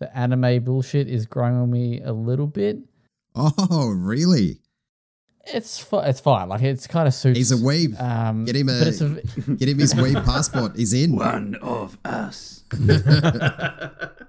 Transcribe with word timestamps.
the 0.00 0.14
anime 0.16 0.64
bullshit 0.64 1.06
is 1.08 1.26
growing 1.26 1.54
on 1.54 1.70
me 1.70 2.00
a 2.02 2.12
little 2.12 2.46
bit. 2.48 2.78
Oh, 3.36 3.88
really? 3.96 4.58
It's 5.46 5.78
fi- 5.78 6.06
it's 6.08 6.20
fine. 6.20 6.48
Like 6.48 6.62
it's 6.62 6.86
kind 6.86 7.06
of 7.08 7.14
suits. 7.14 7.38
He's 7.38 7.52
a 7.52 7.56
weeb. 7.56 8.00
Um, 8.00 8.44
Get 8.44 8.56
him 8.56 8.68
a- 8.68 8.72
a, 8.72 9.54
Get 9.54 9.68
him 9.68 9.78
his 9.78 9.94
weed 9.94 10.16
passport. 10.16 10.76
He's 10.76 10.92
in. 10.92 11.16
One 11.16 11.54
of 11.62 11.96
us. 12.04 12.64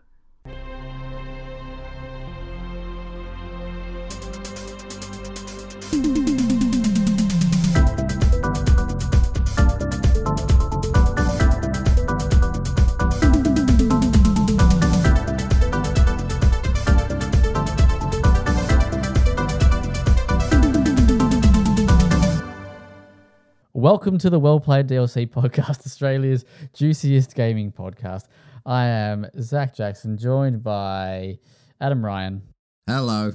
Welcome 23.92 24.18
to 24.20 24.30
the 24.30 24.40
Well 24.40 24.62
Played 24.62 24.88
DLC 24.88 25.28
podcast, 25.30 25.80
Australia's 25.86 26.46
juiciest 26.74 27.36
gaming 27.36 27.74
podcast. 27.74 28.28
I 28.66 28.86
am 28.86 29.28
Zach 29.42 29.76
Jackson, 29.76 30.18
joined 30.18 30.64
by 30.64 31.40
Adam 31.82 32.06
Ryan, 32.06 32.42
Hello. 32.88 33.34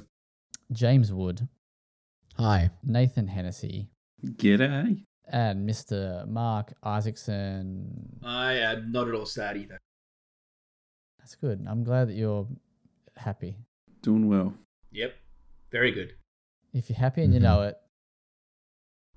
James 0.71 1.13
Wood, 1.13 1.47
Hi. 2.37 2.71
Nathan 2.83 3.27
Hennessy, 3.27 3.91
G'day. 4.25 5.03
and 5.31 5.69
Mr. 5.69 6.27
Mark 6.27 6.73
Isaacson. 6.81 8.17
I 8.23 8.53
am 8.53 8.91
not 8.91 9.07
at 9.09 9.13
all 9.13 9.27
sad 9.27 9.57
either. 9.57 9.77
That's 11.19 11.35
good. 11.35 11.67
I'm 11.69 11.83
glad 11.83 12.07
that 12.07 12.15
you're 12.15 12.47
happy. 13.15 13.57
Doing 14.01 14.27
well. 14.27 14.55
Yep, 14.91 15.13
very 15.71 15.91
good. 15.91 16.13
If 16.73 16.89
you're 16.89 16.97
happy 16.97 17.21
and 17.21 17.31
you 17.31 17.39
Mhm. 17.41 17.43
know 17.43 17.61
it, 17.61 17.77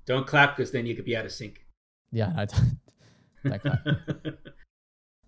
Don't 0.05 0.25
clap 0.27 0.55
because 0.57 0.71
then 0.71 0.85
you 0.85 0.95
could 0.95 1.05
be 1.05 1.15
out 1.15 1.25
of 1.25 1.31
sync. 1.31 1.65
yeah, 2.11 2.31
no, 2.35 2.45
don't, 2.45 2.79
don't 3.43 3.61
clap. 3.61 3.85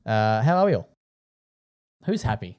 Uh, 0.06 0.42
how 0.42 0.58
are 0.58 0.66
we 0.66 0.74
all? 0.76 0.90
Who's 2.06 2.22
happy? 2.24 2.58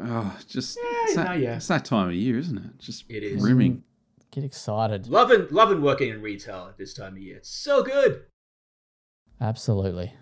Oh, 0.00 0.36
just 0.48 0.76
Yeah, 0.76 0.90
it's, 1.04 1.16
no, 1.16 1.22
that, 1.22 1.38
yeah. 1.38 1.56
it's 1.56 1.68
that 1.68 1.84
time 1.84 2.08
of 2.08 2.14
year, 2.14 2.36
isn't 2.38 2.58
it? 2.58 2.78
Just 2.80 3.04
It 3.08 3.22
is. 3.22 3.40
brimming. 3.40 3.76
Mm, 3.76 3.82
Get 4.32 4.42
excited. 4.42 5.06
loving, 5.06 5.46
loving 5.52 5.80
working 5.80 6.08
in 6.08 6.20
retail 6.20 6.66
at 6.68 6.76
this 6.76 6.92
time 6.92 7.12
of 7.12 7.18
year. 7.22 7.36
It's 7.36 7.50
so 7.50 7.84
good. 7.84 8.22
Absolutely. 9.40 10.12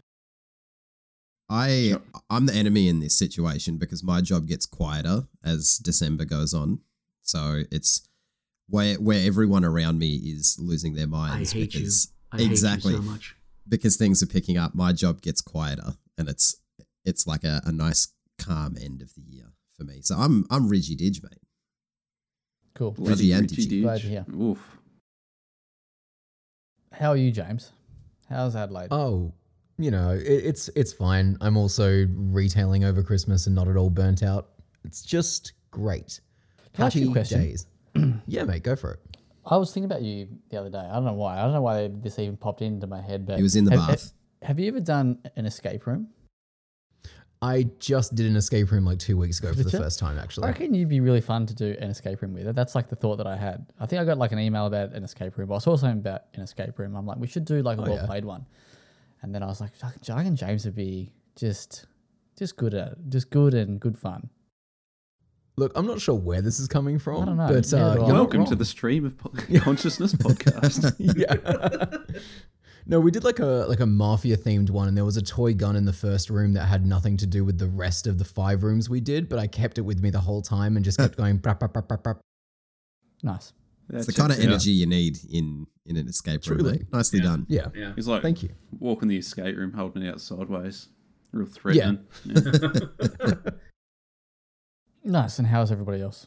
I 1.49 1.95
I'm 2.31 2.45
the 2.47 2.55
enemy 2.55 2.89
in 2.89 3.01
this 3.01 3.17
situation 3.17 3.79
because 3.79 4.03
my 4.03 4.21
job 4.21 4.47
gets 4.47 4.67
quieter 4.67 5.29
as 5.45 5.79
December 5.79 6.25
goes 6.27 6.53
on. 6.55 6.81
So 7.23 7.63
it's 7.71 8.09
where 8.73 8.95
where 8.95 9.25
everyone 9.25 9.65
around 9.67 9.99
me 9.99 10.15
is 10.15 10.57
losing 10.59 10.95
their 10.95 11.07
minds 11.07 11.55
I 11.55 11.61
because 11.61 12.09
exactly 12.39 12.95
so 12.95 13.03
much. 13.03 13.37
because 13.69 13.97
things 13.97 14.23
are 14.23 14.27
picking 14.27 14.57
up. 14.57 14.75
My 14.75 14.93
job 14.95 15.21
gets 15.21 15.43
quieter, 15.43 15.97
and 16.17 16.27
it's 16.29 16.57
it's 17.05 17.27
like 17.27 17.45
a, 17.45 17.61
a 17.67 17.71
nice 17.71 18.09
calm 18.39 18.77
end 18.81 19.03
of 19.03 19.15
the 19.15 19.21
year 19.29 19.53
for 19.77 19.85
me. 19.85 20.01
So 20.01 20.17
I'm 20.17 20.47
I'm 20.51 20.71
Ridgy 20.71 20.97
Didge, 20.97 21.23
mate. 21.23 21.39
Cool. 22.75 22.93
Bloody 22.93 23.09
Bloody 23.11 23.33
and 23.33 23.51
Richie 23.51 23.67
Digi. 23.69 23.83
Glad 23.83 24.01
to 24.01 24.07
Didge. 24.07 24.11
hear. 24.11 24.25
Oof. 24.35 24.79
How 26.93 27.11
are 27.11 27.17
you, 27.17 27.31
James? 27.31 27.73
How's 28.31 28.57
Adelaide? 28.57 28.89
Oh, 28.91 29.35
you 29.77 29.91
know, 29.91 30.13
it, 30.13 30.23
it's 30.25 30.71
it's 30.75 30.95
fine. 30.95 31.37
I'm 31.43 31.59
also 31.59 32.07
retailing 32.15 32.85
over 32.85 33.03
Christmas 33.03 33.47
and 33.47 33.55
not 33.55 33.69
at 33.69 33.77
all 33.77 33.91
burnt 33.91 34.23
out. 34.23 34.49
It's 34.85 35.03
just 35.03 35.53
great. 35.71 36.21
Can 36.73 36.85
I 36.85 36.87
ask 36.87 36.97
you 36.97 37.11
a 37.11 37.13
question? 37.13 37.41
days. 37.43 37.67
yeah, 38.27 38.45
mate, 38.45 38.63
go 38.63 38.77
for 38.77 38.93
it. 38.93 39.01
I 39.45 39.57
was 39.57 39.73
thinking 39.73 39.87
about 39.91 40.03
you 40.03 40.29
the 40.51 40.59
other 40.61 40.71
day. 40.71 40.79
I 40.79 40.95
don't 40.95 41.05
know 41.05 41.15
why. 41.15 41.39
I 41.39 41.43
don't 41.43 41.53
know 41.53 41.63
why 41.63 41.89
this 41.89 42.19
even 42.19 42.37
popped 42.37 42.63
into 42.63 42.87
my 42.87 43.01
head, 43.01 43.27
but 43.27 43.37
He 43.37 43.43
was 43.43 43.57
in 43.57 43.65
the 43.65 43.73
have, 43.77 43.89
bath. 43.89 44.13
Have 44.43 44.59
you 44.61 44.69
ever 44.69 44.81
done 44.81 45.19
an 45.37 45.47
escape 45.47 45.87
room? 45.87 46.09
I 47.41 47.65
just 47.81 48.15
did 48.15 48.27
an 48.27 48.37
escape 48.37 48.71
room 48.71 48.85
like 48.85 49.01
two 49.01 49.17
weeks 49.17 49.41
ago 49.41 49.49
for 49.49 49.57
Did 49.57 49.67
the 49.67 49.77
ya? 49.77 49.83
first 49.83 49.99
time, 49.99 50.17
actually. 50.17 50.45
I 50.45 50.51
actually. 50.51 50.67
reckon 50.67 50.75
you'd 50.75 50.89
be 50.89 51.01
really 51.01 51.21
fun 51.21 51.45
to 51.47 51.55
do 51.55 51.77
an 51.81 51.91
escape 51.91 52.23
room 52.23 52.35
with. 52.35 52.55
That's 52.55 52.77
like 52.77 52.89
the 52.89 52.95
thought 52.95 53.17
that 53.17 53.27
I 53.27 53.37
had. 53.37 53.67
I 53.81 53.87
think 53.87 54.01
I 54.01 54.05
got 54.05 54.17
like 54.17 54.31
an 54.31 54.39
email 54.39 54.67
about 54.67 54.93
an 54.93 55.03
escape 55.03 55.37
room, 55.37 55.49
but 55.49 55.57
I 55.57 55.59
saw 55.59 55.75
something 55.77 55.99
about 55.99 56.23
an 56.35 56.43
escape 56.43 56.79
room. 56.79 56.95
I'm 56.95 57.05
like, 57.05 57.19
we 57.19 57.27
should 57.27 57.45
do 57.45 57.61
like 57.63 57.79
a 57.79 57.83
Oh, 57.83 57.91
well 57.91 58.07
played 58.07 58.25
one. 58.25 58.47
And 59.23 59.35
then 59.35 59.43
I 59.43 59.47
was 59.47 59.61
like, 59.61 59.75
"Fuck, 59.75 60.01
Jack 60.03 60.25
and 60.27 60.37
James 60.37 60.65
would 60.67 60.77
be 60.77 61.11
just, 61.35 61.87
just 62.39 62.57
good 62.57 62.75
at, 62.75 62.93
it. 62.93 62.99
just 63.09 63.31
good 63.31 63.55
and 63.55 63.81
good 63.81 63.99
fun. 63.99 64.29
Look, 65.63 65.71
I'm 65.77 65.87
not 65.87 66.01
sure 66.01 66.17
where 66.17 66.43
this 66.43 66.59
is 66.59 66.67
coming 66.67 66.99
from. 66.99 67.23
I 67.23 67.25
don't 67.25 67.37
know. 67.37 67.47
But 67.47 67.73
uh, 67.73 67.95
you're 68.05 68.15
Welcome 68.15 68.45
to 68.47 68.57
the 68.57 68.65
Stream 68.65 69.05
of 69.05 69.17
po- 69.17 69.33
Consciousness 69.61 70.13
podcast. 70.13 70.93
yeah. 70.99 72.19
no, 72.85 72.99
we 72.99 73.13
did 73.13 73.23
like 73.23 73.39
a 73.39 73.65
like 73.69 73.79
a 73.79 73.87
mafia 73.87 74.37
themed 74.37 74.71
one, 74.71 74.89
and 74.89 74.97
there 74.97 75.05
was 75.05 75.17
a 75.17 75.23
toy 75.23 75.55
gun 75.55 75.77
in 75.77 75.85
the 75.85 75.93
first 75.93 76.31
room 76.31 76.55
that 76.55 76.65
had 76.65 76.85
nothing 76.85 77.17
to 77.19 77.29
do 77.29 77.45
with 77.45 77.59
the 77.59 77.69
rest 77.69 78.09
of 78.09 78.19
the 78.19 78.25
five 78.25 78.65
rooms 78.65 78.91
we 78.91 79.01
did, 79.01 79.29
but 79.29 79.39
I 79.39 79.47
kept 79.47 79.79
it 79.79 79.83
with 79.83 80.01
me 80.03 80.11
the 80.11 80.19
whole 80.19 80.43
time 80.43 80.75
and 80.75 80.85
just 80.85 80.99
kept 80.99 81.17
going. 81.17 81.39
Brap, 81.43 81.61
brap, 81.61 81.75
brap, 81.75 81.87
brap, 81.87 82.03
brap. 82.03 82.19
Nice. 83.23 83.53
It's 83.93 84.07
the 84.07 84.13
kind 84.15 84.33
of 84.33 84.41
energy 84.41 84.73
you 84.73 84.87
need 84.87 85.19
in 85.31 85.69
in 85.87 85.97
an 85.97 86.09
escape 86.09 86.45
room. 86.49 86.59
Truly. 86.59 86.79
mate. 86.79 86.93
Nicely 86.93 87.21
Yeah. 87.21 87.25
done. 87.25 87.47
Yeah. 87.49 87.67
Yeah. 87.73 87.93
He's 87.95 88.09
like 88.09 88.23
Thank 88.23 88.43
you. 88.43 88.49
walking 88.81 89.07
the 89.07 89.17
escape 89.17 89.57
room, 89.57 89.75
holding 89.75 90.03
it 90.03 90.11
out 90.11 90.21
sideways. 90.21 90.89
Real 91.31 91.47
threatening. 91.47 92.01
Yeah. 92.25 93.35
Nice. 95.05 95.39
And 95.39 95.49
how's 95.49 95.73
everybody 95.73 96.01
else? 96.03 96.27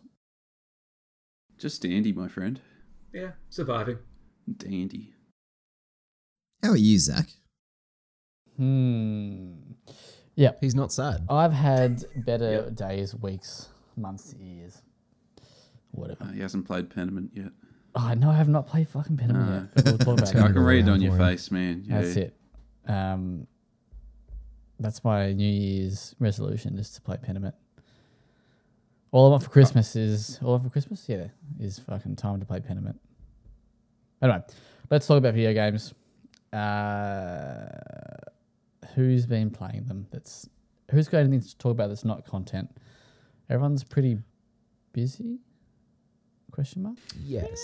Just 1.57 1.81
dandy, 1.81 2.11
my 2.11 2.27
friend. 2.27 2.59
yeah, 3.13 3.31
surviving. 3.49 3.97
Dandy. 4.57 5.13
How 6.63 6.71
are 6.71 6.75
you, 6.77 6.99
Zach? 6.99 7.27
Hmm. 8.57 9.53
Yeah. 10.35 10.51
He's 10.61 10.75
not 10.75 10.91
sad. 10.91 11.25
I've 11.29 11.53
had 11.53 12.03
better 12.25 12.51
Yep. 12.65 12.75
days, 12.75 13.15
weeks, 13.15 13.69
months, 13.95 14.33
years, 14.33 14.81
whatever. 15.91 16.25
Uh, 16.25 16.31
he 16.31 16.41
hasn't 16.41 16.65
played 16.65 16.89
Pentiment 16.89 17.29
yet. 17.33 17.51
Oh, 17.95 18.13
no, 18.13 18.29
I 18.29 18.35
have 18.35 18.49
not 18.49 18.67
played 18.67 18.89
fucking 18.89 19.15
Pentiment 19.17 19.47
No. 19.49 19.67
yet. 19.75 19.85
We'll 19.85 19.97
talk 19.97 20.01
about 20.07 20.19
It's 20.21 20.31
it. 20.31 20.33
gonna 20.33 20.45
I 20.45 20.47
can 20.49 20.55
go 20.55 20.61
read 20.67 20.87
it 20.87 20.91
on 20.91 21.01
your 21.01 21.13
for 21.13 21.19
face, 21.19 21.49
man. 21.51 21.83
Yeah. 21.87 22.01
That's 22.01 22.15
it. 22.17 22.37
Um, 22.87 23.47
that's 24.79 25.03
my 25.05 25.31
New 25.31 25.47
Year's 25.49 26.13
resolution 26.19 26.77
is 26.77 26.89
to 26.91 27.01
play 27.01 27.15
Pentiment. 27.17 27.53
All 29.15 29.27
I 29.27 29.29
want 29.29 29.43
for 29.43 29.49
Christmas 29.49 29.95
is 29.95 30.39
all 30.43 30.49
I 30.49 30.51
want 30.51 30.63
for 30.63 30.69
Christmas, 30.71 31.07
yeah, 31.07 31.27
is 31.57 31.79
fucking 31.79 32.17
time 32.17 32.41
to 32.41 32.45
play 32.45 32.59
Pentiment. 32.59 32.97
Anyway, 34.21 34.41
let's 34.91 35.07
talk 35.07 35.19
about 35.19 35.33
video 35.33 35.53
games. 35.53 35.93
Uh, 36.51 37.65
who's 38.93 39.25
been 39.25 39.51
playing 39.51 39.85
them? 39.85 40.05
That's 40.11 40.49
who's 40.91 41.07
got 41.07 41.19
anything 41.19 41.39
to 41.39 41.57
talk 41.57 41.71
about 41.71 41.87
that's 41.87 42.03
not 42.03 42.25
content. 42.25 42.69
Everyone's 43.49 43.85
pretty 43.85 44.17
busy. 44.91 45.39
Question 46.51 46.83
mark. 46.83 46.97
Yes. 47.23 47.57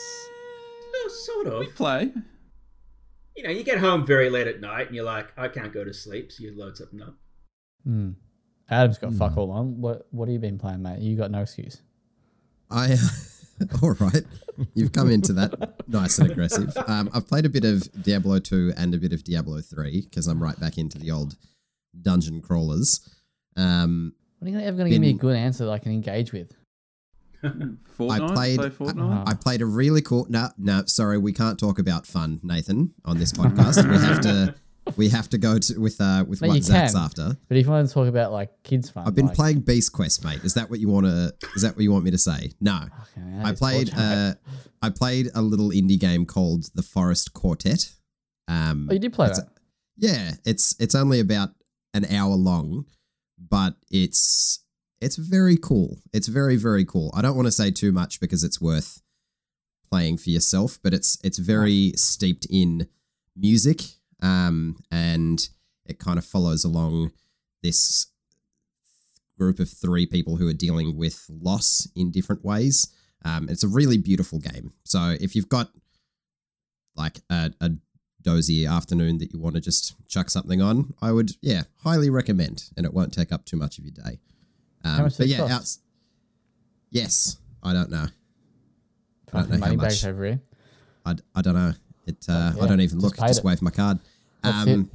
No, 0.93 1.09
sort 1.09 1.47
of. 1.47 1.59
We 1.59 1.67
of. 1.67 1.75
play. 1.75 2.13
You 3.35 3.43
know, 3.43 3.49
you 3.49 3.63
get 3.63 3.79
home 3.79 4.05
very 4.05 4.29
late 4.29 4.47
at 4.47 4.61
night 4.61 4.87
and 4.87 4.95
you're 4.95 5.03
like, 5.03 5.33
I 5.35 5.49
can't 5.49 5.73
go 5.73 5.83
to 5.83 5.93
sleep, 5.93 6.31
so 6.31 6.45
you 6.45 6.57
load 6.57 6.77
something 6.77 7.01
up. 7.01 7.15
Hmm. 7.83 8.11
Adam's 8.71 8.97
got 8.97 9.13
fuck 9.13 9.33
Hmm. 9.33 9.39
all 9.39 9.51
on. 9.51 9.81
What 9.81 10.07
What 10.11 10.27
have 10.27 10.33
you 10.33 10.39
been 10.39 10.57
playing, 10.57 10.81
mate? 10.81 10.99
You 10.99 11.15
got 11.17 11.29
no 11.29 11.41
excuse. 11.41 11.81
I 12.69 12.95
all 13.83 13.91
right. 13.99 14.23
You've 14.73 14.91
come 14.93 15.09
into 15.11 15.33
that 15.33 15.87
nice 15.87 16.17
and 16.19 16.31
aggressive. 16.31 16.75
Um, 16.87 17.09
I've 17.13 17.27
played 17.27 17.45
a 17.45 17.49
bit 17.49 17.65
of 17.65 17.87
Diablo 18.01 18.39
two 18.39 18.71
and 18.77 18.93
a 18.95 18.97
bit 18.97 19.11
of 19.13 19.23
Diablo 19.23 19.59
three 19.61 20.01
because 20.09 20.27
I'm 20.27 20.41
right 20.41 20.59
back 20.59 20.77
into 20.77 20.97
the 20.97 21.11
old 21.11 21.35
dungeon 22.01 22.41
crawlers. 22.41 23.01
Um, 23.57 24.13
When 24.39 24.55
are 24.55 24.59
you 24.59 24.65
ever 24.65 24.77
going 24.77 24.89
to 24.89 24.91
give 24.95 25.01
me 25.01 25.09
a 25.09 25.13
good 25.13 25.35
answer 25.35 25.65
that 25.65 25.71
I 25.71 25.79
can 25.79 25.91
engage 25.91 26.31
with? 26.31 26.53
Fortnite. 27.43 28.33
played- 28.33 28.59
Play 28.77 28.93
I- 28.97 29.23
I 29.27 29.33
played 29.33 29.61
a 29.61 29.65
really 29.65 30.01
cool. 30.01 30.25
No, 30.29 30.49
no, 30.57 30.83
sorry, 30.85 31.17
we 31.17 31.33
can't 31.33 31.59
talk 31.59 31.79
about 31.79 32.05
fun, 32.05 32.39
Nathan, 32.43 32.93
on 33.03 33.17
this 33.17 33.33
podcast. 33.33 33.87
we 33.89 33.97
have 33.97 34.21
to. 34.21 34.55
We 34.97 35.09
have 35.09 35.29
to 35.29 35.37
go 35.37 35.57
to 35.57 35.79
with 35.79 35.99
uh 35.99 36.25
with 36.27 36.41
what 36.41 36.55
you 36.55 36.61
Zach's 36.61 36.93
can. 36.93 37.01
after. 37.01 37.37
But 37.47 37.57
if 37.57 37.65
you 37.65 37.71
want 37.71 37.87
to 37.87 37.93
talk 37.93 38.07
about 38.07 38.31
like 38.31 38.51
kids 38.63 38.89
fun, 38.89 39.07
I've 39.07 39.15
been 39.15 39.27
like, 39.27 39.35
playing 39.35 39.59
Beast 39.61 39.93
Quest, 39.93 40.23
mate. 40.23 40.43
Is 40.43 40.53
that 40.55 40.69
what 40.69 40.79
you 40.79 40.89
want 40.89 41.05
to? 41.05 41.33
Is 41.55 41.61
that 41.61 41.75
what 41.75 41.83
you 41.83 41.91
want 41.91 42.03
me 42.03 42.11
to 42.11 42.17
say? 42.17 42.51
No. 42.59 42.79
Hell, 43.15 43.45
I 43.45 43.53
played 43.53 43.87
torture, 43.87 44.01
mate. 44.01 44.29
uh, 44.29 44.33
I 44.81 44.89
played 44.89 45.29
a 45.35 45.41
little 45.41 45.69
indie 45.69 45.99
game 45.99 46.25
called 46.25 46.69
The 46.73 46.81
Forest 46.81 47.33
Quartet. 47.33 47.91
Um, 48.47 48.87
oh, 48.89 48.93
you 48.93 48.99
did 48.99 49.13
play 49.13 49.27
that. 49.27 49.49
yeah, 49.97 50.31
it's 50.45 50.75
it's 50.79 50.95
only 50.95 51.19
about 51.19 51.49
an 51.93 52.05
hour 52.05 52.35
long, 52.35 52.85
but 53.37 53.75
it's 53.89 54.63
it's 54.99 55.15
very 55.15 55.57
cool. 55.57 55.99
It's 56.13 56.27
very 56.27 56.55
very 56.57 56.85
cool. 56.85 57.11
I 57.15 57.21
don't 57.21 57.35
want 57.35 57.47
to 57.47 57.51
say 57.51 57.71
too 57.71 57.91
much 57.91 58.19
because 58.19 58.43
it's 58.43 58.59
worth 58.59 59.01
playing 59.89 60.17
for 60.17 60.29
yourself, 60.29 60.79
but 60.83 60.93
it's 60.93 61.17
it's 61.23 61.37
very 61.37 61.93
steeped 61.95 62.47
in 62.49 62.87
music, 63.35 63.81
um, 64.21 64.77
and 64.91 65.47
it 65.85 65.99
kind 65.99 66.17
of 66.17 66.25
follows 66.25 66.63
along 66.63 67.11
this 67.63 68.07
group 69.37 69.59
of 69.59 69.69
three 69.69 70.05
people 70.05 70.37
who 70.37 70.47
are 70.47 70.53
dealing 70.53 70.97
with 70.97 71.25
loss 71.29 71.87
in 71.95 72.11
different 72.11 72.45
ways. 72.45 72.87
Um, 73.25 73.49
it's 73.49 73.63
a 73.63 73.67
really 73.67 73.97
beautiful 73.97 74.39
game. 74.39 74.73
So 74.83 75.15
if 75.19 75.35
you've 75.35 75.49
got 75.49 75.71
like 76.95 77.19
a, 77.29 77.51
a 77.59 77.71
dozy 78.21 78.65
afternoon 78.65 79.17
that 79.19 79.33
you 79.33 79.39
want 79.39 79.55
to 79.55 79.61
just 79.61 79.95
chuck 80.07 80.29
something 80.29 80.61
on, 80.61 80.93
I 81.01 81.11
would, 81.11 81.31
yeah, 81.41 81.63
highly 81.83 82.09
recommend, 82.09 82.65
and 82.77 82.85
it 82.85 82.93
won't 82.93 83.13
take 83.13 83.31
up 83.31 83.45
too 83.45 83.57
much 83.57 83.77
of 83.77 83.85
your 83.85 83.93
day. 83.93 84.19
Um, 84.83 85.03
much 85.03 85.17
but 85.17 85.27
yeah, 85.27 85.43
outs- 85.43 85.79
yes, 86.89 87.37
I 87.63 87.73
don't 87.73 87.91
know. 87.91 88.07
I 89.33 89.41
don't 89.41 89.49
know 89.59 89.65
how 89.65 89.73
much. 89.73 90.05
over 90.05 90.25
here. 90.25 90.41
I, 91.05 91.15
I 91.35 91.41
don't 91.41 91.53
know. 91.55 91.73
It. 92.05 92.25
Uh, 92.27 92.53
Yeah, 92.55 92.63
I 92.63 92.67
don't 92.67 92.81
even 92.81 92.99
just 92.99 93.17
look. 93.19 93.27
Just 93.27 93.39
it. 93.39 93.45
wave 93.45 93.61
my 93.61 93.71
card. 93.71 93.99
That's 94.43 94.67
Um, 94.67 94.89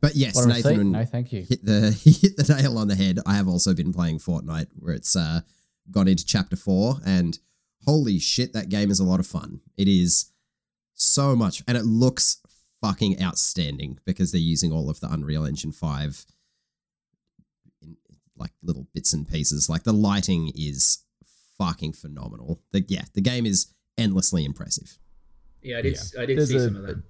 but 0.00 0.14
yes, 0.14 0.34
Want 0.36 0.48
Nathan 0.48 0.92
No, 0.92 1.04
thank 1.04 1.32
you. 1.32 1.42
hit 1.42 1.64
the 1.64 1.90
hit 2.04 2.36
the 2.36 2.54
nail 2.54 2.78
on 2.78 2.88
the 2.88 2.94
head. 2.94 3.18
I 3.26 3.34
have 3.34 3.48
also 3.48 3.74
been 3.74 3.92
playing 3.92 4.18
Fortnite, 4.18 4.68
where 4.78 4.94
it's 4.94 5.16
uh, 5.16 5.40
gone 5.90 6.08
into 6.08 6.24
chapter 6.24 6.56
four, 6.56 6.96
and 7.04 7.38
holy 7.84 8.18
shit, 8.18 8.52
that 8.52 8.68
game 8.68 8.90
is 8.90 9.00
a 9.00 9.04
lot 9.04 9.20
of 9.20 9.26
fun. 9.26 9.60
It 9.76 9.88
is 9.88 10.32
so 10.94 11.34
much, 11.36 11.62
and 11.66 11.76
it 11.76 11.84
looks 11.84 12.38
fucking 12.80 13.20
outstanding 13.22 13.98
because 14.04 14.32
they're 14.32 14.40
using 14.40 14.70
all 14.72 14.90
of 14.90 15.00
the 15.00 15.10
Unreal 15.10 15.44
Engine 15.46 15.72
five, 15.72 16.24
in, 17.82 17.96
like 18.36 18.50
little 18.62 18.86
bits 18.94 19.12
and 19.12 19.26
pieces. 19.28 19.68
Like 19.68 19.82
the 19.84 19.92
lighting 19.92 20.52
is 20.54 20.98
fucking 21.58 21.94
phenomenal. 21.94 22.60
The, 22.72 22.84
yeah, 22.86 23.04
the 23.14 23.20
game 23.22 23.46
is 23.46 23.72
endlessly 23.98 24.44
impressive. 24.44 24.98
Yeah, 25.62 25.78
I 25.78 25.82
did. 25.82 25.94
Yeah. 26.14 26.20
I 26.22 26.26
did 26.26 26.38
There's 26.38 26.50
see 26.50 26.56
a- 26.56 26.64
some 26.64 26.76
of 26.76 26.82
that. 26.86 27.02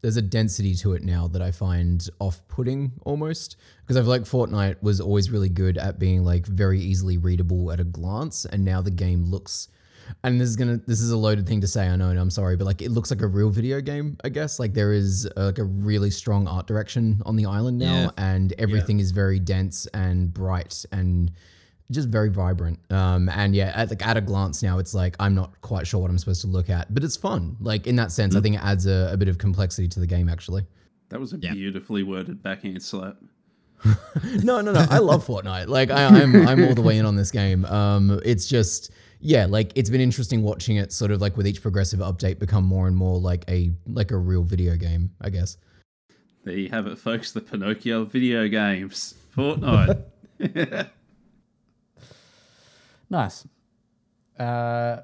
There's 0.00 0.16
a 0.16 0.22
density 0.22 0.74
to 0.76 0.92
it 0.92 1.02
now 1.02 1.26
that 1.28 1.42
I 1.42 1.50
find 1.50 2.08
off-putting 2.20 2.92
almost 3.04 3.56
because 3.82 3.96
I 3.96 4.00
feel 4.00 4.10
like 4.10 4.22
Fortnite 4.22 4.82
was 4.82 5.00
always 5.00 5.30
really 5.30 5.48
good 5.48 5.76
at 5.76 5.98
being 5.98 6.24
like 6.24 6.46
very 6.46 6.80
easily 6.80 7.18
readable 7.18 7.72
at 7.72 7.80
a 7.80 7.84
glance, 7.84 8.44
and 8.44 8.64
now 8.64 8.80
the 8.80 8.90
game 8.92 9.24
looks. 9.24 9.68
And 10.24 10.40
this 10.40 10.48
is 10.48 10.56
gonna 10.56 10.80
this 10.86 11.00
is 11.00 11.10
a 11.10 11.16
loaded 11.18 11.46
thing 11.46 11.60
to 11.60 11.66
say, 11.66 11.86
I 11.88 11.96
know, 11.96 12.08
and 12.08 12.18
I'm 12.18 12.30
sorry, 12.30 12.56
but 12.56 12.64
like 12.64 12.80
it 12.80 12.90
looks 12.90 13.10
like 13.10 13.20
a 13.22 13.26
real 13.26 13.50
video 13.50 13.80
game, 13.80 14.16
I 14.24 14.30
guess. 14.30 14.58
Like 14.58 14.72
there 14.72 14.92
is 14.92 15.28
uh, 15.36 15.46
like 15.46 15.58
a 15.58 15.64
really 15.64 16.10
strong 16.10 16.46
art 16.48 16.66
direction 16.66 17.20
on 17.26 17.36
the 17.36 17.44
island 17.44 17.78
now, 17.78 18.04
Yeah. 18.04 18.10
and 18.16 18.54
everything 18.58 19.00
is 19.00 19.10
very 19.10 19.38
dense 19.38 19.86
and 19.92 20.32
bright 20.32 20.84
and 20.92 21.30
just 21.90 22.08
very 22.08 22.28
vibrant. 22.30 22.78
Um, 22.90 23.28
and 23.30 23.54
yeah, 23.54 23.72
at 23.74 23.88
like 23.90 24.06
at 24.06 24.16
a 24.16 24.20
glance 24.20 24.62
now, 24.62 24.78
it's 24.78 24.94
like 24.94 25.16
I'm 25.18 25.34
not 25.34 25.60
quite 25.62 25.86
sure 25.86 26.00
what 26.00 26.10
I'm 26.10 26.18
supposed 26.18 26.40
to 26.42 26.46
look 26.46 26.68
at, 26.70 26.92
but 26.92 27.02
it's 27.04 27.16
fun. 27.16 27.56
Like 27.60 27.86
in 27.86 27.96
that 27.96 28.12
sense, 28.12 28.36
I 28.36 28.40
think 28.40 28.56
it 28.56 28.62
adds 28.62 28.86
a, 28.86 29.10
a 29.12 29.16
bit 29.16 29.28
of 29.28 29.38
complexity 29.38 29.88
to 29.88 30.00
the 30.00 30.06
game. 30.06 30.28
Actually, 30.28 30.66
That 31.08 31.20
was 31.20 31.32
a 31.32 31.38
Yeah. 31.38 31.52
beautifully 31.54 32.02
worded 32.02 32.42
backhand 32.42 32.82
slap. 32.82 33.16
no, 34.42 34.60
no, 34.60 34.72
no. 34.72 34.86
I 34.90 34.98
love 34.98 35.24
Fortnite. 35.26 35.68
Like 35.68 35.90
I, 35.90 36.04
I'm, 36.06 36.48
I'm 36.48 36.64
all 36.64 36.74
the 36.74 36.82
way 36.82 36.98
in 36.98 37.06
on 37.06 37.14
this 37.16 37.30
game. 37.30 37.64
Um, 37.66 38.20
it's 38.24 38.46
just 38.48 38.90
yeah, 39.20 39.46
like 39.46 39.72
it's 39.76 39.88
been 39.88 40.00
interesting 40.00 40.42
watching 40.42 40.76
it 40.76 40.92
sort 40.92 41.10
of 41.12 41.20
like 41.20 41.36
with 41.36 41.46
each 41.46 41.62
progressive 41.62 42.00
update 42.00 42.38
become 42.38 42.64
more 42.64 42.86
and 42.88 42.96
more 42.96 43.18
like 43.18 43.44
a 43.48 43.70
like 43.86 44.10
a 44.10 44.16
real 44.16 44.42
video 44.42 44.76
game. 44.76 45.10
I 45.20 45.30
guess. 45.30 45.56
There 46.44 46.56
you 46.56 46.68
have 46.70 46.86
it, 46.86 46.98
folks. 46.98 47.32
The 47.32 47.40
Pinocchio 47.40 48.04
video 48.04 48.48
games. 48.48 49.14
Fortnite. 49.36 50.02
Nice. 53.10 53.46
Uh, 54.38 54.98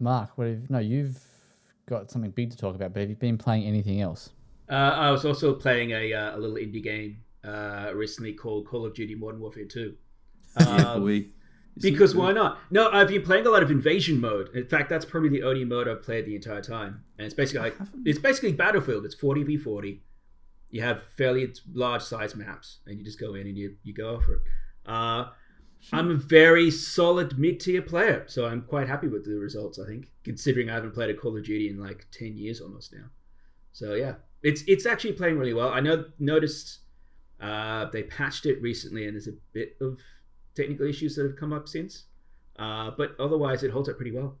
Mark, 0.00 0.36
what 0.36 0.48
have 0.48 0.70
no? 0.70 0.78
You've 0.78 1.18
got 1.86 2.10
something 2.10 2.30
big 2.30 2.50
to 2.50 2.56
talk 2.56 2.74
about, 2.74 2.92
but 2.92 3.00
have 3.00 3.10
you 3.10 3.16
been 3.16 3.38
playing 3.38 3.64
anything 3.64 4.00
else? 4.00 4.30
Uh, 4.70 4.74
I 4.74 5.10
was 5.10 5.24
also 5.24 5.54
playing 5.54 5.92
a, 5.92 6.12
uh, 6.12 6.36
a 6.36 6.38
little 6.38 6.56
indie 6.56 6.82
game 6.82 7.18
uh, 7.44 7.90
recently 7.94 8.34
called 8.34 8.66
Call 8.66 8.84
of 8.84 8.94
Duty 8.94 9.14
Modern 9.14 9.40
Warfare 9.40 9.64
2. 9.64 9.94
yeah, 10.60 10.66
Um, 10.92 11.00
boy. 11.02 11.26
Isn't 11.76 11.92
because 11.92 12.14
why 12.14 12.32
not? 12.32 12.58
No, 12.70 12.90
I've 12.90 13.08
been 13.08 13.22
playing 13.22 13.46
a 13.46 13.50
lot 13.50 13.62
of 13.62 13.70
invasion 13.70 14.20
mode. 14.20 14.48
In 14.54 14.66
fact, 14.66 14.90
that's 14.90 15.04
probably 15.04 15.28
the 15.30 15.44
only 15.44 15.64
mode 15.64 15.86
I've 15.86 16.02
played 16.02 16.26
the 16.26 16.34
entire 16.34 16.60
time. 16.60 17.04
And 17.18 17.24
it's 17.24 17.34
basically 17.34 17.60
like 17.70 17.76
it's 18.04 18.18
basically 18.18 18.52
Battlefield. 18.52 19.04
It's 19.04 19.14
forty 19.14 19.44
v 19.44 19.56
forty. 19.56 20.02
You 20.70 20.82
have 20.82 21.04
fairly 21.16 21.52
large 21.72 22.02
size 22.02 22.34
maps, 22.34 22.78
and 22.86 22.98
you 22.98 23.04
just 23.04 23.20
go 23.20 23.34
in 23.34 23.46
and 23.46 23.56
you 23.56 23.76
you 23.84 23.94
go 23.94 24.18
for 24.20 24.34
it. 24.34 24.40
Uh, 24.86 25.26
I'm 25.92 26.10
a 26.10 26.14
very 26.14 26.70
solid 26.70 27.38
mid 27.38 27.60
tier 27.60 27.82
player, 27.82 28.24
so 28.26 28.46
I'm 28.46 28.62
quite 28.62 28.88
happy 28.88 29.08
with 29.08 29.24
the 29.24 29.38
results. 29.38 29.78
I 29.78 29.86
think, 29.86 30.10
considering 30.24 30.70
I 30.70 30.74
haven't 30.74 30.92
played 30.92 31.10
a 31.10 31.14
Call 31.14 31.36
of 31.36 31.44
Duty 31.44 31.70
in 31.70 31.78
like 31.78 32.06
ten 32.10 32.36
years 32.36 32.60
almost 32.60 32.92
now. 32.92 33.04
So 33.72 33.94
yeah, 33.94 34.14
it's 34.42 34.62
it's 34.66 34.86
actually 34.86 35.12
playing 35.12 35.38
really 35.38 35.54
well. 35.54 35.68
I 35.68 35.80
know 35.80 36.04
noticed 36.18 36.80
uh, 37.40 37.86
they 37.92 38.04
patched 38.04 38.46
it 38.46 38.60
recently, 38.60 39.06
and 39.06 39.14
there's 39.14 39.28
a 39.28 39.36
bit 39.52 39.76
of 39.80 39.98
technical 40.54 40.86
issues 40.86 41.16
that 41.16 41.22
have 41.22 41.36
come 41.36 41.52
up 41.52 41.68
since. 41.68 42.04
Uh, 42.58 42.90
but 42.96 43.14
otherwise, 43.20 43.62
it 43.62 43.70
holds 43.70 43.88
up 43.88 43.96
pretty 43.96 44.12
well. 44.12 44.36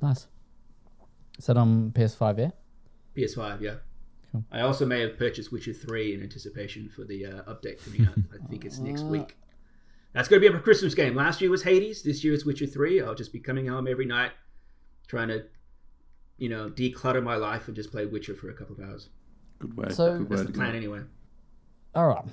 Nice. 0.00 0.26
Is 1.38 1.46
that 1.46 1.56
on 1.56 1.90
PS5? 1.90 2.38
Yeah. 2.38 2.50
PS5, 3.16 3.60
yeah. 3.60 3.74
Cool. 4.30 4.44
I 4.52 4.60
also 4.60 4.86
may 4.86 5.00
have 5.00 5.18
purchased 5.18 5.50
Witcher 5.50 5.72
3 5.72 6.14
in 6.14 6.22
anticipation 6.22 6.88
for 6.88 7.04
the 7.04 7.26
uh, 7.26 7.42
update 7.44 7.84
coming 7.84 8.06
out. 8.06 8.14
I 8.34 8.46
think 8.48 8.64
it's 8.64 8.78
next 8.78 9.02
week. 9.02 9.36
That's 10.14 10.28
going 10.28 10.40
to 10.40 10.48
be 10.50 10.56
a 10.56 10.60
Christmas 10.60 10.94
game. 10.94 11.14
Last 11.14 11.40
year 11.40 11.50
was 11.50 11.62
Hades. 11.62 12.02
This 12.02 12.22
year 12.24 12.32
it's 12.34 12.44
Witcher 12.46 12.66
3. 12.66 13.02
I'll 13.02 13.14
just 13.14 13.32
be 13.32 13.40
coming 13.40 13.66
home 13.66 13.88
every 13.88 14.06
night 14.06 14.30
trying 15.08 15.28
to, 15.28 15.42
you 16.38 16.48
know, 16.48 16.70
declutter 16.70 17.22
my 17.22 17.34
life 17.36 17.66
and 17.66 17.74
just 17.76 17.90
play 17.90 18.06
Witcher 18.06 18.34
for 18.34 18.48
a 18.48 18.54
couple 18.54 18.76
of 18.76 18.88
hours. 18.88 19.08
Good 19.58 19.76
way. 19.76 19.88
So- 19.90 20.18
good 20.18 20.28
That's 20.28 20.40
way 20.42 20.46
the 20.46 20.52
plan 20.52 20.70
go. 20.72 20.76
anyway. 20.78 21.00
All 21.94 22.08
right. 22.08 22.24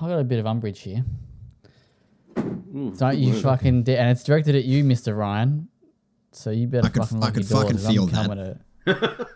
I 0.00 0.08
got 0.08 0.18
a 0.20 0.24
bit 0.24 0.38
of 0.38 0.46
umbrage 0.46 0.80
here. 0.80 1.04
Ooh, 2.38 2.92
Don't 2.96 3.16
you 3.18 3.32
word. 3.34 3.42
fucking 3.42 3.82
da- 3.84 3.96
and 3.96 4.10
it's 4.10 4.22
directed 4.24 4.54
at 4.54 4.64
you, 4.64 4.84
Mister 4.84 5.14
Ryan. 5.14 5.68
So 6.32 6.50
you 6.50 6.66
better 6.66 6.86
I 6.86 6.90
could- 6.90 7.02
fucking 7.04 7.22
I 7.22 7.30
could 7.30 7.48
your 7.48 7.60
fucking 7.60 7.76
doors. 7.76 7.86
I'm 7.86 7.92
feel 7.92 8.06
that. 8.06 8.26
coming 8.28 8.58
to- 8.84 9.26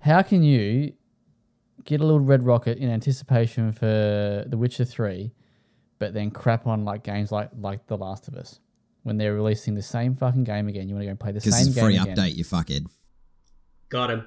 How 0.00 0.22
can 0.22 0.42
you 0.42 0.94
get 1.84 2.00
a 2.00 2.04
little 2.04 2.20
red 2.20 2.42
rocket 2.44 2.78
in 2.78 2.88
anticipation 2.88 3.72
for 3.72 4.44
The 4.48 4.56
Witcher 4.56 4.84
Three, 4.86 5.32
but 6.00 6.12
then 6.12 6.32
crap 6.32 6.66
on 6.66 6.84
like 6.84 7.04
games 7.04 7.30
like 7.30 7.50
like 7.60 7.86
The 7.86 7.96
Last 7.96 8.26
of 8.26 8.34
Us 8.34 8.58
when 9.04 9.16
they're 9.16 9.34
releasing 9.34 9.76
the 9.76 9.82
same 9.82 10.16
fucking 10.16 10.42
game 10.42 10.66
again? 10.66 10.88
You 10.88 10.94
want 10.96 11.02
to 11.02 11.06
go 11.06 11.10
and 11.10 11.20
play 11.20 11.30
the 11.30 11.40
same 11.40 11.52
it's 11.68 11.68
a 11.68 11.72
game 11.72 11.84
free 11.84 11.96
again? 11.96 12.16
update, 12.16 12.34
you 12.34 12.44
fuckhead. 12.44 12.86
Got 13.88 14.10
him. 14.10 14.24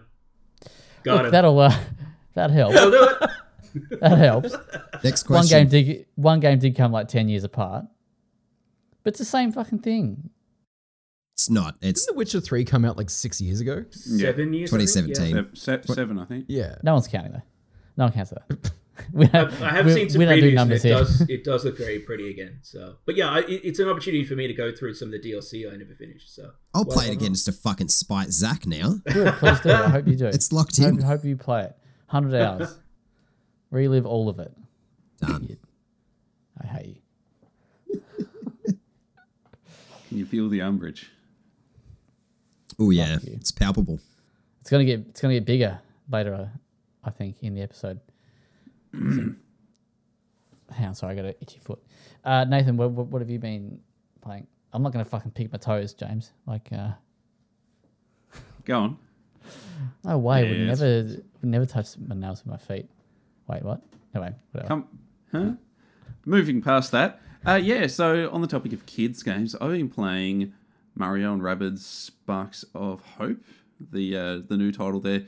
Got 1.04 1.16
Look, 1.18 1.26
him. 1.26 1.32
that'll 1.32 1.60
uh, 1.60 1.76
that 2.36 2.52
helps. 2.52 2.78
I'll 2.78 2.92
do 2.92 3.04
it. 3.04 4.00
that 4.00 4.18
helps. 4.18 4.56
Next 5.04 5.24
question. 5.24 5.58
One 5.58 5.68
game 5.68 5.68
did 5.68 6.06
one 6.16 6.40
game 6.40 6.60
did 6.60 6.78
come 6.78 6.94
like 6.94 7.10
ten 7.10 7.28
years 7.28 7.44
apart, 7.44 7.86
but 9.04 9.10
it's 9.12 9.20
the 9.20 9.26
same 9.26 9.52
fucking 9.52 9.80
thing. 9.80 10.30
It's 11.34 11.50
not. 11.50 11.76
It's 11.82 12.06
Didn't 12.06 12.14
The 12.16 12.18
Witcher 12.20 12.40
Three 12.40 12.64
come 12.64 12.86
out 12.86 12.96
like 12.96 13.10
six 13.10 13.42
years 13.42 13.60
ago? 13.60 13.84
Seven 13.90 14.54
years. 14.54 14.70
2017. 14.70 15.50
Se- 15.56 15.82
se- 15.82 15.94
seven, 15.94 16.20
I 16.20 16.26
think. 16.26 16.46
Yeah. 16.48 16.76
No 16.84 16.94
one's 16.94 17.08
counting 17.08 17.32
though. 17.34 17.42
No 17.98 18.04
one 18.06 18.14
counts 18.14 18.32
that. 18.32 18.72
we 19.12 19.28
I, 19.34 19.42
I 19.46 19.70
have 19.72 19.86
we, 19.88 19.94
seen 19.94 20.10
some 20.10 20.20
we 20.20 20.26
previews. 20.26 20.46
And 20.48 20.56
numbers 20.56 20.86
it 20.86 20.90
here. 20.90 20.98
does. 21.00 21.22
It 21.30 21.44
does 21.44 21.66
look 21.66 21.78
very 21.78 22.00
pretty 22.00 22.30
again. 22.30 22.60
So, 22.62 22.96
but 23.06 23.16
yeah, 23.16 23.30
I, 23.32 23.40
it, 23.40 23.62
it's 23.64 23.80
an 23.80 23.90
opportunity 23.90 24.24
for 24.24 24.36
me 24.36 24.46
to 24.48 24.54
go 24.54 24.72
through 24.72 24.94
some 24.94 25.12
of 25.14 25.20
the 25.22 25.32
DLC 25.32 25.72
I 25.72 25.76
never 25.76 25.96
finished. 25.96 26.34
So 26.36 26.52
I'll 26.76 26.86
Well, 26.86 26.98
play 26.98 27.08
it 27.08 27.14
again 27.14 27.34
just 27.34 27.46
to 27.46 27.52
fucking 27.54 27.90
spite 27.90 28.30
Zach 28.32 28.68
now. 28.68 28.96
Good, 29.12 29.34
please 29.36 29.60
do. 29.62 29.72
I 29.72 29.90
hope 29.90 30.08
you 30.08 30.16
do. 30.16 30.28
It's 30.28 30.52
locked 30.52 30.78
hope, 30.78 30.88
in. 30.90 31.02
hope 31.02 31.24
you 31.26 31.36
play 31.38 31.64
it. 31.64 31.78
Hundred 32.08 32.36
hours. 32.40 32.78
Relive 33.72 34.06
all 34.06 34.30
of 34.30 34.40
it. 34.40 34.52
Done. 35.20 35.58
I 36.62 36.68
hate 36.68 37.02
you. 37.90 38.04
Can 40.10 40.18
you 40.20 40.26
feel 40.26 40.48
the 40.50 40.62
umbrage? 40.62 41.10
Oh 42.80 42.92
yeah, 42.92 43.18
it's 43.24 43.52
palpable. 43.52 44.00
It's 44.62 44.70
gonna 44.70 44.86
get 44.86 45.00
it's 45.10 45.22
gonna 45.22 45.34
get 45.34 45.46
bigger 45.46 45.80
later. 46.10 46.52
I 47.04 47.10
think 47.10 47.38
in 47.42 47.56
the 47.56 47.62
episode. 47.62 48.00
So- 48.94 49.34
hang 50.74 50.88
on, 50.88 50.96
sorry, 50.96 51.14
I 51.14 51.16
got 51.16 51.26
an 51.26 51.34
itchy 51.42 51.60
foot. 51.60 51.80
Uh, 52.24 52.46
Nathan, 52.46 52.78
what, 52.78 52.92
what 52.92 53.08
what 53.08 53.22
have 53.22 53.30
you 53.30 53.40
been 53.40 53.80
playing? 54.22 54.48
I'm 54.72 54.82
not 54.84 54.92
gonna 54.92 55.06
fucking 55.06 55.32
pick 55.32 55.52
my 55.52 55.58
toes, 55.58 55.94
James. 55.94 56.32
Like, 56.48 56.70
uh, 56.72 56.92
Go 58.66 58.80
on. 58.80 58.98
no 60.06 60.18
way. 60.18 60.48
Would 60.50 60.68
never 60.68 61.04
would 61.04 61.24
never 61.44 61.66
touch 61.66 61.98
my 61.98 62.16
nails 62.16 62.44
with 62.44 62.52
my 62.52 62.58
feet. 62.58 62.90
Wait, 63.48 63.62
what? 63.64 63.82
Anyway, 64.16 64.34
whatever. 64.52 64.68
Come, 64.68 64.88
huh? 65.32 65.52
Moving 66.26 66.62
past 66.62 66.92
that, 66.92 67.20
uh, 67.46 67.56
yeah. 67.56 67.88
So 67.88 68.30
on 68.32 68.42
the 68.42 68.48
topic 68.48 68.72
of 68.74 68.86
kids 68.86 69.22
games, 69.22 69.56
I've 69.60 69.72
been 69.72 69.90
playing 69.90 70.54
Mario 70.96 71.34
and 71.34 71.42
Rabbids 71.42 71.80
Sparks 71.80 72.64
of 72.74 73.02
Hope, 73.18 73.44
the 73.92 74.16
uh, 74.16 74.40
the 74.48 74.56
new 74.56 74.72
title 74.72 75.02
there. 75.02 75.24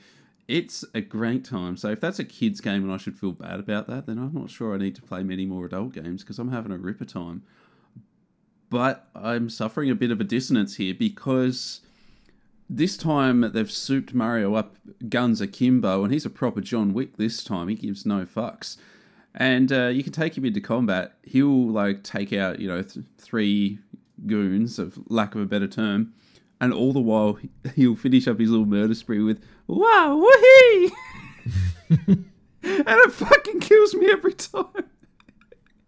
It's 0.47 0.85
a 0.93 1.01
great 1.01 1.43
time. 1.43 1.75
So 1.75 1.89
if 1.89 1.99
that's 1.99 2.19
a 2.19 2.23
kids 2.23 2.61
game 2.61 2.83
and 2.83 2.91
I 2.91 2.97
should 2.97 3.17
feel 3.17 3.31
bad 3.31 3.59
about 3.59 3.87
that, 3.87 4.05
then 4.05 4.17
I'm 4.19 4.33
not 4.33 4.49
sure 4.51 4.73
I 4.75 4.77
need 4.77 4.95
to 4.95 5.01
play 5.01 5.23
many 5.23 5.45
more 5.45 5.65
adult 5.65 5.93
games 5.93 6.21
because 6.21 6.37
I'm 6.37 6.51
having 6.51 6.71
a 6.71 6.77
ripper 6.77 7.05
time. 7.05 7.41
But 8.69 9.07
I'm 9.15 9.49
suffering 9.49 9.89
a 9.89 9.95
bit 9.95 10.11
of 10.11 10.21
a 10.21 10.23
dissonance 10.23 10.75
here 10.75 10.93
because 10.93 11.81
this 12.69 12.97
time 12.97 13.41
they've 13.53 13.71
souped 13.71 14.13
Mario 14.13 14.55
up 14.55 14.75
guns 15.09 15.41
akimbo, 15.41 16.03
and 16.03 16.11
he's 16.13 16.25
a 16.25 16.29
proper 16.31 16.61
John 16.61 16.93
Wick 16.93 17.17
this 17.17 17.43
time. 17.43 17.67
He 17.67 17.75
gives 17.75 18.05
no 18.05 18.25
fucks. 18.25 18.77
and 19.35 19.71
uh, 19.71 19.87
you 19.87 20.03
can 20.03 20.13
take 20.13 20.37
him 20.37 20.45
into 20.45 20.61
combat. 20.61 21.13
He'll 21.23 21.67
like 21.67 22.03
take 22.03 22.33
out 22.33 22.59
you 22.59 22.67
know 22.67 22.81
th- 22.81 23.05
three 23.17 23.79
goons, 24.25 24.79
of 24.79 24.97
lack 25.09 25.35
of 25.35 25.41
a 25.41 25.45
better 25.45 25.67
term, 25.67 26.13
and 26.61 26.73
all 26.73 26.93
the 26.93 26.99
while 27.01 27.33
he- 27.33 27.49
he'll 27.75 27.95
finish 27.95 28.27
up 28.27 28.39
his 28.39 28.49
little 28.49 28.65
murder 28.65 28.95
spree 28.95 29.21
with 29.21 29.41
"Wow, 29.67 30.23
woohee!" 30.23 30.91
and 32.07 32.25
it 32.63 33.11
fucking 33.11 33.59
kills 33.59 33.93
me 33.93 34.09
every 34.11 34.33
time. 34.33 34.65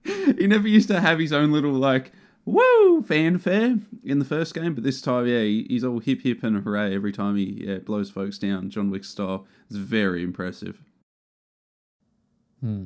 he 0.03 0.47
never 0.47 0.67
used 0.67 0.87
to 0.89 0.99
have 0.99 1.19
his 1.19 1.33
own 1.33 1.51
little 1.51 1.73
like 1.73 2.11
woo 2.45 3.01
fanfare 3.01 3.77
in 4.05 4.19
the 4.19 4.25
first 4.25 4.53
game, 4.53 4.73
but 4.73 4.83
this 4.83 5.01
time, 5.01 5.27
yeah, 5.27 5.41
he's 5.43 5.83
all 5.83 5.99
hip 5.99 6.21
hip 6.21 6.43
and 6.43 6.63
hooray 6.63 6.95
every 6.95 7.11
time 7.11 7.35
he 7.35 7.65
yeah, 7.67 7.79
blows 7.79 8.09
folks 8.09 8.37
down, 8.37 8.69
John 8.69 8.89
Wick 8.89 9.03
style. 9.03 9.45
It's 9.69 9.77
very 9.77 10.23
impressive. 10.23 10.81
Hmm. 12.61 12.83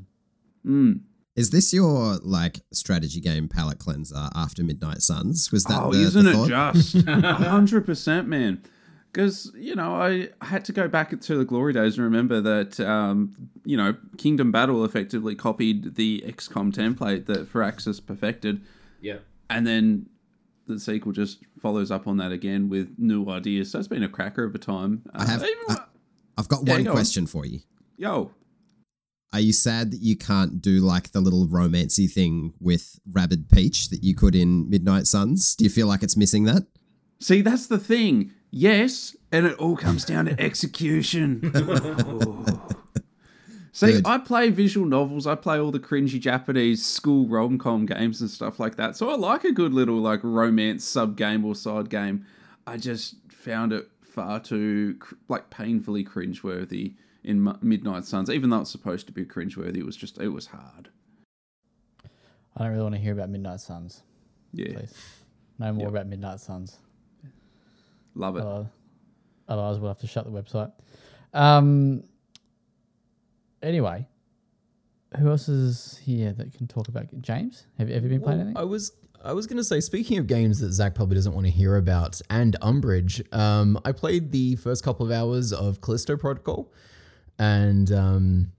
Mm. 0.65 1.01
Is 1.41 1.49
this 1.49 1.73
your 1.73 2.17
like 2.21 2.61
strategy 2.71 3.19
game 3.19 3.47
palette 3.47 3.79
cleanser 3.79 4.29
after 4.35 4.63
Midnight 4.63 5.01
Suns? 5.01 5.51
Was 5.51 5.63
that 5.65 5.81
oh, 5.81 5.91
the, 5.91 6.01
isn't 6.03 6.25
the 6.25 6.43
it 6.43 6.47
just 6.49 7.05
hundred 7.07 7.83
percent, 7.85 8.27
man? 8.27 8.61
Because 9.11 9.51
you 9.55 9.73
know, 9.75 9.95
I 9.95 10.29
had 10.45 10.63
to 10.65 10.71
go 10.71 10.87
back 10.87 11.19
to 11.19 11.35
the 11.37 11.43
glory 11.43 11.73
days 11.73 11.95
and 11.95 12.03
remember 12.03 12.41
that 12.41 12.79
um, 12.79 13.35
you 13.65 13.75
know, 13.75 13.95
Kingdom 14.19 14.51
Battle 14.51 14.85
effectively 14.85 15.33
copied 15.33 15.95
the 15.95 16.23
XCOM 16.27 16.71
template 16.71 17.25
that 17.25 17.51
Firaxis 17.51 18.05
perfected, 18.05 18.61
Yeah. 19.01 19.17
and 19.49 19.65
then 19.65 20.05
the 20.67 20.79
sequel 20.79 21.11
just 21.11 21.39
follows 21.59 21.89
up 21.89 22.07
on 22.07 22.17
that 22.17 22.31
again 22.31 22.69
with 22.69 22.93
new 22.99 23.27
ideas. 23.29 23.71
So 23.71 23.79
it's 23.79 23.87
been 23.87 24.03
a 24.03 24.07
cracker 24.09 24.43
of 24.43 24.53
a 24.53 24.59
time. 24.59 25.01
I 25.15 25.25
have- 25.25 25.41
Uh, 25.41 25.45
even- 25.47 25.75
I- 25.75 25.85
I've 26.37 26.47
got 26.47 26.65
Yeah, 26.67 26.73
one 26.75 26.83
go 26.83 26.91
on. 26.91 26.95
question 26.95 27.25
for 27.25 27.45
you. 27.47 27.61
yo, 27.97 28.31
Are 29.33 29.39
you 29.39 29.53
sad 29.53 29.91
that 29.91 30.01
you 30.01 30.17
can't 30.17 30.61
do 30.61 30.79
like 30.79 31.11
the 31.11 31.21
little 31.21 31.47
romancy 31.47 32.11
thing 32.11 32.53
with 32.59 32.99
Rabbid 33.09 33.49
Peach 33.49 33.89
that 33.89 34.03
you 34.03 34.13
could 34.13 34.35
in 34.35 34.69
Midnight 34.69 35.07
Suns? 35.07 35.55
Do 35.55 35.63
you 35.63 35.69
feel 35.69 35.87
like 35.87 36.03
it's 36.03 36.17
missing 36.17 36.43
that? 36.45 36.67
See, 37.19 37.41
that's 37.41 37.67
the 37.67 37.77
thing. 37.77 38.31
Yes, 38.49 39.15
and 39.31 39.45
it 39.45 39.57
all 39.57 39.77
comes 39.77 40.03
down 40.03 40.25
to 40.25 40.39
execution. 40.39 41.51
Oh. 41.55 42.67
See, 43.73 43.93
Good. 43.93 44.05
I 44.05 44.17
play 44.17 44.49
visual 44.49 44.85
novels. 44.85 45.25
I 45.25 45.35
play 45.35 45.57
all 45.57 45.71
the 45.71 45.79
cringy 45.79 46.19
Japanese 46.19 46.85
school 46.85 47.27
rom 47.27 47.57
com 47.57 47.85
games 47.85 48.19
and 48.19 48.29
stuff 48.29 48.59
like 48.59 48.75
that. 48.75 48.97
So 48.97 49.09
I 49.09 49.15
like 49.15 49.45
a 49.45 49.53
good 49.53 49.73
little 49.73 49.97
like 49.97 50.19
romance 50.23 50.83
sub 50.83 51.15
game 51.15 51.45
or 51.45 51.55
side 51.55 51.89
game. 51.89 52.25
I 52.67 52.75
just 52.75 53.15
found 53.29 53.71
it 53.71 53.89
far 54.01 54.41
too 54.41 54.99
like 55.29 55.49
painfully 55.49 56.03
cringeworthy 56.03 56.95
in 57.23 57.55
Midnight 57.61 58.05
Suns. 58.05 58.29
Even 58.29 58.49
though 58.49 58.61
it's 58.61 58.71
supposed 58.71 59.05
to 59.07 59.13
be 59.13 59.25
cringeworthy, 59.25 59.77
it 59.77 59.85
was 59.85 59.95
just 59.95 60.17
it 60.19 60.29
was 60.29 60.47
hard. 60.47 60.89
I 62.57 62.63
don't 62.63 62.69
really 62.71 62.83
want 62.83 62.95
to 62.95 63.01
hear 63.01 63.13
about 63.13 63.29
Midnight 63.29 63.59
Suns, 63.61 64.03
Yeah, 64.51 64.73
please. 64.73 64.93
No 65.59 65.71
more 65.73 65.83
Yep. 65.85 65.89
about 65.91 66.07
Midnight 66.07 66.39
Suns. 66.39 66.77
love 68.15 68.35
it. 68.35 68.41
Otherwise, 68.41 68.67
otherwise 69.47 69.79
we'll 69.79 69.89
have 69.89 69.99
to 69.99 70.07
shut 70.07 70.25
the 70.25 70.31
website. 70.31 70.71
Um. 71.33 72.03
Anyway, 73.63 74.07
who 75.19 75.29
else 75.29 75.47
is 75.47 75.97
here 76.03 76.33
that 76.33 76.53
can 76.53 76.67
talk 76.67 76.87
about 76.87 77.05
James? 77.21 77.65
Have 77.77 77.89
you 77.89 77.95
ever 77.95 78.07
been 78.07 78.21
playing 78.21 78.39
Well, 78.39 78.47
anything? 78.47 78.61
I 78.61 78.65
was 78.65 78.91
I 79.23 79.33
was 79.33 79.45
gonna 79.45 79.63
say, 79.63 79.79
speaking 79.79 80.17
of 80.17 80.25
games 80.25 80.59
that 80.61 80.71
Zach 80.71 80.95
probably 80.95 81.13
doesn't 81.15 81.33
want 81.33 81.45
to 81.45 81.51
hear 81.51 81.75
about, 81.77 82.19
and 82.31 82.57
Umbridge, 82.63 83.21
um, 83.33 83.79
I 83.85 83.91
played 83.91 84.31
the 84.31 84.55
first 84.55 84.83
couple 84.83 85.05
of 85.05 85.11
hours 85.11 85.53
of 85.53 85.79
Callisto 85.79 86.17
Protocol, 86.17 86.73
and 87.39 87.91
um, 87.91 88.51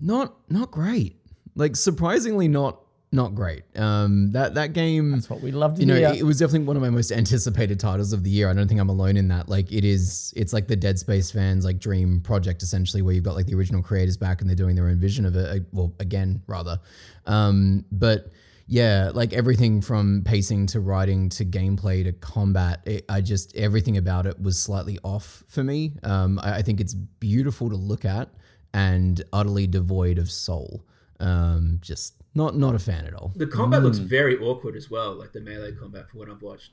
not 0.00 0.34
not 0.48 0.70
great. 0.70 1.16
Like 1.54 1.76
surprisingly 1.76 2.48
not 2.48 2.80
not 3.12 3.34
great. 3.34 3.64
Um, 3.76 4.30
that 4.32 4.54
that 4.54 4.72
game 4.72 5.10
That's 5.10 5.28
what 5.28 5.40
we 5.40 5.50
love 5.50 5.74
to 5.74 5.80
you 5.80 5.86
know, 5.86 5.96
hear. 5.96 6.12
it 6.14 6.22
was 6.22 6.38
definitely 6.38 6.66
one 6.66 6.76
of 6.76 6.82
my 6.82 6.90
most 6.90 7.10
anticipated 7.10 7.80
titles 7.80 8.12
of 8.12 8.22
the 8.22 8.30
year. 8.30 8.48
I 8.48 8.52
don't 8.54 8.68
think 8.68 8.80
I'm 8.80 8.88
alone 8.88 9.16
in 9.16 9.26
that. 9.28 9.48
Like, 9.48 9.72
it 9.72 9.84
is, 9.84 10.32
it's 10.36 10.52
like 10.52 10.68
the 10.68 10.76
Dead 10.76 10.96
Space 10.96 11.28
fans' 11.32 11.64
like 11.64 11.80
dream 11.80 12.20
project, 12.20 12.62
essentially, 12.62 13.02
where 13.02 13.12
you've 13.12 13.24
got 13.24 13.34
like 13.34 13.46
the 13.46 13.54
original 13.56 13.82
creators 13.82 14.16
back 14.16 14.40
and 14.40 14.48
they're 14.48 14.54
doing 14.54 14.76
their 14.76 14.86
own 14.86 15.00
vision 15.00 15.26
of 15.26 15.34
it. 15.34 15.48
uh, 15.50 15.64
Well, 15.72 15.92
again, 15.98 16.40
rather. 16.46 16.78
Um, 17.26 17.84
but 17.90 18.30
yeah, 18.72 19.10
like 19.12 19.32
everything 19.32 19.80
from 19.82 20.22
pacing 20.24 20.66
to 20.68 20.78
writing 20.80 21.28
to 21.30 21.44
gameplay 21.44 22.04
to 22.04 22.12
combat, 22.12 22.80
it, 22.86 23.04
I 23.08 23.20
just 23.20 23.54
everything 23.56 23.96
about 23.96 24.26
it 24.26 24.40
was 24.40 24.56
slightly 24.58 24.96
off 25.02 25.42
for 25.48 25.64
me. 25.64 25.94
Um, 26.04 26.38
I, 26.42 26.58
I 26.58 26.62
think 26.62 26.80
it's 26.80 26.94
beautiful 26.94 27.68
to 27.68 27.76
look 27.76 28.04
at 28.04 28.28
and 28.72 29.20
utterly 29.32 29.66
devoid 29.66 30.18
of 30.18 30.30
soul. 30.30 30.84
Um, 31.18 31.78
just 31.82 32.14
not 32.36 32.56
not 32.56 32.76
a 32.76 32.78
fan 32.78 33.06
at 33.06 33.14
all. 33.14 33.32
The 33.34 33.46
combat 33.48 33.82
looks 33.82 33.98
Hmm. 33.98 34.06
very 34.06 34.38
awkward 34.38 34.76
as 34.76 34.88
well, 34.88 35.14
like 35.14 35.32
the 35.32 35.40
melee 35.40 35.72
combat 35.72 36.08
for 36.08 36.18
what 36.18 36.30
I've 36.30 36.40
watched. 36.40 36.70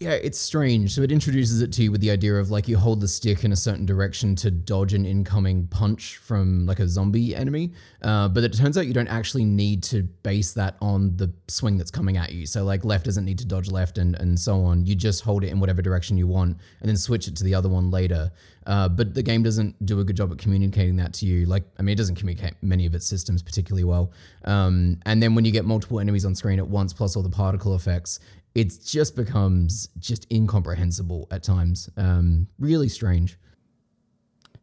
Yeah, 0.00 0.12
it's 0.12 0.38
strange. 0.38 0.94
So 0.94 1.02
it 1.02 1.12
introduces 1.12 1.60
it 1.60 1.74
to 1.74 1.82
you 1.82 1.92
with 1.92 2.00
the 2.00 2.10
idea 2.10 2.34
of 2.34 2.50
like 2.50 2.68
you 2.68 2.78
hold 2.78 3.02
the 3.02 3.06
stick 3.06 3.44
in 3.44 3.52
a 3.52 3.56
certain 3.56 3.84
direction 3.84 4.34
to 4.36 4.50
dodge 4.50 4.94
an 4.94 5.04
incoming 5.04 5.66
punch 5.66 6.16
from 6.16 6.64
like 6.64 6.78
a 6.78 6.88
zombie 6.88 7.36
enemy. 7.36 7.72
Uh, 8.00 8.26
but 8.26 8.42
it 8.42 8.54
turns 8.54 8.78
out 8.78 8.86
you 8.86 8.94
don't 8.94 9.08
actually 9.08 9.44
need 9.44 9.82
to 9.82 10.04
base 10.22 10.54
that 10.54 10.76
on 10.80 11.14
the 11.18 11.30
swing 11.48 11.76
that's 11.76 11.90
coming 11.90 12.16
at 12.16 12.32
you. 12.32 12.46
So 12.46 12.64
like 12.64 12.82
left 12.82 13.04
doesn't 13.04 13.26
need 13.26 13.38
to 13.40 13.46
dodge 13.46 13.70
left 13.70 13.98
and, 13.98 14.14
and 14.14 14.40
so 14.40 14.62
on. 14.62 14.86
You 14.86 14.94
just 14.94 15.22
hold 15.22 15.44
it 15.44 15.48
in 15.48 15.60
whatever 15.60 15.82
direction 15.82 16.16
you 16.16 16.26
want 16.26 16.56
and 16.80 16.88
then 16.88 16.96
switch 16.96 17.28
it 17.28 17.36
to 17.36 17.44
the 17.44 17.54
other 17.54 17.68
one 17.68 17.90
later. 17.90 18.32
Uh, 18.66 18.88
but 18.88 19.14
the 19.14 19.22
game 19.22 19.42
doesn't 19.42 19.84
do 19.84 20.00
a 20.00 20.04
good 20.04 20.16
job 20.16 20.30
at 20.32 20.38
communicating 20.38 20.96
that 20.96 21.12
to 21.14 21.26
you. 21.26 21.44
Like, 21.44 21.64
I 21.78 21.82
mean, 21.82 21.92
it 21.92 21.96
doesn't 21.96 22.14
communicate 22.14 22.54
many 22.62 22.86
of 22.86 22.94
its 22.94 23.06
systems 23.06 23.42
particularly 23.42 23.84
well. 23.84 24.12
Um, 24.44 24.98
and 25.06 25.22
then 25.22 25.34
when 25.34 25.44
you 25.44 25.52
get 25.52 25.64
multiple 25.64 26.00
enemies 26.00 26.24
on 26.24 26.34
screen 26.34 26.58
at 26.58 26.66
once, 26.66 26.92
plus 26.92 27.16
all 27.16 27.22
the 27.22 27.30
particle 27.30 27.74
effects, 27.74 28.20
it 28.54 28.72
just 28.84 29.14
becomes 29.16 29.88
just 29.98 30.26
incomprehensible 30.32 31.28
at 31.30 31.42
times. 31.42 31.88
Um, 31.96 32.46
really 32.58 32.88
strange. 32.88 33.38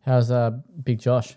How's 0.06 0.32
uh 0.32 0.51
Big 0.84 1.00
Josh? 1.00 1.36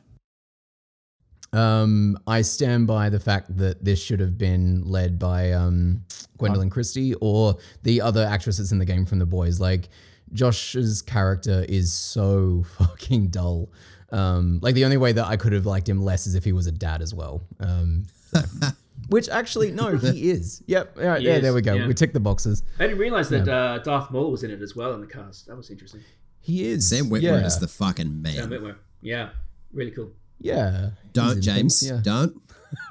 Um, 1.53 2.17
I 2.29 2.43
stand 2.43 2.87
by 2.87 3.09
the 3.09 3.19
fact 3.19 3.57
that 3.57 3.85
this 3.85 4.01
should 4.01 4.21
have 4.21 4.39
been 4.39 4.85
led 4.85 5.19
by 5.19 5.51
um, 5.53 6.05
Gwendoline 6.39 6.71
Christie 6.71 7.15
or 7.21 7.57
the 7.83 8.01
other 8.01 8.25
actresses 8.25 8.71
in 8.71 8.79
the 8.79 8.85
game 8.85 9.05
from 9.05 9.19
The 9.19 9.27
Boys. 9.27 9.59
Like 9.61 9.89
Josh's 10.33 11.03
character 11.03 11.65
is 11.69 11.93
so 11.93 12.65
fucking 12.79 13.29
dull. 13.29 13.69
Um, 14.13 14.61
like 14.63 14.75
the 14.77 14.85
only 14.85 14.97
way 14.97 15.13
that 15.13 15.27
I 15.27 15.37
could 15.37 15.53
have 15.53 15.67
liked 15.67 15.89
him 15.89 16.03
less 16.03 16.27
is 16.29 16.37
if 16.37 16.45
he 16.45 16.53
was 16.53 16.69
a 16.69 16.73
dad 16.73 17.03
as 17.03 17.13
well. 17.15 17.43
Um, 17.59 18.05
so- 18.33 18.41
which 19.09 19.29
actually, 19.29 19.71
no, 19.73 19.97
he 19.97 20.31
is. 20.31 20.63
Yep. 20.67 20.97
All 20.99 21.05
right, 21.09 21.21
He 21.21 21.27
there, 21.27 21.37
is, 21.37 21.43
there 21.43 21.55
we 21.55 21.63
go. 21.63 21.75
yeah. 21.75 21.87
We 21.87 21.95
tick 21.95 22.13
the 22.13 22.21
boxes. 22.21 22.63
I 22.79 22.85
didn't 22.85 22.99
realize 22.99 23.29
that 23.31 23.49
uh, 23.49 23.79
Darth 23.79 24.11
Maul 24.11 24.31
was 24.31 24.43
in 24.45 24.51
it 24.51 24.61
as 24.63 24.77
well 24.77 24.95
in 24.95 25.01
the 25.01 25.07
cast. 25.07 25.47
That 25.47 25.57
was 25.57 25.71
interesting. 25.71 26.01
He 26.41 26.65
is. 26.67 26.89
Sam 26.89 27.07
Witwer 27.11 27.23
yeah. 27.23 27.47
is 27.47 27.59
the 27.59 27.69
fucking 27.69 28.23
man. 28.23 28.35
Sam 28.35 28.51
Witwer. 28.51 28.77
Yeah, 29.03 29.31
really 29.73 29.91
cool. 29.91 30.11
Yeah. 30.39 30.91
Don't, 31.13 31.37
in 31.37 31.43
James. 31.43 31.81
things, 31.81 31.91
yeah. 31.91 32.01
Don't. 32.03 32.41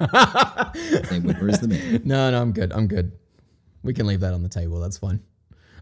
Sam 0.00 1.22
Witwer 1.22 1.50
is 1.50 1.58
the 1.60 1.68
man. 1.68 2.02
No, 2.04 2.30
no, 2.30 2.40
I'm 2.40 2.52
good. 2.52 2.72
I'm 2.72 2.86
good. 2.86 3.12
We 3.82 3.94
can 3.94 4.06
leave 4.06 4.20
that 4.20 4.34
on 4.34 4.42
the 4.42 4.48
table. 4.48 4.78
That's 4.80 4.98
fine. 4.98 5.20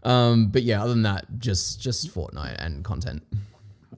Um, 0.03 0.47
but 0.47 0.63
yeah, 0.63 0.81
other 0.81 0.91
than 0.93 1.03
that, 1.03 1.25
just 1.39 1.81
just 1.81 2.13
Fortnite 2.13 2.55
and 2.59 2.83
content. 2.85 3.21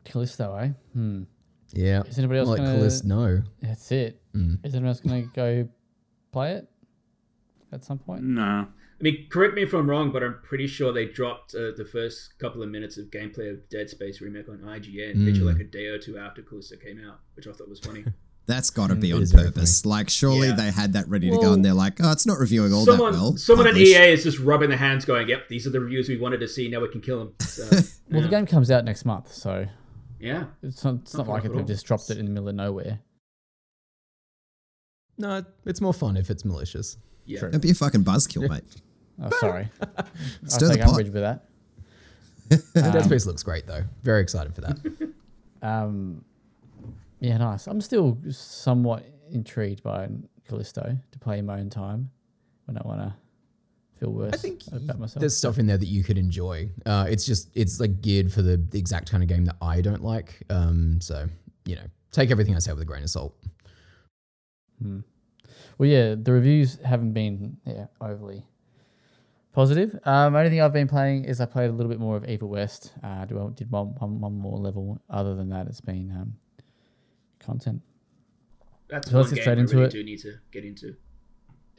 Callisto, 0.04 0.56
eh? 0.56 0.70
Hmm. 0.94 1.24
Yeah. 1.74 2.02
Is 2.04 2.18
anybody 2.18 2.40
else 2.40 2.50
like 2.50 2.58
gonna- 2.58 2.74
Callisto? 2.78 3.08
No. 3.08 3.44
That's 3.62 3.92
it. 3.92 4.20
Mm. 4.36 4.66
Is 4.66 4.74
anyone 4.74 4.88
else 4.90 5.00
gonna 5.00 5.22
go 5.34 5.70
play 6.32 6.54
it 6.54 6.68
at 7.72 7.84
some 7.84 8.00
point? 8.00 8.24
No. 8.24 8.68
I 8.68 9.04
mean, 9.04 9.28
correct 9.32 9.56
me 9.56 9.64
if 9.64 9.74
I'm 9.74 9.90
wrong, 9.90 10.12
but 10.12 10.22
I'm 10.24 10.36
pretty 10.44 10.68
sure 10.68 10.94
they 10.94 11.06
dropped 11.08 11.56
uh, 11.56 11.72
the 11.76 11.86
first 11.92 12.38
couple 12.38 12.62
of 12.62 12.70
minutes 12.70 12.98
of 12.98 13.06
gameplay 13.08 13.50
of 13.52 13.68
Dead 13.70 13.90
Space 13.90 14.22
remake 14.22 14.48
on 14.48 14.60
IGN, 14.60 15.16
Mm. 15.16 15.26
literally 15.26 15.54
like 15.54 15.62
a 15.62 15.66
day 15.66 15.88
or 15.88 15.98
two 15.98 16.18
after 16.20 16.42
Callisto 16.44 16.76
came 16.78 17.00
out, 17.08 17.20
which 17.36 17.48
I 17.48 17.52
thought 17.52 17.68
was 17.70 17.80
funny. 17.80 18.06
That's 18.48 18.70
got 18.72 18.88
to 18.88 18.96
be 18.96 19.14
on 19.14 19.26
purpose. 19.28 19.86
Like, 19.86 20.10
surely 20.10 20.48
Yeah. 20.50 20.56
they 20.56 20.72
had 20.72 20.94
that 20.94 21.08
ready 21.08 21.30
to 21.30 21.38
go, 21.38 21.54
and 21.54 21.64
they're 21.64 21.74
like, 21.76 22.00
"Oh, 22.04 22.12
it's 22.12 22.26
not 22.26 22.38
reviewing 22.40 22.74
all 22.74 22.86
someone, 22.86 23.14
that 23.14 23.18
well." 23.20 23.38
someone 23.38 23.68
at 23.68 23.78
EA 23.78 24.12
is 24.12 24.24
just 24.24 24.40
rubbing 24.40 24.70
their 24.70 24.78
hands, 24.80 25.06
going, 25.06 25.30
"Yep, 25.30 25.48
these 25.48 25.66
are 25.68 25.70
the 25.70 25.80
reviews 25.80 26.10
we 26.10 26.18
wanted 26.18 26.40
to 26.42 26.48
see. 26.48 26.68
Now 26.68 26.82
we 26.82 26.90
can 26.90 27.02
kill 27.02 27.20
them." 27.20 27.34
So, 27.42 27.64
Well, 27.70 27.82
yeah. 28.10 28.22
the 28.22 28.28
game 28.28 28.46
comes 28.48 28.70
out 28.72 28.84
next 28.84 29.06
month, 29.06 29.32
so 29.32 29.68
yeah, 30.20 30.46
it's 30.64 30.84
not, 30.84 30.96
it's 30.96 31.14
Not 31.14 31.28
not, 31.28 31.34
like 31.34 31.46
off 31.46 31.54
they've 31.56 31.66
just 31.68 31.86
dropped 31.86 32.10
it 32.10 32.18
in 32.18 32.26
the 32.26 32.32
middle 32.32 32.50
of 32.50 32.56
nowhere. 32.56 33.00
No, 35.22 35.44
it's 35.66 35.80
more 35.82 35.94
fun 35.94 36.18
if 36.18 36.30
it's 36.30 36.44
malicious. 36.44 36.98
yeah. 37.26 37.40
True. 37.40 37.52
Don't 37.52 37.62
be 37.62 37.72
a 37.72 37.74
fucking 37.74 38.04
buzzkill, 38.04 38.50
mate. 38.50 38.64
Oh, 39.24 39.30
sorry. 39.40 39.70
I 39.82 40.04
Stir 40.48 40.68
the 40.68 40.74
take 40.74 40.82
pot. 40.84 40.90
umbrage 40.90 41.10
with 41.10 41.22
that. 41.22 41.46
Dead 42.74 42.96
Um, 42.98 43.04
Space 43.04 43.26
looks 43.26 43.44
great 43.44 43.66
though. 43.68 43.84
Very 44.04 44.22
excited 44.22 44.54
for 44.54 44.62
that. 44.62 45.12
Um, 45.64 46.26
yeah, 47.20 47.38
nice. 47.38 47.68
I'm 47.68 47.82
still 47.82 48.18
somewhat 48.32 49.06
intrigued 49.32 49.84
by 49.84 50.10
Callisto 50.50 50.98
to 51.12 51.20
play 51.20 51.38
in 51.38 51.46
my 51.46 51.60
own 51.60 51.70
time 51.70 52.10
when 52.66 52.80
I 52.80 52.82
want 52.84 53.00
to 53.02 53.14
feel 54.00 54.12
worse 54.12 54.34
I 54.34 54.38
think 54.38 54.64
about 54.74 54.98
myself. 54.98 55.20
there's 55.20 55.38
stuff 55.38 55.60
in 55.60 55.68
there 55.68 55.78
that 55.78 55.86
you 55.86 56.04
could 56.04 56.18
enjoy. 56.18 56.68
Uh, 56.84 57.06
it's 57.08 57.24
just 57.24 57.50
it's 57.54 57.80
like 57.80 58.02
geared 58.02 58.34
for 58.34 58.42
the, 58.42 58.58
the 58.58 58.80
exact 58.80 59.12
kind 59.12 59.22
of 59.22 59.30
game 59.30 59.46
that 59.46 59.56
I 59.62 59.82
don't 59.82 60.04
like. 60.04 60.42
Um, 60.50 61.00
so 61.00 61.28
you 61.66 61.76
know, 61.76 61.86
take 62.12 62.32
everything 62.32 62.56
I 62.56 62.60
say 62.60 62.74
with 62.74 62.82
a 62.82 62.86
grain 62.86 63.04
of 63.04 63.12
salt. 63.12 63.36
Hmm. 64.82 65.02
Well, 65.82 65.90
yeah, 65.90 66.14
the 66.14 66.32
reviews 66.32 66.78
haven't 66.86 67.14
been 67.14 67.58
yeah 67.66 67.88
overly 68.00 68.46
positive. 69.52 69.98
Um, 70.06 70.36
only 70.36 70.52
thing 70.52 70.62
I've 70.62 70.72
been 70.72 70.88
playing 70.88 71.26
is 71.26 71.42
I 71.42 71.46
played 71.48 71.72
a 71.72 71.74
little 71.74 71.90
bit 71.90 72.00
more 72.00 72.16
of 72.18 72.30
Evil 72.30 72.50
West. 72.50 72.94
Uh, 73.02 73.26
do- 73.26 73.52
did 73.56 73.72
one, 73.72 73.96
one, 73.98 74.20
one 74.22 74.38
more 74.38 74.60
level. 74.60 75.02
Other 75.10 75.34
than 75.34 75.50
that, 75.50 75.66
it's 75.66 75.82
been 75.82 76.12
um, 76.12 76.34
content. 77.40 77.82
That's 78.90 79.10
So 79.10 79.16
one 79.16 79.22
let's 79.24 79.32
get 79.34 79.38
game 79.38 79.42
straight 79.44 79.58
I 79.58 79.62
into 79.62 79.76
really 79.78 79.88
it. 79.88 79.92
do 79.92 80.04
need 80.04 80.20
to 80.20 80.34
get 80.52 80.66
into. 80.66 80.96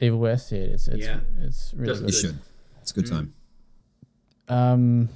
Evil 0.01 0.19
West, 0.19 0.51
yeah, 0.51 0.57
it's 0.59 0.89
it's 0.89 1.05
Yeah. 1.05 1.21
it's 1.39 1.73
really 1.73 1.87
Doesn't 1.87 2.05
good. 2.07 2.13
You 2.13 2.19
should. 2.19 2.37
It's 2.81 2.91
a 2.91 2.95
good 2.95 3.05
Mm. 3.05 3.09
time. 3.09 3.33
Um, 4.49 5.09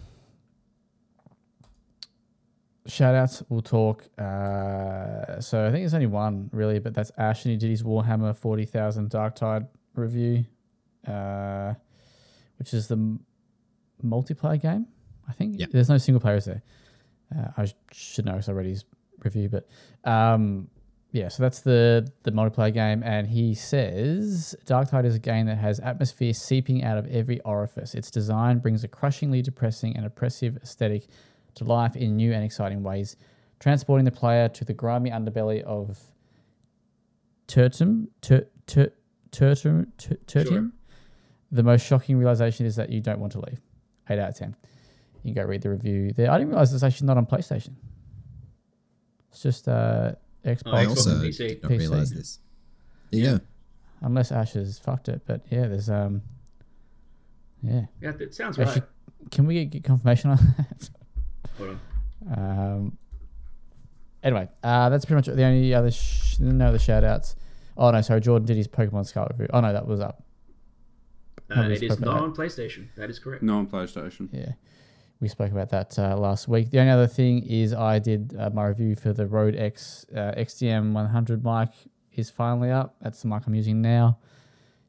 shout 2.88 3.16
outs, 3.16 3.44
we'll 3.50 3.62
talk. 3.62 4.04
Uh, 4.18 5.40
so 5.40 5.66
I 5.66 5.72
think 5.72 5.84
there's 5.84 5.94
only 5.94 6.08
one 6.08 6.50
really, 6.54 6.80
but 6.80 6.94
that's 6.94 7.12
Ash 7.18 7.46
and 7.46 7.52
he 7.52 7.58
did 7.58 7.70
his 7.70 7.84
Warhammer 7.84 8.36
40,000 8.36 9.10
Dark 9.10 9.36
Tide 9.36 9.68
review, 9.96 10.46
uh, 11.08 11.74
which 12.60 12.74
is 12.74 12.88
the 12.88 12.96
m- 12.96 13.20
multiplayer 14.04 14.60
game, 14.62 14.88
I 15.28 15.34
think. 15.34 15.60
Yep. 15.60 15.70
There's 15.72 15.90
no 15.90 15.98
single 15.98 16.22
players 16.22 16.46
there. 16.46 16.62
Uh, 17.36 17.48
I 17.58 17.66
sh- 17.66 17.74
should 17.92 18.26
know, 18.26 18.34
'cause 18.36 18.48
I 18.50 18.54
read 18.54 18.66
his 18.68 18.86
review, 19.24 19.50
but 19.50 19.68
um, 20.10 20.70
yeah, 21.12 21.28
so 21.28 21.44
that's 21.44 21.62
the 21.62 22.10
the 22.24 22.32
multiplayer 22.32 22.74
game, 22.74 23.02
and 23.04 23.28
he 23.28 23.54
says 23.54 24.56
Dark 24.66 24.90
Tide 24.90 25.06
is 25.06 25.16
a 25.16 25.20
game 25.20 25.46
that 25.48 25.58
has 25.58 25.80
atmosphere 25.80 26.34
seeping 26.34 26.84
out 26.84 26.98
of 26.98 27.08
every 27.08 27.42
orifice. 27.42 27.96
Its 27.96 28.10
design 28.12 28.60
brings 28.60 28.84
a 28.84 28.88
crushingly 28.88 29.42
depressing 29.42 29.96
and 29.98 30.06
oppressive 30.06 30.58
aesthetic 30.58 31.08
to 31.58 31.64
life 31.64 31.96
in 31.96 32.16
new 32.16 32.34
and 32.34 32.44
exciting 32.44 32.84
ways, 32.84 33.16
transporting 33.60 34.06
the 34.06 34.12
player 34.12 34.48
to 34.50 34.64
the 34.66 34.74
grimy 34.74 35.10
underbelly 35.12 35.62
of 35.64 36.00
Tertum, 37.48 38.08
Ter, 38.22 38.46
ter, 38.66 38.92
Tertum, 39.32 39.88
ter, 39.98 40.16
Tertium. 40.26 40.48
Sure. 40.48 40.72
The 41.52 41.64
most 41.64 41.86
shocking 41.86 42.18
realization 42.18 42.66
is 42.66 42.76
that 42.76 42.90
you 42.90 43.00
don't 43.02 43.20
want 43.20 43.32
to 43.34 43.40
leave. 43.40 43.60
Eight 44.10 44.20
out 44.20 44.30
of 44.30 44.38
ten. 44.38 44.56
You 45.24 45.34
can 45.34 45.44
go 45.44 45.48
read 45.48 45.62
the 45.62 45.70
review 45.70 46.14
there. 46.14 46.30
I 46.32 46.38
didn't 46.38 46.50
realize 46.50 46.74
it's 46.74 46.84
actually 46.84 47.08
not 47.08 47.18
on 47.18 47.26
PlayStation. 47.26 47.74
It's 49.32 49.42
just 49.42 49.68
uh, 49.68 50.14
Xbox. 50.46 50.62
Oh, 50.66 50.72
I 50.72 50.86
also 50.86 51.12
and 51.12 51.22
did 51.22 51.34
PC. 51.34 51.64
not 51.64 51.72
PC. 51.72 51.80
realize 51.80 52.12
this. 52.12 52.40
Yeah. 53.12 53.38
unless 54.02 54.32
Ash 54.32 54.54
has 54.54 54.78
fucked 54.80 55.08
it. 55.10 55.22
But 55.26 55.42
yeah, 55.50 55.68
there's 55.68 55.90
um, 55.90 56.22
yeah. 57.64 57.86
Yeah, 58.02 58.12
that 58.12 58.34
sounds 58.36 58.60
Actually, 58.60 58.82
right. 58.82 59.32
Can 59.32 59.46
we 59.48 59.56
get, 59.56 59.70
get 59.72 59.84
confirmation 59.84 60.32
on 60.32 60.38
that? 60.58 60.90
Hold 61.58 61.78
on. 62.32 62.40
um, 62.40 62.98
anyway, 64.24 64.48
uh, 64.64 64.90
that's 64.90 65.06
pretty 65.06 65.16
much 65.30 65.36
the 65.36 65.44
only 65.44 65.74
other 65.74 65.92
sh- 65.92 66.40
no 66.40 66.68
other 66.68 66.80
shout 66.80 67.04
outs. 67.04 67.36
Oh 67.78 67.92
no, 67.92 68.02
sorry, 68.02 68.22
Jordan 68.22 68.46
did 68.46 68.58
his 68.58 68.68
Pokemon 68.68 69.06
Scarlet 69.06 69.32
review. 69.34 69.48
Oh 69.54 69.60
no, 69.62 69.74
that 69.74 69.86
was 69.88 70.00
up. 70.00 70.24
Uh, 71.56 71.62
it 71.62 71.82
is 71.84 72.00
not 72.00 72.16
that. 72.16 72.24
on 72.24 72.36
PlayStation. 72.36 72.88
That 72.98 73.10
is 73.10 73.20
correct. 73.20 73.42
No 73.44 73.58
on 73.60 73.68
PlayStation. 73.68 74.28
Yeah, 74.32 74.52
we 75.22 75.28
spoke 75.30 75.52
about 75.52 75.70
that 75.70 75.98
uh, 75.98 76.18
last 76.18 76.48
week. 76.48 76.72
The 76.72 76.80
only 76.80 76.92
other 76.92 77.08
thing 77.08 77.44
is 77.46 77.74
I 77.74 78.00
did 78.00 78.36
uh, 78.38 78.50
my 78.50 78.66
review 78.68 78.96
for 78.96 79.14
the 79.14 79.26
Rode 79.28 79.56
X 79.56 80.06
uh, 80.14 80.34
XDM 80.38 80.92
100 80.94 81.44
mic 81.46 81.70
is 82.14 82.30
finally 82.30 82.72
up. 82.72 82.96
That's 83.02 83.22
the 83.22 83.28
mic 83.30 83.44
I'm 83.48 83.56
using 83.56 83.82
now. 83.82 84.18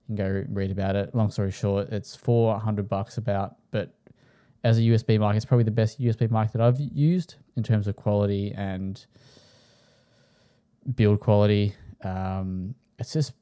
You 0.09 0.17
can 0.17 0.25
go 0.25 0.45
read 0.52 0.71
about 0.71 0.97
it. 0.97 1.14
Long 1.14 1.31
story 1.31 1.50
short, 1.52 1.90
it's 1.90 2.17
400 2.17 2.88
bucks 2.88 3.19
about, 3.19 3.57
but 3.71 3.95
as 4.65 4.79
a 4.79 4.83
USB 4.83 5.19
mic, 5.19 5.37
it's 5.37 5.45
probably 5.45 5.65
the 5.65 5.71
best 5.71 6.00
USB 6.00 6.31
mic 6.31 6.53
that 6.53 6.61
I've 6.61 6.81
used 6.81 7.37
in 7.57 7.62
terms 7.62 7.87
of 7.87 7.97
quality 7.97 8.53
and 8.57 9.05
build 10.95 11.21
quality. 11.21 11.75
Um, 12.03 12.75
it's 12.99 13.12
just, 13.12 13.33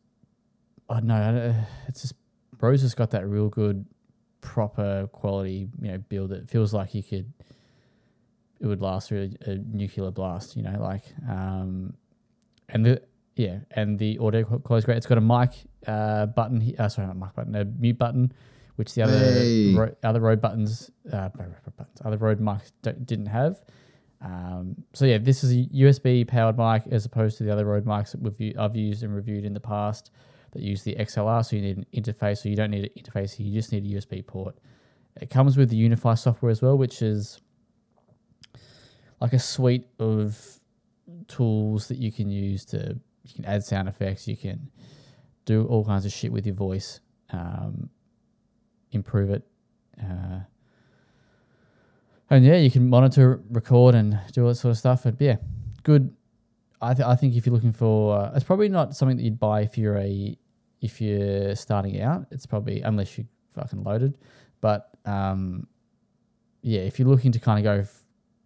I 0.88 0.94
don't 0.94 1.06
know, 1.06 1.54
it's 1.88 2.02
just 2.02 2.14
Rode 2.60 2.80
has 2.80 2.94
got 2.94 3.10
that 3.10 3.26
real 3.26 3.48
good 3.48 3.84
proper 4.40 5.08
quality, 5.12 5.68
you 5.80 5.92
know, 5.92 5.98
build. 5.98 6.32
It 6.32 6.48
feels 6.48 6.72
like 6.72 6.94
you 6.94 7.02
could, 7.02 7.32
it 8.60 8.66
would 8.66 8.80
last 8.80 9.08
through 9.08 9.30
a, 9.46 9.50
a 9.50 9.54
nuclear 9.56 10.10
blast, 10.10 10.56
you 10.56 10.62
know, 10.62 10.76
like, 10.80 11.04
um, 11.28 11.94
and 12.68 12.84
the 12.84 13.02
yeah, 13.36 13.58
and 13.72 13.98
the 13.98 14.18
audio 14.18 14.44
quality 14.44 14.78
is 14.78 14.84
great. 14.86 14.96
It's 14.96 15.06
got 15.06 15.18
a 15.18 15.20
mic 15.20 15.50
uh, 15.86 16.26
button, 16.26 16.74
uh, 16.78 16.88
sorry, 16.88 17.06
not 17.06 17.16
mic 17.18 17.34
button, 17.34 17.54
a 17.54 17.64
mute 17.64 17.98
button, 17.98 18.32
which 18.76 18.94
the 18.94 19.02
other 19.02 19.18
Hey. 19.18 19.74
ro- 19.74 19.94
other 20.02 20.20
Rode 20.20 20.40
buttons, 20.40 20.90
uh, 21.12 21.28
buttons, 21.30 22.00
other 22.04 22.16
Rode 22.16 22.40
mics 22.40 22.72
don't, 22.82 23.04
didn't 23.06 23.26
have. 23.26 23.60
Um, 24.20 24.76
so 24.94 25.04
yeah, 25.04 25.18
this 25.18 25.44
is 25.44 25.52
a 25.52 25.64
USB 25.74 26.26
powered 26.26 26.56
mic 26.56 26.86
as 26.90 27.04
opposed 27.04 27.36
to 27.38 27.44
the 27.44 27.52
other 27.52 27.64
Rode 27.66 27.84
mics 27.84 28.12
that 28.12 28.20
we've, 28.22 28.58
I've 28.58 28.74
used 28.76 29.02
and 29.02 29.14
reviewed 29.14 29.44
in 29.44 29.52
the 29.52 29.60
past 29.60 30.10
that 30.52 30.62
use 30.62 30.82
the 30.82 30.94
XLR. 30.96 31.44
So 31.44 31.56
you 31.56 31.62
need 31.62 31.76
an 31.78 31.86
interface, 31.94 32.38
so 32.38 32.48
you 32.48 32.56
don't 32.56 32.70
need 32.70 32.84
an 32.84 33.02
interface. 33.02 33.38
You 33.38 33.52
just 33.52 33.72
need 33.72 33.84
a 33.84 34.00
USB 34.00 34.26
port. 34.26 34.56
It 35.20 35.30
comes 35.30 35.56
with 35.56 35.70
the 35.70 35.76
Unify 35.76 36.14
software 36.14 36.50
as 36.50 36.62
well, 36.62 36.76
which 36.78 37.02
is 37.02 37.40
like 39.20 39.32
a 39.32 39.38
suite 39.38 39.86
of 39.98 40.38
tools 41.28 41.88
that 41.88 41.98
you 41.98 42.12
can 42.12 42.30
use 42.30 42.64
to 42.66 42.98
you 43.24 43.34
can 43.34 43.44
add 43.44 43.64
sound 43.64 43.88
effects, 43.88 44.28
you 44.28 44.36
can 44.36 44.70
do 45.46 45.66
all 45.66 45.84
kinds 45.84 46.04
of 46.06 46.12
shit 46.12 46.30
with 46.32 46.46
your 46.46 46.54
voice, 46.54 47.00
um, 47.30 47.88
improve 48.92 49.30
it. 49.30 49.42
Uh, 50.00 50.40
and 52.30 52.44
yeah, 52.44 52.56
you 52.56 52.70
can 52.70 52.88
monitor, 52.88 53.40
record, 53.50 53.94
and 53.94 54.18
do 54.32 54.42
all 54.42 54.48
that 54.48 54.56
sort 54.56 54.72
of 54.72 54.78
stuff. 54.78 55.04
But 55.04 55.20
yeah, 55.20 55.36
good. 55.82 56.14
I, 56.80 56.92
th- 56.92 57.06
I 57.06 57.14
think 57.16 57.36
if 57.36 57.46
you're 57.46 57.54
looking 57.54 57.72
for, 57.72 58.18
uh, 58.18 58.32
it's 58.34 58.44
probably 58.44 58.68
not 58.68 58.94
something 58.94 59.16
that 59.16 59.22
you'd 59.22 59.38
buy 59.38 59.62
if 59.62 59.78
you're 59.78 59.96
a 59.96 60.36
if 60.80 61.00
you're 61.00 61.54
starting 61.54 62.00
out. 62.00 62.26
It's 62.30 62.44
probably 62.46 62.82
unless 62.82 63.16
you're 63.16 63.26
fucking 63.54 63.82
loaded. 63.82 64.18
But 64.60 64.90
um, 65.04 65.66
yeah, 66.62 66.80
if 66.80 66.98
you're 66.98 67.08
looking 67.08 67.32
to 67.32 67.38
kind 67.38 67.58
of 67.58 67.64
go 67.64 67.80
f- 67.80 68.04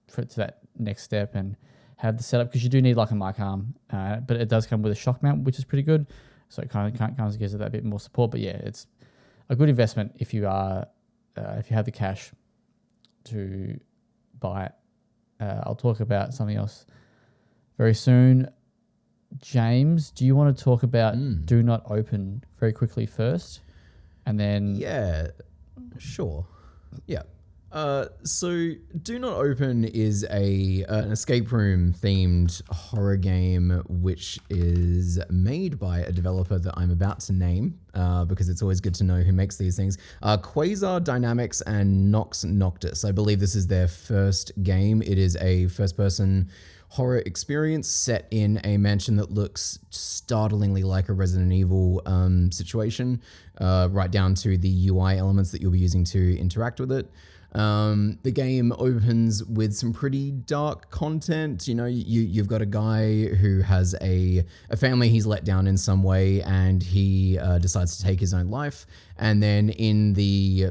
for 0.09 0.25
to 0.25 0.37
that 0.37 0.59
next 0.79 1.03
step 1.03 1.35
and 1.35 1.57
have 1.97 2.17
the 2.17 2.23
setup, 2.23 2.49
because 2.49 2.63
you 2.63 2.71
do 2.71 2.81
need 2.81 2.97
like 2.97 3.11
a 3.11 3.15
mic 3.15 3.41
arm, 3.41 3.75
uh, 3.91 4.17
but 4.17 4.37
it 4.37 4.49
does 4.49 4.67
come 4.67 4.83
with 4.83 4.93
a 4.93 4.97
shock 4.97 5.23
mount, 5.23 5.45
which 5.45 5.59
is 5.59 5.65
pretty 5.65 5.83
good. 5.83 6.07
So 6.49 6.63
it 6.63 6.71
kind 6.71 6.93
of 6.93 6.99
kind 6.99 7.19
of 7.19 7.39
gives 7.39 7.55
it 7.55 7.59
that 7.59 7.73
bit 7.73 7.85
more 7.85 8.01
support. 8.01 8.31
But 8.31 8.41
yeah, 8.41 8.57
it's 8.63 8.87
a 9.51 9.57
good 9.57 9.69
investment 9.69 10.13
if 10.19 10.33
you 10.33 10.47
are 10.47 10.87
uh, 11.37 11.57
if 11.59 11.69
you 11.71 11.77
have 11.77 11.85
the 11.85 11.91
cash 11.93 12.33
to 13.25 13.79
buy 14.39 14.65
it. 14.67 14.73
Uh, 15.41 15.61
I'll 15.65 15.75
talk 15.75 16.01
about 16.01 16.33
something 16.33 16.57
else 16.57 16.87
very 17.77 17.95
soon. 17.95 18.49
James, 19.39 20.11
do 20.11 20.25
you 20.25 20.35
want 20.35 20.57
to 20.57 20.65
talk 20.65 20.83
about 20.83 21.15
Mm. 21.15 21.45
do 21.47 21.63
not 21.63 21.83
open 21.91 22.43
very 22.59 22.73
quickly 22.73 23.07
first? 23.07 23.61
And 24.27 24.39
then 24.41 24.75
Yeah, 24.77 25.29
sure. 25.99 26.47
Yeah. 27.07 27.23
Uh, 27.73 28.07
so, 28.25 28.73
Do 29.03 29.19
Not 29.21 29.35
Open 29.35 29.85
is 29.85 30.27
a 30.29 30.85
uh, 30.89 31.03
an 31.03 31.13
escape 31.13 31.53
room 31.53 31.93
themed 31.93 32.61
horror 32.69 33.17
game 33.17 33.83
which 33.89 34.41
is 34.51 35.21
made 35.31 35.79
by 35.79 36.01
a 36.01 36.11
developer 36.11 36.59
that 36.59 36.75
I'm 36.77 36.91
about 36.91 37.21
to 37.21 37.33
name 37.33 37.79
uh, 37.95 38.25
because 38.25 38.49
it's 38.49 38.61
always 38.61 38.81
good 38.81 38.95
to 38.97 39.05
know 39.05 39.21
who 39.21 39.33
makes 39.33 39.57
these 39.57 39.77
things. 39.77 39.99
Uh, 40.21 40.37
Quasar 40.37 41.05
Dynamics 41.05 41.61
and 41.61 42.11
Nox 42.11 42.43
Noctis. 42.45 43.05
I 43.05 43.13
believe 43.13 43.39
this 43.39 43.55
is 43.55 43.69
their 43.69 43.87
first 43.87 44.51
game. 44.65 45.01
It 45.03 45.19
is 45.19 45.37
a 45.37 45.69
first 45.69 45.97
person 45.97 46.51
horror 46.89 47.19
experience 47.19 47.87
set 47.87 48.27
in 48.33 48.61
a 48.65 48.77
mansion 48.79 49.15
that 49.15 49.31
looks 49.31 49.79
startlingly 49.91 50.83
like 50.83 51.09
a 51.09 51.13
Resident 51.13 51.53
Evil 51.53 52.03
um, 52.05 52.51
situation, 52.51 53.23
uh, 53.61 53.87
right 53.93 54.11
down 54.11 54.35
to 54.35 54.59
the 54.59 54.89
UI 54.89 55.19
elements 55.19 55.53
that 55.53 55.63
you'll 55.63 55.71
be 55.71 55.79
using 55.79 56.03
to 56.03 56.37
interact 56.37 56.81
with 56.81 56.91
it. 56.91 57.09
Um, 57.53 58.19
the 58.23 58.31
game 58.31 58.73
opens 58.79 59.45
with 59.45 59.75
some 59.75 59.93
pretty 59.93 60.31
dark 60.31 60.91
content. 60.91 61.67
You 61.67 61.75
know, 61.75 61.87
you 61.87 62.23
you've 62.23 62.49
got 62.49 62.63
a 62.63 62.67
guy 62.67 63.27
who 63.27 63.61
has 63.63 63.95
a 64.01 64.45
a 64.71 64.77
family 64.77 65.09
he's 65.09 65.27
let 65.27 65.45
down 65.45 65.67
in 65.67 65.77
some 65.77 66.03
way, 66.03 66.43
and 66.43 66.83
he 66.83 67.39
uh, 67.39 67.59
decides 67.59 67.97
to 67.99 68.05
take 68.05 68.21
his 68.21 68.35
own 68.35 68.49
life. 68.49 68.87
And 69.19 69.43
then 69.43 69.71
in 69.71 70.15
the 70.15 70.71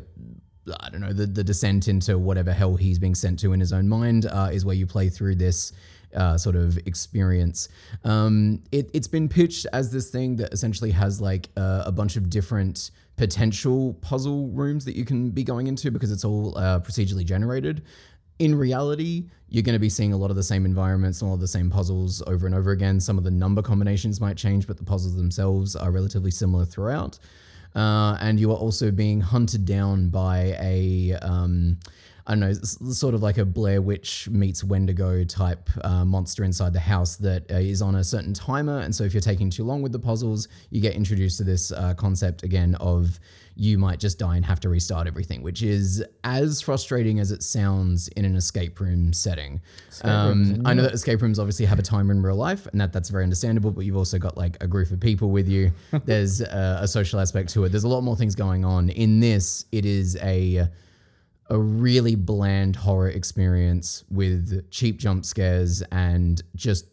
I 0.79 0.89
don't 0.89 1.01
know, 1.01 1.13
the, 1.13 1.25
the 1.25 1.43
descent 1.43 1.87
into 1.87 2.17
whatever 2.17 2.53
hell 2.53 2.75
he's 2.75 2.99
being 2.99 3.15
sent 3.15 3.39
to 3.39 3.53
in 3.53 3.59
his 3.59 3.73
own 3.73 3.87
mind 3.87 4.25
uh, 4.25 4.49
is 4.51 4.65
where 4.65 4.75
you 4.75 4.85
play 4.85 5.09
through 5.09 5.35
this 5.35 5.73
uh, 6.15 6.37
sort 6.37 6.55
of 6.55 6.77
experience. 6.79 7.69
Um, 8.03 8.63
it, 8.71 8.89
it's 8.93 9.07
been 9.07 9.29
pitched 9.29 9.67
as 9.73 9.91
this 9.91 10.09
thing 10.09 10.35
that 10.37 10.53
essentially 10.53 10.91
has 10.91 11.21
like 11.21 11.49
uh, 11.57 11.83
a 11.85 11.91
bunch 11.91 12.15
of 12.15 12.29
different 12.29 12.91
potential 13.19 13.95
puzzle 13.95 14.47
rooms 14.47 14.85
that 14.85 14.95
you 14.95 15.03
can 15.03 15.29
be 15.29 15.43
going 15.43 15.67
into 15.67 15.91
because 15.91 16.09
it's 16.09 16.23
all 16.23 16.57
uh, 16.57 16.79
procedurally 16.79 17.25
generated. 17.25 17.83
In 18.39 18.55
reality, 18.55 19.29
you're 19.49 19.63
going 19.63 19.75
to 19.75 19.79
be 19.79 19.89
seeing 19.89 20.13
a 20.13 20.17
lot 20.17 20.29
of 20.29 20.37
the 20.37 20.43
same 20.43 20.63
environments 20.63 21.21
and 21.21 21.27
a 21.27 21.29
lot 21.29 21.35
of 21.35 21.41
the 21.41 21.47
same 21.47 21.69
puzzles 21.69 22.23
over 22.27 22.45
and 22.45 22.55
over 22.55 22.71
again. 22.71 23.01
Some 23.01 23.17
of 23.17 23.25
the 23.25 23.31
number 23.31 23.61
combinations 23.61 24.21
might 24.21 24.37
change, 24.37 24.65
but 24.67 24.77
the 24.77 24.85
puzzles 24.85 25.17
themselves 25.17 25.75
are 25.75 25.91
relatively 25.91 26.31
similar 26.31 26.63
throughout 26.63 27.19
uh, 27.75 28.17
and 28.19 28.39
you 28.39 28.51
are 28.51 28.57
also 28.57 28.91
being 28.91 29.21
hunted 29.21 29.65
down 29.65 30.09
by 30.09 30.55
a 30.59 31.13
um, 31.21 31.77
I 32.29 32.33
don't 32.33 32.41
know, 32.41 32.53
sort 32.53 33.15
of 33.15 33.23
like 33.23 33.39
a 33.39 33.43
Blair 33.43 33.81
Witch 33.81 34.29
meets 34.29 34.63
Wendigo 34.63 35.23
type 35.23 35.67
uh, 35.83 36.05
monster 36.05 36.43
inside 36.43 36.73
the 36.73 36.79
house 36.79 37.15
that 37.15 37.51
uh, 37.51 37.55
is 37.55 37.81
on 37.81 37.95
a 37.95 38.03
certain 38.03 38.35
timer. 38.35 38.81
And 38.81 38.93
so 38.93 39.03
if 39.03 39.15
you're 39.15 39.21
taking 39.21 39.49
too 39.49 39.63
long 39.63 39.81
with 39.81 39.91
the 39.91 39.97
puzzles, 39.97 40.47
you 40.69 40.79
get 40.79 40.93
introduced 40.93 41.39
to 41.39 41.43
this 41.43 41.71
uh, 41.71 41.95
concept 41.95 42.43
again 42.43 42.75
of 42.75 43.19
you 43.55 43.79
might 43.79 43.99
just 43.99 44.19
die 44.19 44.35
and 44.35 44.45
have 44.45 44.59
to 44.59 44.69
restart 44.69 45.07
everything, 45.07 45.41
which 45.41 45.63
is 45.63 46.03
as 46.23 46.61
frustrating 46.61 47.19
as 47.19 47.31
it 47.31 47.41
sounds 47.41 48.09
in 48.09 48.25
an 48.25 48.35
escape 48.35 48.79
room 48.79 49.11
setting. 49.11 49.59
rooms 50.03 50.03
Um, 50.03 50.55
in 50.55 50.67
I 50.67 50.75
know 50.75 50.83
that 50.83 50.93
escape 50.93 51.23
rooms 51.23 51.39
obviously 51.39 51.65
have 51.65 51.79
a 51.79 51.81
timer 51.81 52.11
in 52.11 52.21
real 52.21 52.35
life, 52.35 52.67
and 52.67 52.79
that 52.79 52.93
that's 52.93 53.09
very 53.09 53.23
understandable. 53.23 53.71
But 53.71 53.85
you've 53.85 53.97
also 53.97 54.19
got 54.19 54.37
like 54.37 54.55
a 54.61 54.67
group 54.67 54.91
of 54.91 54.99
people 54.99 55.31
with 55.31 55.47
you. 55.47 55.71
There's 56.05 56.43
uh, 56.43 56.77
a 56.79 56.87
social 56.87 57.19
aspect 57.19 57.49
to 57.53 57.63
it. 57.63 57.69
There's 57.69 57.85
a 57.85 57.89
lot 57.89 58.01
more 58.01 58.15
things 58.15 58.35
going 58.35 58.65
on. 58.65 58.89
In 58.89 59.19
this, 59.19 59.65
it 59.71 59.83
is 59.87 60.15
a 60.17 60.69
a 61.49 61.57
really 61.57 62.15
bland 62.15 62.75
horror 62.75 63.09
experience 63.09 64.03
with 64.09 64.69
cheap 64.71 64.97
jump 64.97 65.25
scares 65.25 65.81
and 65.91 66.41
just 66.55 66.85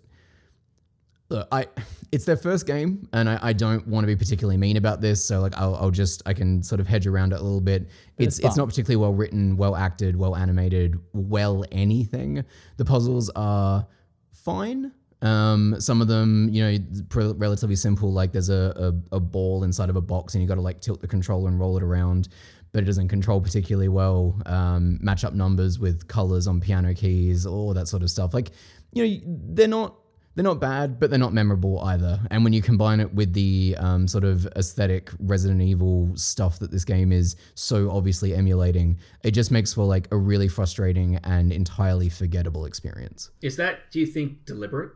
look, 1.29 1.49
I 1.53 1.67
it's 2.13 2.25
their 2.25 2.37
first 2.37 2.67
game, 2.67 3.09
and 3.13 3.29
I, 3.29 3.39
I 3.43 3.53
don't 3.53 3.87
want 3.87 4.05
to 4.05 4.07
be 4.07 4.17
particularly 4.17 4.57
mean 4.57 4.77
about 4.77 5.01
this. 5.01 5.25
So 5.25 5.41
like 5.41 5.57
I'll, 5.57 5.75
I'll 5.77 5.91
just 5.91 6.23
I 6.27 6.33
can 6.33 6.63
sort 6.63 6.81
of 6.81 6.87
hedge 6.87 7.07
around 7.07 7.33
it 7.33 7.41
a 7.41 7.43
little 7.43 7.61
bit. 7.61 7.89
It's 8.19 8.39
it's 8.39 8.47
it's 8.47 8.57
not 8.57 8.69
particularly 8.69 8.97
well 8.97 9.13
written, 9.13 9.57
well 9.57 9.77
acted, 9.77 10.17
well 10.17 10.37
animated, 10.37 10.99
well 11.13 11.65
anything. 11.73 12.45
The 12.77 12.85
puzzles 12.85 13.31
are 13.37 13.87
fine. 14.33 14.93
Um, 15.23 15.77
some 15.81 16.03
of 16.03 16.09
them, 16.09 16.49
you 16.51 16.63
know, 16.63 16.79
pr- 17.09 17.33
relatively 17.37 17.75
simple. 17.75 18.13
Like 18.13 18.33
there's 18.33 18.51
a, 18.51 18.93
a, 19.13 19.17
a 19.17 19.21
ball 19.21 19.65
inside 19.65 19.89
of 19.89 19.97
a 19.97 20.01
box, 20.01 20.35
and 20.35 20.43
you 20.43 20.49
got 20.49 20.57
to 20.57 20.61
like 20.61 20.81
tilt 20.81 21.01
the 21.01 21.09
controller 21.09 21.49
and 21.49 21.59
roll 21.59 21.77
it 21.77 21.83
around, 21.83 22.29
but 22.73 22.83
it 22.83 22.87
doesn't 22.87 23.09
control 23.09 23.41
particularly 23.41 23.89
well. 23.89 24.41
Um, 24.47 24.99
match 25.01 25.25
up 25.25 25.35
numbers 25.35 25.79
with 25.79 26.09
colors 26.09 26.47
on 26.47 26.61
piano 26.61 26.95
keys, 26.95 27.47
all 27.47 27.73
that 27.75 27.89
sort 27.89 28.03
of 28.03 28.11
stuff. 28.11 28.35
Like, 28.35 28.51
you 28.93 29.07
know, 29.07 29.21
they're 29.55 29.69
not 29.69 29.97
they're 30.37 30.45
not 30.45 30.61
bad, 30.61 31.01
but 31.01 31.09
they're 31.09 31.19
not 31.19 31.33
memorable 31.33 31.81
either. 31.81 32.21
And 32.31 32.45
when 32.45 32.53
you 32.53 32.61
combine 32.61 33.01
it 33.01 33.13
with 33.15 33.33
the 33.33 33.75
um, 33.79 34.07
sort 34.07 34.23
of 34.23 34.47
aesthetic 34.55 35.11
Resident 35.19 35.63
Evil 35.63 36.15
stuff 36.15 36.59
that 36.59 36.71
this 36.71 36.85
game 36.85 37.11
is 37.11 37.37
so 37.55 37.91
obviously 37.91 38.35
emulating, 38.35 38.99
it 39.25 39.31
just 39.31 39.51
makes 39.51 39.73
for 39.73 39.87
like 39.87 40.09
a 40.13 40.17
really 40.17 40.47
frustrating 40.47 41.17
and 41.25 41.53
entirely 41.53 42.11
forgettable 42.11 42.67
experience. 42.67 43.31
Is 43.41 43.57
that, 43.57 43.91
do 43.91 43.99
you 43.99 44.07
think, 44.07 44.45
deliberate? 44.45 44.93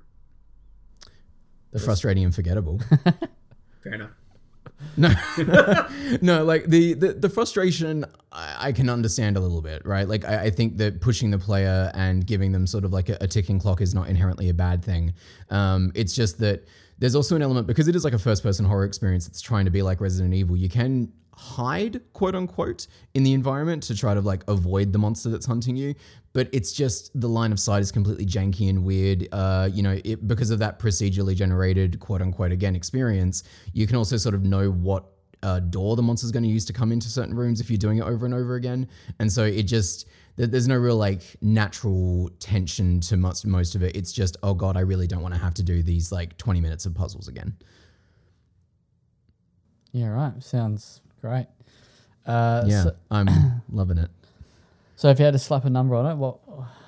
The 1.72 1.78
Frustrating 1.78 2.24
and 2.24 2.34
forgettable. 2.34 2.78
Fair 3.82 3.94
enough. 3.94 4.10
No, 4.96 5.12
no, 6.22 6.44
like 6.44 6.66
the, 6.66 6.94
the 6.94 7.12
the 7.14 7.28
frustration 7.28 8.04
I, 8.32 8.68
I 8.68 8.72
can 8.72 8.88
understand 8.88 9.36
a 9.36 9.40
little 9.40 9.62
bit, 9.62 9.84
right? 9.86 10.08
Like 10.08 10.24
I, 10.24 10.44
I 10.44 10.50
think 10.50 10.76
that 10.78 11.00
pushing 11.00 11.30
the 11.30 11.38
player 11.38 11.90
and 11.94 12.26
giving 12.26 12.52
them 12.52 12.66
sort 12.66 12.84
of 12.84 12.92
like 12.92 13.08
a, 13.08 13.16
a 13.20 13.26
ticking 13.26 13.58
clock 13.58 13.80
is 13.80 13.94
not 13.94 14.08
inherently 14.08 14.48
a 14.48 14.54
bad 14.54 14.84
thing. 14.84 15.14
Um, 15.50 15.92
it's 15.94 16.14
just 16.14 16.38
that 16.38 16.66
there's 16.98 17.14
also 17.14 17.36
an 17.36 17.42
element 17.42 17.66
because 17.66 17.88
it 17.88 17.96
is 17.96 18.04
like 18.04 18.12
a 18.12 18.18
first 18.18 18.42
person 18.42 18.64
horror 18.64 18.84
experience 18.84 19.26
that's 19.26 19.40
trying 19.40 19.64
to 19.64 19.70
be 19.70 19.82
like 19.82 20.00
Resident 20.00 20.34
Evil. 20.34 20.56
You 20.56 20.68
can 20.68 21.12
hide 21.40 22.00
quote 22.12 22.34
unquote 22.34 22.86
in 23.14 23.22
the 23.22 23.32
environment 23.32 23.82
to 23.82 23.96
try 23.96 24.12
to 24.12 24.20
like 24.20 24.44
avoid 24.46 24.92
the 24.92 24.98
monster 24.98 25.30
that's 25.30 25.46
hunting 25.46 25.74
you. 25.74 25.94
But 26.34 26.48
it's 26.52 26.70
just 26.72 27.18
the 27.18 27.28
line 27.28 27.50
of 27.50 27.58
sight 27.58 27.80
is 27.80 27.90
completely 27.90 28.26
janky 28.26 28.68
and 28.68 28.84
weird. 28.84 29.26
Uh 29.32 29.68
you 29.72 29.82
know 29.82 29.98
it, 30.04 30.28
because 30.28 30.50
of 30.50 30.58
that 30.58 30.78
procedurally 30.78 31.34
generated 31.34 31.98
quote 31.98 32.20
unquote 32.20 32.52
again 32.52 32.76
experience 32.76 33.42
you 33.72 33.86
can 33.86 33.96
also 33.96 34.18
sort 34.18 34.34
of 34.34 34.44
know 34.44 34.70
what 34.70 35.04
uh, 35.42 35.58
door 35.58 35.96
the 35.96 36.02
monster's 36.02 36.30
going 36.30 36.42
to 36.42 36.50
use 36.50 36.66
to 36.66 36.72
come 36.74 36.92
into 36.92 37.08
certain 37.08 37.34
rooms 37.34 37.62
if 37.62 37.70
you're 37.70 37.78
doing 37.78 37.96
it 37.96 38.02
over 38.02 38.26
and 38.26 38.34
over 38.34 38.56
again. 38.56 38.86
And 39.20 39.32
so 39.32 39.44
it 39.44 39.62
just 39.62 40.06
there- 40.36 40.46
there's 40.46 40.68
no 40.68 40.76
real 40.76 40.96
like 40.98 41.22
natural 41.40 42.28
tension 42.40 43.00
to 43.00 43.16
most 43.16 43.46
most 43.46 43.74
of 43.74 43.82
it. 43.82 43.96
It's 43.96 44.12
just 44.12 44.36
oh 44.42 44.52
god 44.52 44.76
i 44.76 44.80
really 44.80 45.06
don't 45.06 45.22
want 45.22 45.32
to 45.34 45.40
have 45.40 45.54
to 45.54 45.62
do 45.62 45.82
these 45.82 46.12
like 46.12 46.36
20 46.36 46.60
minutes 46.60 46.84
of 46.84 46.94
puzzles 46.94 47.26
again. 47.28 47.56
Yeah, 49.92 50.08
right. 50.08 50.42
Sounds 50.42 51.00
great. 51.20 51.46
Uh, 52.26 52.64
yeah 52.66 52.82
So, 52.84 52.96
i'm 53.10 53.62
loving 53.70 53.98
it 53.98 54.10
so 54.96 55.08
if 55.08 55.18
you 55.18 55.24
had 55.24 55.32
to 55.32 55.38
slap 55.38 55.64
a 55.64 55.70
number 55.70 55.94
on 55.94 56.06
it, 56.06 56.14
what 56.16 56.38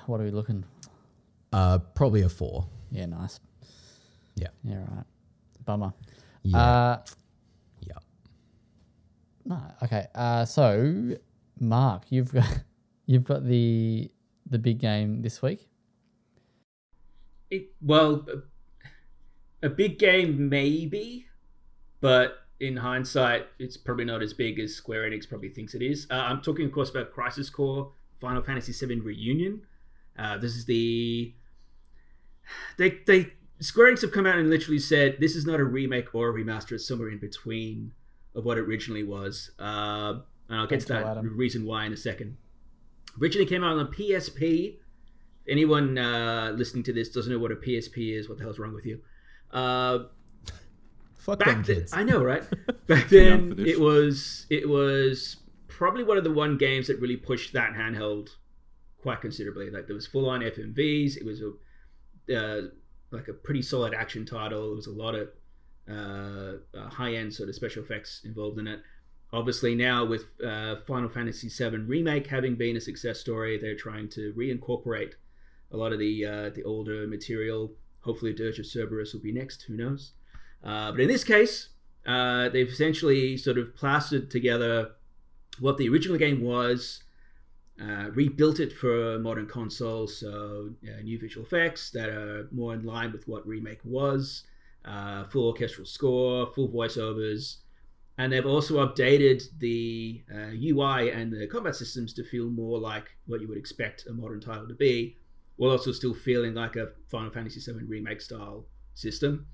what 0.07 0.21
are 0.21 0.23
we 0.23 0.31
looking? 0.31 0.63
uh 1.51 1.79
probably 1.95 2.21
a 2.21 2.29
four 2.29 2.67
Yeah, 2.91 3.07
nice. 3.07 3.39
Yeah. 4.35 4.49
Yeah, 4.63 4.77
right. 4.95 5.05
Bummer. 5.65 5.93
yeah 6.43 6.57
Uh, 6.57 7.03
yeah 7.81 7.97
no, 9.45 9.59
okay. 9.83 10.07
Uh, 10.15 10.45
so 10.45 11.15
Mark, 11.59 12.03
you've 12.09 12.31
got 12.31 12.45
you've 13.07 13.23
got 13.23 13.43
the 13.45 14.11
the 14.49 14.59
big 14.59 14.77
game 14.79 15.21
this 15.21 15.41
week. 15.41 15.67
It, 17.49 17.69
well, 17.81 18.25
a, 19.61 19.67
a 19.67 19.69
big 19.69 19.97
game 19.99 20.49
maybe, 20.49 21.25
but 21.99 22.42
in 22.63 22.77
hindsight, 22.77 23.47
it's 23.59 23.75
probably 23.75 24.05
not 24.05 24.23
as 24.23 24.33
big 24.33 24.59
as 24.59 24.73
Square 24.73 25.09
Enix 25.09 25.27
probably 25.27 25.49
thinks 25.49 25.75
it 25.75 25.81
is. 25.81 26.07
Uh, 26.09 26.15
I'm 26.15 26.41
talking, 26.41 26.65
of 26.65 26.71
course, 26.71 26.89
about 26.89 27.11
Crisis 27.11 27.49
Core 27.49 27.91
Final 28.21 28.41
Fantasy 28.41 28.71
VII 28.85 29.01
Reunion. 29.01 29.61
Uh, 30.17 30.37
this 30.37 30.55
is 30.55 30.65
the 30.65 31.33
they 32.77 32.99
they 33.05 33.33
Square 33.59 33.93
Enix 33.93 34.01
have 34.01 34.11
come 34.11 34.25
out 34.25 34.37
and 34.37 34.49
literally 34.49 34.79
said 34.79 35.17
this 35.19 35.35
is 35.35 35.45
not 35.45 35.59
a 35.59 35.63
remake 35.65 36.15
or 36.15 36.29
a 36.29 36.33
remaster; 36.33 36.71
it's 36.71 36.87
somewhere 36.87 37.09
in 37.09 37.19
between 37.19 37.91
of 38.33 38.45
what 38.45 38.57
it 38.57 38.61
originally 38.61 39.03
was. 39.03 39.51
Uh, 39.59 40.19
and 40.49 40.59
I'll 40.59 40.67
get 40.67 40.81
to 40.81 40.87
that 40.87 41.05
Adam. 41.05 41.35
reason 41.37 41.65
why 41.65 41.85
in 41.85 41.93
a 41.93 41.97
second. 41.97 42.37
Originally 43.21 43.45
came 43.45 43.63
out 43.63 43.77
on 43.77 43.77
the 43.77 43.91
PSP. 43.91 44.77
Anyone 45.47 45.97
uh, 45.97 46.53
listening 46.55 46.83
to 46.83 46.93
this 46.93 47.09
doesn't 47.09 47.31
know 47.31 47.39
what 47.39 47.51
a 47.51 47.55
PSP 47.55 48.17
is. 48.17 48.29
What 48.29 48.37
the 48.37 48.43
hell's 48.45 48.57
wrong 48.57 48.73
with 48.73 48.85
you? 48.85 49.01
Fuck 51.23 51.39
them 51.39 51.47
back 51.47 51.65
then, 51.65 51.75
kids 51.77 51.93
I 51.93 52.03
know, 52.03 52.21
right? 52.21 52.43
Back 52.87 53.07
then, 53.07 53.55
it 53.57 53.79
was 53.79 54.45
it 54.49 54.67
was 54.67 55.37
probably 55.69 56.03
one 56.03 56.17
of 56.17 56.25
the 56.25 56.31
one 56.31 56.57
games 56.57 56.87
that 56.87 56.99
really 56.99 57.15
pushed 57.15 57.53
that 57.53 57.73
handheld 57.73 58.29
quite 59.01 59.21
considerably. 59.21 59.69
Like 59.69 59.87
there 59.87 59.95
was 59.95 60.05
full 60.05 60.29
on 60.29 60.41
FMVs. 60.41 61.15
It 61.15 61.25
was 61.25 61.41
a 61.41 62.37
uh, 62.37 62.61
like 63.11 63.29
a 63.29 63.33
pretty 63.33 63.61
solid 63.61 63.93
action 63.93 64.25
title. 64.25 64.67
There 64.67 64.75
was 64.75 64.87
a 64.87 64.91
lot 64.91 65.15
of 65.15 65.29
uh, 65.89 66.77
uh, 66.77 66.89
high 66.89 67.13
end 67.15 67.33
sort 67.33 67.47
of 67.47 67.55
special 67.55 67.83
effects 67.83 68.21
involved 68.25 68.59
in 68.59 68.67
it. 68.67 68.81
Obviously, 69.31 69.75
now 69.75 70.03
with 70.03 70.25
uh, 70.45 70.75
Final 70.85 71.07
Fantasy 71.07 71.47
VII 71.47 71.77
remake 71.77 72.27
having 72.27 72.55
been 72.55 72.75
a 72.75 72.81
success 72.81 73.19
story, 73.19 73.57
they're 73.57 73.77
trying 73.77 74.09
to 74.09 74.33
reincorporate 74.33 75.13
a 75.71 75.77
lot 75.77 75.93
of 75.93 75.99
the 75.99 76.25
uh, 76.25 76.49
the 76.49 76.63
older 76.63 77.07
material. 77.07 77.71
Hopefully, 78.01 78.33
Dirge 78.33 78.59
of 78.59 78.65
Cerberus 78.65 79.13
will 79.13 79.21
be 79.21 79.31
next. 79.31 79.61
Who 79.63 79.77
knows? 79.77 80.11
Uh, 80.63 80.91
but 80.91 81.01
in 81.01 81.07
this 81.07 81.23
case, 81.23 81.69
uh, 82.05 82.49
they've 82.49 82.69
essentially 82.69 83.37
sort 83.37 83.57
of 83.57 83.75
plastered 83.75 84.29
together 84.29 84.91
what 85.59 85.77
the 85.77 85.89
original 85.89 86.17
game 86.17 86.41
was, 86.41 87.03
uh, 87.81 88.09
rebuilt 88.13 88.59
it 88.59 88.71
for 88.71 89.19
modern 89.19 89.47
consoles, 89.47 90.17
so 90.17 90.69
uh, 90.85 91.01
new 91.01 91.19
visual 91.19 91.45
effects 91.45 91.89
that 91.91 92.09
are 92.09 92.47
more 92.51 92.73
in 92.73 92.85
line 92.85 93.11
with 93.11 93.27
what 93.27 93.47
remake 93.47 93.79
was, 93.83 94.43
uh, 94.85 95.23
full 95.25 95.47
orchestral 95.47 95.85
score, 95.85 96.47
full 96.47 96.69
voiceovers, 96.69 97.57
and 98.17 98.31
they've 98.31 98.45
also 98.45 98.85
updated 98.85 99.43
the 99.59 100.21
uh, 100.31 100.51
UI 100.53 101.09
and 101.09 101.31
the 101.33 101.47
combat 101.47 101.75
systems 101.75 102.13
to 102.13 102.23
feel 102.23 102.45
more 102.45 102.77
like 102.77 103.15
what 103.25 103.41
you 103.41 103.47
would 103.47 103.57
expect 103.57 104.05
a 104.07 104.13
modern 104.13 104.39
title 104.39 104.67
to 104.67 104.75
be, 104.75 105.17
while 105.55 105.71
also 105.71 105.91
still 105.91 106.13
feeling 106.13 106.53
like 106.53 106.75
a 106.75 106.89
Final 107.09 107.31
Fantasy 107.31 107.59
VII 107.59 107.85
remake 107.85 108.21
style 108.21 108.65
system. 108.93 109.47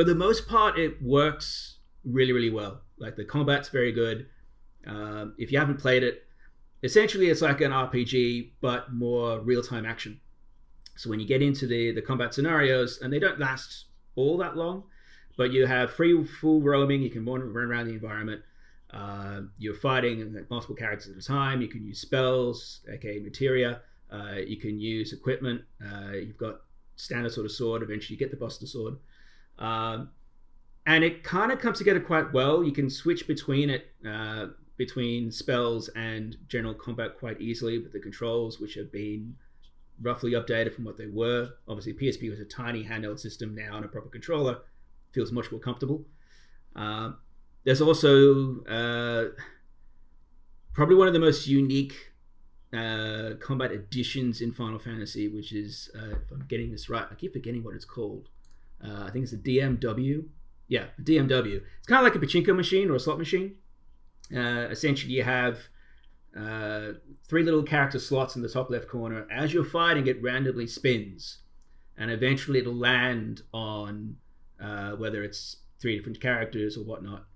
For 0.00 0.04
the 0.04 0.14
most 0.14 0.48
part, 0.48 0.78
it 0.78 1.02
works 1.02 1.76
really, 2.06 2.32
really 2.32 2.48
well. 2.48 2.80
Like 2.96 3.16
the 3.16 3.24
combat's 3.26 3.68
very 3.68 3.92
good. 3.92 4.28
Um, 4.86 5.34
if 5.36 5.52
you 5.52 5.58
haven't 5.58 5.78
played 5.78 6.02
it, 6.02 6.22
essentially 6.82 7.28
it's 7.28 7.42
like 7.42 7.60
an 7.60 7.70
RPG 7.70 8.52
but 8.62 8.94
more 8.94 9.40
real-time 9.40 9.84
action. 9.84 10.18
So 10.96 11.10
when 11.10 11.20
you 11.20 11.26
get 11.26 11.42
into 11.42 11.66
the 11.66 11.92
the 11.92 12.00
combat 12.00 12.32
scenarios, 12.32 13.00
and 13.02 13.12
they 13.12 13.18
don't 13.18 13.38
last 13.38 13.88
all 14.14 14.38
that 14.38 14.56
long, 14.56 14.84
but 15.36 15.52
you 15.52 15.66
have 15.66 15.92
free 15.92 16.24
full 16.24 16.62
roaming. 16.62 17.02
You 17.02 17.10
can 17.10 17.26
run, 17.26 17.42
run 17.52 17.70
around 17.70 17.88
the 17.88 17.92
environment. 17.92 18.40
Uh, 18.90 19.42
you're 19.58 19.74
fighting 19.74 20.46
multiple 20.48 20.76
characters 20.76 21.10
at 21.10 21.22
a 21.22 21.26
time. 21.26 21.60
You 21.60 21.68
can 21.68 21.84
use 21.84 22.00
spells, 22.00 22.80
aka 22.90 23.18
materia. 23.18 23.82
Uh, 24.10 24.36
you 24.46 24.56
can 24.56 24.80
use 24.80 25.12
equipment. 25.12 25.60
Uh, 25.84 26.12
you've 26.12 26.38
got 26.38 26.62
standard 26.96 27.32
sort 27.32 27.44
of 27.44 27.52
sword. 27.52 27.82
Eventually, 27.82 28.14
you 28.14 28.18
get 28.18 28.30
the 28.30 28.38
Buster 28.38 28.64
sword. 28.66 28.96
Um, 29.60 30.10
and 30.86 31.04
it 31.04 31.22
kind 31.22 31.52
of 31.52 31.60
comes 31.60 31.78
together 31.78 32.00
quite 32.00 32.32
well. 32.32 32.64
You 32.64 32.72
can 32.72 32.90
switch 32.90 33.28
between 33.28 33.70
it, 33.70 33.92
uh, 34.08 34.46
between 34.76 35.30
spells 35.30 35.88
and 35.90 36.36
general 36.48 36.74
combat 36.74 37.18
quite 37.18 37.40
easily 37.40 37.78
with 37.78 37.92
the 37.92 38.00
controls, 38.00 38.58
which 38.58 38.74
have 38.74 38.90
been 38.90 39.36
roughly 40.02 40.32
updated 40.32 40.74
from 40.74 40.84
what 40.84 40.96
they 40.96 41.06
were. 41.06 41.50
Obviously, 41.68 41.92
PSP 41.92 42.30
was 42.30 42.40
a 42.40 42.44
tiny 42.44 42.82
handheld 42.82 43.20
system 43.20 43.54
now, 43.54 43.76
and 43.76 43.84
a 43.84 43.88
proper 43.88 44.08
controller 44.08 44.58
feels 45.12 45.30
much 45.30 45.52
more 45.52 45.60
comfortable. 45.60 46.04
Um, 46.74 47.18
there's 47.64 47.82
also 47.82 48.64
uh, 48.64 49.24
probably 50.72 50.96
one 50.96 51.08
of 51.08 51.12
the 51.12 51.20
most 51.20 51.46
unique 51.46 52.12
uh, 52.72 53.32
combat 53.40 53.72
additions 53.72 54.40
in 54.40 54.52
Final 54.52 54.78
Fantasy, 54.78 55.28
which 55.28 55.52
is 55.52 55.90
uh, 55.94 56.12
if 56.12 56.30
I'm 56.32 56.46
getting 56.48 56.70
this 56.70 56.88
right, 56.88 57.06
I 57.10 57.14
keep 57.14 57.32
forgetting 57.32 57.62
what 57.62 57.74
it's 57.74 57.84
called. 57.84 58.28
Uh, 58.84 59.04
I 59.04 59.10
think 59.10 59.24
it's 59.24 59.32
a 59.32 59.38
DMW. 59.38 60.24
Yeah, 60.68 60.86
DMW. 61.02 61.60
It's 61.78 61.86
kind 61.86 62.04
of 62.06 62.12
like 62.12 62.22
a 62.22 62.24
pachinko 62.24 62.54
machine 62.54 62.90
or 62.90 62.94
a 62.94 63.00
slot 63.00 63.18
machine. 63.18 63.56
Uh, 64.34 64.68
essentially, 64.70 65.12
you 65.12 65.24
have 65.24 65.58
uh, 66.38 66.92
three 67.26 67.42
little 67.42 67.62
character 67.62 67.98
slots 67.98 68.36
in 68.36 68.42
the 68.42 68.48
top 68.48 68.70
left 68.70 68.88
corner. 68.88 69.26
As 69.30 69.52
you're 69.52 69.64
fighting, 69.64 70.06
it 70.06 70.22
randomly 70.22 70.66
spins, 70.66 71.38
and 71.96 72.10
eventually 72.10 72.60
it'll 72.60 72.74
land 72.74 73.42
on 73.52 74.16
uh, 74.60 74.92
whether 74.92 75.22
it's 75.24 75.56
three 75.80 75.96
different 75.96 76.20
characters 76.20 76.76
or 76.76 76.84
whatnot. 76.84 77.26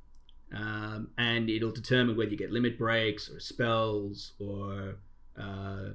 Um, 0.55 1.09
and 1.19 1.51
it'll 1.51 1.73
determine 1.73 2.17
whether 2.17 2.31
you 2.31 2.37
get 2.37 2.53
limit 2.53 2.79
breaks 2.79 3.29
or 3.29 3.41
spells 3.41 4.33
or 4.39 4.97
uh, 5.37 5.91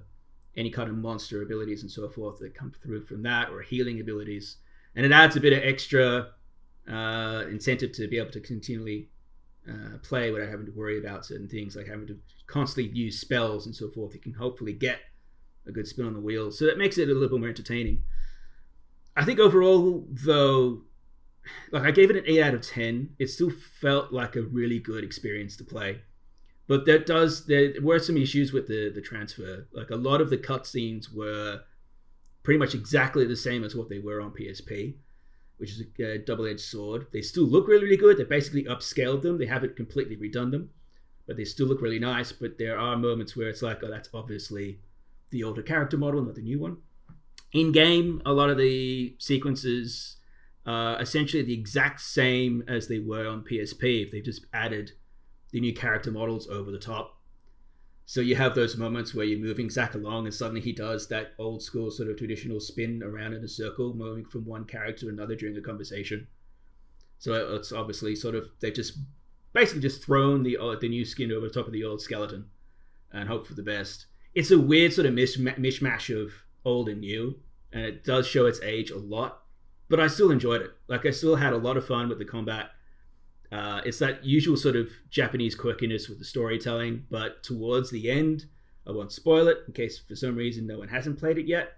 any 0.58 0.70
kind 0.70 0.90
of 0.90 0.98
monster 0.98 1.42
abilities 1.42 1.82
and 1.84 1.92
so 1.92 2.10
forth 2.10 2.40
that 2.40 2.54
come 2.56 2.74
through 2.84 3.06
from 3.06 3.24
that 3.24 3.50
or 3.50 3.62
healing 3.62 4.02
abilities. 4.02 4.58
And 4.96 5.06
it 5.06 5.12
adds 5.12 5.36
a 5.36 5.42
bit 5.42 5.54
of 5.54 5.60
extra 5.64 6.30
uh, 6.90 7.44
incentive 7.50 7.92
to 7.94 8.08
be 8.08 8.18
able 8.18 8.32
to 8.32 8.40
continually 8.40 9.10
uh, 9.70 9.98
play 10.02 10.32
without 10.32 10.50
having 10.50 10.66
to 10.66 10.72
worry 10.72 10.98
about 10.98 11.26
certain 11.26 11.48
things 11.48 11.76
like 11.76 11.88
having 11.88 12.08
to 12.08 12.18
constantly 12.48 12.92
use 12.92 13.20
spells 13.20 13.66
and 13.66 13.76
so 13.76 13.90
forth. 13.90 14.14
You 14.14 14.20
can 14.20 14.34
hopefully 14.34 14.74
get 14.74 15.00
a 15.68 15.72
good 15.72 15.88
spin 15.88 16.06
on 16.06 16.14
the 16.14 16.20
wheel. 16.20 16.52
So 16.52 16.66
that 16.66 16.78
makes 16.78 16.98
it 16.98 17.10
a 17.10 17.14
little 17.14 17.30
bit 17.30 17.40
more 17.40 17.50
entertaining. 17.50 18.04
I 19.16 19.26
think 19.26 19.40
overall, 19.40 20.08
though, 20.10 20.82
like 21.72 21.84
I 21.84 21.92
gave 21.92 22.10
it 22.10 22.16
an 22.16 22.24
8 22.26 22.42
out 22.42 22.54
of 22.54 22.62
10. 22.62 23.16
It 23.20 23.28
still 23.28 23.52
felt 23.52 24.12
like 24.12 24.36
a 24.36 24.42
really 24.42 24.80
good 24.80 25.04
experience 25.04 25.56
to 25.58 25.64
play. 25.64 26.02
But 26.68 26.86
that 26.86 27.06
does 27.06 27.46
there 27.48 27.74
were 27.82 28.00
some 28.00 28.16
issues 28.16 28.54
with 28.54 28.68
the 28.68 28.92
the 28.94 29.02
transfer. 29.02 29.68
Like 29.74 29.90
a 29.90 29.96
lot 29.96 30.22
of 30.22 30.30
the 30.30 30.38
cutscenes 30.38 31.12
were 31.12 31.62
pretty 32.50 32.58
much 32.58 32.74
exactly 32.74 33.28
the 33.28 33.36
same 33.36 33.64
as 33.64 33.76
what 33.76 33.90
they 33.90 34.00
were 34.00 34.20
on 34.20 34.32
PSP, 34.32 34.96
which 35.58 35.70
is 35.70 35.84
a, 36.00 36.04
a 36.04 36.18
double-edged 36.18 36.60
sword. 36.60 37.06
They 37.14 37.22
still 37.22 37.44
look 37.44 37.68
really, 37.68 37.84
really 37.84 37.96
good. 37.96 38.18
They 38.18 38.24
basically 38.24 38.64
upscaled 38.64 39.22
them. 39.22 39.38
They 39.38 39.46
haven't 39.46 39.76
completely 39.76 40.18
redone 40.18 40.50
them, 40.50 40.72
but 41.28 41.38
they 41.38 41.46
still 41.46 41.68
look 41.68 41.80
really 41.80 42.00
nice. 42.00 42.32
But 42.32 42.58
there 42.58 42.80
are 42.80 42.98
moments 42.98 43.38
where 43.38 43.50
it's 43.50 43.62
like, 43.62 43.84
oh, 43.84 43.88
that's 43.88 44.10
obviously 44.16 44.80
the 45.30 45.44
older 45.44 45.62
character 45.62 45.96
model, 45.96 46.24
not 46.24 46.34
the 46.34 46.42
new 46.42 46.58
one. 46.58 46.78
In 47.54 47.72
game, 47.72 48.20
a 48.26 48.34
lot 48.34 48.50
of 48.50 48.58
the 48.58 49.16
sequences 49.20 50.18
are 50.66 51.00
essentially 51.00 51.44
the 51.44 51.54
exact 51.54 52.02
same 52.02 52.64
as 52.68 52.88
they 52.88 52.98
were 52.98 53.28
on 53.28 53.44
PSP. 53.44 54.08
If 54.08 54.12
they 54.12 54.22
just 54.22 54.48
added 54.56 54.94
the 55.52 55.60
new 55.60 55.76
character 55.76 56.10
models 56.10 56.48
over 56.48 56.72
the 56.72 56.80
top. 56.80 57.19
So 58.10 58.22
you 58.22 58.36
have 58.38 58.56
those 58.56 58.76
moments 58.76 59.14
where 59.14 59.24
you're 59.24 59.38
moving 59.38 59.70
Zack 59.70 59.94
along 59.94 60.26
and 60.26 60.34
suddenly 60.34 60.62
he 60.62 60.74
does 60.74 61.08
that 61.10 61.34
old 61.38 61.62
school 61.62 61.92
sort 61.92 62.10
of 62.10 62.18
traditional 62.18 62.60
spin 62.60 63.04
around 63.04 63.34
in 63.34 63.44
a 63.44 63.48
circle, 63.48 63.94
moving 63.94 64.26
from 64.26 64.48
one 64.48 64.66
character 64.66 65.02
to 65.02 65.10
another 65.10 65.36
during 65.36 65.56
a 65.56 65.62
conversation. 65.62 66.26
So 67.20 67.54
it's 67.54 67.72
obviously 67.72 68.16
sort 68.16 68.34
of 68.34 68.50
they 68.62 68.72
just 68.72 68.98
basically 69.54 69.84
just 69.84 70.04
thrown 70.04 70.42
the 70.42 70.58
uh, 70.58 70.76
the 70.82 70.90
new 70.90 71.06
skin 71.06 71.32
over 71.32 71.48
the 71.48 71.54
top 71.54 71.68
of 71.68 71.72
the 71.72 71.84
old 71.84 72.02
skeleton 72.02 72.48
and 73.14 73.30
hope 73.30 73.46
for 73.46 73.54
the 73.54 73.62
best. 73.62 74.08
It's 74.34 74.50
a 74.50 74.58
weird 74.58 74.92
sort 74.92 75.06
of 75.06 75.14
mishmash 75.14 76.10
of 76.20 76.32
old 76.66 76.90
and 76.90 77.02
new, 77.02 77.40
and 77.72 77.86
it 77.86 78.04
does 78.04 78.26
show 78.26 78.48
its 78.48 78.60
age 78.62 78.90
a 78.90 78.98
lot. 78.98 79.44
But 79.88 80.00
I 80.00 80.08
still 80.08 80.32
enjoyed 80.32 80.64
it. 80.64 80.72
Like 80.88 81.06
I 81.06 81.12
still 81.12 81.36
had 81.36 81.54
a 81.54 81.58
lot 81.58 81.78
of 81.78 81.86
fun 81.86 82.10
with 82.10 82.18
the 82.18 82.26
combat. 82.26 82.72
Uh, 83.52 83.82
it's 83.86 84.00
that 84.00 84.24
usual 84.24 84.56
sort 84.56 84.76
of 84.76 84.90
Japanese 85.10 85.56
quirkiness 85.56 86.08
with 86.08 86.20
the 86.20 86.26
storytelling, 86.26 87.06
but 87.10 87.42
towards 87.44 87.90
the 87.90 88.10
end, 88.10 88.46
I 88.88 88.92
won't 88.92 89.12
spoil 89.12 89.48
it 89.48 89.60
in 89.68 89.74
case 89.74 89.98
for 89.98 90.16
some 90.16 90.36
reason 90.36 90.68
no 90.68 90.80
one 90.80 90.88
hasn't 90.88 91.20
played 91.20 91.38
it 91.38 91.48
yet. 91.48 91.74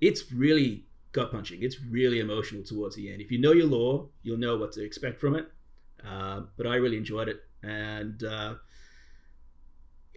It's 0.00 0.32
really 0.32 0.86
gut 1.12 1.30
punching. 1.30 1.62
It's 1.62 1.80
really 1.80 2.20
emotional 2.20 2.62
towards 2.62 2.96
the 2.96 3.12
end. 3.12 3.20
If 3.20 3.30
you 3.30 3.38
know 3.38 3.52
your 3.52 3.66
lore, 3.66 4.08
you'll 4.22 4.38
know 4.38 4.56
what 4.56 4.72
to 4.72 4.84
expect 4.84 5.20
from 5.20 5.36
it. 5.36 5.46
Uh, 6.06 6.42
but 6.56 6.66
I 6.66 6.76
really 6.76 6.96
enjoyed 6.96 7.28
it, 7.28 7.40
and 7.62 8.22
uh, 8.22 8.54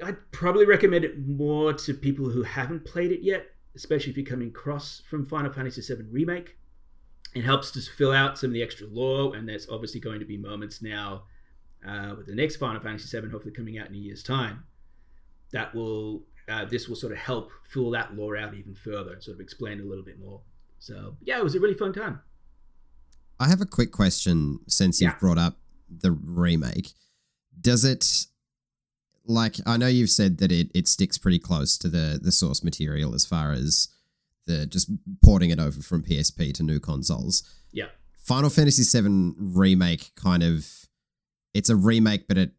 I'd 0.03 0.31
probably 0.31 0.65
recommend 0.65 1.05
it 1.05 1.27
more 1.27 1.73
to 1.73 1.93
people 1.93 2.29
who 2.29 2.43
haven't 2.43 2.85
played 2.85 3.11
it 3.11 3.21
yet, 3.21 3.47
especially 3.75 4.11
if 4.11 4.17
you're 4.17 4.25
coming 4.25 4.49
across 4.49 5.01
from 5.09 5.25
Final 5.25 5.51
Fantasy 5.51 5.81
VII 5.81 6.03
Remake 6.11 6.55
it 7.33 7.43
helps 7.43 7.71
to 7.71 7.81
fill 7.81 8.11
out 8.11 8.37
some 8.37 8.49
of 8.49 8.53
the 8.53 8.63
extra 8.63 8.87
lore, 8.87 9.35
and 9.35 9.47
there's 9.47 9.67
obviously 9.69 9.99
going 9.99 10.19
to 10.19 10.25
be 10.25 10.37
moments 10.37 10.81
now 10.81 11.23
uh, 11.87 12.13
with 12.17 12.27
the 12.27 12.35
next 12.35 12.57
Final 12.57 12.81
Fantasy 12.81 13.19
VII, 13.19 13.29
hopefully 13.29 13.53
coming 13.53 13.77
out 13.77 13.87
in 13.87 13.95
a 13.95 13.97
year's 13.97 14.23
time, 14.23 14.63
that 15.51 15.73
will 15.73 16.23
uh, 16.49 16.65
this 16.65 16.87
will 16.89 16.95
sort 16.95 17.13
of 17.13 17.19
help 17.19 17.49
fill 17.69 17.91
that 17.91 18.15
lore 18.15 18.35
out 18.35 18.53
even 18.53 18.75
further 18.75 19.13
and 19.13 19.23
sort 19.23 19.35
of 19.35 19.41
explain 19.41 19.79
a 19.79 19.83
little 19.83 20.03
bit 20.03 20.19
more. 20.19 20.41
So 20.79 21.15
yeah, 21.21 21.37
it 21.37 21.43
was 21.43 21.55
a 21.55 21.59
really 21.59 21.75
fun 21.75 21.93
time. 21.93 22.21
I 23.39 23.47
have 23.47 23.61
a 23.61 23.65
quick 23.65 23.91
question 23.91 24.59
since 24.67 24.99
you've 25.01 25.11
Yeah. 25.13 25.17
brought 25.19 25.37
up 25.37 25.57
the 25.89 26.11
remake. 26.11 26.89
Does 27.59 27.83
it 27.85 28.25
like 29.25 29.55
I 29.65 29.77
know 29.77 29.87
you've 29.87 30.09
said 30.09 30.39
that 30.39 30.51
it, 30.51 30.71
it 30.73 30.87
sticks 30.87 31.17
pretty 31.17 31.39
close 31.39 31.77
to 31.79 31.87
the 31.89 32.19
the 32.21 32.31
source 32.31 32.63
material 32.63 33.13
as 33.13 33.25
far 33.25 33.51
as 33.51 33.87
the 34.47 34.65
just 34.65 34.89
porting 35.23 35.49
it 35.49 35.59
over 35.59 35.81
from 35.81 36.03
PSP 36.03 36.53
to 36.55 36.63
new 36.63 36.79
consoles. 36.79 37.43
Yeah. 37.71 37.87
Final 38.17 38.49
Fantasy 38.49 38.83
VII 38.99 39.33
remake 39.37 40.11
kind 40.15 40.43
of 40.43 40.67
it's 41.53 41.69
a 41.69 41.75
remake, 41.75 42.27
but 42.27 42.37
it 42.37 42.51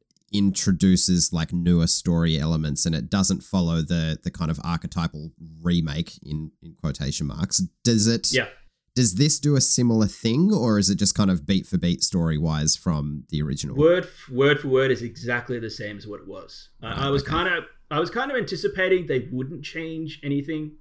introduces 0.52 1.32
like 1.32 1.52
newer 1.52 1.86
story 1.86 2.38
elements 2.38 2.84
and 2.86 2.94
it 2.94 3.08
doesn't 3.10 3.42
follow 3.42 3.82
the 3.82 4.18
the 4.22 4.30
kind 4.30 4.50
of 4.50 4.58
archetypal 4.64 5.30
remake 5.62 6.18
in 6.22 6.50
in 6.62 6.74
quotation 6.80 7.26
marks. 7.26 7.58
Does 7.84 8.06
it 8.06 8.32
Yeah. 8.32 8.48
does 8.94 9.14
this 9.14 9.38
do 9.38 9.56
a 9.56 9.60
similar 9.60 10.06
thing 10.06 10.52
or 10.52 10.78
is 10.78 10.90
it 10.90 10.96
just 10.96 11.14
kind 11.14 11.30
of 11.30 11.46
beat 11.46 11.66
for 11.66 11.78
beat 11.78 12.02
story 12.02 12.38
wise 12.38 12.76
from 12.76 13.24
the 13.30 13.40
original? 13.42 13.76
Word 13.76 14.08
word 14.30 14.60
for 14.60 14.68
word 14.68 14.90
is 14.90 15.02
exactly 15.02 15.58
the 15.58 15.70
same 15.70 15.96
as 15.96 16.06
what 16.06 16.20
it 16.20 16.26
was. 16.28 16.68
I 16.82 17.06
I 17.06 17.10
was 17.10 17.22
ah, 17.22 17.26
Okay. 17.26 17.32
kind 17.36 17.54
of 17.58 17.64
I 17.90 18.00
was 18.00 18.10
kind 18.10 18.30
of 18.30 18.36
anticipating 18.36 19.06
they 19.06 19.28
wouldn't 19.30 19.62
change 19.64 20.18
anything. 20.22 20.76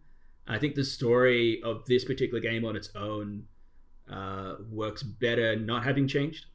I 0.47 0.57
think 0.59 0.75
the 0.75 0.83
story 0.83 1.61
of 1.63 1.85
this 1.85 2.03
particular 2.05 2.39
game 2.41 2.65
on 2.65 2.75
its 2.75 2.89
own 2.95 3.43
uh, 4.09 4.55
works 4.69 5.03
better 5.03 5.55
not 5.55 5.83
having 5.83 6.07
changed. 6.07 6.45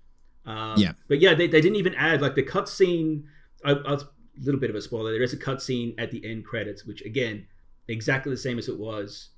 Um, 0.45 0.75
Yeah. 0.79 0.93
but 1.09 1.21
yeah, 1.21 1.35
they, 1.35 1.47
they 1.47 1.61
didn't 1.61 1.77
even 1.77 1.95
add 1.95 2.21
like 2.21 2.35
the 2.35 2.43
cutscene. 2.43 3.25
A 3.65 3.75
a 3.75 4.01
little 4.43 4.61
bit 4.61 4.69
of 4.71 4.77
a 4.77 4.83
spoiler. 4.83 5.13
There 5.13 5.23
is 5.23 5.33
a 5.33 5.39
cutscene 5.39 5.95
at 5.99 6.11
the 6.11 6.23
end 6.29 6.45
credits, 6.45 6.85
which 6.85 7.01
again, 7.03 7.47
exactly 7.89 8.31
the 8.31 8.37
same 8.37 8.59
as 8.59 8.69
it 8.69 8.79
was 8.79 9.31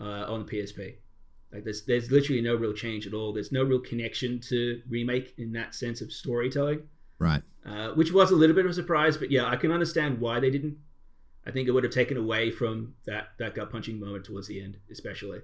uh, 0.00 0.24
on 0.32 0.44
the 0.44 0.50
PSP. 0.52 0.96
Like 1.52 1.62
there's 1.64 1.84
there's 1.84 2.10
literally 2.10 2.42
no 2.42 2.56
real 2.56 2.72
change 2.72 3.06
at 3.06 3.14
all. 3.14 3.32
There's 3.32 3.52
no 3.52 3.62
real 3.62 3.78
connection 3.80 4.40
to 4.48 4.82
remake 4.88 5.34
in 5.38 5.52
that 5.52 5.74
sense 5.74 6.00
of 6.00 6.12
storytelling, 6.12 6.82
Right. 7.20 7.42
uh, 7.64 7.90
which 7.90 8.10
was 8.12 8.32
a 8.32 8.34
little 8.34 8.56
bit 8.56 8.64
of 8.64 8.72
a 8.72 8.74
surprise. 8.74 9.16
But 9.16 9.30
yeah, 9.30 9.46
I 9.46 9.54
can 9.56 9.70
understand 9.70 10.18
why 10.20 10.40
they 10.40 10.50
didn't. 10.50 10.76
I 11.46 11.50
think 11.50 11.68
it 11.68 11.72
would 11.72 11.84
have 11.84 11.92
taken 11.92 12.16
away 12.16 12.50
from 12.50 12.94
that 13.06 13.28
that 13.38 13.54
gut 13.54 13.70
punching 13.70 14.00
moment 14.00 14.24
towards 14.24 14.48
the 14.48 14.60
end, 14.62 14.78
especially 14.90 15.40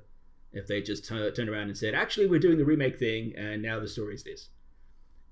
if 0.52 0.66
they 0.66 0.80
just 0.82 1.04
tu- 1.04 1.30
turned 1.32 1.48
around 1.48 1.68
and 1.68 1.76
said, 1.76 1.94
"Actually, 1.94 2.26
we're 2.26 2.40
doing 2.40 2.58
the 2.58 2.64
remake 2.64 2.98
thing, 2.98 3.34
and 3.36 3.62
now 3.62 3.78
the 3.80 3.88
story 3.88 4.14
is 4.14 4.22
this." 4.24 4.48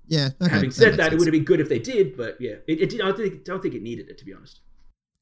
Yeah. 0.07 0.29
Okay. 0.41 0.49
Having 0.51 0.71
said 0.71 0.85
makes 0.85 0.97
that, 0.97 1.13
it 1.13 1.17
would 1.19 1.27
have 1.27 1.31
been 1.33 1.43
good 1.43 1.59
if 1.59 1.69
they 1.69 1.79
did, 1.79 2.15
but 2.17 2.37
yeah, 2.39 2.55
it, 2.67 2.81
it 2.81 2.89
did. 2.89 3.01
I 3.01 3.05
don't 3.11 3.17
think 3.17 3.43
don't 3.45 3.61
think 3.61 3.73
it 3.75 3.81
needed 3.81 4.09
it 4.09 4.17
to 4.19 4.25
be 4.25 4.33
honest. 4.33 4.61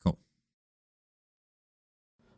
cool. 0.04 0.18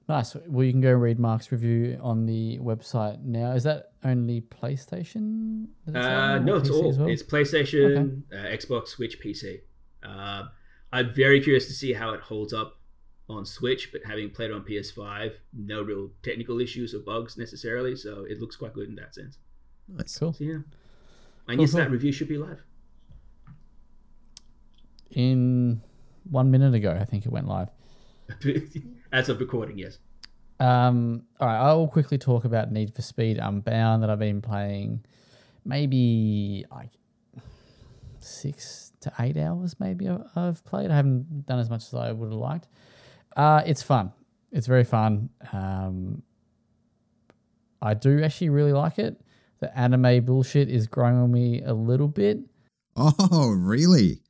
Nice. 0.07 0.35
Well, 0.47 0.65
you 0.65 0.71
can 0.71 0.81
go 0.81 0.91
read 0.91 1.19
Mark's 1.19 1.51
review 1.51 1.99
on 2.01 2.25
the 2.25 2.57
website 2.59 3.23
now. 3.23 3.51
Is 3.51 3.63
that 3.63 3.91
only 4.03 4.41
PlayStation? 4.41 5.67
Does 5.85 5.95
it 5.95 6.03
say 6.03 6.13
Uh, 6.13 6.39
no, 6.39 6.55
it's 6.55 6.69
PC 6.69 6.73
all. 6.83 6.91
well? 6.97 7.07
It's 7.07 7.21
PlayStation, 7.23 8.23
uh, 8.31 8.35
Xbox, 8.35 8.87
Switch, 8.89 9.19
PC. 9.21 9.61
Uh, 10.01 10.45
I'm 10.91 11.13
very 11.13 11.39
curious 11.41 11.67
to 11.67 11.73
see 11.73 11.93
how 11.93 12.13
it 12.13 12.21
holds 12.21 12.53
up 12.53 12.78
on 13.29 13.45
Switch, 13.45 13.91
but 13.91 14.01
having 14.05 14.29
played 14.31 14.51
on 14.51 14.63
PS5, 14.63 15.33
no 15.53 15.81
real 15.83 16.09
technical 16.23 16.59
issues 16.59 16.93
or 16.95 16.99
bugs 16.99 17.37
necessarily, 17.37 17.95
so 17.95 18.25
it 18.27 18.39
looks 18.39 18.55
quite 18.55 18.73
good 18.73 18.89
in 18.89 18.95
that 18.95 19.13
sense. 19.13 19.37
Nice. 19.87 20.17
cool. 20.17 20.33
So 20.33 20.43
yeah, 20.43 20.53
and 20.53 20.65
Cool, 21.47 21.59
yes, 21.61 21.71
cool. 21.71 21.79
that 21.81 21.91
review 21.91 22.11
should 22.11 22.27
be 22.27 22.37
live. 22.37 22.61
In 25.11 25.81
one 26.29 26.51
minute 26.51 26.73
ago, 26.73 26.97
I 26.99 27.05
think 27.05 27.25
it 27.25 27.31
went 27.31 27.47
live. 27.47 27.69
As 29.11 29.29
of 29.29 29.39
recording, 29.39 29.77
yes. 29.77 29.97
Um, 30.59 31.23
all 31.39 31.47
right, 31.47 31.57
I 31.57 31.73
will 31.73 31.87
quickly 31.87 32.17
talk 32.17 32.45
about 32.45 32.71
Need 32.71 32.93
for 32.93 33.01
Speed 33.01 33.37
Unbound 33.41 34.03
that 34.03 34.09
I've 34.09 34.19
been 34.19 34.41
playing 34.41 35.03
maybe 35.65 36.65
like 36.71 36.91
six 38.19 38.91
to 39.01 39.11
eight 39.19 39.37
hours, 39.37 39.79
maybe 39.79 40.07
I- 40.09 40.19
I've 40.35 40.63
played. 40.65 40.91
I 40.91 40.95
haven't 40.95 41.45
done 41.45 41.59
as 41.59 41.69
much 41.69 41.85
as 41.85 41.93
I 41.93 42.11
would 42.11 42.31
have 42.31 42.39
liked. 42.39 42.67
Uh, 43.35 43.61
it's 43.65 43.81
fun. 43.83 44.11
It's 44.51 44.67
very 44.67 44.83
fun. 44.83 45.29
Um, 45.53 46.23
I 47.81 47.93
do 47.93 48.23
actually 48.23 48.49
really 48.49 48.73
like 48.73 48.99
it. 48.99 49.19
The 49.59 49.77
anime 49.77 50.25
bullshit 50.25 50.69
is 50.69 50.87
growing 50.87 51.15
on 51.15 51.31
me 51.31 51.61
a 51.61 51.73
little 51.73 52.07
bit. 52.07 52.39
Oh, 52.95 53.51
really? 53.57 54.21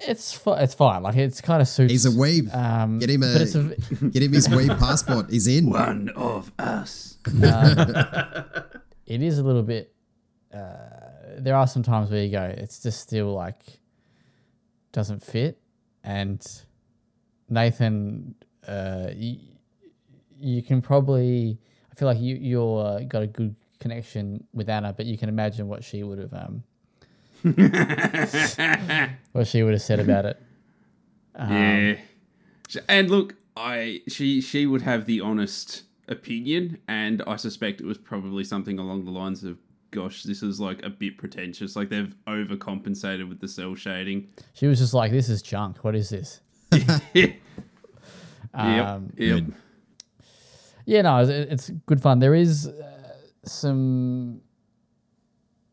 It's 0.00 0.32
fi- 0.32 0.60
it's 0.62 0.74
fine. 0.74 1.02
Like 1.02 1.16
it's 1.16 1.40
kind 1.40 1.60
of 1.62 1.68
suits. 1.68 1.90
He's 1.92 2.06
a 2.06 2.10
weeb. 2.10 2.54
Um, 2.54 2.98
Get 2.98 3.10
him 3.10 3.22
a- 3.22 3.26
a, 3.26 4.08
Get 4.10 4.22
him 4.22 4.32
his 4.32 4.48
weeb 4.48 4.78
passport. 4.80 5.30
He's 5.30 5.46
in. 5.46 5.70
One 5.70 6.08
of 6.16 6.50
us. 6.58 7.18
it 7.26 9.22
is 9.22 9.38
a 9.38 9.42
little 9.44 9.62
bit. 9.62 9.94
Uh, 10.52 10.76
there 11.38 11.54
are 11.56 11.66
some 11.66 11.82
times 11.82 12.10
where 12.10 12.22
you 12.22 12.30
go, 12.30 12.42
it's 12.42 12.80
just 12.82 13.00
still 13.00 13.32
like 13.32 13.62
doesn't 14.92 15.22
fit, 15.22 15.58
and 16.04 16.44
Nathan, 17.52 18.34
uh, 18.66 19.08
you, 19.14 19.38
you 20.38 20.62
can 20.62 20.80
probably. 20.80 21.58
I 21.90 21.94
feel 21.94 22.08
like 22.08 22.18
you 22.18 22.36
you're 22.36 22.84
uh, 22.84 23.00
got 23.00 23.22
a 23.22 23.26
good 23.26 23.54
connection 23.78 24.44
with 24.54 24.68
Anna, 24.68 24.92
but 24.92 25.06
you 25.06 25.18
can 25.18 25.28
imagine 25.28 25.68
what 25.68 25.84
she 25.84 26.02
would 26.02 26.18
have 26.18 26.32
um 26.32 26.62
what 29.32 29.46
she 29.46 29.62
would 29.62 29.72
have 29.72 29.82
said 29.82 29.98
about 30.00 30.24
it. 30.24 30.40
yeah. 31.36 31.96
And 32.88 33.10
look, 33.10 33.34
I 33.56 34.00
she 34.08 34.40
she 34.40 34.66
would 34.66 34.82
have 34.82 35.06
the 35.06 35.20
honest 35.20 35.82
opinion, 36.08 36.78
and 36.88 37.22
I 37.26 37.36
suspect 37.36 37.80
it 37.80 37.86
was 37.86 37.98
probably 37.98 38.44
something 38.44 38.78
along 38.78 39.04
the 39.04 39.10
lines 39.10 39.42
of, 39.42 39.58
"Gosh, 39.90 40.22
this 40.22 40.42
is 40.42 40.60
like 40.60 40.82
a 40.84 40.90
bit 40.90 41.18
pretentious. 41.18 41.74
Like 41.74 41.88
they've 41.88 42.14
overcompensated 42.28 43.28
with 43.28 43.40
the 43.40 43.48
cel 43.48 43.74
shading." 43.74 44.28
She 44.54 44.68
was 44.68 44.78
just 44.78 44.94
like, 44.94 45.10
"This 45.10 45.28
is 45.28 45.42
junk. 45.42 45.78
What 45.82 45.96
is 45.96 46.10
this?" 46.10 46.41
yep. 47.14 47.36
Um, 48.54 49.12
yep. 49.16 49.44
Yeah, 50.84 51.02
no, 51.02 51.18
it's, 51.18 51.30
it's 51.30 51.70
good 51.86 52.00
fun. 52.00 52.18
There 52.18 52.34
is 52.34 52.66
uh, 52.66 53.14
some 53.44 54.40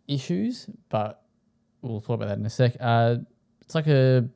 issues, 0.07 0.69
but 0.89 1.23
we'll 1.81 2.01
talk 2.01 2.15
about 2.15 2.29
that 2.29 2.37
in 2.37 2.45
a 2.45 2.49
sec. 2.49 2.75
Uh, 2.79 3.17
it's 3.61 3.75
like 3.75 3.87
a 3.87 4.27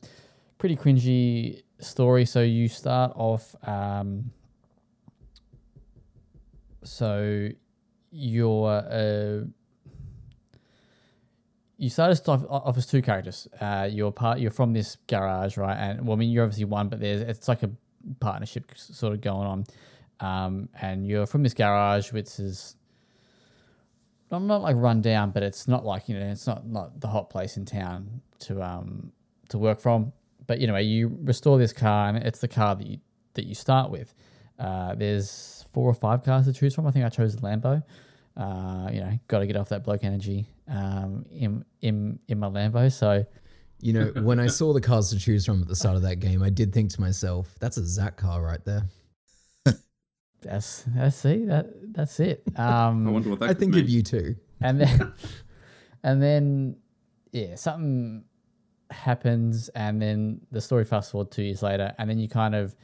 pretty 0.58 0.76
cringy 0.76 1.64
story. 1.80 2.26
So 2.26 2.42
you 2.42 2.68
start 2.68 3.14
off, 3.16 3.56
um, 3.68 4.32
so 6.84 7.50
you're 8.12 8.68
uh, 8.70 9.46
you 11.84 11.90
started 11.90 12.18
off, 12.30 12.46
off 12.50 12.78
as 12.78 12.86
two 12.86 13.02
characters. 13.02 13.48
Uh, 13.60 13.90
you're 13.92 14.12
part. 14.12 14.40
You're 14.40 14.52
from 14.52 14.72
this 14.72 14.98
garage, 15.08 15.58
right? 15.58 15.76
And 15.76 16.08
well, 16.08 16.16
I 16.16 16.20
mean, 16.20 16.32
you're 16.32 16.44
obviously 16.44 16.66
one, 16.66 16.88
but 16.88 17.02
there's 17.02 17.22
it's 17.22 17.48
like 17.50 17.62
a 17.62 17.72
partnership 18.22 18.72
sort 18.76 19.14
of 19.14 19.22
going 19.22 19.48
on. 19.48 19.66
Um, 20.20 20.70
and 20.82 21.06
you're 21.06 21.26
from 21.26 21.44
this 21.44 21.54
garage, 21.54 22.14
which 22.14 22.40
is 22.40 22.78
not, 24.32 24.42
not 24.44 24.62
like 24.62 24.78
run 24.78 25.02
down, 25.02 25.32
but 25.32 25.44
it's 25.44 25.68
not 25.68 25.86
like 25.86 26.08
you 26.08 26.18
know, 26.18 26.26
it's 26.26 26.48
not 26.48 26.66
not 26.66 27.02
the 27.02 27.08
hot 27.08 27.30
place 27.30 27.58
in 27.58 27.66
town 27.66 28.22
to 28.40 28.64
um 28.64 29.12
to 29.50 29.58
work 29.58 29.82
from. 29.82 30.14
But 30.48 30.60
you 30.60 30.68
know, 30.68 30.78
you 30.78 31.18
restore 31.22 31.58
this 31.58 31.74
car, 31.74 32.08
and 32.08 32.18
it's 32.18 32.40
the 32.40 32.48
car 32.48 32.76
that 32.76 32.88
you 32.88 33.00
that 33.34 33.46
you 33.46 33.56
start 33.56 33.92
with. 33.92 34.16
Uh, 34.58 34.96
there's 34.96 35.66
four 35.74 35.90
or 35.90 35.94
five 35.94 36.24
cars 36.24 36.46
to 36.46 36.54
choose 36.54 36.74
from. 36.74 36.88
I 36.88 36.92
think 36.92 37.04
I 37.04 37.10
chose 37.10 37.36
Lambo. 37.38 37.84
Uh, 38.36 38.90
you 38.92 39.00
know, 39.00 39.20
got 39.28 39.40
to 39.40 39.48
get 39.48 39.56
off 39.56 39.70
that 39.70 39.84
bloke 39.84 40.04
energy 40.04 40.48
um, 40.68 41.26
in 41.32 41.64
in 41.82 42.20
in 42.28 42.40
my 42.40 42.48
Lambo. 42.48 42.92
So 42.92 43.26
You 43.80 43.94
know, 43.94 44.06
when 44.24 44.40
I 44.40 44.48
saw 44.48 44.74
the 44.74 44.82
cars 44.82 45.10
to 45.12 45.20
choose 45.20 45.46
from 45.46 45.62
at 45.62 45.68
the 45.68 45.76
start 45.76 45.96
of 45.96 46.02
that 46.04 46.16
game, 46.18 46.42
I 46.42 46.50
did 46.50 46.74
think 46.74 46.90
to 46.94 47.02
myself, 47.02 47.54
"That's 47.60 47.78
a 47.78 47.86
Zack 47.86 48.18
car 48.18 48.42
right 48.42 48.64
there." 48.66 48.84
that's 50.42 50.84
that's 50.96 51.16
see 51.18 51.46
that 51.46 51.68
that's 51.94 52.20
it. 52.20 52.44
I 52.58 52.88
Um, 52.88 53.14
wonder 53.14 53.30
what 53.30 53.40
that. 53.40 53.46
I 53.46 53.48
could 53.50 53.60
think 53.60 53.76
mean. 53.76 53.84
of 53.84 53.90
you 53.90 54.02
too. 54.04 54.36
and 54.62 54.80
then 54.82 55.14
and 56.04 56.22
then 56.22 56.78
yeah 57.32 57.56
something 57.56 58.24
happens 58.92 59.70
and 59.70 60.02
then 60.02 60.40
the 60.52 60.62
story 60.62 60.86
fast 60.86 61.12
forward 61.12 61.32
two 61.32 61.44
years 61.44 61.64
later 61.64 61.94
and 61.98 62.10
then 62.10 62.20
you 62.20 62.28
kind 62.30 62.54
of 62.56 62.76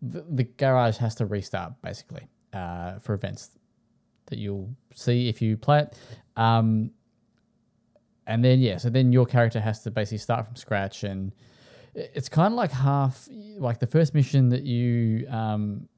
the, 0.00 0.24
the 0.30 0.44
garage 0.44 0.96
has 0.96 1.14
to 1.16 1.26
restart 1.26 1.74
basically 1.82 2.26
uh, 2.54 2.98
for 2.98 3.14
events 3.14 3.50
that 4.32 4.38
you'll 4.38 4.68
see 4.94 5.28
if 5.28 5.40
you 5.40 5.56
play 5.56 5.80
it 5.80 5.96
um, 6.36 6.90
and 8.26 8.44
then 8.44 8.60
yeah 8.60 8.76
so 8.76 8.90
then 8.90 9.12
your 9.12 9.26
character 9.26 9.60
has 9.60 9.82
to 9.82 9.90
basically 9.90 10.18
start 10.18 10.46
from 10.46 10.56
scratch 10.56 11.04
and 11.04 11.32
it's 11.94 12.28
kind 12.28 12.52
of 12.52 12.56
like 12.56 12.72
half 12.72 13.28
like 13.58 13.78
the 13.78 13.86
first 13.86 14.14
mission 14.14 14.48
that 14.48 14.62
you 14.62 15.26
um, 15.28 15.88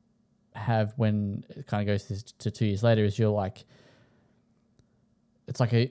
have 0.55 0.93
when 0.97 1.45
it 1.51 1.67
kind 1.67 1.83
of 1.83 1.93
goes 1.93 2.05
to, 2.05 2.39
to 2.39 2.51
two 2.51 2.67
years 2.67 2.83
later 2.83 3.05
is 3.05 3.19
you're 3.19 3.29
like 3.29 3.65
it's 5.47 5.61
like 5.61 5.73
a 5.73 5.91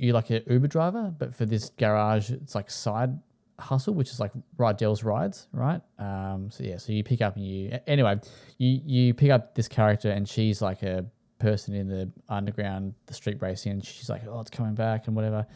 you 0.00 0.14
like 0.14 0.30
a 0.30 0.42
Uber 0.50 0.66
driver, 0.66 1.14
but 1.16 1.34
for 1.34 1.44
this 1.44 1.70
garage, 1.70 2.30
it's 2.30 2.54
like 2.54 2.70
side 2.70 3.18
hustle, 3.58 3.92
which 3.92 4.10
is 4.10 4.18
like 4.18 4.32
Rydell's 4.58 5.04
Rides, 5.04 5.46
right? 5.52 5.82
Um, 5.98 6.48
so 6.50 6.64
yeah, 6.64 6.78
so 6.78 6.92
you 6.92 7.04
pick 7.04 7.20
up 7.20 7.36
and 7.36 7.46
you 7.46 7.78
anyway, 7.86 8.18
you 8.56 8.80
you 8.84 9.14
pick 9.14 9.30
up 9.30 9.54
this 9.54 9.68
character 9.68 10.10
and 10.10 10.26
she's 10.26 10.62
like 10.62 10.82
a 10.82 11.04
person 11.40 11.74
in 11.74 11.88
the 11.88 12.10
underground, 12.28 12.94
the 13.06 13.14
street 13.14 13.38
racing, 13.40 13.72
and 13.72 13.84
she's 13.84 14.08
like, 14.08 14.22
oh, 14.28 14.40
it's 14.40 14.50
coming 14.50 14.74
back 14.74 15.06
and 15.06 15.16
whatever. 15.16 15.46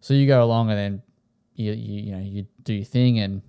So 0.00 0.12
you 0.12 0.26
go 0.26 0.44
along 0.44 0.70
and 0.70 0.78
then 0.78 1.02
you 1.54 1.72
you 1.72 2.00
you 2.02 2.12
know 2.12 2.20
you 2.20 2.46
do 2.62 2.74
your 2.74 2.84
thing 2.84 3.20
and 3.20 3.40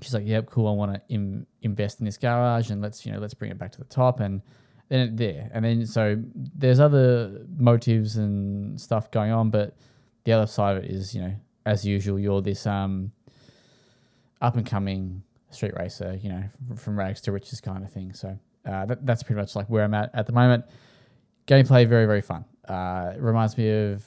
she's 0.00 0.14
like, 0.14 0.26
yep, 0.26 0.46
cool, 0.46 0.66
I 0.66 0.72
want 0.72 0.94
to 0.94 1.02
Im- 1.08 1.46
invest 1.62 2.00
in 2.00 2.06
this 2.06 2.16
garage 2.16 2.70
and 2.70 2.82
let's 2.82 3.06
you 3.06 3.12
know 3.12 3.18
let's 3.18 3.34
bring 3.34 3.50
it 3.50 3.58
back 3.58 3.72
to 3.72 3.78
the 3.78 3.84
top 3.84 4.20
and 4.20 4.42
then 4.90 5.14
there 5.14 5.48
and 5.54 5.64
then 5.64 5.86
so 5.86 6.20
there's 6.34 6.80
other 6.80 7.46
motives 7.56 8.16
and 8.16 8.80
stuff 8.80 9.10
going 9.10 9.30
on 9.30 9.48
but 9.50 9.76
the 10.24 10.32
other 10.32 10.46
side 10.46 10.76
of 10.76 10.84
it 10.84 10.90
is 10.90 11.14
you 11.14 11.20
know 11.20 11.32
as 11.64 11.84
usual 11.84 12.18
you're 12.18 12.42
this 12.42 12.66
um 12.66 13.12
up 14.42 14.56
and 14.56 14.66
coming 14.66 15.22
street 15.50 15.72
racer 15.78 16.18
you 16.20 16.28
know 16.28 16.42
from 16.76 16.98
rags 16.98 17.20
to 17.20 17.30
riches 17.30 17.60
kind 17.60 17.84
of 17.84 17.92
thing 17.92 18.12
so 18.12 18.36
uh, 18.66 18.86
that, 18.86 19.04
that's 19.06 19.22
pretty 19.22 19.40
much 19.40 19.56
like 19.56 19.66
where 19.68 19.84
i'm 19.84 19.94
at 19.94 20.10
at 20.14 20.26
the 20.26 20.32
moment 20.32 20.64
gameplay 21.46 21.88
very 21.88 22.06
very 22.06 22.20
fun 22.20 22.44
uh 22.68 23.12
it 23.14 23.20
reminds 23.20 23.56
me 23.56 23.70
of 23.70 24.04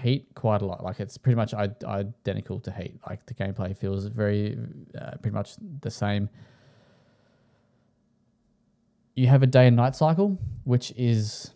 heat 0.00 0.26
quite 0.34 0.62
a 0.62 0.64
lot 0.64 0.82
like 0.82 1.00
it's 1.00 1.18
pretty 1.18 1.36
much 1.36 1.52
I- 1.52 1.68
identical 1.84 2.60
to 2.60 2.70
heat 2.72 2.98
like 3.08 3.26
the 3.26 3.34
gameplay 3.34 3.76
feels 3.76 4.06
very 4.06 4.58
uh, 4.98 5.12
pretty 5.20 5.34
much 5.34 5.56
the 5.80 5.90
same 5.90 6.30
you 9.14 9.26
have 9.26 9.42
a 9.42 9.46
day 9.46 9.66
and 9.66 9.76
night 9.76 9.94
cycle, 9.94 10.38
which 10.64 10.92
is 10.96 11.50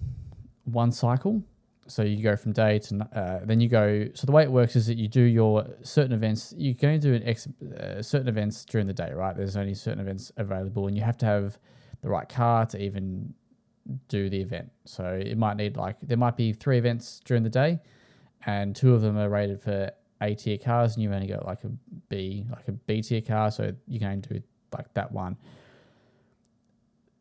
one 0.65 0.93
cycle. 0.93 1.43
So 1.89 2.03
you 2.03 2.23
go 2.23 2.35
from 2.35 2.53
day 2.53 2.81
to 2.81 3.09
uh, 3.15 3.45
then 3.45 3.61
you 3.61 3.69
go. 3.69 4.09
So 4.15 4.27
the 4.27 4.33
way 4.33 4.43
it 4.43 4.51
works 4.51 4.75
is 4.75 4.89
that 4.89 4.97
you 4.97 5.07
do 5.07 5.23
your 5.23 5.67
certain 5.83 6.13
events. 6.13 6.53
You 6.57 6.75
can 6.75 6.89
only 6.89 6.99
do 6.99 7.15
an 7.15 7.23
ex, 7.23 7.47
uh, 7.47 8.03
certain 8.03 8.27
events 8.29 8.65
during 8.65 8.89
the 8.89 8.93
day, 8.93 9.13
right? 9.13 9.37
There's 9.37 9.57
only 9.57 9.75
certain 9.75 10.01
events 10.01 10.33
available, 10.37 10.89
and 10.89 10.97
you 10.97 11.03
have 11.05 11.17
to 11.19 11.27
have 11.27 11.59
the 12.07 12.13
right 12.13 12.29
car 12.29 12.65
to 12.67 12.81
even 12.81 13.35
do 14.09 14.31
the 14.31 14.41
event. 14.41 14.71
So 14.85 15.05
it 15.05 15.37
might 15.37 15.57
need 15.57 15.77
like 15.77 15.97
there 16.01 16.17
might 16.17 16.37
be 16.37 16.53
three 16.53 16.79
events 16.79 17.21
during 17.25 17.43
the 17.43 17.51
day, 17.51 17.81
and 18.47 18.77
two 18.77 18.95
of 18.95 19.03
them 19.03 19.19
are 19.19 19.29
rated 19.29 19.61
for 19.61 19.91
A 20.23 20.35
tier 20.35 20.57
cars, 20.57 20.95
and 20.95 21.03
you've 21.03 21.13
only 21.13 21.27
got 21.27 21.45
like 21.45 21.65
a 21.65 21.71
B, 22.09 22.47
like 22.51 22.69
a 22.69 22.73
B 22.73 23.03
tier 23.03 23.21
car, 23.21 23.51
so 23.51 23.73
you 23.89 23.99
can 23.99 24.09
only 24.09 24.21
do 24.21 24.43
like 24.73 24.93
that 24.95 25.11
one 25.11 25.37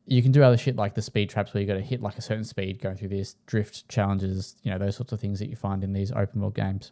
you 0.08 0.22
can 0.22 0.32
do 0.32 0.44
other 0.44 0.58
shit 0.58 0.76
like 0.76 0.94
the 0.94 1.02
speed 1.02 1.30
traps 1.30 1.54
where 1.54 1.62
you 1.62 1.68
got 1.68 1.76
to 1.76 1.82
hit 1.82 2.02
like 2.02 2.18
a 2.18 2.22
certain 2.22 2.44
speed 2.44 2.80
going 2.80 2.96
through 2.96 3.08
this 3.08 3.36
drift 3.46 3.88
challenges 3.90 4.56
you 4.62 4.72
know 4.72 4.78
those 4.78 4.96
sorts 4.96 5.12
of 5.12 5.20
things 5.20 5.40
that 5.40 5.50
you 5.50 5.56
find 5.56 5.84
in 5.84 5.94
these 5.94 6.12
open 6.12 6.42
world 6.42 6.54
games 6.54 6.92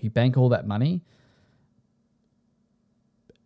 you 0.00 0.10
bank 0.10 0.36
all 0.36 0.48
that 0.48 0.66
money 0.66 1.02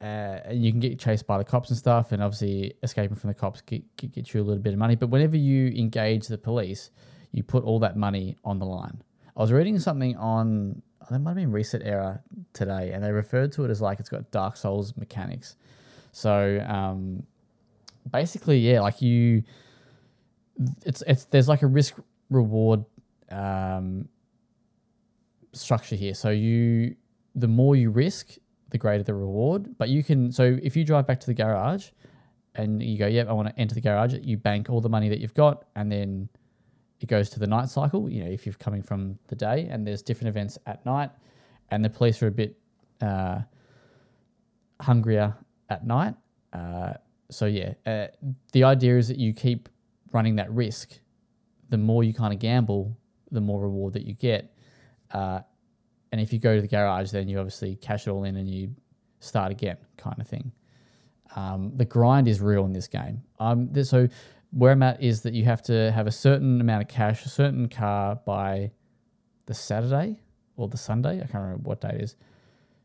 uh, 0.01 0.41
and 0.45 0.65
you 0.65 0.71
can 0.71 0.81
get 0.81 0.99
chased 0.99 1.27
by 1.27 1.39
the 1.39 1.45
cops 1.45 1.71
and 1.71 1.79
stuff 1.79 2.13
and 2.13 2.23
obviously 2.23 2.75
escaping 2.83 3.17
from 3.17 3.29
the 3.29 3.35
cops 3.35 3.63
get, 3.63 3.83
get, 3.97 4.35
you 4.35 4.41
a 4.41 4.45
little 4.45 4.63
bit 4.63 4.73
of 4.73 4.79
money. 4.79 4.95
But 4.95 5.09
whenever 5.09 5.37
you 5.37 5.69
engage 5.69 6.27
the 6.27 6.39
police 6.39 6.91
you 7.33 7.43
put 7.43 7.65
all 7.65 7.79
that 7.81 7.97
money 7.97 8.37
on 8.45 8.59
the 8.59 8.65
line. 8.65 9.03
I 9.37 9.41
was 9.41 9.53
reading 9.53 9.79
something 9.79 10.17
on 10.17 10.83
there 11.11 11.21
might 11.21 11.31
have 11.31 11.37
been 11.37 11.53
ResetEra 11.53 12.21
today 12.53 12.91
and 12.93 13.05
they 13.05 13.13
referred 13.13 13.53
to 13.53 13.65
it 13.65 13.71
as 13.71 13.81
like 13.81 14.01
it's 14.01 14.09
got 14.09 14.31
dark 14.31 14.57
souls 14.57 14.97
mechanics. 14.97 15.57
So 16.13 16.65
um, 16.67 17.23
basically 18.11 18.59
yeah 18.59 18.81
like 18.81 19.03
you 19.03 19.43
it's 20.85 21.03
it's 21.07 21.25
there's 21.27 21.49
like 21.49 21.63
a 21.63 21.67
risk 21.67 21.95
reward 22.31 22.85
um 23.31 24.09
structure 25.53 25.97
here. 25.97 26.15
So 26.15 26.31
you 26.31 26.97
the 27.35 27.49
more 27.49 27.77
you 27.77 27.91
risk 27.91 28.37
the 28.71 28.79
greater 28.79 29.03
the 29.03 29.15
reward 29.15 29.77
but 29.79 29.89
you 29.89 30.03
can 30.03 30.31
so 30.33 30.59
if 30.63 30.77
you 30.77 30.85
drive 30.85 31.07
back 31.07 31.21
to 31.21 31.27
the 31.27 31.35
garage 31.35 31.89
and 32.55 32.83
you 32.83 32.99
go 32.99 33.07
yep 33.07 33.29
i 33.29 33.33
want 33.33 33.49
to 33.49 33.59
enter 33.59 33.75
the 33.75 33.81
garage 33.81 34.15
you 34.23 34.37
bank 34.37 34.69
all 34.69 34.81
the 34.81 34.89
money 34.89 35.09
that 35.09 35.19
you've 35.21 35.35
got 35.35 35.65
and 35.77 35.91
then 35.91 36.29
it 37.01 37.07
goes 37.07 37.29
to 37.29 37.39
the 37.39 37.47
night 37.47 37.69
cycle 37.69 38.11
you 38.11 38.25
know 38.25 38.31
if 38.31 38.47
you're 38.47 38.55
coming 38.55 38.83
from 38.83 39.19
the 39.29 39.37
day 39.37 39.69
and 39.71 39.87
there's 39.87 40.03
different 40.03 40.29
events 40.29 40.59
at 40.67 40.85
night 40.85 41.11
and 41.71 41.85
the 41.85 41.91
police 41.91 42.23
are 42.23 42.29
a 42.29 42.31
bit 42.31 42.59
uh 43.03 43.39
hungrier 44.81 45.35
at 45.71 45.87
night 45.87 46.15
uh 46.53 46.93
so 47.31 47.47
yeah, 47.47 47.75
uh, 47.85 48.07
the 48.53 48.65
idea 48.65 48.97
is 48.97 49.09
that 49.09 49.19
you 49.19 49.33
keep 49.33 49.69
running 50.13 50.37
that 50.37 50.51
risk. 50.51 50.99
The 51.71 51.79
more 51.79 52.05
you 52.05 52.15
kind 52.15 52.33
of 52.33 52.39
gamble, 52.39 52.97
the 53.31 53.41
more 53.41 53.61
reward 53.61 53.95
that 53.95 54.05
you 54.05 54.15
get. 54.15 54.55
And 56.17 56.23
if 56.23 56.33
you 56.33 56.39
go 56.39 56.55
to 56.55 56.63
the 56.63 56.67
garage, 56.67 57.11
then 57.11 57.29
you 57.29 57.39
obviously 57.39 57.77
cash 57.77 58.07
it 58.07 58.11
all 58.11 58.25
in 58.25 58.37
and 58.37 58.49
you 58.49 58.75
start 59.21 59.53
again, 59.53 59.77
kind 59.99 60.19
of 60.19 60.27
thing. 60.27 60.51
Um, 61.35 61.73
the 61.77 61.85
grind 61.85 62.27
is 62.27 62.41
real 62.41 62.65
in 62.65 62.73
this 62.73 62.89
game. 62.89 63.21
Um, 63.39 63.85
so 63.85 64.09
where 64.51 64.73
I'm 64.73 64.83
at 64.83 65.03
is 65.03 65.21
that 65.23 65.35
you 65.35 65.45
have 65.45 65.61
to 65.65 65.93
have 65.93 66.07
a 66.07 66.11
certain 66.11 66.59
amount 66.59 66.85
of 66.85 66.89
cash, 66.89 67.27
a 67.27 67.29
certain 67.29 67.69
car 67.69 68.19
by 68.25 68.71
the 69.45 69.53
Saturday 69.53 70.23
or 70.57 70.69
the 70.69 70.79
Sunday. 70.79 71.17
I 71.17 71.27
can't 71.27 71.45
remember 71.45 71.69
what 71.69 71.83
day 71.83 71.91
it 71.93 72.01
is. 72.01 72.17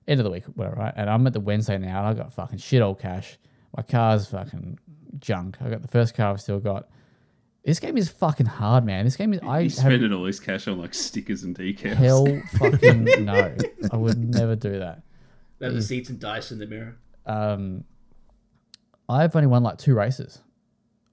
End 0.09 0.19
of 0.19 0.25
the 0.25 0.31
week, 0.31 0.43
whatever. 0.55 0.75
Right? 0.75 0.93
And 0.97 1.09
I'm 1.09 1.25
at 1.25 1.31
the 1.31 1.39
Wednesday 1.39 1.77
now. 1.77 1.99
And 1.99 2.07
I've 2.07 2.17
got 2.17 2.33
fucking 2.33 2.57
shit 2.57 2.81
old 2.81 2.99
cash. 2.99 3.37
My 3.77 3.83
car's 3.83 4.27
fucking 4.27 4.77
junk. 5.19 5.55
I 5.61 5.69
got 5.69 5.83
the 5.83 5.87
first 5.87 6.15
car 6.15 6.33
I've 6.33 6.41
still 6.41 6.59
got. 6.59 6.89
This 7.63 7.79
game 7.79 7.95
is 7.95 8.09
fucking 8.09 8.47
hard, 8.47 8.85
man. 8.85 9.05
This 9.05 9.15
game 9.15 9.33
is. 9.33 9.39
I 9.43 9.63
He's 9.63 9.77
have 9.77 9.91
spending 9.91 10.11
all 10.13 10.25
his 10.25 10.39
cash 10.39 10.67
on 10.67 10.79
like 10.79 10.93
stickers 10.95 11.43
and 11.43 11.55
decals. 11.55 11.93
hell 11.93 12.25
fucking 12.57 13.03
no. 13.25 13.55
I 13.91 13.95
would 13.97 14.17
never 14.17 14.55
do 14.55 14.79
that. 14.79 15.03
They 15.59 15.67
have 15.67 15.75
the 15.75 15.81
seats 15.83 16.09
and 16.09 16.19
dice 16.19 16.51
in 16.51 16.57
the 16.59 16.65
mirror. 16.65 16.97
um, 17.27 17.83
I've 19.07 19.35
only 19.35 19.47
won 19.47 19.61
like 19.61 19.77
two 19.77 19.93
races. 19.93 20.39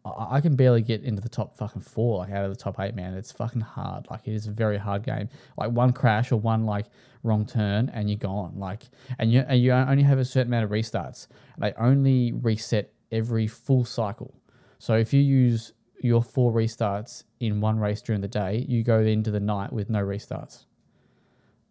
I, 0.04 0.36
I 0.36 0.40
can 0.40 0.56
barely 0.56 0.80
get 0.82 1.02
into 1.02 1.20
the 1.20 1.28
top 1.28 1.58
fucking 1.58 1.82
four, 1.82 2.18
like 2.18 2.30
out 2.30 2.44
of 2.44 2.50
the 2.50 2.56
top 2.62 2.78
eight, 2.80 2.94
man. 2.94 3.12
It's 3.14 3.32
fucking 3.32 3.60
hard. 3.60 4.06
Like 4.10 4.26
it 4.26 4.34
is 4.34 4.46
a 4.46 4.50
very 4.52 4.78
hard 4.78 5.02
game. 5.02 5.28
Like 5.58 5.70
one 5.72 5.92
crash 5.92 6.32
or 6.32 6.36
one 6.36 6.64
like 6.64 6.86
wrong 7.24 7.44
turn 7.44 7.90
and 7.92 8.08
you're 8.08 8.18
gone. 8.18 8.54
Like 8.58 8.84
and 9.18 9.30
you 9.32 9.44
and 9.46 9.60
you 9.60 9.72
only 9.72 10.04
have 10.04 10.18
a 10.18 10.24
certain 10.24 10.50
amount 10.52 10.64
of 10.64 10.70
restarts. 10.70 11.26
They 11.58 11.72
only 11.74 12.32
reset 12.32 12.92
every 13.12 13.46
full 13.48 13.84
cycle. 13.84 14.32
So 14.78 14.94
if 14.94 15.12
you 15.12 15.20
use 15.20 15.72
your 16.00 16.22
four 16.22 16.52
restarts 16.52 17.24
in 17.40 17.60
one 17.60 17.78
race 17.78 18.00
during 18.02 18.20
the 18.20 18.28
day, 18.28 18.64
you 18.68 18.82
go 18.82 19.00
into 19.00 19.30
the 19.30 19.40
night 19.40 19.72
with 19.72 19.90
no 19.90 20.00
restarts. 20.04 20.64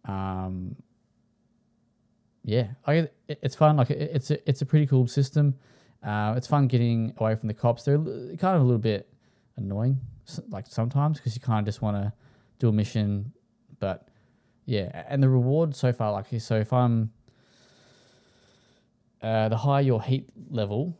Um, 0.04 0.76
yeah, 2.44 2.68
I, 2.86 2.94
it- 3.28 3.38
it's 3.42 3.54
fun. 3.54 3.76
Like 3.76 3.90
it- 3.90 4.10
it's 4.14 4.30
a, 4.30 4.48
it's 4.48 4.62
a 4.62 4.66
pretty 4.66 4.86
cool 4.86 5.06
system. 5.06 5.54
Uh, 6.02 6.34
it's 6.36 6.46
fun 6.46 6.68
getting 6.68 7.12
away 7.18 7.34
from 7.34 7.48
the 7.48 7.54
cops. 7.54 7.82
They're 7.84 7.98
kind 7.98 8.56
of 8.56 8.62
a 8.62 8.64
little 8.64 8.78
bit 8.78 9.08
annoying, 9.56 10.00
like 10.48 10.66
sometimes, 10.66 11.18
because 11.18 11.34
you 11.34 11.40
kind 11.40 11.58
of 11.60 11.64
just 11.66 11.82
want 11.82 11.96
to 11.96 12.12
do 12.58 12.68
a 12.68 12.72
mission. 12.72 13.32
But 13.80 14.08
yeah, 14.66 15.04
and 15.08 15.22
the 15.22 15.28
reward 15.28 15.74
so 15.74 15.92
far, 15.92 16.12
like 16.12 16.26
so, 16.40 16.56
if 16.56 16.72
I'm 16.72 17.10
uh, 19.22 19.48
the 19.48 19.56
higher 19.56 19.82
your 19.82 20.00
heat 20.02 20.28
level, 20.50 20.96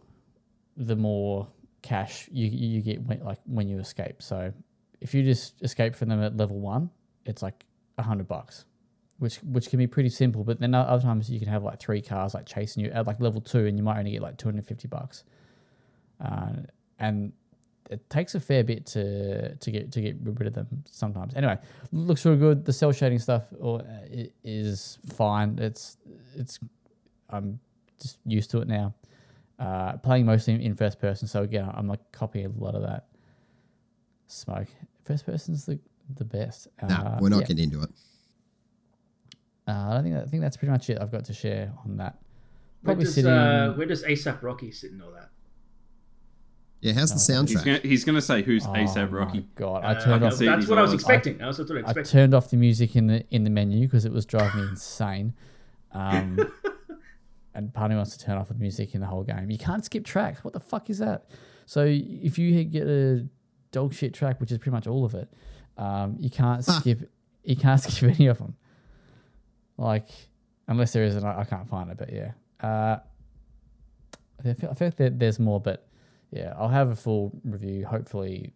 the 0.76 0.97
more 0.97 1.47
cash 1.89 2.28
you 2.30 2.47
you 2.47 2.80
get 2.82 3.03
when, 3.03 3.20
like 3.20 3.39
when 3.47 3.68
you 3.68 3.78
escape. 3.78 4.22
So 4.22 4.53
if 5.01 5.14
you 5.14 5.22
just 5.22 5.62
escape 5.62 5.95
from 5.95 6.09
them 6.09 6.22
at 6.22 6.36
level 6.36 6.59
one, 6.59 6.91
it's 7.24 7.43
like 7.43 7.64
a 7.97 8.03
hundred 8.03 8.28
bucks 8.28 8.64
which 9.18 9.36
which 9.39 9.68
can 9.68 9.78
be 9.78 9.86
pretty 9.86 10.09
simple. 10.09 10.45
But 10.45 10.61
then 10.61 10.74
other 10.74 11.03
times 11.03 11.28
you 11.30 11.39
can 11.39 11.49
have 11.49 11.62
like 11.62 11.80
three 11.80 12.01
cars 12.01 12.34
like 12.34 12.47
chasing 12.47 12.84
you 12.84 12.91
at 12.91 13.07
like 13.07 13.20
level 13.20 13.41
two, 13.41 13.66
and 13.66 13.76
you 13.76 13.84
might 13.84 13.99
only 13.99 14.12
get 14.12 14.22
like 14.22 14.39
two 14.39 14.49
hundred 14.49 14.66
fifty 14.66 14.89
bucks. 14.89 15.24
Uh, 16.24 16.53
and 16.99 17.32
it 17.91 18.09
takes 18.11 18.34
a 18.34 18.41
fair 18.41 18.64
bit 18.64 18.86
to 18.86 19.55
to 19.57 19.70
get 19.70 19.93
to 19.93 20.01
get 20.01 20.16
rid 20.22 20.47
of 20.47 20.55
them 20.55 20.84
sometimes. 20.91 21.34
Anyway, 21.34 21.59
looks 21.93 22.24
really 22.24 22.39
good. 22.39 22.64
The 22.64 22.72
cel 22.72 22.93
shading 22.93 23.18
stuff 23.18 23.45
or 23.59 23.80
uh, 23.80 24.24
is 24.45 24.99
fine. 25.14 25.59
It's 25.59 25.97
it's 26.34 26.59
I'm 27.30 27.59
just 28.01 28.18
used 28.24 28.51
to 28.53 28.61
it 28.61 28.68
now. 28.68 28.95
Uh, 29.59 29.97
playing 29.97 30.25
mostly 30.25 30.55
in 30.65 30.75
first 30.77 31.01
person, 31.01 31.27
so 31.27 31.43
again, 31.43 31.69
I'm 31.75 31.89
like 31.89 32.01
copying 32.13 32.47
a 32.47 32.63
lot 32.65 32.75
of 32.77 32.83
that 32.83 33.07
smoke. 34.29 34.69
First 35.05 35.27
person's 35.27 35.67
the 35.67 35.79
the 36.17 36.25
best. 36.25 36.69
No, 36.89 36.95
Uh, 36.95 37.19
we're 37.21 37.29
not 37.29 37.41
yeah. 37.41 37.47
getting 37.47 37.65
into 37.65 37.83
it. 37.83 37.91
Uh, 39.67 39.99
I 39.99 40.03
think 40.03 40.17
I 40.17 40.25
think 40.27 40.43
that's 40.43 40.57
pretty 40.57 40.71
much 40.73 40.89
it. 40.91 40.99
I've 41.01 41.11
got 41.11 41.25
to 41.27 41.35
share 41.35 41.73
on 41.85 41.97
that. 41.97 42.15
Where 42.83 42.95
Probably 42.95 43.05
does, 43.05 43.15
sitting. 43.17 43.31
uh, 43.31 43.75
where 43.75 43.87
does 43.87 44.05
ASAP 44.05 44.43
Rocky 44.43 44.71
sit 44.71 44.93
in 44.93 45.03
all 45.03 45.11
that? 45.13 45.31
Yeah, 46.81 46.93
how's 46.93 47.11
the 47.11 47.15
He's 47.17 47.57
soundtrack? 47.57 47.65
gonna, 47.65 47.79
he's 47.83 48.05
gonna 48.05 48.23
say 48.23 48.43
who's 48.43 48.65
Oh 48.65 48.71
ASAP 48.71 49.11
my 49.11 49.19
Rocky. 49.19 49.47
God, 49.57 49.85
I 49.85 49.95
Uh, 49.95 50.01
turned 50.01 50.25
off. 50.25 50.35
see 50.35 50.47
it 50.47 50.53
in 50.53 50.61
that's 50.61 50.71
what 50.71 50.79
I 50.79 50.83
was 50.83 50.91
eyes. 50.93 50.95
expecting. 50.95 51.39
That's 51.39 51.59
what 51.59 51.71
I 51.85 51.91
I 51.91 52.03
turned 52.05 52.33
off 52.35 52.49
the 52.51 52.57
music 52.57 52.95
in 52.95 53.09
the 53.09 53.25
in 53.35 53.43
the 53.43 53.51
menu 53.51 53.81
because 53.89 54.05
it 54.05 54.13
was 54.13 54.25
driving 54.25 54.61
me 54.63 54.69
insane. 54.69 55.35
Um, 55.93 56.39
and 57.59 57.75
part 57.75 57.87
of 57.87 57.91
me 57.91 57.97
wants 57.97 58.17
to 58.17 58.25
turn 58.25 58.39
off 58.39 58.49
the 58.49 58.55
music 58.55 58.95
in 58.95 59.01
the 59.01 59.07
whole 59.07 59.25
game. 59.25 59.51
You 59.51 59.59
can't 59.59 59.85
skip 59.85 60.05
tracks. 60.05 60.45
What 60.45 60.55
the 60.55 60.61
fuck 60.61 60.89
is 60.91 60.99
that? 60.99 61.27
So 61.67 61.85
if 61.87 62.39
you 62.39 62.63
get 62.65 62.87
a 62.87 63.27
dog 63.73 63.93
shit 63.93 64.15
track, 64.15 64.41
which 64.41 64.53
is 64.53 64.59
pretty 64.59 64.71
much 64.71 64.87
all 64.87 65.05
of 65.05 65.15
it, 65.15 65.29
um, 65.77 66.17
you 66.21 66.31
can't 66.31 66.65
Ah. 66.69 66.79
skip. 66.81 67.11
You 67.43 67.57
can't 67.57 67.81
skip 67.83 68.15
any 68.19 68.29
of 68.29 68.39
them. 68.39 68.55
Like 69.77 70.09
unless 70.69 70.93
there 70.93 71.03
is, 71.05 71.17
and 71.17 71.27
I, 71.27 71.41
I 71.41 71.45
can't 71.45 71.69
find 71.69 71.91
it. 71.91 71.97
But 71.99 72.13
yeah, 72.13 72.33
uh, 72.61 72.99
I 74.39 74.53
feel, 74.55 74.71
I 74.71 74.75
feel 74.75 74.89
like 74.89 74.97
there, 74.97 75.11
there's 75.11 75.39
more. 75.41 75.61
But 75.61 75.87
yeah, 76.31 76.55
I'll 76.57 76.69
have 76.69 76.91
a 76.91 76.97
full 76.97 77.33
review 77.45 77.85
hopefully 77.87 78.55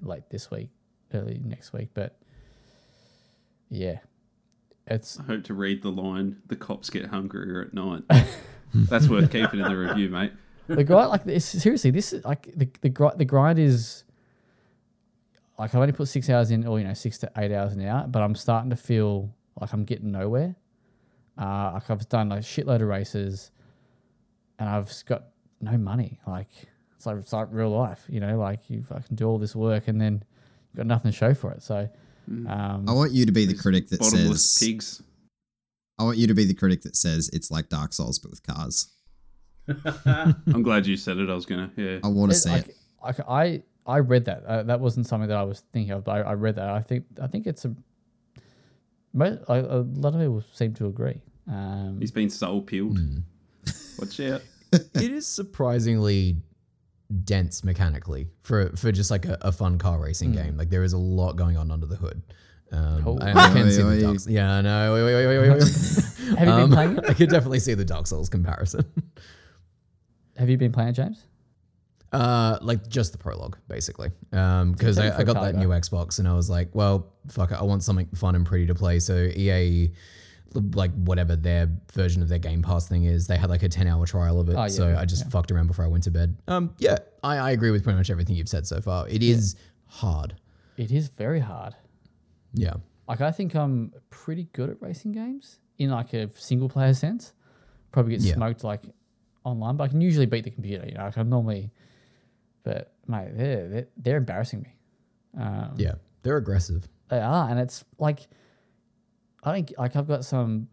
late 0.00 0.28
this 0.30 0.50
week, 0.50 0.70
early 1.12 1.40
next 1.44 1.72
week. 1.72 1.88
But 1.92 2.18
yeah, 3.68 3.98
it's 4.86 5.18
I 5.18 5.24
hope 5.24 5.44
to 5.44 5.54
read 5.54 5.82
the 5.82 5.90
line, 5.90 6.36
the 6.46 6.56
cops 6.56 6.90
get 6.90 7.06
hungrier 7.06 7.62
at 7.62 7.74
night. 7.74 8.02
That's 8.74 9.08
worth 9.08 9.30
keeping 9.30 9.60
in 9.60 9.68
the 9.68 9.76
review, 9.76 10.08
mate. 10.10 10.32
the 10.68 10.84
grind. 10.84 11.10
Like 11.10 11.24
this, 11.24 11.44
seriously, 11.44 11.90
this 11.90 12.12
is 12.12 12.24
like 12.24 12.50
the 12.56 12.68
the 12.80 12.88
grind. 12.88 13.18
The 13.18 13.24
grind 13.24 13.58
is 13.58 14.04
like 15.58 15.74
I've 15.74 15.80
only 15.80 15.92
put 15.92 16.08
six 16.08 16.28
hours 16.30 16.50
in, 16.50 16.66
or 16.66 16.78
you 16.78 16.86
know, 16.86 16.94
six 16.94 17.18
to 17.18 17.30
eight 17.36 17.52
hours 17.52 17.72
an 17.72 17.84
hour, 17.86 18.06
But 18.06 18.22
I'm 18.22 18.34
starting 18.34 18.70
to 18.70 18.76
feel 18.76 19.34
like 19.60 19.72
I'm 19.72 19.84
getting 19.84 20.12
nowhere. 20.12 20.54
Uh, 21.38 21.72
like 21.74 21.90
I've 21.90 22.08
done 22.08 22.32
a 22.32 22.36
shitload 22.36 22.82
of 22.82 22.88
races, 22.88 23.50
and 24.58 24.68
I've 24.68 24.92
got 25.06 25.24
no 25.60 25.76
money. 25.78 26.20
Like 26.26 26.48
it's 26.94 27.06
like 27.06 27.16
it's 27.16 27.32
like 27.32 27.48
real 27.50 27.70
life, 27.70 28.04
you 28.08 28.20
know. 28.20 28.38
Like 28.38 28.68
you 28.68 28.82
fucking 28.82 29.16
do 29.16 29.26
all 29.26 29.38
this 29.38 29.56
work, 29.56 29.88
and 29.88 30.00
then 30.00 30.22
you've 30.70 30.76
got 30.76 30.86
nothing 30.86 31.10
to 31.10 31.16
show 31.16 31.34
for 31.34 31.50
it. 31.52 31.62
So. 31.62 31.88
Um, 32.28 32.84
I 32.88 32.92
want 32.92 33.12
you 33.12 33.26
to 33.26 33.32
be 33.32 33.46
the 33.46 33.54
critic 33.54 33.88
that 33.90 34.00
Bottomless 34.00 34.44
says. 34.50 34.68
pigs. 34.68 35.02
I 35.98 36.04
want 36.04 36.18
you 36.18 36.26
to 36.26 36.34
be 36.34 36.44
the 36.44 36.54
critic 36.54 36.82
that 36.82 36.96
says 36.96 37.30
it's 37.32 37.50
like 37.50 37.68
Dark 37.68 37.92
Souls 37.92 38.18
but 38.18 38.30
with 38.30 38.42
cars. 38.42 38.88
I'm 40.04 40.62
glad 40.62 40.86
you 40.86 40.96
said 40.96 41.18
it. 41.18 41.30
I 41.30 41.34
was 41.34 41.46
gonna, 41.46 41.70
yeah. 41.76 41.98
I 42.04 42.08
want 42.08 42.32
to 42.32 42.36
It- 42.36 42.40
see 42.40 42.52
it. 42.52 42.76
like, 43.02 43.20
I 43.28 43.62
I 43.86 43.98
read 44.00 44.24
that. 44.26 44.44
Uh, 44.44 44.62
that 44.64 44.80
wasn't 44.80 45.06
something 45.06 45.28
that 45.28 45.38
I 45.38 45.44
was 45.44 45.62
thinking 45.72 45.92
of, 45.92 46.04
but 46.04 46.12
I, 46.26 46.30
I 46.30 46.32
read 46.34 46.56
that. 46.56 46.68
I 46.68 46.80
think 46.82 47.04
I 47.22 47.26
think 47.28 47.46
it's 47.46 47.64
a. 47.64 47.74
mo- 49.14 49.38
A, 49.48 49.54
a 49.60 49.80
lot 49.82 50.14
of 50.14 50.20
people 50.20 50.42
seem 50.52 50.74
to 50.74 50.86
agree. 50.86 51.22
Um, 51.48 51.96
He's 52.00 52.10
been 52.10 52.28
soul 52.30 52.62
peeled. 52.62 52.98
Hmm. 52.98 53.18
Watch 53.98 54.18
out. 54.20 54.42
it 54.72 55.12
is 55.12 55.26
surprisingly 55.26 56.36
dense 57.24 57.62
mechanically 57.62 58.26
for 58.42 58.70
for 58.76 58.90
just 58.92 59.10
like 59.10 59.24
a, 59.26 59.38
a 59.42 59.52
fun 59.52 59.78
car 59.78 59.98
racing 59.98 60.32
game. 60.32 60.56
Like 60.56 60.70
there 60.70 60.82
is 60.84 60.92
a 60.92 60.98
lot 60.98 61.34
going 61.36 61.56
on 61.56 61.70
under 61.70 61.86
the 61.86 61.96
hood. 61.96 62.22
Um, 62.72 63.02
Oh. 63.06 63.18
I, 63.20 63.30
I 63.30 63.50
can 63.52 63.66
Oi, 63.66 63.70
see 63.70 63.82
oi. 63.82 63.90
the 63.96 64.02
Dark. 64.02 64.18
Yeah, 64.26 64.54
I 64.54 64.60
know. 64.60 64.92
Wait, 64.94 65.04
wait, 65.04 65.14
wait, 65.14 65.26
wait, 65.26 65.38
wait, 65.38 65.50
wait. 65.60 65.62
Have 65.62 66.18
you 66.28 66.36
been 66.36 66.48
Um, 66.48 66.70
playing 66.72 66.98
it? 66.98 67.04
I 67.08 67.14
could 67.14 67.30
definitely 67.30 67.60
see 67.60 67.74
the 67.74 67.84
Dark 67.84 68.06
Souls 68.08 68.28
comparison. 68.28 68.84
have 70.36 70.50
you 70.50 70.56
been 70.58 70.72
playing 70.72 70.90
it, 70.90 70.92
James? 70.94 71.22
Uh, 72.12 72.58
like 72.62 72.86
just 72.88 73.12
the 73.12 73.18
prologue, 73.18 73.56
basically. 73.68 74.10
Um, 74.32 74.72
because 74.72 74.96
Take 74.96 75.06
it 75.06 75.08
I, 75.08 75.10
for 75.12 75.18
I 75.18 75.22
a 75.22 75.24
got 75.24 75.42
that 75.42 75.54
new 75.56 75.68
Xbox 75.68 76.18
and 76.18 76.26
I 76.26 76.34
was 76.34 76.48
like, 76.50 76.74
well, 76.74 77.12
fuck 77.28 77.50
it, 77.52 77.54
I 77.58 77.62
want 77.62 77.82
something 77.82 78.08
fun 78.14 78.34
and 78.34 78.44
pretty 78.46 78.66
to 78.66 78.74
play. 78.74 78.98
So 79.00 79.14
EA, 79.14 79.92
like 80.60 80.92
whatever 80.94 81.36
their 81.36 81.68
version 81.92 82.22
of 82.22 82.28
their 82.28 82.38
Game 82.38 82.62
Pass 82.62 82.88
thing 82.88 83.04
is, 83.04 83.26
they 83.26 83.36
had 83.36 83.50
like 83.50 83.62
a 83.62 83.68
ten 83.68 83.86
hour 83.86 84.06
trial 84.06 84.40
of 84.40 84.48
it. 84.48 84.54
Oh, 84.54 84.62
yeah, 84.62 84.68
so 84.68 84.88
yeah, 84.88 85.00
I 85.00 85.04
just 85.04 85.30
fucked 85.30 85.50
around 85.50 85.66
before 85.66 85.84
I 85.84 85.88
went 85.88 86.04
to 86.04 86.10
bed. 86.10 86.36
Um, 86.48 86.74
yeah, 86.78 86.98
I, 87.22 87.36
I 87.36 87.50
agree 87.52 87.70
with 87.70 87.84
pretty 87.84 87.96
much 87.98 88.10
everything 88.10 88.36
you've 88.36 88.48
said 88.48 88.66
so 88.66 88.80
far. 88.80 89.08
It 89.08 89.22
is 89.22 89.56
hard. 89.86 90.36
It 90.76 90.90
is 90.92 91.08
very 91.08 91.40
hard. 91.40 91.74
Yeah. 92.52 92.74
Like 93.08 93.20
I 93.20 93.30
think 93.30 93.54
I'm 93.54 93.92
pretty 94.10 94.48
good 94.52 94.70
at 94.70 94.82
racing 94.82 95.12
games 95.12 95.58
in 95.78 95.90
like 95.90 96.12
a 96.12 96.28
single 96.36 96.68
player 96.68 96.92
sense. 96.94 97.32
Probably 97.92 98.12
get 98.16 98.20
Yeah. 98.22 98.34
smoked 98.34 98.64
like 98.64 98.82
online, 99.44 99.76
but 99.76 99.84
I 99.84 99.88
can 99.88 100.00
usually 100.00 100.26
beat 100.26 100.44
the 100.44 100.50
computer. 100.50 100.84
You 100.86 100.94
know, 100.94 101.04
like 101.04 101.16
I'm 101.16 101.30
normally. 101.30 101.70
But 102.62 102.92
mate, 103.06 103.28
they're 103.34 103.68
they're, 103.68 103.88
they're 103.96 104.16
embarrassing 104.16 104.62
me. 104.62 104.74
Um, 105.40 105.74
Yeah. 105.76 105.94
They're 106.22 106.36
aggressive. 106.36 106.88
They 107.08 107.20
are, 107.20 107.48
and 107.48 107.60
it's 107.60 107.84
like 108.00 108.26
I 109.46 109.52
think 109.52 109.72
like 109.78 109.94
I've 109.94 110.08
got 110.08 110.24
some 110.24 110.66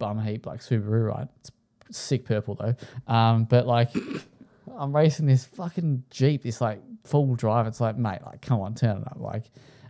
bum 0.00 0.20
heap 0.20 0.44
like 0.44 0.60
Subaru, 0.60 1.06
right? 1.06 1.28
It's 1.38 1.52
sick 1.92 2.24
purple 2.24 2.56
though. 2.56 2.74
Um, 3.12 3.44
but 3.44 3.66
like 3.68 3.90
I'm 4.76 4.94
racing 4.94 5.26
this 5.26 5.44
fucking 5.44 6.02
Jeep, 6.10 6.42
this 6.42 6.60
like 6.60 6.82
full 7.04 7.36
drive. 7.36 7.68
It's 7.68 7.80
like, 7.80 7.96
mate, 7.96 8.18
like 8.26 8.42
come 8.42 8.60
on, 8.60 8.74
turn 8.74 8.98
it 8.98 9.06
up. 9.06 9.18
Like 9.20 9.44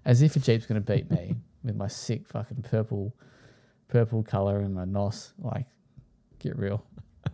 as 0.05 0.21
if 0.21 0.37
a 0.37 0.39
Jeep's 0.39 0.66
gonna 0.66 0.83
beat 0.83 1.11
me 1.11 1.37
with 1.64 1.77
my 1.77 1.89
sick 1.89 2.29
fucking 2.29 2.62
purple 2.62 3.16
purple 3.89 4.23
colour 4.23 4.61
and 4.61 4.75
my 4.75 4.85
NOS. 4.85 5.33
Like, 5.39 5.66
get 6.39 6.59
real. 6.59 6.85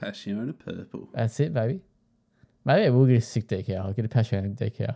Passiona 0.00 0.56
purple. 0.56 1.08
That's 1.12 1.38
it, 1.40 1.52
baby. 1.52 1.80
Maybe 2.64 2.86
I 2.86 2.90
will 2.90 3.06
get 3.06 3.16
a 3.16 3.20
sick 3.20 3.48
decal. 3.48 3.86
I'll 3.86 3.92
get 3.92 4.04
a 4.04 4.08
passion 4.08 4.54
decal 4.54 4.94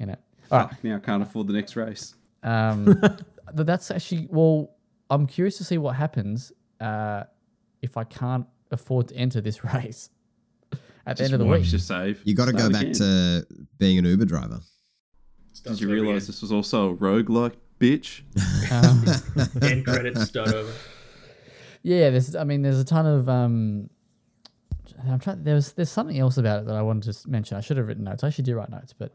in 0.00 0.10
it. 0.10 0.18
All 0.50 0.58
right. 0.58 0.68
Fuck, 0.68 0.84
now 0.84 0.96
I 0.96 0.98
can't 0.98 1.22
afford 1.22 1.46
the 1.46 1.52
next 1.54 1.76
race. 1.76 2.14
Um, 2.42 3.00
that's 3.54 3.90
actually 3.90 4.26
well. 4.30 4.70
I'm 5.10 5.26
curious 5.26 5.58
to 5.58 5.64
see 5.64 5.76
what 5.78 5.96
happens 5.96 6.52
uh, 6.80 7.24
if 7.82 7.96
I 7.96 8.04
can't 8.04 8.46
afford 8.70 9.08
to 9.08 9.16
enter 9.16 9.40
this 9.40 9.64
race 9.74 10.10
at 11.06 11.16
the 11.16 11.22
Just 11.22 11.22
end 11.22 11.32
of 11.34 11.40
the 11.40 11.46
wipes 11.46 11.64
week. 11.64 11.72
your 11.72 11.78
save. 11.80 12.22
You 12.24 12.34
got 12.34 12.46
to 12.46 12.52
go 12.52 12.70
back 12.70 12.82
again. 12.82 12.94
to 12.94 13.46
being 13.78 13.98
an 13.98 14.04
Uber 14.04 14.26
driver. 14.26 14.60
Did 15.64 15.80
you 15.80 15.90
realize 15.90 16.26
this 16.26 16.40
was 16.42 16.52
also 16.52 16.90
a 16.92 16.96
roguelike, 16.96 17.54
bitch? 17.78 18.22
Um, 18.72 19.04
End 19.68 19.84
credits 19.84 20.22
start 20.22 20.48
over. 20.54 20.72
yeah, 21.82 22.10
there's. 22.10 22.36
I 22.36 22.44
mean, 22.44 22.62
there's 22.62 22.78
a 22.78 22.84
ton 22.84 23.04
of. 23.04 23.28
Um, 23.28 23.90
I'm 25.08 25.18
trying. 25.18 25.42
There's 25.42 25.72
there's 25.72 25.90
something 25.90 26.16
else 26.18 26.36
about 26.36 26.60
it 26.60 26.66
that 26.66 26.76
I 26.76 26.82
wanted 26.82 27.12
to 27.12 27.28
mention. 27.28 27.56
I 27.56 27.60
should 27.62 27.76
have 27.78 27.88
written 27.88 28.04
notes. 28.04 28.22
I 28.22 28.28
actually 28.28 28.44
did 28.44 28.54
write 28.54 28.70
notes, 28.70 28.92
but 28.96 29.12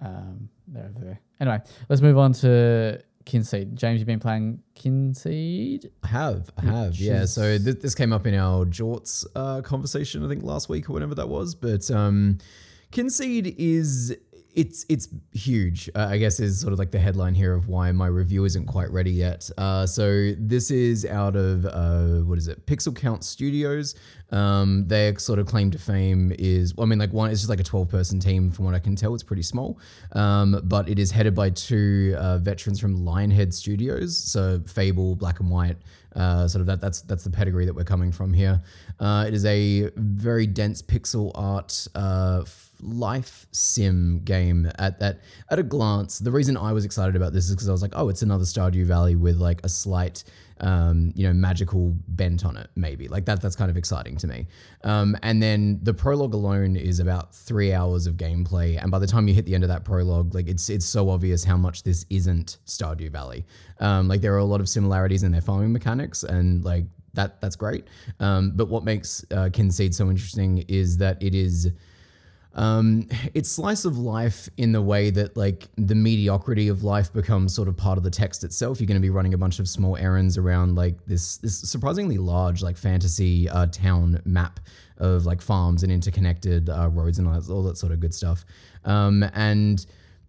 um, 0.00 0.48
they're 0.68 0.84
over 0.84 1.04
there. 1.04 1.20
Anyway, 1.40 1.60
let's 1.88 2.02
move 2.02 2.16
on 2.18 2.32
to 2.34 3.00
Kynseed. 3.26 3.74
James, 3.74 3.98
you've 4.00 4.06
been 4.06 4.20
playing 4.20 4.60
Kynseed. 4.76 5.90
I 6.02 6.06
have, 6.08 6.50
I 6.58 6.62
have, 6.64 6.96
yeah. 6.96 7.22
is- 7.22 7.32
So 7.34 7.58
th- 7.58 7.80
this 7.80 7.94
came 7.94 8.12
up 8.12 8.26
in 8.26 8.34
our 8.34 8.64
Jorts 8.64 9.24
uh, 9.34 9.60
conversation, 9.62 10.24
I 10.24 10.28
think 10.28 10.42
last 10.42 10.68
week 10.68 10.88
or 10.90 10.92
whenever 10.94 11.14
that 11.16 11.28
was. 11.28 11.54
But 11.54 11.90
um, 11.90 12.38
Kynseed 12.92 13.54
is 13.58 14.16
it's 14.54 14.86
it's 14.88 15.08
huge. 15.32 15.90
Uh, 15.94 16.06
I 16.10 16.18
guess 16.18 16.38
is 16.38 16.60
sort 16.60 16.72
of 16.72 16.78
like 16.78 16.90
the 16.90 16.98
headline 16.98 17.34
here 17.34 17.54
of 17.54 17.68
why 17.68 17.90
my 17.92 18.06
review 18.06 18.44
isn't 18.44 18.66
quite 18.66 18.90
ready 18.90 19.10
yet. 19.10 19.50
Uh, 19.58 19.86
so 19.86 20.32
this 20.38 20.70
is 20.70 21.04
out 21.04 21.36
of 21.36 21.66
uh, 21.66 22.24
what 22.24 22.38
is 22.38 22.48
it? 22.48 22.64
PixelCount 22.66 23.24
Studios. 23.24 23.94
Um, 24.30 24.86
their 24.88 25.18
sort 25.18 25.38
of 25.38 25.46
claim 25.46 25.70
to 25.70 25.78
fame 25.78 26.32
is, 26.38 26.74
well, 26.74 26.86
I 26.86 26.88
mean, 26.88 26.98
like 26.98 27.12
one, 27.12 27.30
it's 27.30 27.40
just 27.40 27.50
like 27.50 27.60
a 27.60 27.64
12 27.64 27.88
person 27.88 28.18
team 28.18 28.50
from 28.50 28.64
what 28.64 28.74
I 28.74 28.78
can 28.78 28.96
tell. 28.96 29.14
It's 29.14 29.22
pretty 29.22 29.42
small. 29.42 29.78
Um, 30.12 30.60
but 30.64 30.88
it 30.88 30.98
is 30.98 31.10
headed 31.10 31.34
by 31.34 31.50
two 31.50 32.14
uh, 32.18 32.38
veterans 32.38 32.80
from 32.80 32.96
Lionhead 32.96 33.52
Studios. 33.52 34.16
So 34.16 34.60
Fable, 34.66 35.14
Black 35.14 35.40
and 35.40 35.50
White, 35.50 35.76
uh, 36.16 36.48
sort 36.48 36.60
of 36.60 36.66
that. 36.66 36.80
That's 36.80 37.02
that's 37.02 37.24
the 37.24 37.30
pedigree 37.30 37.66
that 37.66 37.74
we're 37.74 37.84
coming 37.84 38.12
from 38.12 38.32
here. 38.32 38.62
Uh, 39.00 39.24
it 39.26 39.34
is 39.34 39.44
a 39.44 39.90
very 39.96 40.46
dense 40.46 40.80
pixel 40.80 41.32
art 41.34 41.86
life 42.84 43.46
sim 43.52 44.20
game. 44.24 44.70
At 44.78 45.00
that, 45.00 45.20
at 45.50 45.58
a 45.58 45.62
glance, 45.62 46.18
the 46.18 46.30
reason 46.30 46.56
I 46.56 46.72
was 46.72 46.84
excited 46.84 47.16
about 47.16 47.32
this 47.32 47.48
is 47.48 47.54
because 47.54 47.68
I 47.68 47.72
was 47.72 47.82
like, 47.82 47.92
oh, 47.94 48.08
it's 48.08 48.22
another 48.22 48.44
Stardew 48.44 48.84
Valley 48.84 49.16
with 49.16 49.38
like 49.38 49.60
a 49.64 49.68
slight, 49.68 50.24
um, 50.60 51.12
you 51.14 51.26
know, 51.26 51.32
magical 51.32 51.94
bent 52.08 52.44
on 52.44 52.56
it. 52.56 52.68
Maybe 52.76 53.08
like 53.08 53.24
that. 53.24 53.40
That's 53.40 53.56
kind 53.56 53.70
of 53.70 53.76
exciting 53.76 54.16
to 54.18 54.26
me. 54.26 54.46
Um, 54.84 55.16
and 55.22 55.42
then 55.42 55.80
the 55.82 55.94
prologue 55.94 56.34
alone 56.34 56.76
is 56.76 57.00
about 57.00 57.34
three 57.34 57.72
hours 57.72 58.06
of 58.06 58.16
gameplay, 58.16 58.80
and 58.80 58.90
by 58.90 58.98
the 58.98 59.06
time 59.06 59.26
you 59.26 59.34
hit 59.34 59.46
the 59.46 59.54
end 59.54 59.64
of 59.64 59.68
that 59.68 59.84
prologue, 59.84 60.34
like 60.34 60.48
it's 60.48 60.68
it's 60.68 60.86
so 60.86 61.08
obvious 61.10 61.44
how 61.44 61.56
much 61.56 61.82
this 61.82 62.04
isn't 62.10 62.58
Stardew 62.66 63.10
Valley. 63.10 63.44
Um, 63.80 64.08
like 64.08 64.20
there 64.20 64.34
are 64.34 64.38
a 64.38 64.44
lot 64.44 64.60
of 64.60 64.68
similarities 64.68 65.22
in 65.22 65.32
their 65.32 65.40
farming 65.40 65.72
mechanics, 65.72 66.22
and 66.22 66.64
like 66.64 66.84
that 67.14 67.40
that's 67.40 67.56
great. 67.56 67.86
Um, 68.20 68.52
but 68.54 68.68
what 68.68 68.84
makes 68.84 69.24
uh, 69.30 69.48
Kynseed 69.50 69.94
so 69.94 70.10
interesting 70.10 70.64
is 70.68 70.98
that 70.98 71.22
it 71.22 71.34
is 71.34 71.70
um, 72.54 73.08
it's 73.34 73.50
slice 73.50 73.84
of 73.84 73.98
life 73.98 74.48
in 74.56 74.72
the 74.72 74.80
way 74.80 75.10
that 75.10 75.36
like 75.36 75.66
the 75.76 75.94
mediocrity 75.94 76.68
of 76.68 76.84
life 76.84 77.12
becomes 77.12 77.54
sort 77.54 77.66
of 77.66 77.76
part 77.76 77.98
of 77.98 78.04
the 78.04 78.10
text 78.10 78.44
itself. 78.44 78.80
You're 78.80 78.86
going 78.86 79.00
to 79.00 79.02
be 79.02 79.10
running 79.10 79.34
a 79.34 79.38
bunch 79.38 79.58
of 79.58 79.68
small 79.68 79.96
errands 79.96 80.38
around 80.38 80.76
like 80.76 81.04
this 81.06 81.38
this 81.38 81.58
surprisingly 81.58 82.16
large 82.16 82.62
like 82.62 82.76
fantasy 82.76 83.48
uh, 83.48 83.66
town 83.66 84.20
map 84.24 84.60
of 84.98 85.26
like 85.26 85.42
farms 85.42 85.82
and 85.82 85.90
interconnected 85.90 86.70
uh, 86.70 86.88
roads 86.88 87.18
and 87.18 87.26
all 87.26 87.40
that, 87.40 87.50
all 87.50 87.62
that 87.64 87.76
sort 87.76 87.92
of 87.92 87.98
good 87.98 88.14
stuff. 88.14 88.44
Um, 88.84 89.24
and 89.34 89.84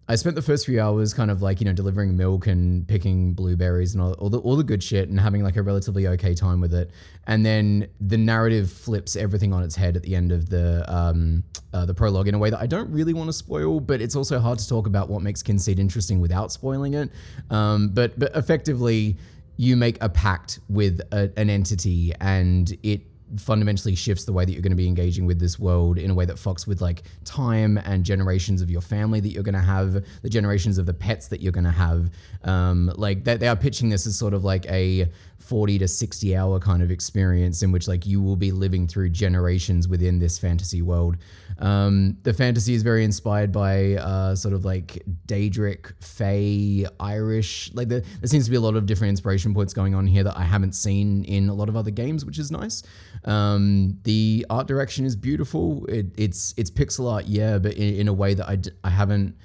I 0.08 0.14
spent 0.14 0.36
the 0.36 0.42
first 0.42 0.66
few 0.66 0.80
hours 0.80 1.12
kind 1.12 1.30
of 1.30 1.42
like 1.42 1.60
you 1.60 1.64
know 1.64 1.72
delivering 1.72 2.16
milk 2.16 2.46
and 2.46 2.86
picking 2.86 3.32
blueberries 3.32 3.94
and 3.94 4.02
all, 4.02 4.12
all 4.14 4.30
the 4.30 4.38
all 4.38 4.54
the 4.54 4.62
good 4.62 4.82
shit 4.82 5.08
and 5.08 5.18
having 5.18 5.42
like 5.42 5.56
a 5.56 5.62
relatively 5.62 6.06
okay 6.06 6.34
time 6.34 6.60
with 6.60 6.72
it. 6.72 6.92
And 7.26 7.44
then 7.44 7.88
the 8.00 8.16
narrative 8.16 8.70
flips 8.70 9.16
everything 9.16 9.52
on 9.52 9.64
its 9.64 9.74
head 9.74 9.96
at 9.96 10.02
the 10.02 10.14
end 10.14 10.30
of 10.30 10.48
the 10.48 10.84
um, 10.86 11.42
uh, 11.74 11.86
the 11.86 11.94
prologue 11.94 12.28
in 12.28 12.34
a 12.34 12.38
way 12.38 12.50
that 12.50 12.60
I 12.60 12.66
don't 12.66 12.90
really 12.90 13.14
want 13.14 13.28
to 13.28 13.32
spoil, 13.32 13.80
but 13.80 14.00
it's 14.00 14.14
also 14.14 14.38
hard 14.38 14.60
to 14.60 14.68
talk 14.68 14.86
about 14.86 15.08
what 15.08 15.22
makes 15.22 15.42
Kynseed 15.42 15.78
interesting 15.80 16.20
without 16.20 16.52
spoiling 16.52 16.94
it. 16.94 17.10
Um, 17.50 17.88
but 17.88 18.16
but 18.16 18.34
effectively, 18.36 19.16
you 19.56 19.76
make 19.76 19.98
a 20.02 20.08
pact 20.08 20.60
with 20.68 21.00
a, 21.12 21.32
an 21.36 21.50
entity 21.50 22.12
and 22.20 22.76
it 22.82 23.00
fundamentally 23.38 23.94
shifts 23.94 24.24
the 24.24 24.32
way 24.32 24.44
that 24.44 24.52
you're 24.52 24.62
going 24.62 24.70
to 24.72 24.76
be 24.76 24.86
engaging 24.86 25.26
with 25.26 25.40
this 25.40 25.58
world 25.58 25.98
in 25.98 26.10
a 26.10 26.14
way 26.14 26.24
that 26.24 26.36
fucks 26.36 26.66
with 26.66 26.80
like 26.80 27.02
time 27.24 27.78
and 27.78 28.04
generations 28.04 28.62
of 28.62 28.70
your 28.70 28.80
family 28.80 29.20
that 29.20 29.30
you're 29.30 29.42
going 29.42 29.54
to 29.54 29.60
have, 29.60 30.04
the 30.22 30.28
generations 30.28 30.78
of 30.78 30.86
the 30.86 30.94
pets 30.94 31.28
that 31.28 31.40
you're 31.40 31.52
going 31.52 31.64
to 31.64 31.70
have. 31.70 32.10
Um, 32.44 32.92
like 32.96 33.24
they, 33.24 33.36
they 33.36 33.48
are 33.48 33.56
pitching 33.56 33.88
this 33.88 34.06
as 34.06 34.16
sort 34.16 34.34
of 34.34 34.44
like 34.44 34.64
a 34.66 35.08
40 35.38 35.78
to 35.78 35.88
60 35.88 36.36
hour 36.36 36.58
kind 36.58 36.82
of 36.82 36.90
experience 36.90 37.62
in 37.62 37.72
which 37.72 37.88
like 37.88 38.06
you 38.06 38.22
will 38.22 38.36
be 38.36 38.52
living 38.52 38.86
through 38.88 39.10
generations 39.10 39.88
within 39.88 40.18
this 40.18 40.38
fantasy 40.38 40.82
world. 40.82 41.16
Um, 41.58 42.18
the 42.22 42.34
fantasy 42.34 42.74
is 42.74 42.82
very 42.82 43.04
inspired 43.04 43.50
by 43.50 43.94
uh, 43.94 44.34
sort 44.34 44.54
of 44.54 44.64
like 44.64 45.02
Daedric, 45.26 45.92
Fey, 46.02 46.86
Irish. 47.00 47.70
Like 47.74 47.88
the, 47.88 48.00
there 48.00 48.28
seems 48.28 48.44
to 48.44 48.50
be 48.50 48.56
a 48.56 48.60
lot 48.60 48.76
of 48.76 48.86
different 48.86 49.10
inspiration 49.10 49.54
points 49.54 49.72
going 49.72 49.94
on 49.94 50.06
here 50.06 50.24
that 50.24 50.36
I 50.36 50.42
haven't 50.42 50.74
seen 50.74 51.24
in 51.24 51.48
a 51.48 51.54
lot 51.54 51.68
of 51.68 51.76
other 51.76 51.90
games, 51.90 52.24
which 52.24 52.38
is 52.38 52.50
nice. 52.50 52.82
Um, 53.24 53.98
the 54.04 54.44
art 54.50 54.66
direction 54.66 55.04
is 55.04 55.16
beautiful. 55.16 55.86
It, 55.86 56.06
it's 56.16 56.54
it's 56.56 56.70
pixel 56.70 57.10
art, 57.10 57.26
yeah, 57.26 57.58
but 57.58 57.74
in, 57.74 58.00
in 58.00 58.08
a 58.08 58.12
way 58.12 58.34
that 58.34 58.48
I, 58.48 58.56
d- 58.56 58.70
I 58.84 58.90
haven't. 58.90 59.36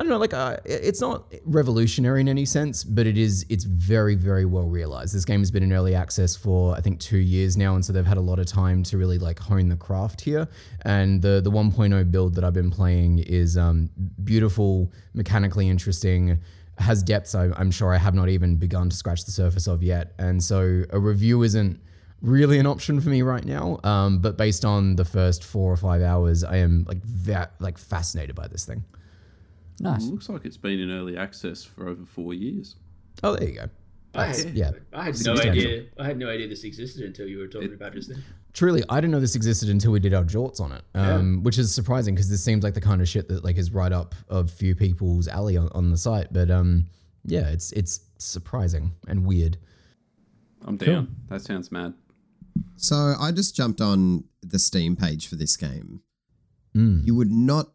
I 0.00 0.02
don't 0.02 0.08
know, 0.08 0.16
like 0.16 0.32
uh, 0.32 0.56
it's 0.64 1.02
not 1.02 1.30
revolutionary 1.44 2.22
in 2.22 2.28
any 2.28 2.46
sense, 2.46 2.84
but 2.84 3.06
it 3.06 3.18
is. 3.18 3.44
It's 3.50 3.64
very, 3.64 4.14
very 4.14 4.46
well 4.46 4.66
realized. 4.66 5.14
This 5.14 5.26
game 5.26 5.40
has 5.40 5.50
been 5.50 5.62
in 5.62 5.74
early 5.74 5.94
access 5.94 6.34
for 6.34 6.74
I 6.74 6.80
think 6.80 7.00
two 7.00 7.18
years 7.18 7.58
now, 7.58 7.74
and 7.74 7.84
so 7.84 7.92
they've 7.92 8.06
had 8.06 8.16
a 8.16 8.22
lot 8.22 8.38
of 8.38 8.46
time 8.46 8.82
to 8.84 8.96
really 8.96 9.18
like 9.18 9.38
hone 9.38 9.68
the 9.68 9.76
craft 9.76 10.22
here. 10.22 10.48
And 10.86 11.20
the 11.20 11.42
the 11.42 11.50
1.0 11.50 12.10
build 12.10 12.34
that 12.36 12.44
I've 12.44 12.54
been 12.54 12.70
playing 12.70 13.18
is 13.18 13.58
um, 13.58 13.90
beautiful, 14.24 14.90
mechanically 15.12 15.68
interesting, 15.68 16.38
has 16.78 17.02
depths 17.02 17.34
I, 17.34 17.50
I'm 17.56 17.70
sure 17.70 17.92
I 17.92 17.98
have 17.98 18.14
not 18.14 18.30
even 18.30 18.56
begun 18.56 18.88
to 18.88 18.96
scratch 18.96 19.26
the 19.26 19.32
surface 19.32 19.66
of 19.66 19.82
yet. 19.82 20.14
And 20.18 20.42
so 20.42 20.82
a 20.88 20.98
review 20.98 21.42
isn't 21.42 21.78
really 22.22 22.58
an 22.58 22.64
option 22.66 23.02
for 23.02 23.10
me 23.10 23.20
right 23.20 23.44
now. 23.44 23.78
Um, 23.84 24.20
but 24.20 24.38
based 24.38 24.64
on 24.64 24.96
the 24.96 25.04
first 25.04 25.44
four 25.44 25.70
or 25.70 25.76
five 25.76 26.00
hours, 26.00 26.42
I 26.42 26.56
am 26.56 26.86
like 26.88 27.02
that 27.24 27.52
like 27.60 27.76
fascinated 27.76 28.34
by 28.34 28.48
this 28.48 28.64
thing. 28.64 28.82
Nice. 29.80 30.06
Looks 30.06 30.28
like 30.28 30.44
it's 30.44 30.58
been 30.58 30.78
in 30.78 30.90
early 30.90 31.16
access 31.16 31.64
for 31.64 31.88
over 31.88 32.04
four 32.04 32.34
years. 32.34 32.76
Oh, 33.22 33.34
there 33.34 33.48
you 33.48 33.54
go. 33.56 33.68
I 34.14 34.26
That's- 34.26 34.42
had, 34.44 34.54
yeah. 34.54 34.70
I 34.92 35.04
had 35.04 35.24
no 35.24 35.34
idea. 35.34 35.86
I 35.98 36.04
had 36.04 36.18
no 36.18 36.28
idea 36.28 36.48
this 36.48 36.64
existed 36.64 37.04
until 37.04 37.26
you 37.26 37.38
were 37.38 37.46
talking 37.46 37.72
about 37.72 37.94
just 37.94 38.08
then. 38.08 38.22
Truly, 38.52 38.82
I 38.90 38.96
didn't 38.96 39.12
know 39.12 39.20
this 39.20 39.36
existed 39.36 39.68
until 39.68 39.92
we 39.92 40.00
did 40.00 40.12
our 40.12 40.24
jorts 40.24 40.60
on 40.60 40.72
it, 40.72 40.82
um, 40.94 41.42
which 41.44 41.56
is 41.58 41.72
surprising 41.72 42.14
because 42.14 42.28
this 42.28 42.42
seems 42.42 42.64
like 42.64 42.74
the 42.74 42.80
kind 42.80 43.00
of 43.00 43.08
shit 43.08 43.28
that 43.28 43.44
like 43.44 43.56
is 43.56 43.70
right 43.72 43.92
up 43.92 44.14
a 44.28 44.46
few 44.46 44.74
people's 44.74 45.28
alley 45.28 45.56
on, 45.56 45.68
on 45.72 45.90
the 45.90 45.96
site. 45.96 46.32
But 46.32 46.50
um, 46.50 46.86
yeah, 47.24 47.48
it's 47.48 47.70
it's 47.72 48.00
surprising 48.18 48.92
and 49.06 49.24
weird. 49.24 49.56
I'm 50.66 50.76
down. 50.76 51.14
That 51.28 51.40
sounds 51.42 51.70
mad. 51.70 51.94
So 52.76 53.14
I 53.18 53.30
just 53.30 53.54
jumped 53.54 53.80
on 53.80 54.24
the 54.42 54.58
Steam 54.58 54.96
page 54.96 55.28
for 55.28 55.36
this 55.36 55.56
game. 55.56 56.02
Mm. 56.76 57.06
You 57.06 57.14
would 57.14 57.30
not 57.30 57.68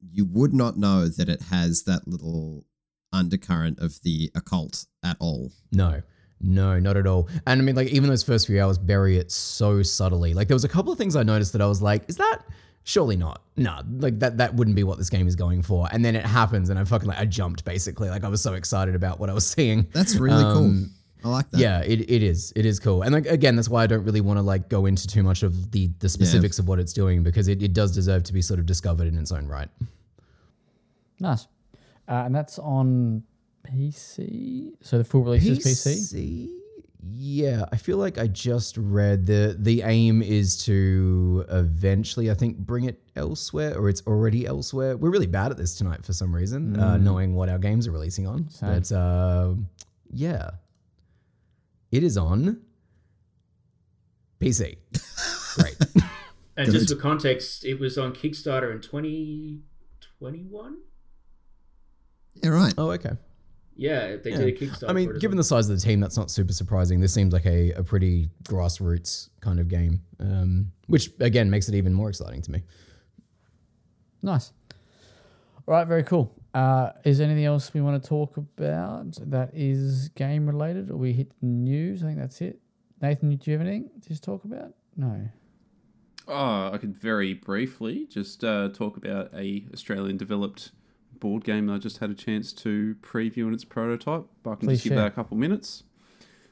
you 0.00 0.24
would 0.24 0.52
not 0.54 0.76
know 0.76 1.08
that 1.08 1.28
it 1.28 1.42
has 1.50 1.82
that 1.84 2.06
little 2.08 2.64
undercurrent 3.12 3.78
of 3.80 4.00
the 4.02 4.30
occult 4.34 4.86
at 5.04 5.16
all. 5.20 5.52
No, 5.72 6.02
no, 6.40 6.78
not 6.78 6.96
at 6.96 7.06
all. 7.06 7.28
And 7.46 7.60
I 7.60 7.64
mean, 7.64 7.74
like, 7.74 7.88
even 7.88 8.08
those 8.08 8.22
first 8.22 8.46
few 8.46 8.60
hours 8.62 8.78
bury 8.78 9.16
it 9.18 9.30
so 9.30 9.82
subtly. 9.82 10.32
Like, 10.34 10.48
there 10.48 10.54
was 10.54 10.64
a 10.64 10.68
couple 10.68 10.92
of 10.92 10.98
things 10.98 11.16
I 11.16 11.22
noticed 11.22 11.52
that 11.52 11.60
I 11.62 11.66
was 11.66 11.82
like, 11.82 12.08
is 12.08 12.16
that 12.16 12.38
surely 12.84 13.16
not? 13.16 13.42
No, 13.56 13.80
like 13.98 14.18
that 14.20 14.38
that 14.38 14.54
wouldn't 14.54 14.74
be 14.76 14.84
what 14.84 14.96
this 14.96 15.10
game 15.10 15.26
is 15.28 15.36
going 15.36 15.62
for. 15.62 15.86
And 15.92 16.04
then 16.04 16.16
it 16.16 16.24
happens, 16.24 16.70
and 16.70 16.78
I 16.78 16.84
fucking 16.84 17.08
like 17.08 17.18
I 17.18 17.26
jumped 17.26 17.64
basically. 17.64 18.08
Like 18.08 18.24
I 18.24 18.28
was 18.28 18.40
so 18.42 18.54
excited 18.54 18.94
about 18.94 19.20
what 19.20 19.28
I 19.28 19.34
was 19.34 19.46
seeing. 19.54 19.86
That's 19.92 20.16
really 20.16 20.42
Um, 20.44 20.54
cool. 20.54 20.86
I 21.24 21.28
like 21.28 21.50
that. 21.50 21.60
Yeah, 21.60 21.80
it, 21.80 22.10
it 22.10 22.22
is. 22.22 22.52
It 22.56 22.66
is 22.66 22.80
cool. 22.80 23.02
And 23.02 23.12
like 23.14 23.26
again, 23.26 23.56
that's 23.56 23.68
why 23.68 23.82
I 23.82 23.86
don't 23.86 24.04
really 24.04 24.20
want 24.20 24.38
to 24.38 24.42
like 24.42 24.68
go 24.68 24.86
into 24.86 25.06
too 25.06 25.22
much 25.22 25.42
of 25.42 25.70
the 25.72 25.90
the 25.98 26.08
specifics 26.08 26.58
of 26.58 26.68
what 26.68 26.78
it's 26.78 26.92
doing 26.92 27.22
because 27.22 27.48
it, 27.48 27.62
it 27.62 27.72
does 27.72 27.92
deserve 27.92 28.22
to 28.24 28.32
be 28.32 28.42
sort 28.42 28.60
of 28.60 28.66
discovered 28.66 29.06
in 29.06 29.18
its 29.18 29.32
own 29.32 29.46
right. 29.46 29.68
Nice. 31.18 31.46
Uh, 32.08 32.24
and 32.24 32.34
that's 32.34 32.58
on 32.58 33.22
PC. 33.68 34.72
So 34.80 34.98
the 34.98 35.04
full 35.04 35.22
release 35.22 35.46
is 35.46 35.58
PC. 35.58 35.94
PC? 35.94 36.60
Yeah, 37.02 37.64
I 37.72 37.76
feel 37.76 37.96
like 37.96 38.18
I 38.18 38.26
just 38.26 38.76
read 38.76 39.24
the 39.24 39.56
the 39.58 39.82
aim 39.82 40.20
is 40.22 40.62
to 40.64 41.46
eventually, 41.48 42.30
I 42.30 42.34
think, 42.34 42.58
bring 42.58 42.84
it 42.84 43.00
elsewhere, 43.16 43.78
or 43.78 43.88
it's 43.88 44.02
already 44.06 44.46
elsewhere. 44.46 44.96
We're 44.98 45.10
really 45.10 45.26
bad 45.26 45.50
at 45.50 45.56
this 45.56 45.74
tonight 45.76 46.04
for 46.04 46.12
some 46.12 46.34
reason, 46.34 46.78
uh, 46.78 46.98
knowing 46.98 47.34
what 47.34 47.48
our 47.48 47.58
games 47.58 47.86
are 47.86 47.90
releasing 47.90 48.26
on. 48.26 48.50
Same. 48.50 48.74
But 48.74 48.92
uh, 48.92 49.54
yeah, 50.12 50.50
it 51.92 52.02
is 52.02 52.16
on 52.16 52.60
PC. 54.40 54.76
Great. 55.56 55.76
And 56.56 56.70
just 56.72 56.90
for 56.90 56.96
context, 56.96 57.64
it 57.64 57.78
was 57.80 57.96
on 57.96 58.12
Kickstarter 58.12 58.70
in 58.72 58.82
2021. 58.82 60.76
Yeah, 62.42 62.50
right. 62.50 62.74
oh, 62.76 62.90
okay. 62.90 63.12
Yeah, 63.76 64.16
they 64.16 64.30
Yeah. 64.32 64.38
did 64.38 64.48
a 64.48 64.52
Kickstarter. 64.52 64.90
I 64.90 64.92
mean, 64.92 65.06
for 65.08 65.12
it 65.12 65.16
as 65.16 65.20
given 65.22 65.36
well. 65.36 65.40
the 65.40 65.44
size 65.44 65.70
of 65.70 65.80
the 65.80 65.82
team, 65.82 66.00
that's 66.00 66.18
not 66.18 66.30
super 66.30 66.52
surprising. 66.52 67.00
This 67.00 67.14
seems 67.14 67.32
like 67.32 67.46
a, 67.46 67.72
a 67.72 67.82
pretty 67.82 68.28
grassroots 68.44 69.30
kind 69.40 69.58
of 69.58 69.68
game, 69.68 70.02
um, 70.18 70.70
which 70.86 71.10
again 71.20 71.48
makes 71.48 71.66
it 71.70 71.74
even 71.74 71.94
more 71.94 72.10
exciting 72.10 72.42
to 72.42 72.50
me. 72.50 72.62
Nice. 74.22 74.52
All 75.66 75.72
right, 75.74 75.86
very 75.86 76.02
cool. 76.02 76.30
Uh, 76.52 76.90
is 77.04 77.18
there 77.18 77.26
anything 77.26 77.44
else 77.44 77.72
we 77.72 77.80
want 77.80 78.02
to 78.02 78.08
talk 78.08 78.36
about 78.36 79.18
that 79.30 79.50
is 79.54 80.08
game 80.10 80.46
related, 80.46 80.90
or 80.90 80.96
we 80.96 81.12
hit 81.12 81.32
news? 81.40 82.02
I 82.02 82.08
think 82.08 82.18
that's 82.18 82.40
it. 82.40 82.58
Nathan, 83.00 83.36
do 83.36 83.50
you 83.50 83.56
have 83.58 83.66
anything 83.66 83.90
to 84.02 84.08
just 84.08 84.24
talk 84.24 84.44
about? 84.44 84.74
No. 84.96 85.28
Oh, 86.28 86.70
I 86.72 86.78
could 86.78 86.96
very 86.96 87.34
briefly 87.34 88.06
just 88.06 88.44
uh, 88.44 88.68
talk 88.68 88.96
about 88.96 89.32
a 89.34 89.64
Australian 89.72 90.16
developed 90.16 90.72
board 91.18 91.44
game 91.44 91.66
that 91.66 91.74
I 91.74 91.78
just 91.78 91.98
had 91.98 92.10
a 92.10 92.14
chance 92.14 92.52
to 92.54 92.96
preview 93.02 93.46
in 93.46 93.54
its 93.54 93.64
prototype. 93.64 94.24
But 94.42 94.50
I 94.50 94.54
can 94.56 94.68
Please 94.68 94.76
just 94.76 94.84
give 94.84 94.90
share. 94.92 95.02
that 95.02 95.06
a 95.08 95.10
couple 95.10 95.36
minutes. 95.36 95.84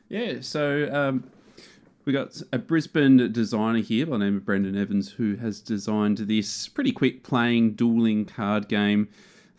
Yeah, 0.09 0.41
so 0.41 0.89
um, 0.93 1.31
we 2.05 2.13
got 2.13 2.41
a 2.53 2.59
Brisbane 2.59 3.31
designer 3.33 3.81
here 3.81 4.07
by 4.07 4.13
the 4.13 4.25
name 4.25 4.37
of 4.37 4.45
Brendan 4.45 4.77
Evans 4.77 5.11
who 5.13 5.37
has 5.37 5.61
designed 5.61 6.19
this 6.19 6.69
pretty 6.69 6.93
quick 6.93 7.23
playing 7.23 7.75
dueling 7.75 8.25
card 8.25 8.69
game 8.69 9.09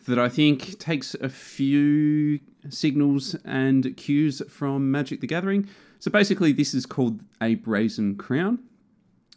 that 0.06 0.18
I 0.18 0.28
think 0.28 0.78
takes 0.78 1.14
a 1.14 1.28
few 1.28 2.40
signals 2.68 3.34
and 3.44 3.96
cues 3.96 4.42
from 4.48 4.90
Magic 4.90 5.20
the 5.20 5.26
Gathering. 5.26 5.68
So 5.98 6.10
basically, 6.10 6.52
this 6.52 6.74
is 6.74 6.86
called 6.86 7.20
a 7.40 7.56
Brazen 7.56 8.16
Crown. 8.16 8.60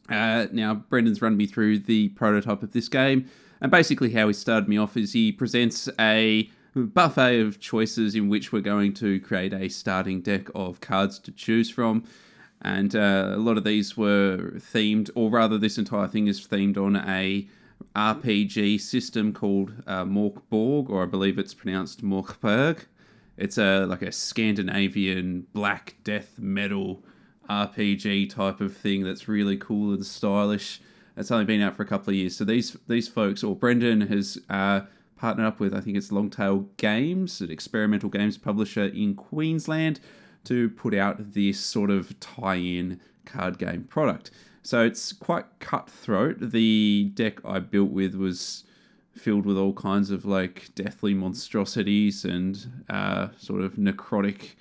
Uh, 0.09 0.47
now, 0.51 0.75
Brendan's 0.75 1.21
run 1.21 1.37
me 1.37 1.45
through 1.45 1.79
the 1.79 2.09
prototype 2.09 2.63
of 2.63 2.73
this 2.73 2.89
game, 2.89 3.29
and 3.61 3.71
basically, 3.71 4.11
how 4.11 4.27
he 4.27 4.33
started 4.33 4.67
me 4.67 4.77
off 4.77 4.97
is 4.97 5.13
he 5.13 5.31
presents 5.31 5.89
a 5.99 6.49
buffet 6.75 7.39
of 7.39 7.59
choices 7.59 8.15
in 8.15 8.29
which 8.29 8.51
we're 8.51 8.61
going 8.61 8.93
to 8.95 9.19
create 9.19 9.53
a 9.53 9.69
starting 9.69 10.21
deck 10.21 10.47
of 10.55 10.81
cards 10.81 11.19
to 11.19 11.31
choose 11.31 11.69
from. 11.69 12.03
And 12.61 12.95
uh, 12.95 13.33
a 13.33 13.37
lot 13.37 13.57
of 13.57 13.63
these 13.63 13.95
were 13.97 14.53
themed, 14.55 15.09
or 15.15 15.29
rather, 15.29 15.57
this 15.57 15.77
entire 15.77 16.07
thing 16.07 16.27
is 16.27 16.45
themed 16.47 16.77
on 16.77 16.95
a 16.95 17.47
RPG 17.95 18.81
system 18.81 19.33
called 19.33 19.73
uh, 19.87 20.03
Mork 20.03 20.41
Borg, 20.49 20.89
or 20.89 21.03
I 21.03 21.05
believe 21.05 21.37
it's 21.37 21.53
pronounced 21.53 22.03
Morkberg. 22.03 22.85
It's 23.37 23.57
a 23.57 23.85
like 23.85 24.01
a 24.01 24.11
Scandinavian 24.11 25.47
black 25.53 25.95
death 26.03 26.37
metal 26.37 27.03
RPG 27.49 28.29
type 28.29 28.61
of 28.61 28.75
thing 28.75 29.03
that's 29.03 29.27
really 29.27 29.57
cool 29.57 29.93
and 29.93 30.05
stylish. 30.05 30.81
It's 31.17 31.31
only 31.31 31.45
been 31.45 31.61
out 31.61 31.75
for 31.75 31.83
a 31.83 31.87
couple 31.87 32.11
of 32.11 32.15
years. 32.15 32.35
So 32.35 32.45
these 32.45 32.77
these 32.87 33.07
folks, 33.07 33.43
or 33.43 33.55
Brendan 33.55 34.01
has 34.01 34.37
uh, 34.49 34.81
partnered 35.15 35.45
up 35.45 35.59
with, 35.59 35.73
I 35.73 35.79
think 35.79 35.97
it's 35.97 36.11
Longtail 36.11 36.67
Games, 36.77 37.41
an 37.41 37.51
experimental 37.51 38.09
games 38.09 38.37
publisher 38.37 38.85
in 38.85 39.15
Queensland, 39.15 39.99
to 40.45 40.69
put 40.69 40.93
out 40.93 41.33
this 41.33 41.59
sort 41.59 41.89
of 41.89 42.19
tie-in 42.19 42.99
card 43.25 43.57
game 43.57 43.83
product. 43.85 44.31
So 44.63 44.83
it's 44.83 45.11
quite 45.11 45.45
cutthroat. 45.59 46.37
The 46.39 47.11
deck 47.13 47.39
I 47.45 47.59
built 47.59 47.91
with 47.91 48.15
was 48.15 48.63
filled 49.13 49.45
with 49.45 49.57
all 49.57 49.73
kinds 49.73 50.09
of 50.09 50.25
like 50.25 50.73
deathly 50.73 51.13
monstrosities 51.13 52.25
and 52.25 52.83
uh, 52.89 53.27
sort 53.37 53.61
of 53.61 53.75
necrotic 53.75 54.51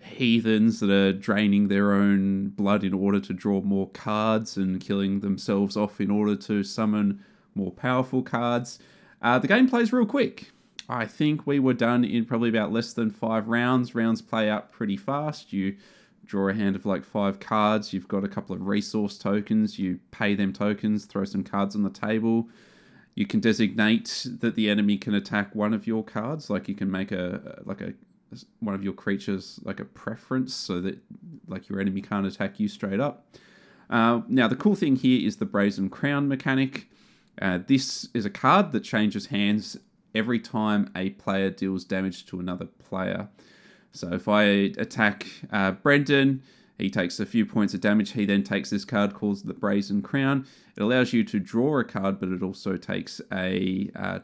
heathens 0.00 0.80
that 0.80 0.90
are 0.90 1.12
draining 1.12 1.68
their 1.68 1.92
own 1.92 2.48
blood 2.48 2.84
in 2.84 2.92
order 2.92 3.20
to 3.20 3.32
draw 3.32 3.60
more 3.60 3.88
cards 3.90 4.56
and 4.56 4.80
killing 4.80 5.20
themselves 5.20 5.76
off 5.76 6.00
in 6.00 6.10
order 6.10 6.36
to 6.36 6.62
summon 6.62 7.24
more 7.54 7.70
powerful 7.70 8.22
cards. 8.22 8.78
Uh, 9.22 9.38
the 9.38 9.48
game 9.48 9.68
plays 9.68 9.92
real 9.92 10.06
quick. 10.06 10.50
I 10.88 11.06
think 11.06 11.46
we 11.46 11.58
were 11.58 11.74
done 11.74 12.04
in 12.04 12.26
probably 12.26 12.50
about 12.50 12.72
less 12.72 12.92
than 12.92 13.10
five 13.10 13.48
rounds. 13.48 13.94
Rounds 13.94 14.20
play 14.20 14.50
out 14.50 14.72
pretty 14.72 14.96
fast. 14.96 15.52
You 15.52 15.76
draw 16.24 16.48
a 16.48 16.54
hand 16.54 16.76
of 16.76 16.86
like 16.86 17.04
five 17.04 17.40
cards. 17.40 17.92
You've 17.92 18.08
got 18.08 18.24
a 18.24 18.28
couple 18.28 18.54
of 18.54 18.66
resource 18.66 19.18
tokens. 19.18 19.78
You 19.78 20.00
pay 20.10 20.34
them 20.34 20.52
tokens, 20.52 21.04
throw 21.04 21.24
some 21.24 21.44
cards 21.44 21.74
on 21.74 21.82
the 21.82 21.90
table. 21.90 22.48
You 23.14 23.26
can 23.26 23.40
designate 23.40 24.26
that 24.40 24.56
the 24.56 24.68
enemy 24.68 24.96
can 24.96 25.14
attack 25.14 25.54
one 25.54 25.72
of 25.72 25.86
your 25.86 26.02
cards. 26.02 26.50
Like 26.50 26.68
you 26.68 26.74
can 26.74 26.90
make 26.90 27.12
a 27.12 27.62
like 27.64 27.80
a 27.80 27.94
one 28.58 28.74
of 28.74 28.82
your 28.82 28.92
creatures 28.92 29.60
like 29.62 29.78
a 29.78 29.84
preference 29.84 30.54
so 30.54 30.80
that 30.80 30.98
like 31.46 31.68
your 31.68 31.80
enemy 31.80 32.00
can't 32.00 32.26
attack 32.26 32.58
you 32.58 32.68
straight 32.68 33.00
up. 33.00 33.26
Uh, 33.90 34.22
now 34.28 34.48
the 34.48 34.56
cool 34.56 34.74
thing 34.74 34.96
here 34.96 35.26
is 35.26 35.36
the 35.36 35.44
brazen 35.44 35.88
crown 35.88 36.26
mechanic. 36.26 36.88
Uh, 37.40 37.58
this 37.66 38.08
is 38.14 38.24
a 38.24 38.30
card 38.30 38.72
that 38.72 38.80
changes 38.80 39.26
hands 39.26 39.76
every 40.14 40.38
time 40.38 40.90
a 40.96 41.10
player 41.10 41.50
deals 41.50 41.84
damage 41.84 42.26
to 42.26 42.40
another 42.40 42.66
player. 42.66 43.28
So 43.94 44.12
if 44.12 44.28
I 44.28 44.42
attack 44.76 45.26
uh, 45.52 45.70
Brendan, 45.70 46.42
he 46.78 46.90
takes 46.90 47.20
a 47.20 47.26
few 47.26 47.46
points 47.46 47.74
of 47.74 47.80
damage. 47.80 48.10
He 48.10 48.26
then 48.26 48.42
takes 48.42 48.68
this 48.68 48.84
card 48.84 49.14
called 49.14 49.46
the 49.46 49.54
Brazen 49.54 50.02
Crown. 50.02 50.46
It 50.76 50.82
allows 50.82 51.12
you 51.12 51.22
to 51.24 51.38
draw 51.38 51.78
a 51.78 51.84
card, 51.84 52.18
but 52.18 52.28
it 52.28 52.42
also 52.42 52.76
takes 52.76 53.20
a 53.32 53.90
uh, 53.94 54.18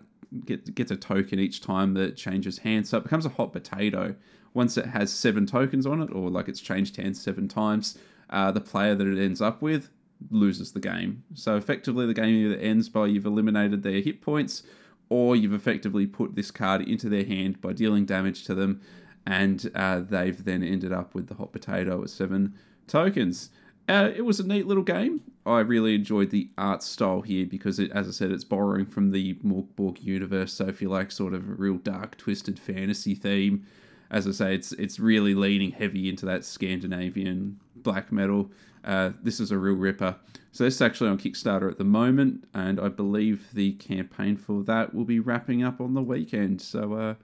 get, 0.45 0.75
gets 0.75 0.91
a 0.91 0.97
token 0.97 1.39
each 1.39 1.61
time 1.61 1.95
that 1.95 2.16
changes 2.16 2.59
hands. 2.59 2.91
So 2.91 2.99
it 2.99 3.05
becomes 3.05 3.27
a 3.27 3.31
hot 3.31 3.53
potato. 3.53 4.16
Once 4.53 4.77
it 4.77 4.87
has 4.87 5.12
seven 5.12 5.47
tokens 5.47 5.87
on 5.87 6.03
it, 6.03 6.11
or 6.12 6.29
like 6.29 6.49
it's 6.49 6.61
changed 6.61 6.97
hands 6.97 7.23
seven 7.23 7.47
times, 7.47 7.97
uh, 8.31 8.51
the 8.51 8.61
player 8.61 8.97
that 8.97 9.07
it 9.07 9.23
ends 9.23 9.41
up 9.41 9.62
with 9.62 9.89
loses 10.31 10.73
the 10.73 10.81
game. 10.81 11.23
So 11.35 11.57
effectively, 11.57 12.07
the 12.07 12.14
game 12.14 12.35
either 12.35 12.61
ends 12.61 12.89
by 12.89 13.07
you've 13.07 13.27
eliminated 13.27 13.85
their 13.85 14.01
hit 14.01 14.21
points, 14.21 14.64
or 15.09 15.37
you've 15.37 15.55
effectively 15.55 16.07
put 16.07 16.35
this 16.35 16.51
card 16.51 16.83
into 16.83 17.09
their 17.09 17.25
hand 17.25 17.61
by 17.61 17.73
dealing 17.73 18.05
damage 18.05 18.45
to 18.45 18.55
them, 18.55 18.81
and 19.27 19.71
uh, 19.75 20.01
they've 20.01 20.45
then 20.45 20.62
ended 20.62 20.93
up 20.93 21.14
with 21.14 21.29
the 21.29 21.35
hot 21.35 21.53
potato 21.53 22.03
at 22.03 22.11
seven 22.11 22.55
tokens. 22.87 23.51
Uh, 23.89 24.11
it 24.14 24.23
was 24.23 24.39
a 24.39 24.47
neat 24.47 24.66
little 24.66 24.85
game. 24.85 25.21
I 25.45 25.61
really 25.61 25.95
enjoyed 25.95 26.31
the 26.31 26.49
art 26.57 26.83
style 26.83 27.23
here 27.23 27.47
because, 27.47 27.79
it, 27.79 27.91
as 27.93 28.07
I 28.07 28.12
said, 28.12 28.31
it's 28.31 28.45
borrowing 28.45 28.87
from 28.87 29.11
the 29.11 29.35
Morkborg 29.45 30.03
universe. 30.03 30.53
So 30.53 30.68
if 30.68 30.81
you 30.81 30.89
like 30.89 31.11
sort 31.11 31.35
of 31.35 31.49
a 31.49 31.55
real 31.55 31.77
dark, 31.77 32.16
twisted 32.16 32.59
fantasy 32.59 33.14
theme, 33.14 33.66
as 34.11 34.29
I 34.29 34.33
say, 34.33 34.55
it's 34.55 34.73
it's 34.73 35.01
really 35.01 35.35
leaning 35.35 35.71
heavy 35.73 36.09
into 36.09 36.27
that 36.27 36.45
Scandinavian 36.45 37.59
black 37.77 38.12
metal. 38.12 38.51
Uh, 38.85 39.11
this 39.23 39.41
is 39.41 39.51
a 39.51 39.59
real 39.59 39.75
ripper. 39.75 40.16
So 40.53 40.64
this 40.64 40.75
is 40.75 40.83
actually 40.83 41.11
on 41.11 41.18
Kickstarter 41.18 41.71
at 41.71 41.79
the 41.79 41.85
moment, 41.85 42.45
and 42.55 42.81
I 42.81 42.89
believe 42.89 43.49
the 43.53 43.73
campaign 43.73 44.37
for 44.37 44.62
that 44.64 44.95
will 44.95 45.05
be 45.05 45.21
wrapping 45.21 45.62
up 45.62 45.81
on 45.81 45.95
the 45.95 46.03
weekend. 46.03 46.61
So 46.61 46.95
uh, 46.95 47.14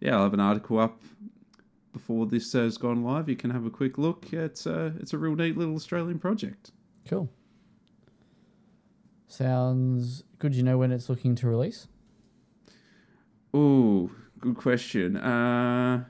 yeah, 0.00 0.16
I'll 0.16 0.24
have 0.24 0.34
an 0.34 0.40
article 0.40 0.78
up 0.78 1.00
before 1.94 2.26
this 2.26 2.54
uh, 2.54 2.58
has 2.60 2.76
gone 2.76 3.02
live. 3.02 3.30
You 3.30 3.36
can 3.36 3.48
have 3.48 3.64
a 3.64 3.70
quick 3.70 3.96
look. 3.96 4.30
It's 4.34 4.66
uh, 4.66 4.90
it's 5.00 5.14
a 5.14 5.18
real 5.18 5.34
neat 5.34 5.56
little 5.56 5.74
Australian 5.74 6.18
project. 6.18 6.72
Cool. 7.08 7.30
Sounds 9.26 10.24
good. 10.38 10.54
You 10.54 10.62
know 10.62 10.76
when 10.76 10.92
it's 10.92 11.08
looking 11.08 11.34
to 11.36 11.48
release? 11.48 11.88
Oh, 13.54 14.10
good 14.40 14.56
question. 14.56 15.16
Uh, 15.16 16.04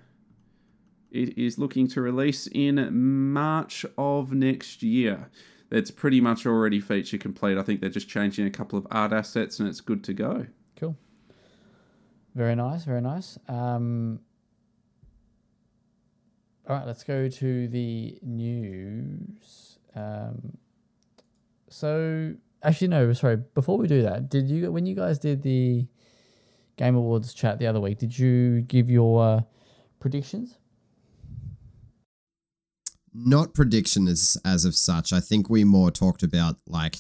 it 1.12 1.38
is 1.38 1.58
looking 1.58 1.86
to 1.88 2.00
release 2.00 2.48
in 2.48 3.32
March 3.32 3.86
of 3.96 4.32
next 4.32 4.82
year. 4.82 5.30
It's 5.70 5.90
pretty 5.90 6.20
much 6.20 6.46
already 6.46 6.80
feature 6.80 7.18
complete. 7.18 7.56
I 7.56 7.62
think 7.62 7.80
they're 7.80 7.90
just 7.90 8.08
changing 8.08 8.46
a 8.46 8.50
couple 8.50 8.78
of 8.78 8.86
art 8.90 9.12
assets 9.12 9.60
and 9.60 9.68
it's 9.68 9.80
good 9.80 10.02
to 10.04 10.12
go. 10.12 10.46
Cool. 10.76 10.96
Very 12.34 12.54
nice. 12.54 12.84
Very 12.84 13.00
nice. 13.00 13.38
Um, 13.48 14.20
all 16.68 16.76
right, 16.76 16.86
let's 16.86 17.04
go 17.04 17.28
to 17.28 17.68
the 17.68 18.18
news. 18.22 19.78
Um, 19.94 20.56
so, 21.68 22.34
actually, 22.62 22.88
no, 22.88 23.12
sorry. 23.12 23.38
Before 23.54 23.76
we 23.76 23.86
do 23.86 24.02
that, 24.02 24.30
did 24.30 24.48
you 24.48 24.72
when 24.72 24.86
you 24.86 24.94
guys 24.94 25.18
did 25.18 25.42
the 25.42 25.86
Game 26.76 26.96
Awards 26.96 27.34
chat 27.34 27.58
the 27.58 27.66
other 27.66 27.80
week? 27.80 27.98
Did 27.98 28.18
you 28.18 28.62
give 28.62 28.88
your 28.88 29.22
uh, 29.22 29.40
predictions? 30.00 30.58
Not 33.12 33.54
prediction 33.54 34.08
as 34.08 34.38
as 34.44 34.64
of 34.64 34.74
such. 34.74 35.12
I 35.12 35.20
think 35.20 35.50
we 35.50 35.64
more 35.64 35.90
talked 35.90 36.22
about 36.22 36.56
like 36.66 36.96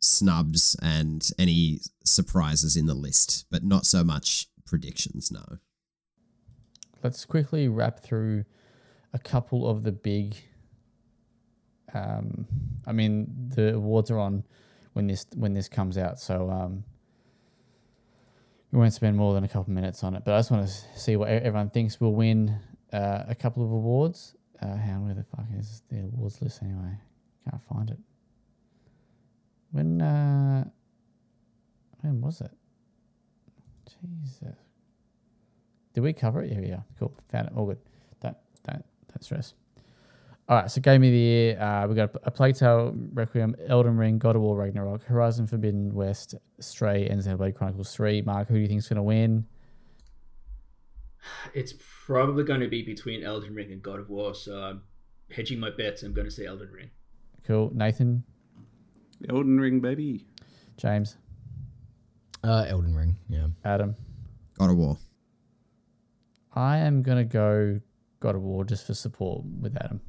snubs 0.00 0.76
and 0.82 1.30
any 1.38 1.80
surprises 2.04 2.76
in 2.76 2.86
the 2.86 2.94
list, 2.94 3.46
but 3.50 3.64
not 3.64 3.86
so 3.86 4.02
much 4.02 4.48
predictions. 4.66 5.30
No. 5.30 5.58
Let's 7.02 7.24
quickly 7.24 7.68
wrap 7.68 8.00
through 8.00 8.44
a 9.14 9.18
couple 9.18 9.66
of 9.66 9.84
the 9.84 9.92
big. 9.92 10.36
Um, 11.94 12.46
I 12.86 12.92
mean, 12.92 13.50
the 13.54 13.76
awards 13.76 14.10
are 14.10 14.18
on 14.18 14.42
when 14.92 15.06
this 15.06 15.24
when 15.34 15.54
this 15.54 15.68
comes 15.68 15.96
out, 15.96 16.18
so 16.18 16.50
um, 16.50 16.84
we 18.72 18.78
won't 18.78 18.92
spend 18.92 19.16
more 19.16 19.32
than 19.32 19.44
a 19.44 19.48
couple 19.48 19.72
minutes 19.72 20.02
on 20.02 20.14
it. 20.14 20.24
But 20.24 20.34
I 20.34 20.38
just 20.38 20.50
want 20.50 20.66
to 20.66 20.98
see 20.98 21.16
what 21.16 21.28
everyone 21.28 21.70
thinks 21.70 22.00
will 22.00 22.14
win 22.14 22.58
uh, 22.92 23.24
a 23.28 23.34
couple 23.34 23.64
of 23.64 23.70
awards. 23.70 24.34
Uh, 24.60 24.76
how 24.76 24.98
where 25.00 25.14
the 25.14 25.24
fuck 25.24 25.46
is 25.56 25.82
the 25.88 26.00
awards 26.00 26.42
list 26.42 26.62
anyway? 26.62 26.98
Can't 27.48 27.62
find 27.72 27.90
it. 27.90 27.98
When 29.70 30.02
uh, 30.02 30.64
when 32.00 32.20
was 32.20 32.40
it? 32.40 32.50
Jesus. 33.86 34.56
Did 35.92 36.00
we 36.00 36.12
cover 36.12 36.42
it? 36.42 36.52
Yeah, 36.52 36.60
yeah. 36.60 36.80
Cool. 36.98 37.14
Found 37.30 37.48
it. 37.48 37.52
All 37.56 37.66
good. 37.66 37.78
Don't 38.20 38.36
don't 38.66 38.84
don't 39.14 39.22
stress. 39.24 39.54
All 40.48 40.56
right. 40.56 40.70
So 40.70 40.80
game 40.80 41.02
of 41.02 41.10
the 41.10 41.16
year. 41.16 41.60
Uh, 41.60 41.86
we 41.86 41.94
got 41.94 42.10
a 42.24 42.30
Plague 42.30 42.56
Tale, 42.56 42.92
Requiem, 43.14 43.56
Elden 43.66 43.96
Ring, 43.96 44.18
God 44.18 44.36
of 44.36 44.42
War, 44.42 44.56
Ragnarok, 44.56 45.02
Horizon 45.04 45.46
Forbidden 45.46 45.94
West, 45.94 46.34
Stray, 46.60 47.08
and 47.08 47.20
Xenoblade 47.20 47.54
Chronicles 47.54 47.94
Three. 47.94 48.20
Mark, 48.22 48.48
who 48.48 48.54
do 48.54 48.60
you 48.60 48.68
think's 48.68 48.88
going 48.88 48.96
to 48.96 49.02
win? 49.02 49.46
It's 51.54 51.72
probably 52.06 52.44
going 52.44 52.60
to 52.60 52.68
be 52.68 52.82
between 52.82 53.22
Elden 53.24 53.54
Ring 53.54 53.72
and 53.72 53.82
God 53.82 53.98
of 53.98 54.10
War. 54.10 54.34
So 54.34 54.60
I'm 54.60 54.82
hedging 55.30 55.58
my 55.58 55.70
bets. 55.70 56.02
I'm 56.02 56.12
going 56.12 56.26
to 56.26 56.30
say 56.30 56.44
Elden 56.46 56.70
Ring. 56.70 56.90
Cool. 57.46 57.70
Nathan, 57.74 58.24
Elden 59.30 59.58
Ring, 59.58 59.80
baby. 59.80 60.26
James, 60.76 61.16
Uh, 62.42 62.66
Elden 62.68 62.94
Ring. 62.94 63.16
Yeah. 63.30 63.46
Adam. 63.64 63.96
God 64.58 64.70
of 64.70 64.76
War. 64.76 64.98
I 66.54 66.78
am 66.78 67.02
going 67.02 67.18
to 67.18 67.24
go 67.24 67.80
God 68.24 68.34
of 68.36 68.42
War 68.42 68.64
just 68.64 68.86
for 68.86 68.94
support 68.94 69.44
with 69.60 69.76
Adam. 69.76 70.00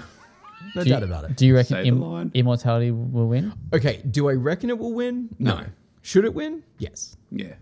do 0.73 0.79
you, 0.81 0.85
doubt 0.85 1.03
about 1.03 1.23
it. 1.25 1.37
do 1.37 1.45
you 1.45 1.55
reckon 1.55 1.85
Im- 1.85 2.31
Immortality 2.33 2.91
will 2.91 3.27
win? 3.27 3.53
Okay, 3.73 4.01
do 4.09 4.29
I 4.29 4.33
reckon 4.33 4.69
it 4.69 4.77
will 4.77 4.93
win? 4.93 5.29
No. 5.39 5.63
Should 6.01 6.25
it 6.25 6.33
win? 6.33 6.63
Yes. 6.77 7.15
Yeah. 7.31 7.53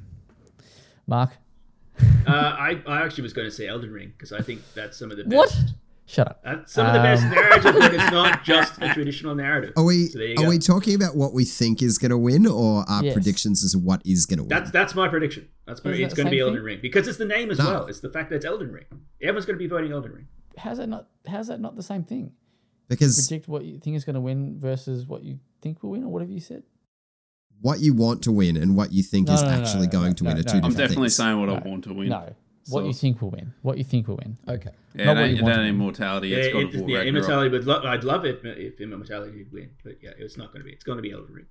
Mark, 1.08 1.32
Uh, 2.28 2.32
I, 2.32 2.82
I 2.88 3.02
actually 3.04 3.24
was 3.24 3.34
going 3.34 3.48
to 3.48 3.52
say 3.56 3.68
Elden 3.68 3.92
Ring 3.92 4.14
because 4.18 4.32
I 4.32 4.42
think 4.42 4.62
that's 4.74 4.98
some 4.98 5.12
of 5.12 5.18
the 5.18 5.24
best. 5.24 5.36
What? 5.36 5.58
Shut 6.06 6.28
up. 6.28 6.42
That's 6.44 6.72
some 6.74 6.86
of 6.88 6.94
the 6.94 7.00
best 7.00 7.24
Um, 7.24 7.32
narrative, 7.32 7.76
but 7.80 7.94
it's 7.94 8.12
not 8.12 8.44
just 8.52 8.82
a 8.82 8.94
traditional 8.94 9.36
narrative. 9.36 9.74
Are 9.78 9.84
we 9.84 10.08
So 10.08 10.20
are 10.20 10.36
go. 10.36 10.50
we 10.50 10.60
talking 10.60 10.96
about 10.96 11.16
what 11.16 11.34
we 11.34 11.46
think 11.46 11.82
is 11.82 11.98
going 11.98 12.12
to 12.12 12.18
win, 12.18 12.46
or 12.48 12.84
our 12.90 13.04
Yes. 13.04 13.14
predictions 13.14 13.64
as 13.64 13.72
to 13.74 13.80
what 13.80 14.02
is 14.06 14.26
going 14.26 14.38
to 14.38 14.44
win? 14.44 14.50
That's 14.50 14.72
that's 14.72 14.96
my 14.96 15.08
prediction. 15.08 15.48
That's 15.66 15.84
my, 15.84 15.92
it's 15.92 16.14
that 16.14 16.16
going 16.16 16.26
to 16.28 16.32
be 16.32 16.38
same 16.38 16.42
Elden 16.44 16.56
thing? 16.58 16.64
Ring 16.66 16.80
because 16.82 17.08
it's 17.08 17.18
the 17.18 17.26
name 17.26 17.50
as 17.52 17.58
No. 17.60 17.66
well. 17.66 17.86
It's 17.88 18.00
the 18.02 18.10
fact 18.10 18.30
that 18.30 18.38
it's 18.38 18.46
Elden 18.46 18.72
Ring. 18.72 18.86
Everyone's 19.22 19.46
going 19.46 19.58
to 19.58 19.64
be 19.64 19.68
voting 19.68 19.92
Elden 19.92 20.12
Ring. 20.12 20.28
How's 20.58 20.78
that 20.78 20.88
not? 20.88 21.08
How's 21.28 21.48
that 21.48 21.60
not 21.60 21.76
the 21.76 21.84
same 21.84 22.04
thing? 22.04 22.32
because 22.88 23.16
Predict 23.28 23.48
what 23.48 23.66
you 23.66 23.80
think 23.80 23.96
is 23.96 24.06
going 24.06 24.14
to 24.14 24.22
win 24.22 24.60
versus 24.60 25.08
what 25.08 25.24
you 25.24 25.40
think 25.62 25.82
will 25.82 25.90
win, 25.92 26.04
or 26.04 26.10
whatever 26.10 26.32
you 26.32 26.40
said. 26.40 26.62
what 27.62 27.80
you 27.80 27.94
want 27.96 28.22
to 28.22 28.32
win 28.32 28.56
and 28.58 28.76
what 28.76 28.92
you 28.92 29.02
think 29.02 29.28
No, 29.28 29.34
is 29.34 29.42
no, 29.42 29.48
no, 29.50 29.56
actually 29.56 29.88
no, 29.88 29.92
going 29.92 30.08
no, 30.10 30.14
to 30.14 30.24
no, 30.24 30.30
win 30.30 30.38
are 30.38 30.44
no. 30.44 30.52
two 30.52 30.58
I'm 30.60 30.66
I'm 30.66 30.72
definitely 30.72 31.06
things. 31.06 31.16
saying 31.16 31.40
what 31.40 31.50
I 31.50 31.60
want 31.68 31.84
to 31.86 31.94
win. 31.94 32.10
No. 32.10 32.36
What 32.70 32.86
you 32.86 32.94
think 32.94 33.22
will 33.22 33.30
win? 33.30 33.54
What 33.62 33.78
you 33.78 33.84
think 33.84 34.08
will 34.08 34.18
win? 34.18 34.38
Okay. 34.48 34.72
Yeah, 34.96 35.06
Not 35.06 35.18
it 35.18 35.22
what 35.22 35.30
you 35.30 35.36
it 35.38 35.42
want 35.44 35.52
ain't 35.54 35.58
to 35.58 35.62
win. 35.62 35.70
immortality. 35.70 36.28
Yeah, 36.30 36.38
It's 36.38 36.54
God 36.54 36.74
it- 36.84 36.90
yeah, 36.90 37.02
immortality 37.02 37.50
would 37.50 37.66
lo- 37.68 37.82
I'd 37.84 38.04
love 38.04 38.26
it 38.26 38.40
if 38.44 38.82
immortality 38.82 39.38
would 39.38 39.52
win, 39.52 39.70
but 39.84 39.98
yeah, 40.02 40.12
it's 40.18 40.36
not 40.38 40.48
going 40.52 40.62
to 40.62 40.66
be. 40.66 40.72
It's 40.72 40.84
going 40.84 40.98
to 40.98 41.02
be 41.04 41.12
Elden 41.12 41.34
Ring. 41.34 41.46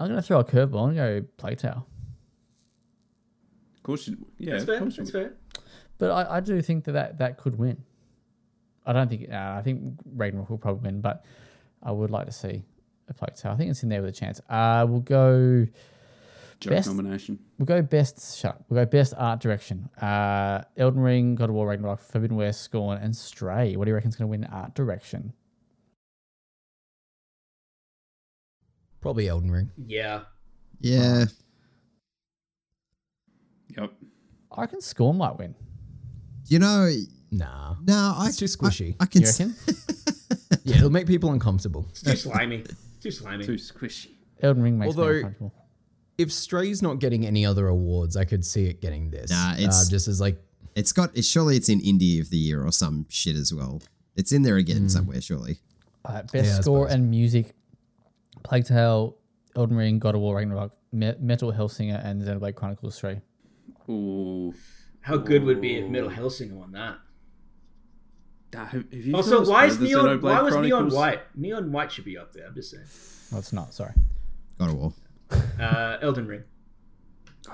I'm 0.00 0.08
going 0.08 0.16
to 0.20 0.22
throw 0.26 0.40
a 0.40 0.44
curveball 0.44 0.88
and 0.88 0.96
go 0.96 1.24
Plague 1.36 1.58
Tale. 1.58 1.86
Of 3.76 3.82
course, 3.82 4.08
you, 4.08 4.16
yeah, 4.38 4.52
That's 4.52 4.62
of 4.64 4.68
fair. 4.68 4.78
course 4.80 4.96
you 4.96 5.04
That's 5.04 5.12
would. 5.14 5.22
fair. 5.22 5.34
But 5.98 6.10
I, 6.10 6.36
I 6.36 6.40
do 6.40 6.60
think 6.60 6.84
that, 6.84 6.92
that 6.92 7.18
that 7.18 7.38
could 7.38 7.56
win. 7.58 7.82
I 8.84 8.92
don't 8.92 9.08
think. 9.08 9.30
Uh, 9.30 9.54
I 9.56 9.62
think 9.62 9.94
Ragnarok 10.14 10.50
will 10.50 10.58
probably 10.58 10.90
win, 10.90 11.00
but 11.00 11.24
I 11.82 11.92
would 11.92 12.10
like 12.10 12.26
to 12.26 12.32
see 12.32 12.64
a 13.08 13.14
Plague 13.14 13.36
Tale. 13.36 13.52
I 13.52 13.56
think 13.56 13.70
it's 13.70 13.82
in 13.82 13.88
there 13.88 14.00
with 14.02 14.10
a 14.10 14.12
chance. 14.18 14.40
Uh, 14.50 14.84
we'll 14.88 15.00
go. 15.00 15.66
Joke 16.64 16.70
Best- 16.72 16.88
nomination. 16.88 17.38
We'll 17.58 17.66
go 17.66 17.82
best. 17.82 18.38
Shut. 18.38 18.52
up. 18.54 18.64
We'll 18.68 18.82
go 18.84 18.90
best 18.90 19.12
art 19.16 19.40
direction. 19.40 19.88
Uh, 20.00 20.62
Elden 20.76 21.00
Ring, 21.00 21.34
God 21.34 21.50
of 21.50 21.54
War, 21.54 21.66
Ragnarok, 21.68 22.00
Forbidden 22.00 22.36
West, 22.36 22.62
Scorn, 22.62 22.98
and 22.98 23.14
Stray. 23.14 23.76
What 23.76 23.84
do 23.84 23.90
you 23.90 23.94
reckon's 23.94 24.16
going 24.16 24.28
to 24.28 24.30
win 24.30 24.44
art 24.44 24.74
direction? 24.74 25.32
Probably 29.00 29.28
Elden 29.28 29.50
Ring. 29.50 29.70
Yeah. 29.86 30.22
Yeah, 30.80 31.26
Yep. 33.76 33.92
I 34.52 34.60
reckon 34.60 34.80
Scorn 34.80 35.16
might 35.16 35.38
win. 35.38 35.54
you 36.46 36.58
know, 36.58 36.90
Nah. 37.30 37.76
no, 37.86 38.14
I 38.18 38.28
It's 38.28 38.36
too 38.36 38.44
squishy. 38.46 38.96
I, 39.00 39.04
I 39.04 39.06
can 39.06 39.22
You 39.22 39.28
s- 39.28 39.40
reckon? 39.40 39.54
Yeah, 40.64 40.76
it'll 40.78 40.90
make 40.90 41.06
people 41.06 41.30
uncomfortable. 41.32 41.86
It's 41.90 42.02
too 42.02 42.16
slimy. 42.30 42.64
Too 43.00 43.10
slimy. 43.10 43.44
Too 43.44 43.54
squishy. 43.54 44.12
Elden 44.42 44.62
Ring 44.62 44.78
makes 44.78 44.88
Although- 44.88 45.10
me 45.12 45.16
uncomfortable. 45.18 45.54
If 46.18 46.32
Stray's 46.32 46.80
not 46.82 46.98
getting 47.00 47.26
any 47.26 47.44
other 47.44 47.66
awards, 47.68 48.16
I 48.16 48.24
could 48.24 48.44
see 48.44 48.66
it 48.66 48.80
getting 48.80 49.10
this. 49.10 49.30
Nah, 49.30 49.54
it's- 49.54 49.86
uh, 49.86 49.90
just 49.90 50.06
as 50.08 50.20
like 50.20 50.40
It's 50.76 50.92
got. 50.92 51.10
It's, 51.16 51.26
surely 51.28 51.56
it's 51.56 51.68
in 51.68 51.80
Indie 51.80 52.20
of 52.20 52.30
the 52.30 52.36
Year 52.36 52.64
or 52.64 52.72
some 52.72 53.06
shit 53.08 53.36
as 53.36 53.52
well. 53.54 53.80
It's 54.16 54.32
in 54.32 54.42
there 54.42 54.56
again 54.56 54.88
somewhere, 54.88 55.20
surely. 55.20 55.58
Uh, 56.04 56.22
best 56.32 56.34
Yeah, 56.46 56.60
score 56.60 56.88
and 56.88 57.10
music: 57.10 57.54
Plague 58.42 58.64
Tale, 58.64 59.16
Elden 59.56 59.76
Ring, 59.76 59.98
God 60.00 60.14
of 60.16 60.20
War, 60.20 60.36
Ragnarok, 60.36 60.72
Me- 60.92 61.14
Metal 61.20 61.52
Hellsinger, 61.52 62.04
and 62.04 62.22
Xenoblade 62.22 62.54
Chronicles 62.56 62.98
Three. 62.98 63.20
Ooh. 63.88 64.52
How 65.00 65.16
good 65.16 65.44
would 65.44 65.58
it 65.58 65.60
be 65.60 65.76
if 65.76 65.88
Metal 65.88 66.10
Hellsinger 66.10 66.52
won 66.54 66.72
that? 66.72 66.98
Da- 68.50 68.64
Have, 68.66 68.84
have 68.92 68.92
you 68.92 69.14
Also, 69.14 69.44
why 69.48 69.66
is 69.66 69.78
neon? 69.78 70.20
Why 70.20 70.42
was 70.42 70.56
neon 70.56 70.90
white? 70.90 71.20
Neon 71.36 71.70
white 71.72 71.92
should 71.92 72.04
be 72.04 72.16
up 72.18 72.32
there. 72.32 72.46
I'm 72.46 72.54
just 72.54 72.70
saying. 72.70 72.84
Well, 73.30 73.40
it's 73.40 73.52
not. 73.52 73.74
Sorry. 73.74 73.92
God 74.58 74.70
of 74.70 74.76
War. 74.76 74.92
Uh, 75.30 75.98
Elden 76.02 76.26
Ring. 76.26 76.42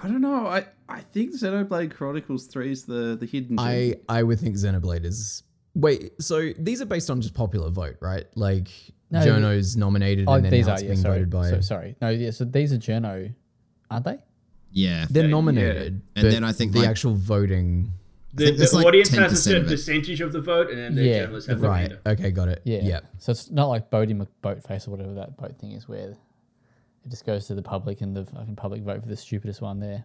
I 0.02 0.08
don't 0.08 0.20
know. 0.20 0.46
I, 0.46 0.66
I 0.88 1.00
think 1.00 1.34
Xenoblade 1.34 1.92
Chronicles 1.94 2.46
3 2.46 2.70
is 2.72 2.84
the, 2.84 3.16
the 3.18 3.26
hidden 3.26 3.56
gem. 3.56 3.66
I 3.66 3.94
I 4.08 4.22
would 4.22 4.38
think 4.40 4.54
Xenoblade 4.56 5.04
is. 5.04 5.42
Wait, 5.74 6.12
so 6.20 6.50
these 6.58 6.80
are 6.80 6.86
based 6.86 7.10
on 7.10 7.20
just 7.20 7.34
popular 7.34 7.70
vote, 7.70 7.96
right? 8.00 8.24
Like 8.34 8.68
No, 9.10 9.20
Jono's 9.20 9.76
nominated 9.76 10.24
Oh, 10.28 10.34
and 10.34 10.44
then 10.44 10.52
these 10.52 10.66
now 10.66 10.72
are 10.72 10.74
it's 10.74 10.82
yeah. 10.84 10.88
being 10.90 11.00
Sorry. 11.00 11.14
voted 11.18 11.30
by. 11.30 11.50
So, 11.50 11.60
sorry. 11.60 11.96
No, 12.00 12.08
yeah. 12.10 12.30
So 12.30 12.44
these 12.44 12.72
are 12.72 12.78
Journo, 12.78 13.32
aren't 13.90 14.04
they? 14.04 14.18
Yeah, 14.72 15.06
They're 15.10 15.24
Yeah, 15.24 15.30
nominated, 15.30 15.92
And 15.94 16.02
but 16.14 16.30
then 16.30 16.44
I 16.44 16.52
think, 16.52 16.72
the 16.72 16.80
like- 16.80 16.88
actual 16.88 17.14
voting. 17.14 17.92
The, 18.32 18.52
the 18.52 18.70
like 18.76 18.86
audience 18.86 19.08
has 19.08 19.32
a 19.32 19.36
certain 19.36 19.64
of 19.64 19.68
percentage 19.70 20.20
of 20.20 20.32
the 20.32 20.40
vote, 20.40 20.70
and 20.70 20.78
then 20.78 20.94
the 20.94 21.02
Yeah, 21.02 21.18
journalists 21.22 21.50
have 21.50 21.60
Right. 21.60 21.88
the 21.88 21.94
remainder. 21.96 22.22
Okay, 22.22 22.30
got 22.30 22.48
it. 22.48 22.62
Yeah. 22.64 22.78
Yeah. 22.82 23.00
So 23.18 23.32
it's 23.32 23.50
not 23.50 23.66
like 23.66 23.90
Boaty 23.90 24.14
McBoatface 24.24 24.86
or 24.86 24.92
whatever 24.92 25.14
that 25.14 25.36
boat 25.36 25.58
thing 25.58 25.72
is, 25.72 25.88
where 25.88 26.14
it 27.04 27.08
just 27.10 27.24
goes 27.24 27.46
to 27.46 27.54
the 27.54 27.62
public 27.62 28.00
and 28.00 28.14
the 28.16 28.24
fucking 28.26 28.56
public 28.56 28.82
vote 28.82 29.02
for 29.02 29.08
the 29.08 29.16
stupidest 29.16 29.60
one 29.62 29.80
there. 29.80 30.04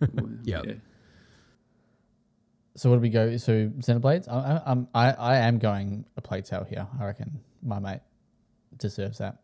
Yep. 0.44 0.64
Yeah. 0.66 0.72
So 2.76 2.88
what 2.88 2.96
do 2.96 3.00
we 3.02 3.08
go? 3.10 3.36
So 3.36 3.68
Xenoblades. 3.80 4.28
I, 4.28 4.32
I, 4.56 4.62
I'm 4.70 4.88
I, 4.94 5.10
I 5.12 5.36
am 5.38 5.58
going 5.58 6.04
a 6.16 6.20
Plague 6.22 6.44
Tale 6.44 6.64
here. 6.64 6.86
I 6.98 7.04
reckon 7.04 7.40
my 7.62 7.78
mate 7.78 8.00
deserves 8.78 9.18
that. 9.18 9.38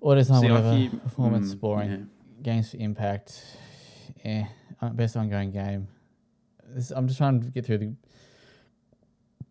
Or 0.00 0.16
design, 0.16 0.40
See, 0.40 0.48
I 0.48 0.50
whatever. 0.52 0.76
fear- 0.76 1.00
Performance, 1.00 1.54
mm, 1.54 1.60
boring. 1.60 1.90
yeah. 1.90 1.96
Games 2.42 2.70
for 2.72 2.78
impact. 2.78 3.44
Yeah, 4.24 4.46
uh, 4.80 4.88
best 4.88 5.16
ongoing 5.16 5.52
game. 5.52 5.86
This, 6.74 6.90
I'm 6.90 7.06
just 7.06 7.18
trying 7.18 7.40
to 7.42 7.48
get 7.48 7.64
through 7.66 7.78
the 7.78 7.92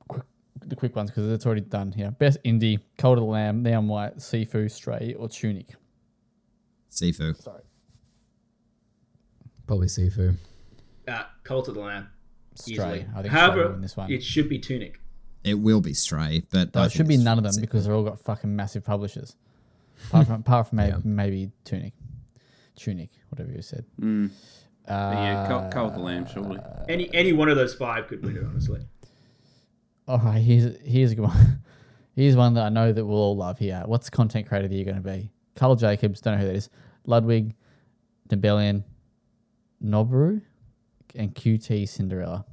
quick, 0.10 0.24
the 0.66 0.76
quick 0.76 0.96
ones 0.96 1.10
because 1.12 1.32
it's 1.32 1.46
already 1.46 1.62
done 1.62 1.92
here. 1.94 2.12
Best 2.12 2.40
indie: 2.44 2.80
Cult 2.98 3.18
of 3.18 3.24
the 3.24 3.30
Lamb, 3.30 3.64
Neon 3.64 3.88
White, 3.88 4.18
Sifu, 4.18 4.70
Stray, 4.70 5.16
or 5.18 5.30
Tunic. 5.30 5.76
Sifu. 6.92 7.36
Sorry, 7.42 7.62
Probably 9.68 9.88
Sifu. 9.88 10.36
Uh, 11.08 11.24
Cult 11.44 11.68
of 11.68 11.76
the 11.76 11.82
Lamb. 11.82 12.10
Stray. 12.56 12.74
Easily. 12.74 12.90
I 12.90 12.94
think 12.94 13.08
Stray 13.08 13.22
will 13.24 13.30
However, 13.30 13.72
win 13.72 13.82
this 13.82 13.96
one. 13.98 14.12
it 14.12 14.22
should 14.24 14.50
be 14.50 14.60
Tunic. 14.60 15.00
It 15.44 15.56
will 15.56 15.82
be 15.82 15.94
Stray, 15.94 16.44
but 16.52 16.76
No, 16.76 16.82
I 16.82 16.86
it 16.86 16.90
think 16.90 16.98
should 16.98 17.08
be 17.08 17.16
it's 17.16 17.24
none 17.24 17.38
of 17.38 17.44
them 17.44 17.54
Sifu. 17.54 17.62
because 17.62 17.86
they're 17.86 17.94
all 17.96 18.04
got 18.04 18.20
fucking 18.20 18.54
massive 18.56 18.84
publishers. 18.84 19.36
Apart 20.10 20.28
from, 20.28 20.36
apart 20.42 20.68
from 20.68 20.78
maybe, 20.78 20.92
Yeah. 20.92 20.98
maybe 21.04 21.52
Tunic, 21.64 21.94
Tunic, 22.76 23.10
whatever 23.30 23.52
you 23.52 23.62
said. 23.62 23.86
Mm. 24.00 24.30
Uh, 24.88 24.92
yeah, 24.92 25.48
Cult, 25.48 25.72
Cult 25.72 25.92
of 25.94 25.98
the 26.00 26.04
Lamb, 26.04 26.26
surely. 26.26 26.58
Any 26.90 27.14
any 27.14 27.34
one 27.34 27.50
of 27.50 27.56
those 27.56 27.74
five 27.76 28.08
could 28.08 28.24
win 28.26 28.36
it, 28.36 28.44
honestly. 28.44 28.82
All 30.08 30.18
right, 30.20 30.40
here's 30.42 30.76
here's 30.82 31.12
a 31.12 31.16
good 31.16 31.26
one. 31.26 31.60
Here's 32.14 32.36
one 32.36 32.56
that 32.56 32.66
I 32.66 32.70
know 32.70 32.92
that 32.92 33.06
we'll 33.06 33.16
all 33.18 33.38
love 33.38 33.58
here. 33.58 33.84
What's 33.86 34.10
content 34.10 34.46
creator 34.46 34.66
of 34.66 34.70
the 34.72 34.76
year 34.76 34.84
going 34.84 34.98
to 34.98 35.02
be? 35.02 35.32
Karl 35.56 35.76
Jacobs, 35.76 36.22
don't 36.22 36.36
know 36.36 36.42
who 36.42 36.48
that 36.48 36.56
is. 36.56 36.70
Ludwig, 37.06 37.56
Nibellion, 38.30 38.84
Nobru, 39.84 40.42
and 41.16 41.34
QT 41.36 41.88
Cinderella. 41.90 42.46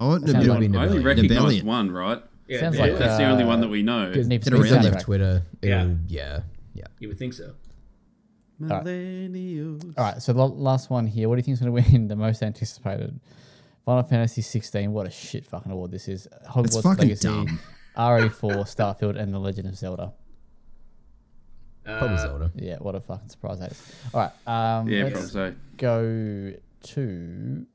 I 0.00 0.06
want 0.06 0.28
Sounds 0.28 0.46
Nabil- 0.46 0.48
like 0.48 0.80
I 0.80 0.84
only 0.86 0.98
Nibellion. 0.98 1.04
recognise 1.04 1.62
one, 1.62 1.90
right? 1.90 2.22
Yeah, 2.48 2.60
Sounds 2.60 2.76
yeah, 2.76 2.82
like, 2.86 2.98
That's 2.98 3.18
the 3.18 3.24
only 3.24 3.44
uh, 3.44 3.46
one 3.46 3.60
that 3.60 3.68
we 3.68 3.82
know. 3.82 4.12
Good 4.12 4.26
Need 4.26 4.42
for 4.44 4.50
Get 4.50 4.58
Speed 4.60 4.72
around 4.72 4.84
soundtrack. 4.84 5.00
Twitter, 5.02 5.42
Yeah. 5.62 5.82
it'll, 5.82 5.96
yeah, 6.08 6.40
yeah. 6.74 6.84
you 6.98 7.08
would 7.08 7.18
think 7.18 7.34
so. 7.34 7.54
right. 8.58 8.84
Millennials. 8.84 9.94
All 9.96 10.04
right, 10.04 10.20
so 10.20 10.32
the 10.32 10.46
last 10.46 10.90
one 10.90 11.06
here. 11.06 11.28
What 11.28 11.36
do 11.36 11.38
you 11.38 11.42
think 11.44 11.54
is 11.54 11.60
going 11.60 11.84
to 11.84 11.90
win 11.92 12.08
the 12.08 12.16
most 12.16 12.42
anticipated? 12.42 13.20
Final 13.84 14.02
Fantasy 14.04 14.42
16. 14.42 14.92
What 14.92 15.06
a 15.06 15.10
shit 15.10 15.44
fucking 15.46 15.70
award 15.72 15.90
this 15.92 16.08
is. 16.08 16.28
Hogwarts 16.48 16.82
fucking 16.82 17.02
Legacy, 17.08 17.28
dumb. 17.28 17.58
RE4, 17.96 18.40
Starfield, 18.64 19.18
and 19.18 19.32
The 19.34 19.38
Legend 19.38 19.68
of 19.68 19.76
Zelda. 19.76 20.12
Probably 21.84 22.08
Uh, 22.16 22.18
Zelda. 22.18 22.50
Yeah, 22.54 22.76
what 22.78 22.94
a 22.94 23.00
fucking 23.00 23.28
surprise 23.28 23.58
that 23.60 23.72
is. 23.72 23.92
All 24.14 24.20
right, 24.20 24.32
um, 24.78 24.88
Yeah, 24.88 25.04
let's 25.04 25.32
probably 25.32 25.52
so. 25.52 25.54
go 25.78 26.52
to 26.84 27.66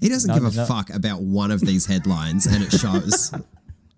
He 0.00 0.08
doesn't 0.08 0.28
No, 0.28 0.34
give 0.34 0.44
a 0.44 0.50
there's 0.50 0.56
no- 0.56 0.74
fuck 0.74 0.90
about 0.90 1.20
one 1.22 1.50
of 1.50 1.60
these 1.60 1.84
headlines, 1.86 2.46
and 2.46 2.62
it 2.64 2.70
shows. 2.72 3.32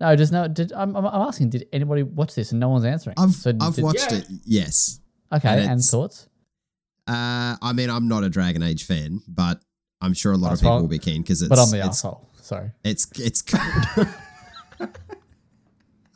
No, 0.02 0.16
just 0.16 0.32
no. 0.32 0.48
Did 0.48 0.72
I'm, 0.72 0.96
I'm 0.96 1.04
I'm 1.04 1.20
asking? 1.28 1.50
Did 1.50 1.68
anybody 1.74 2.02
watch 2.02 2.34
this 2.34 2.52
and 2.52 2.58
no 2.58 2.70
one's 2.70 2.86
answering? 2.86 3.16
I've 3.18 3.32
So 3.32 3.52
I've 3.60 3.74
did- 3.74 3.84
watched 3.84 4.10
Yeah. 4.10 4.16
it. 4.16 4.24
Yes. 4.46 4.98
Okay, 5.30 5.46
and 5.46 5.72
and, 5.72 5.84
thoughts? 5.84 6.26
Uh, 7.06 7.56
I 7.60 7.74
mean, 7.74 7.90
I'm 7.90 8.08
not 8.08 8.24
a 8.24 8.30
Dragon 8.30 8.62
Age 8.62 8.84
fan, 8.84 9.20
but 9.28 9.60
I'm 10.00 10.14
sure 10.14 10.32
a 10.32 10.38
lot 10.38 10.48
That's 10.48 10.62
of 10.62 10.64
people 10.64 10.76
fine. 10.76 10.80
will 10.84 10.88
be 10.88 10.98
keen 10.98 11.20
because 11.20 11.42
it's. 11.42 11.50
But 11.50 11.58
I'm 11.58 11.70
the 11.70 11.80
it's, 11.80 11.86
asshole. 11.88 12.26
Sorry. 12.40 12.70
It's 12.82 13.08
it's. 13.20 13.44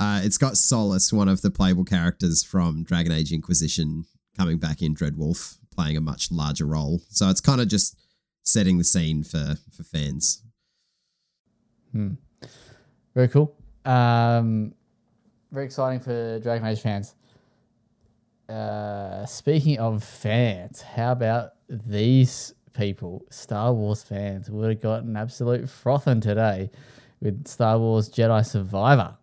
uh, 0.01 0.21
it's 0.25 0.39
got 0.39 0.55
Solas, 0.55 1.13
one 1.13 1.29
of 1.29 1.43
the 1.43 1.51
playable 1.51 1.85
characters 1.85 2.43
from 2.43 2.85
Dragon 2.85 3.13
Age 3.13 3.33
Inquisition, 3.33 4.07
coming 4.35 4.57
back 4.59 4.83
in 4.83 4.95
Dreadwolf, 4.95 5.59
playing 5.75 5.97
a 5.97 6.01
much 6.01 6.31
larger 6.31 6.67
role. 6.67 7.01
So 7.09 7.29
it's 7.29 7.41
kind 7.41 7.61
of 7.61 7.69
just 7.69 7.99
setting 8.45 8.79
the 8.79 8.85
scene 8.85 9.25
for 9.25 9.57
for 9.77 9.83
fans. 9.83 10.43
Hmm. 11.93 12.13
Very 13.15 13.29
cool. 13.29 13.55
Um, 13.85 14.75
very 15.53 15.67
exciting 15.67 16.01
for 16.01 16.39
Dragon 16.41 16.67
Age 16.67 16.81
fans. 16.81 17.15
Uh, 18.49 19.25
speaking 19.25 19.79
of 19.79 20.03
fans, 20.05 20.83
how 20.83 21.13
about 21.13 21.51
these 21.69 22.55
people, 22.75 23.25
Star 23.31 23.73
Wars 23.73 24.03
fans? 24.03 24.51
Would 24.51 24.69
have 24.71 24.81
got 24.81 25.05
an 25.05 25.17
absolute 25.17 25.69
frothing 25.69 26.21
today 26.21 26.71
with 27.21 27.47
Star 27.47 27.79
Wars 27.79 28.11
Jedi 28.11 28.45
Survivor. 28.45 29.17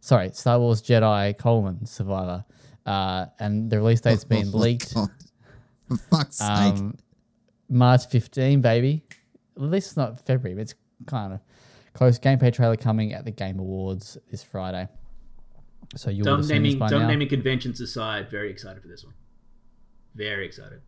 Sorry, 0.00 0.30
Star 0.32 0.58
Wars 0.60 0.80
Jedi 0.80 1.36
colon 1.36 1.84
Survivor. 1.84 2.44
Uh, 2.86 3.26
and 3.40 3.68
the 3.70 3.78
release 3.78 4.00
date's 4.00 4.24
been 4.36 4.50
Oh 4.54 4.58
leaked. 4.58 4.94
God. 4.94 5.08
For 5.88 5.96
fuck's 5.96 6.36
sake. 6.36 6.48
Um, 6.48 6.96
March 7.68 8.06
15, 8.06 8.60
baby. 8.60 9.02
At 9.56 9.62
least 9.62 9.88
it's 9.88 9.96
not 9.96 10.24
February, 10.26 10.54
but 10.54 10.62
it's 10.62 10.74
kind 11.06 11.32
of 11.34 11.40
close. 11.92 12.18
Gameplay 12.18 12.52
trailer 12.52 12.76
coming 12.76 13.12
at 13.12 13.24
the 13.24 13.30
Game 13.30 13.58
Awards 13.58 14.18
this 14.30 14.42
Friday. 14.42 14.88
So 15.96 16.10
you 16.10 16.18
would 16.18 16.24
dumb 16.24 16.38
have 16.38 16.48
this 16.48 16.50
naming, 16.50 16.78
by 16.78 16.88
dumb 16.88 17.02
now. 17.02 17.08
naming 17.08 17.28
conventions 17.28 17.80
aside, 17.80 18.30
very 18.30 18.50
excited 18.50 18.82
for 18.82 18.88
this 18.88 19.04
one. 19.04 19.14
Very 20.14 20.46
excited. 20.46 20.80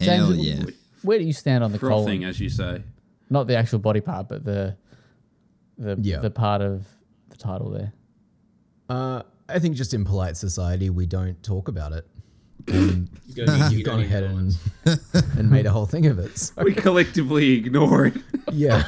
Hell 0.00 0.32
James, 0.32 0.46
yeah. 0.46 0.64
Where 1.02 1.18
do 1.18 1.24
you 1.24 1.32
stand 1.32 1.62
on 1.62 1.70
the 1.72 1.78
Frothing, 1.78 2.20
colon? 2.20 2.24
as 2.30 2.40
you 2.40 2.48
say. 2.48 2.82
Not 3.30 3.46
the 3.46 3.56
actual 3.56 3.78
body 3.78 4.00
part, 4.00 4.28
but 4.28 4.44
the 4.44 4.76
the 5.78 5.98
Yeah. 6.00 6.18
the 6.20 6.30
part 6.30 6.62
of 6.62 6.86
the 7.28 7.36
title 7.36 7.70
there. 7.70 7.92
Uh, 8.88 9.22
I 9.48 9.58
think 9.58 9.76
just 9.76 9.92
in 9.94 10.04
polite 10.04 10.36
society, 10.36 10.90
we 10.90 11.06
don't 11.06 11.40
talk 11.42 11.68
about 11.68 11.92
it. 11.92 12.06
And 12.68 13.08
You 13.26 13.44
don't 13.46 13.58
need, 13.60 13.72
you 13.72 13.78
you've 13.78 13.86
gone 13.86 14.00
ahead 14.00 14.22
and, 14.24 14.56
and 15.36 15.50
made 15.50 15.66
a 15.66 15.70
whole 15.72 15.86
thing 15.86 16.06
of 16.06 16.18
it. 16.18 16.38
So, 16.38 16.52
We 16.62 16.72
collectively 16.74 17.52
ignore 17.54 18.06
it. 18.06 18.14
yeah. 18.52 18.84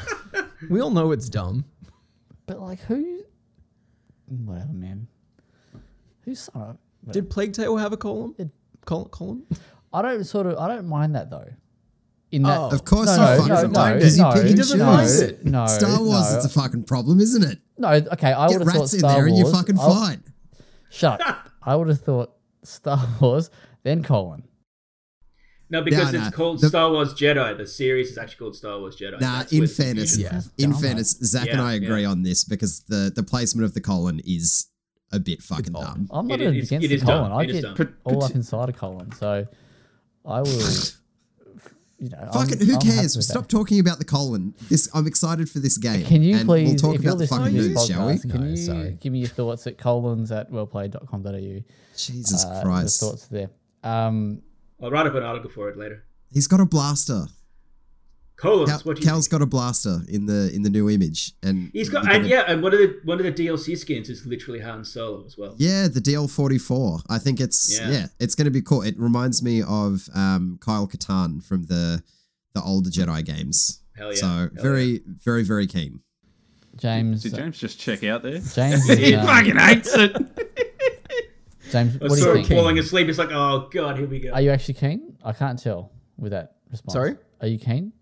We 0.69 0.79
all 0.81 0.89
know 0.91 1.11
it's 1.11 1.27
dumb. 1.29 1.65
But 2.45 2.61
like 2.61 2.79
who? 2.81 3.23
Whatever, 4.27 4.73
man. 4.73 5.07
Who's 6.23 6.49
uh, 6.55 6.73
Did 7.11 7.29
Plague 7.29 7.53
Tale 7.53 7.75
have 7.77 7.93
a 7.93 7.97
column? 7.97 8.35
Col- 8.85 9.05
column? 9.09 9.45
I 9.93 10.01
don't 10.01 10.23
sort 10.23 10.47
of 10.47 10.57
I 10.57 10.67
don't 10.67 10.87
mind 10.87 11.15
that 11.15 11.29
though. 11.29 11.47
In 12.31 12.43
that, 12.43 12.57
Oh. 12.59 12.69
Of 12.71 12.83
course 12.83 13.07
no, 13.07 13.13
you 13.13 13.19
no, 13.19 13.37
fucking 13.37 13.47
no, 13.53 13.61
don't, 13.61 13.71
no, 13.71 13.99
'cause 14.01 14.17
no, 14.17 14.33
pick 14.33 14.45
He 14.47 14.53
doesn't 14.53 14.79
mind 14.79 15.09
it. 15.09 15.45
No, 15.45 15.65
Star 15.67 16.01
Wars, 16.01 16.31
no. 16.31 16.35
it's 16.37 16.45
a 16.45 16.49
fucking 16.49 16.83
problem, 16.83 17.19
isn't 17.21 17.43
it? 17.43 17.59
No, 17.77 17.89
okay. 17.89 18.33
I 18.33 18.47
would 18.47 18.59
have 18.59 18.67
thought 18.67 18.79
rats 18.79 18.93
in 18.93 19.01
there 19.01 19.11
Wars. 19.17 19.27
and 19.27 19.37
you're 19.37 19.51
fucking 19.51 19.79
I'll- 19.79 19.93
fine. 19.95 20.23
Shut 20.89 21.25
up. 21.25 21.49
I 21.63 21.75
would 21.75 21.87
have 21.89 22.01
thought 22.01 22.33
Star 22.67 23.07
Wars, 23.21 23.49
then 23.83 24.03
colon. 24.03 24.43
No, 25.69 25.81
because 25.81 26.13
No, 26.13 26.19
it's 26.19 26.31
no, 26.31 26.35
called 26.37 26.61
the- 26.61 26.69
Star 26.69 26.89
Wars 26.91 27.13
Jedi. 27.13 27.57
The 27.57 27.67
series 27.67 28.11
is 28.11 28.17
actually 28.17 28.37
called 28.37 28.55
Star 28.55 28.79
Wars 28.79 28.95
Jedi. 28.95 29.19
Nah, 29.19 29.39
That's 29.39 29.51
in 29.51 29.59
where 29.59 29.67
fairness, 29.67 30.17
Yeah. 30.17 30.41
In 30.57 30.71
dumb, 30.71 30.79
fairness, 30.81 31.11
Zack 31.23 31.49
and 31.49 31.59
I 31.59 31.73
agree 31.73 32.03
yeah. 32.03 32.09
on 32.09 32.23
this 32.23 32.43
because 32.45 32.81
the 32.87 33.11
the 33.13 33.23
placement 33.23 33.65
of 33.65 33.73
the 33.73 33.81
colon 33.81 34.21
is 34.25 34.67
a 35.11 35.19
bit 35.19 35.41
fucking 35.41 35.73
dumb. 35.73 36.07
I'm 36.11 36.27
not 36.27 36.39
It 36.41 36.55
is- 36.55 36.67
against 36.71 36.85
it 36.85 36.99
the 36.99 37.05
colon. 37.05 37.31
dumb. 37.31 37.39
I 37.39 37.43
It 37.43 37.49
is 37.49 37.61
get 37.65 37.75
dumb. 37.75 37.93
All 38.05 38.23
up 38.23 38.31
inside 38.35 38.69
a 38.69 38.73
colon, 38.73 39.11
so 39.13 39.45
I 40.25 40.41
will. 40.41 40.61
You 41.99 42.09
know, 42.09 42.29
Fucking, 42.31 42.59
who 42.59 42.75
I'm 42.75 42.79
cares? 42.79 43.25
Stop 43.27 43.43
that. 43.43 43.49
talking 43.49 43.79
about 43.79 43.97
the 43.97 44.05
colon. 44.05 44.53
This, 44.69 44.87
I'm 44.93 45.07
excited 45.07 45.49
for 45.49 45.57
this 45.59 45.77
game. 45.79 46.05
Can 46.05 46.21
you 46.21 46.37
and 46.37 46.45
please, 46.47 46.81
We'll 46.81 46.93
talk 46.93 47.01
about 47.01 47.17
the 47.17 47.25
fucking 47.27 47.55
to 47.55 47.69
this 47.69 47.87
shall 47.87 48.05
we? 48.07 48.13
podcast, 48.13 48.29
can 48.31 48.41
No, 48.41 48.47
you 48.49 48.55
sorry. 48.57 48.97
give 49.01 49.13
me 49.13 49.19
your 49.19 49.29
thoughts 49.29 49.65
at 49.65 49.77
colons 49.79 50.31
at 50.31 50.51
wellplayed.com.au? 50.51 51.63
Jesus 51.97 52.45
Uh, 52.45 52.61
Christ! 52.63 52.99
The 52.99 53.05
thoughts 53.07 53.27
there. 53.27 53.49
Um, 53.83 54.43
I'll 54.81 54.91
write 54.91 55.07
up 55.07 55.15
an 55.15 55.23
article 55.23 55.49
for 55.49 55.69
it 55.69 55.77
later. 55.77 56.03
He's 56.31 56.45
got 56.47 56.59
a 56.59 56.65
blaster. 56.65 57.25
Colons. 58.37 58.69
Cal, 58.69 58.79
what 58.81 58.95
do 58.97 59.01
you 59.01 59.07
Cal's 59.07 59.27
got 59.27 59.41
a 59.41 59.45
blaster 59.47 60.01
in 60.07 60.27
the 60.27 60.51
in 60.53 60.61
the 60.61 60.69
new 60.69 60.89
image, 60.89 61.33
and 61.41 61.71
He's 61.73 61.89
got, 61.89 62.03
and 62.03 62.11
gonna- 62.23 62.27
yeah, 62.27 62.43
and 62.47 62.61
one 62.61 62.71
of 62.73 62.79
the 62.79 62.99
one 63.03 63.19
of 63.19 63.25
the 63.25 63.31
DLC 63.31 63.75
skins 63.77 64.09
is 64.09 64.25
literally 64.27 64.59
Han 64.59 64.85
Solo 64.85 65.25
as 65.25 65.37
well. 65.37 65.55
Yeah, 65.57 65.87
the 65.87 65.99
DL44. 65.99 67.01
I 67.09 67.17
think 67.17 67.39
it's 67.41 67.79
yeah, 67.79 67.89
Yeah. 67.89 68.05
it's 68.19 68.35
going 68.35 68.45
to 68.45 68.51
be 68.51 68.61
cool. 68.61 68.83
It 68.83 68.93
reminds 68.99 69.41
me 69.41 69.63
of 69.63 70.07
um, 70.13 70.59
Kyle 70.61 70.87
Katarn 70.87 71.43
from 71.43 71.63
the 71.65 72.03
the 72.53 72.61
older 72.61 72.89
Jedi 72.91 73.25
games. 73.25 73.81
Hell 73.97 74.13
yeah. 74.13 74.19
So 74.19 74.27
Hell 74.27 74.49
very, 74.53 75.01
very, 75.05 75.43
very 75.43 75.65
keen. 75.65 76.01
James. 76.75 77.23
Did 77.23 77.33
James 77.33 77.57
just 77.57 77.79
check 77.79 78.03
out 78.03 78.21
there? 78.21 78.37
James. 78.53 78.87
He 78.97 79.13
is, 79.13 79.19
um, 79.19 79.25
fucking 79.25 79.57
hates 79.57 79.95
it. 79.95 80.15
James. 81.71 81.95
I 81.95 82.05
What 82.05 82.09
do 82.11 82.15
saw 82.17 82.25
you 82.33 82.37
him 82.39 82.43
think? 82.45 82.59
falling 82.59 82.77
asleep. 82.79 83.07
It's 83.09 83.17
like, 83.17 83.31
oh 83.31 83.67
god, 83.71 83.97
here 83.97 84.07
we 84.07 84.19
go. 84.19 84.29
Are 84.31 84.41
you 84.41 84.51
actually 84.51 84.75
keen? 84.75 85.17
I 85.23 85.33
can't 85.33 85.57
tell 85.61 85.91
with 86.17 86.31
that 86.33 86.57
response. 86.69 86.93
Sorry? 86.93 87.15
Are 87.41 87.47
you 87.47 87.57
keen? 87.59 87.93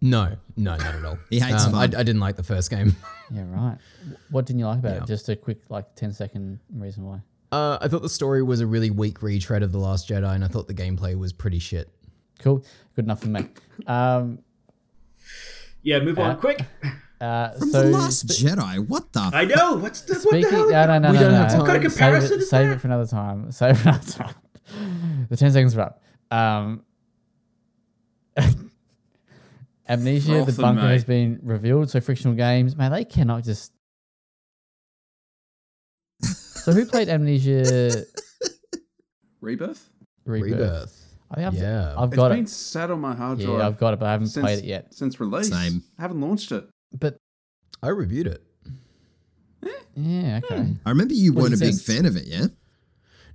No, 0.00 0.36
no, 0.56 0.76
not 0.76 0.94
at 0.94 1.04
all. 1.04 1.18
He 1.30 1.40
hates 1.40 1.64
um, 1.66 1.74
I, 1.74 1.82
I 1.82 1.86
didn't 1.86 2.20
like 2.20 2.36
the 2.36 2.42
first 2.44 2.70
game. 2.70 2.94
Yeah, 3.30 3.44
right. 3.48 3.76
What 4.30 4.46
didn't 4.46 4.60
you 4.60 4.66
like 4.66 4.78
about 4.78 4.94
Yeah. 4.96 5.02
it? 5.02 5.06
Just 5.06 5.28
a 5.28 5.36
quick, 5.36 5.58
like, 5.68 5.94
10 5.96 6.14
second 6.14 6.60
reason 6.74 7.04
why. 7.04 7.20
Uh, 7.52 7.76
I 7.78 7.86
thought 7.88 8.00
the 8.00 8.08
story 8.08 8.42
was 8.42 8.60
a 8.62 8.66
really 8.66 8.90
weak 8.90 9.20
retread 9.22 9.62
of 9.62 9.70
The 9.70 9.78
Last 9.78 10.08
Jedi, 10.08 10.34
and 10.34 10.42
I 10.42 10.48
thought 10.48 10.66
the 10.66 10.72
gameplay 10.72 11.14
was 11.14 11.34
pretty 11.34 11.58
shit. 11.58 11.90
Cool. 12.38 12.64
Good 12.96 13.04
enough 13.04 13.20
for 13.20 13.28
me. 13.28 13.46
Um, 13.86 14.38
yeah, 15.82 15.98
move 16.00 16.18
Uh, 16.18 16.22
on 16.22 16.38
quick. 16.38 16.60
uh, 17.20 17.50
From 17.50 17.70
so 17.70 17.82
the 17.82 17.90
Last 17.90 18.20
spe- 18.30 18.46
Jedi. 18.46 18.88
What 18.88 19.12
the? 19.12 19.20
I 19.34 19.44
know. 19.44 19.76
What's 19.76 20.00
the, 20.00 20.14
what 20.20 20.40
the 20.40 20.48
hell? 20.50 20.70
no, 20.70 20.86
no, 20.86 20.98
no, 20.98 21.08
We 21.10 21.14
no, 21.16 21.20
don't 21.24 21.32
no. 21.32 21.38
have 21.38 21.48
time. 21.50 21.58
What 21.60 21.66
kind 21.68 21.84
of 21.84 21.92
Save 21.92 21.98
comparison 21.98 22.32
it, 22.38 22.42
is 22.44 22.48
save 22.50 22.70
it 22.70 22.80
for 22.80 22.86
another 22.86 23.06
time. 23.06 23.52
Save 23.52 23.72
it 23.72 23.76
for 23.76 23.88
another 23.90 24.10
time. 24.10 24.34
the 25.28 25.36
10 25.36 25.52
seconds 25.52 25.76
are 25.76 25.80
up. 25.82 26.02
Um, 26.30 26.82
Amnesia, 29.88 30.44
the 30.44 30.52
bunker 30.52 30.82
mate. 30.82 30.92
has 30.92 31.04
been 31.04 31.40
revealed. 31.42 31.90
So, 31.90 32.00
frictional 32.00 32.34
games, 32.34 32.76
man, 32.76 32.92
they 32.92 33.04
cannot 33.04 33.44
just. 33.44 33.72
so, 36.22 36.72
who 36.72 36.84
played 36.86 37.08
Amnesia 37.08 38.04
Rebirth? 39.40 39.88
Rebirth? 40.26 40.50
Rebirth. 40.50 41.04
I 41.30 41.34
think 41.36 41.46
I've, 41.46 41.54
Yeah. 41.54 41.94
I've 41.96 41.96
got 41.96 42.04
It's 42.10 42.16
got 42.16 42.28
been 42.30 42.44
it. 42.44 42.48
sat 42.48 42.90
on 42.90 43.00
my 43.00 43.14
hard 43.14 43.38
drive. 43.38 43.58
Yeah, 43.58 43.66
I've 43.66 43.78
got 43.78 43.94
it, 43.94 44.00
but 44.00 44.06
I 44.06 44.12
haven't 44.12 44.28
since, 44.28 44.44
played 44.44 44.58
it 44.60 44.64
yet. 44.64 44.94
Since 44.94 45.20
release. 45.20 45.48
Same. 45.50 45.82
I 45.98 46.02
haven't 46.02 46.20
launched 46.20 46.52
it. 46.52 46.68
But 46.98 47.16
I 47.82 47.88
reviewed 47.88 48.26
it. 48.28 48.42
Eh? 49.64 49.68
yeah, 49.94 50.40
okay. 50.44 50.74
I 50.86 50.88
remember 50.90 51.14
you 51.14 51.32
What 51.32 51.42
weren't 51.42 51.54
a 51.54 51.58
big 51.58 51.74
this? 51.74 51.82
fan 51.86 52.06
of 52.06 52.16
it, 52.16 52.26
yeah? 52.26 52.46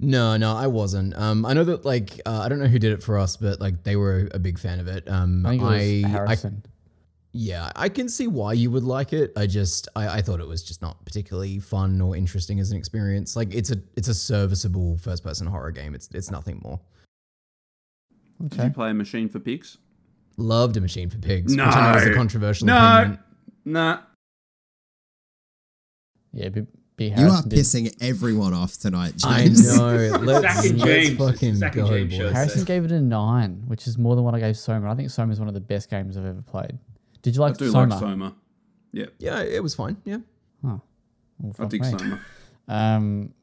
No, 0.04 0.36
no, 0.38 0.54
I 0.56 0.68
wasn't. 0.68 1.16
Um, 1.16 1.46
I 1.46 1.54
know 1.54 1.64
that 1.64 1.86
like 1.86 2.20
uh, 2.26 2.42
I 2.42 2.50
don't 2.50 2.60
know 2.60 2.68
who 2.68 2.78
did 2.80 2.92
it 2.92 3.02
for 3.02 3.18
us, 3.18 3.38
but 3.38 3.62
like 3.62 3.84
they 3.84 3.96
were 3.96 4.28
a 4.34 4.40
big 4.40 4.60
fan 4.60 4.80
of 4.80 4.88
it. 4.88 5.08
Um, 5.10 5.46
I 5.46 5.50
think 5.52 5.62
it 5.62 5.66
was 5.66 5.74
I, 5.74 6.08
I 6.08 6.10
Harrison. 6.10 6.66
yeah, 7.32 7.72
I 7.76 7.88
can 7.88 8.10
see 8.10 8.28
why 8.28 8.52
you 8.54 8.70
would 8.70 8.84
like 8.84 9.14
it. 9.14 9.32
I 9.38 9.48
just 9.48 9.88
I, 9.96 10.18
I 10.18 10.22
thought 10.22 10.42
it 10.42 10.48
was 10.48 10.62
just 10.62 10.82
not 10.82 11.04
particularly 11.06 11.60
fun 11.60 12.02
or 12.02 12.18
interesting 12.18 12.60
as 12.60 12.70
an 12.72 12.78
experience. 12.78 13.36
Like 13.38 13.54
it's 13.56 13.72
a 13.72 13.78
it's 13.96 14.10
a 14.10 14.14
serviceable 14.14 14.98
first 14.98 15.24
person 15.24 15.48
horror 15.48 15.72
game. 15.72 15.96
It's 15.96 16.10
it's 16.14 16.30
nothing 16.30 16.60
more. 16.64 16.80
Did 18.50 18.62
you 18.62 18.70
play 18.72 18.90
a 18.90 18.94
Machine 18.94 19.30
for 19.30 19.40
Pigs? 19.40 19.78
Loved 20.36 20.76
a 20.76 20.82
machine 20.82 21.10
for 21.10 21.20
pigs. 21.20 21.56
Which 21.56 21.64
I 21.64 21.92
know 21.92 21.98
is 21.98 22.08
a 22.08 22.10
No. 22.10 22.16
controversial 22.16 22.66
No. 22.68 22.76
opinion. 23.00 23.20
Nah. 23.66 24.00
Yeah, 26.34 26.50
B, 26.96 27.10
B 27.10 27.22
You 27.22 27.28
are 27.28 27.42
did. 27.42 27.52
pissing 27.60 27.96
everyone 28.02 28.54
off 28.54 28.78
tonight, 28.78 29.16
James. 29.18 29.80
I 29.80 30.08
know. 30.10 30.18
Let's, 30.22 30.42
Zach 30.42 30.66
and 30.66 30.80
let's 30.80 31.10
fucking 31.16 31.56
Zach 31.56 31.76
and 31.76 31.88
go, 31.88 31.90
James 31.94 32.10
boys. 32.12 32.18
shows. 32.20 32.32
Harrison 32.34 32.64
gave 32.66 32.86
it 32.86 32.92
a 32.92 33.02
nine, 33.02 33.64
which 33.68 33.88
is 33.88 33.98
more 33.98 34.16
than 34.16 34.24
what 34.24 34.36
I 34.36 34.40
gave 34.40 34.58
Soma. 34.58 34.92
I 34.92 34.96
think 34.96 35.10
Soma 35.10 35.32
is 35.32 35.40
one 35.40 35.48
of 35.48 35.54
the 35.54 35.60
best 35.60 35.90
games 35.90 36.18
I've 36.18 36.26
ever 36.26 36.42
played. 36.42 36.78
Did 37.22 37.36
you 37.36 37.44
I 37.44 37.48
like 37.48 37.58
do 37.58 37.70
Soma? 37.72 37.90
like 37.96 38.00
Soma. 38.00 38.36
Yeah, 38.92 39.06
Yeah, 39.18 39.42
it 39.42 39.64
was 39.64 39.74
fine. 39.74 39.98
Yeah. 40.06 40.18
Well, 40.62 40.82
I 41.50 41.52
fuck 41.54 41.70
dig 41.70 41.82
me. 41.82 41.90
Soma. 41.90 42.20
Um, 42.68 43.34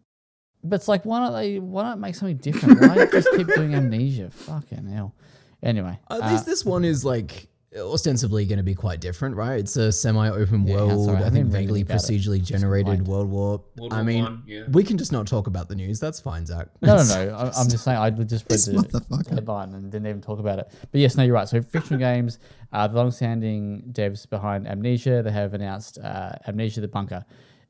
but 0.62 0.76
it's 0.76 0.88
like, 0.88 1.04
why 1.04 1.20
don't 1.20 1.34
they? 1.34 1.58
Why 1.58 1.82
not 1.82 1.98
make 1.98 2.14
something 2.14 2.36
different? 2.36 2.80
Why 2.80 3.06
just 3.06 3.28
keep 3.36 3.48
doing 3.54 3.74
amnesia? 3.74 4.30
Fucking 4.30 4.86
hell. 4.86 5.14
Anyway, 5.62 5.98
At 6.08 6.22
uh, 6.22 6.30
least 6.32 6.46
this 6.46 6.64
one 6.64 6.84
is 6.84 7.04
like 7.04 7.48
ostensibly 7.76 8.44
going 8.46 8.56
to 8.58 8.62
be 8.64 8.74
quite 8.74 9.00
different, 9.00 9.36
right? 9.36 9.60
It's 9.60 9.76
a 9.76 9.92
semi-open 9.92 10.66
Yeah, 10.66 10.74
world. 10.74 11.04
sorry, 11.04 11.18
I 11.18 11.20
I 11.20 11.30
think 11.30 11.36
even 11.36 11.50
vaguely 11.50 11.80
anything 11.80 11.96
about 11.96 12.10
it. 12.10 12.12
procedurally 12.20 12.42
generated 12.42 13.06
world 13.06 13.28
war. 13.30 13.62
World 13.78 13.92
I 13.92 13.96
War 13.96 14.04
mean, 14.04 14.24
One, 14.24 14.42
yeah. 14.46 14.62
we 14.72 14.82
can 14.82 14.98
just 14.98 15.12
not 15.12 15.26
talk 15.26 15.46
about 15.46 15.68
the 15.68 15.76
news. 15.76 16.00
That's 16.00 16.20
fine, 16.20 16.46
Zack. 16.46 16.68
no, 16.82 16.96
no, 16.96 17.04
no. 17.04 17.34
I, 17.36 17.50
I'm 17.60 17.68
just 17.68 17.84
saying. 17.84 17.98
I 17.98 18.10
just 18.10 18.44
read 18.44 18.48
This 18.50 18.64
the 18.66 19.24
headline 19.30 19.74
and 19.74 19.90
didn't 19.90 20.08
even 20.08 20.20
talk 20.20 20.40
about 20.40 20.58
it. 20.58 20.68
But 20.90 21.00
yes, 21.00 21.16
no, 21.16 21.22
you're 21.22 21.34
right. 21.34 21.48
So 21.48 21.62
Frictional 21.62 22.00
games, 22.10 22.38
uh, 22.72 22.88
the 22.88 22.96
long-standing 22.96 23.84
devs 23.92 24.28
behind 24.28 24.66
Amnesia, 24.66 25.22
they 25.22 25.30
have 25.32 25.54
announced 25.54 25.98
uh, 25.98 26.32
Amnesia: 26.48 26.80
The 26.80 26.88
Bunker, 26.88 27.24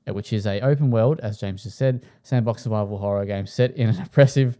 uh, 0.08 0.14
which 0.14 0.32
is 0.32 0.46
a 0.46 0.60
open 0.60 0.90
world, 0.90 1.20
as 1.20 1.38
James 1.38 1.62
just 1.64 1.76
said, 1.76 2.06
sandbox 2.22 2.62
survival 2.64 2.96
horror 2.96 3.26
game 3.26 3.46
set 3.46 3.76
in 3.76 3.90
an 3.90 4.00
oppressive, 4.00 4.56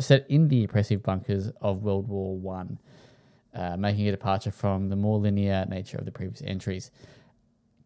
set 0.00 0.26
in 0.28 0.48
the 0.48 0.64
oppressive 0.64 1.02
bunkers 1.04 1.50
of 1.60 1.82
World 1.84 2.08
War 2.08 2.36
One, 2.36 2.78
uh, 3.54 3.76
making 3.76 4.08
a 4.08 4.10
departure 4.10 4.50
from 4.50 4.88
the 4.88 4.96
more 4.96 5.18
linear 5.18 5.66
nature 5.68 5.98
of 5.98 6.04
the 6.04 6.12
previous 6.12 6.42
entries. 6.42 6.90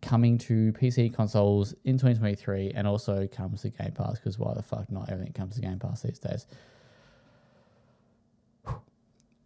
Coming 0.02 0.36
to 0.38 0.72
PC 0.72 1.14
consoles 1.14 1.74
in 1.84 1.96
2023, 1.96 2.72
and 2.74 2.86
also 2.86 3.26
comes 3.26 3.62
to 3.62 3.70
Game 3.70 3.92
Pass 3.92 4.18
because 4.18 4.38
why 4.38 4.52
the 4.52 4.62
fuck 4.62 4.90
not? 4.92 5.10
Everything 5.10 5.32
comes 5.32 5.54
to 5.54 5.62
Game 5.62 5.78
Pass 5.78 6.02
these 6.02 6.18
days. 6.18 6.46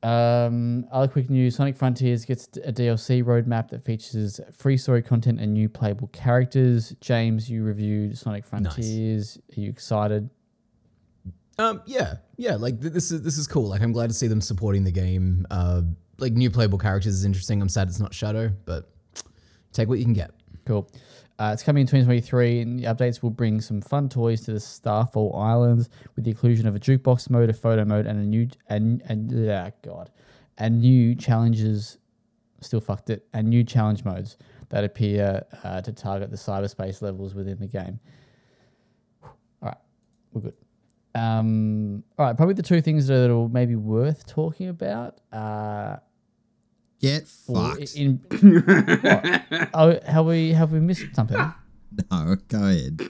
Um, 0.02 0.86
other 0.92 1.08
quick 1.08 1.28
news: 1.28 1.56
Sonic 1.56 1.76
Frontiers 1.76 2.24
gets 2.24 2.48
a 2.64 2.72
DLC 2.72 3.22
roadmap 3.22 3.68
that 3.70 3.84
features 3.84 4.40
free 4.52 4.76
story 4.76 5.02
content 5.02 5.40
and 5.40 5.52
new 5.52 5.68
playable 5.68 6.08
characters. 6.08 6.94
James, 7.00 7.50
you 7.50 7.64
reviewed 7.64 8.16
Sonic 8.16 8.44
Frontiers. 8.44 9.38
Are 9.56 9.60
you 9.60 9.68
excited? 9.68 10.30
Um, 11.58 11.82
yeah, 11.86 12.16
yeah. 12.36 12.54
Like 12.54 12.80
th- 12.80 12.92
this 12.92 13.10
is 13.10 13.22
this 13.22 13.38
is 13.38 13.48
cool. 13.48 13.68
Like 13.68 13.82
I'm 13.82 13.92
glad 13.92 14.08
to 14.10 14.14
see 14.14 14.28
them 14.28 14.40
supporting 14.40 14.84
the 14.84 14.92
game. 14.92 15.46
Uh, 15.50 15.82
like 16.18 16.32
new 16.32 16.50
playable 16.50 16.78
characters 16.78 17.14
is 17.14 17.24
interesting. 17.24 17.62
I'm 17.62 17.68
sad 17.68 17.88
it's 17.88 18.00
not 18.00 18.14
Shadow, 18.14 18.50
but 18.64 18.90
take 19.72 19.88
what 19.88 19.98
you 19.98 20.04
can 20.04 20.14
get. 20.14 20.32
Cool. 20.66 20.90
Uh, 21.38 21.50
it's 21.52 21.62
coming 21.62 21.82
in 21.82 21.86
2023, 21.86 22.60
and 22.60 22.78
the 22.80 22.84
updates 22.84 23.22
will 23.22 23.30
bring 23.30 23.60
some 23.60 23.80
fun 23.80 24.08
toys 24.08 24.40
to 24.40 24.52
the 24.52 24.58
Starfall 24.58 25.36
Islands 25.36 25.88
with 26.16 26.24
the 26.24 26.32
inclusion 26.32 26.66
of 26.66 26.74
a 26.74 26.80
jukebox 26.80 27.30
mode, 27.30 27.48
a 27.48 27.52
photo 27.52 27.84
mode, 27.84 28.06
and 28.06 28.18
a 28.18 28.24
new 28.24 28.48
and 28.68 29.02
and 29.06 29.30
yeah, 29.30 29.70
God, 29.84 30.10
and 30.58 30.80
new 30.80 31.14
challenges. 31.14 31.98
Still 32.60 32.80
fucked 32.80 33.10
it, 33.10 33.24
and 33.32 33.48
new 33.48 33.62
challenge 33.62 34.04
modes 34.04 34.36
that 34.70 34.82
appear 34.82 35.44
uh, 35.62 35.80
to 35.80 35.92
target 35.92 36.30
the 36.32 36.36
cyberspace 36.36 37.00
levels 37.02 37.36
within 37.36 37.56
the 37.60 37.68
game. 37.68 38.00
All 39.22 39.36
right, 39.62 39.76
we're 40.32 40.40
good. 40.40 40.54
Um, 41.14 42.02
all 42.18 42.26
right, 42.26 42.36
probably 42.36 42.54
the 42.54 42.62
two 42.64 42.80
things 42.80 43.06
that 43.06 43.30
are 43.30 43.48
maybe 43.48 43.76
worth 43.76 44.26
talking 44.26 44.68
about. 44.68 45.20
Uh, 45.32 45.98
Get 47.00 47.28
fucked. 47.28 47.94
in, 47.94 48.20
what? 48.30 49.70
oh, 49.74 50.00
have 50.04 50.26
we 50.26 50.52
have 50.52 50.72
we 50.72 50.80
missed 50.80 51.14
something? 51.14 51.36
no, 52.10 52.36
go 52.48 52.58
ahead. 52.64 53.00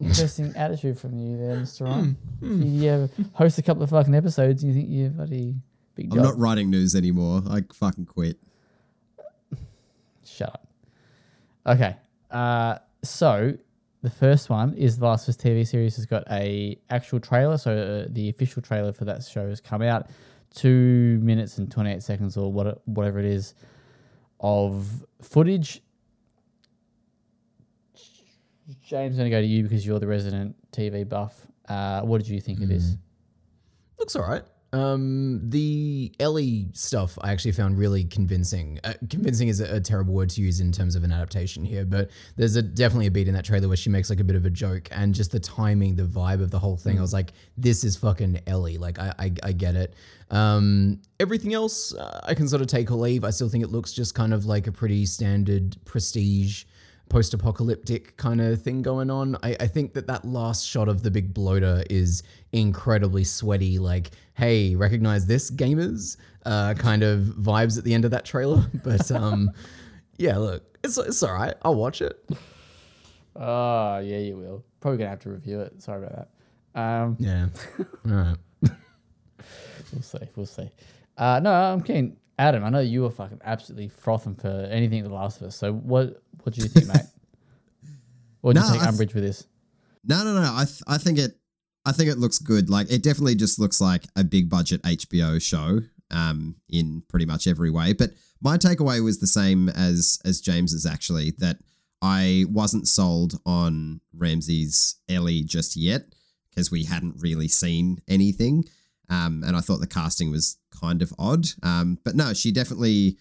Interesting 0.00 0.52
attitude 0.56 0.98
from 0.98 1.18
you 1.18 1.38
there, 1.38 1.56
Mr. 1.56 1.86
Ryan. 1.86 2.16
You 2.42 2.90
uh, 2.90 3.08
host 3.32 3.58
a 3.58 3.62
couple 3.62 3.82
of 3.82 3.90
fucking 3.90 4.14
episodes 4.14 4.62
and 4.62 4.74
you 4.74 4.78
think 4.78 4.92
you're 4.92 5.10
bloody 5.10 5.54
big 5.94 6.06
I'm 6.12 6.16
job. 6.16 6.24
not 6.24 6.38
writing 6.38 6.68
news 6.70 6.94
anymore. 6.94 7.42
I 7.48 7.62
fucking 7.72 8.06
quit. 8.06 8.36
Shut 10.26 10.48
up. 10.48 10.68
Okay. 11.66 11.96
Uh, 12.30 12.78
so 13.02 13.56
the 14.04 14.10
first 14.10 14.50
one 14.50 14.74
is 14.74 14.98
the 14.98 15.06
Last 15.06 15.26
of 15.26 15.30
Us 15.30 15.36
TV 15.38 15.66
series 15.66 15.96
has 15.96 16.04
got 16.04 16.24
a 16.30 16.78
actual 16.90 17.18
trailer. 17.18 17.56
So 17.56 17.72
uh, 17.72 18.12
the 18.12 18.28
official 18.28 18.60
trailer 18.60 18.92
for 18.92 19.06
that 19.06 19.24
show 19.24 19.48
has 19.48 19.62
come 19.62 19.80
out. 19.80 20.10
Two 20.54 21.18
minutes 21.22 21.56
and 21.56 21.70
28 21.70 22.02
seconds 22.02 22.36
or 22.36 22.52
what, 22.52 22.86
whatever 22.86 23.18
it 23.18 23.24
is 23.24 23.54
of 24.40 25.02
footage. 25.22 25.80
James, 28.82 29.14
I'm 29.14 29.20
going 29.20 29.30
to 29.30 29.36
go 29.36 29.40
to 29.40 29.46
you 29.46 29.62
because 29.62 29.86
you're 29.86 29.98
the 29.98 30.06
resident 30.06 30.54
TV 30.70 31.08
buff. 31.08 31.46
Uh, 31.66 32.02
what 32.02 32.18
did 32.18 32.28
you 32.28 32.42
think 32.42 32.60
of 32.60 32.68
this? 32.68 32.96
Looks 33.98 34.16
all 34.16 34.28
right. 34.28 34.42
Um, 34.74 35.40
the 35.50 36.12
Ellie 36.18 36.66
stuff 36.72 37.16
I 37.20 37.30
actually 37.30 37.52
found 37.52 37.78
really 37.78 38.02
convincing. 38.02 38.80
Uh, 38.82 38.94
convincing 39.08 39.46
is 39.46 39.60
a, 39.60 39.76
a 39.76 39.80
terrible 39.80 40.14
word 40.14 40.30
to 40.30 40.40
use 40.40 40.58
in 40.58 40.72
terms 40.72 40.96
of 40.96 41.04
an 41.04 41.12
adaptation 41.12 41.64
here, 41.64 41.84
but 41.84 42.10
there's 42.34 42.56
a 42.56 42.62
definitely 42.62 43.06
a 43.06 43.10
beat 43.12 43.28
in 43.28 43.34
that 43.34 43.44
trailer 43.44 43.68
where 43.68 43.76
she 43.76 43.88
makes 43.88 44.10
like 44.10 44.18
a 44.18 44.24
bit 44.24 44.34
of 44.34 44.46
a 44.46 44.50
joke, 44.50 44.88
and 44.90 45.14
just 45.14 45.30
the 45.30 45.38
timing, 45.38 45.94
the 45.94 46.02
vibe 46.02 46.42
of 46.42 46.50
the 46.50 46.58
whole 46.58 46.76
thing. 46.76 46.98
I 46.98 47.02
was 47.02 47.12
like, 47.12 47.34
this 47.56 47.84
is 47.84 47.96
fucking 47.96 48.40
Ellie. 48.48 48.76
Like 48.76 48.98
I, 48.98 49.14
I, 49.16 49.32
I 49.44 49.52
get 49.52 49.76
it. 49.76 49.94
Um, 50.30 51.00
everything 51.20 51.54
else 51.54 51.94
uh, 51.94 52.22
I 52.24 52.34
can 52.34 52.48
sort 52.48 52.60
of 52.60 52.66
take 52.66 52.90
or 52.90 52.96
leave. 52.96 53.22
I 53.22 53.30
still 53.30 53.48
think 53.48 53.62
it 53.62 53.70
looks 53.70 53.92
just 53.92 54.16
kind 54.16 54.34
of 54.34 54.44
like 54.44 54.66
a 54.66 54.72
pretty 54.72 55.06
standard 55.06 55.76
prestige 55.84 56.64
post-apocalyptic 57.14 58.16
kind 58.16 58.40
of 58.40 58.60
thing 58.60 58.82
going 58.82 59.08
on. 59.08 59.36
I, 59.40 59.56
I 59.60 59.66
think 59.68 59.94
that 59.94 60.08
that 60.08 60.24
last 60.24 60.66
shot 60.66 60.88
of 60.88 61.04
the 61.04 61.12
big 61.12 61.32
bloater 61.32 61.84
is 61.88 62.24
incredibly 62.50 63.22
sweaty. 63.22 63.78
Like, 63.78 64.10
hey, 64.34 64.74
recognize 64.74 65.24
this, 65.24 65.48
gamers? 65.48 66.16
Uh, 66.44 66.74
kind 66.74 67.04
of 67.04 67.20
vibes 67.20 67.78
at 67.78 67.84
the 67.84 67.94
end 67.94 68.04
of 68.04 68.10
that 68.10 68.24
trailer. 68.24 68.68
But 68.82 69.12
um, 69.12 69.52
yeah, 70.18 70.36
look, 70.38 70.64
it's 70.82 70.98
it's 70.98 71.22
all 71.22 71.32
right. 71.32 71.54
I'll 71.62 71.76
watch 71.76 72.02
it. 72.02 72.18
Oh, 73.36 73.98
yeah, 73.98 74.18
you 74.18 74.36
will. 74.36 74.64
Probably 74.80 74.98
to 74.98 75.08
have 75.08 75.20
to 75.20 75.30
review 75.30 75.60
it. 75.60 75.80
Sorry 75.80 76.04
about 76.04 76.28
that. 76.74 76.80
Um, 76.80 77.16
Yeah, 77.20 77.46
all 77.78 78.12
right. 78.12 78.36
We'll 79.92 80.02
see. 80.02 80.18
We'll 80.34 80.46
see. 80.46 80.68
Uh, 81.16 81.38
no, 81.40 81.52
I'm 81.52 81.80
keen. 81.80 82.16
Adam, 82.40 82.64
I 82.64 82.70
know 82.70 82.80
you 82.80 83.02
were 83.02 83.10
fucking 83.10 83.40
absolutely 83.44 83.86
frothing 83.88 84.34
for 84.34 84.48
anything 84.48 85.04
The 85.04 85.10
Last 85.10 85.40
of 85.40 85.46
Us. 85.46 85.56
So 85.56 85.72
what 85.72 86.23
what 86.44 86.54
do 86.54 86.62
you 86.62 86.68
think, 86.68 86.86
mate? 86.86 87.02
Or 88.42 88.52
do 88.52 88.60
No, 88.60 88.66
you 88.66 88.72
take 88.72 88.80
th- 88.80 88.88
umbrage 88.88 89.14
with 89.14 89.24
this? 89.24 89.44
No, 90.04 90.22
no, 90.22 90.34
no. 90.34 90.52
I 90.54 90.64
th- 90.64 90.82
I 90.86 90.98
think 90.98 91.18
it 91.18 91.36
I 91.84 91.92
think 91.92 92.10
it 92.10 92.18
looks 92.18 92.38
good. 92.38 92.70
Like 92.70 92.90
it 92.90 93.02
definitely 93.02 93.34
just 93.34 93.58
looks 93.58 93.80
like 93.80 94.04
a 94.16 94.24
big 94.24 94.48
budget 94.48 94.82
HBO 94.82 95.40
show 95.42 95.80
um 96.10 96.56
in 96.68 97.02
pretty 97.08 97.26
much 97.26 97.46
every 97.46 97.70
way. 97.70 97.92
But 97.92 98.10
my 98.40 98.56
takeaway 98.58 99.02
was 99.02 99.18
the 99.18 99.26
same 99.26 99.68
as 99.70 100.18
as 100.24 100.40
James's 100.40 100.86
actually 100.86 101.32
that 101.38 101.56
I 102.02 102.44
wasn't 102.50 102.86
sold 102.86 103.40
on 103.46 104.00
Ramsey's 104.14 104.96
Ellie 105.08 105.42
just 105.42 105.74
yet 105.76 106.02
because 106.50 106.70
we 106.70 106.84
hadn't 106.84 107.16
really 107.20 107.48
seen 107.48 108.02
anything. 108.06 108.64
Um, 109.08 109.42
and 109.46 109.56
I 109.56 109.60
thought 109.60 109.80
the 109.80 109.86
casting 109.86 110.30
was 110.30 110.58
kind 110.70 111.02
of 111.02 111.12
odd. 111.18 111.46
Um, 111.62 111.98
but 112.04 112.14
no, 112.14 112.32
she 112.32 112.52
definitely, 112.52 113.16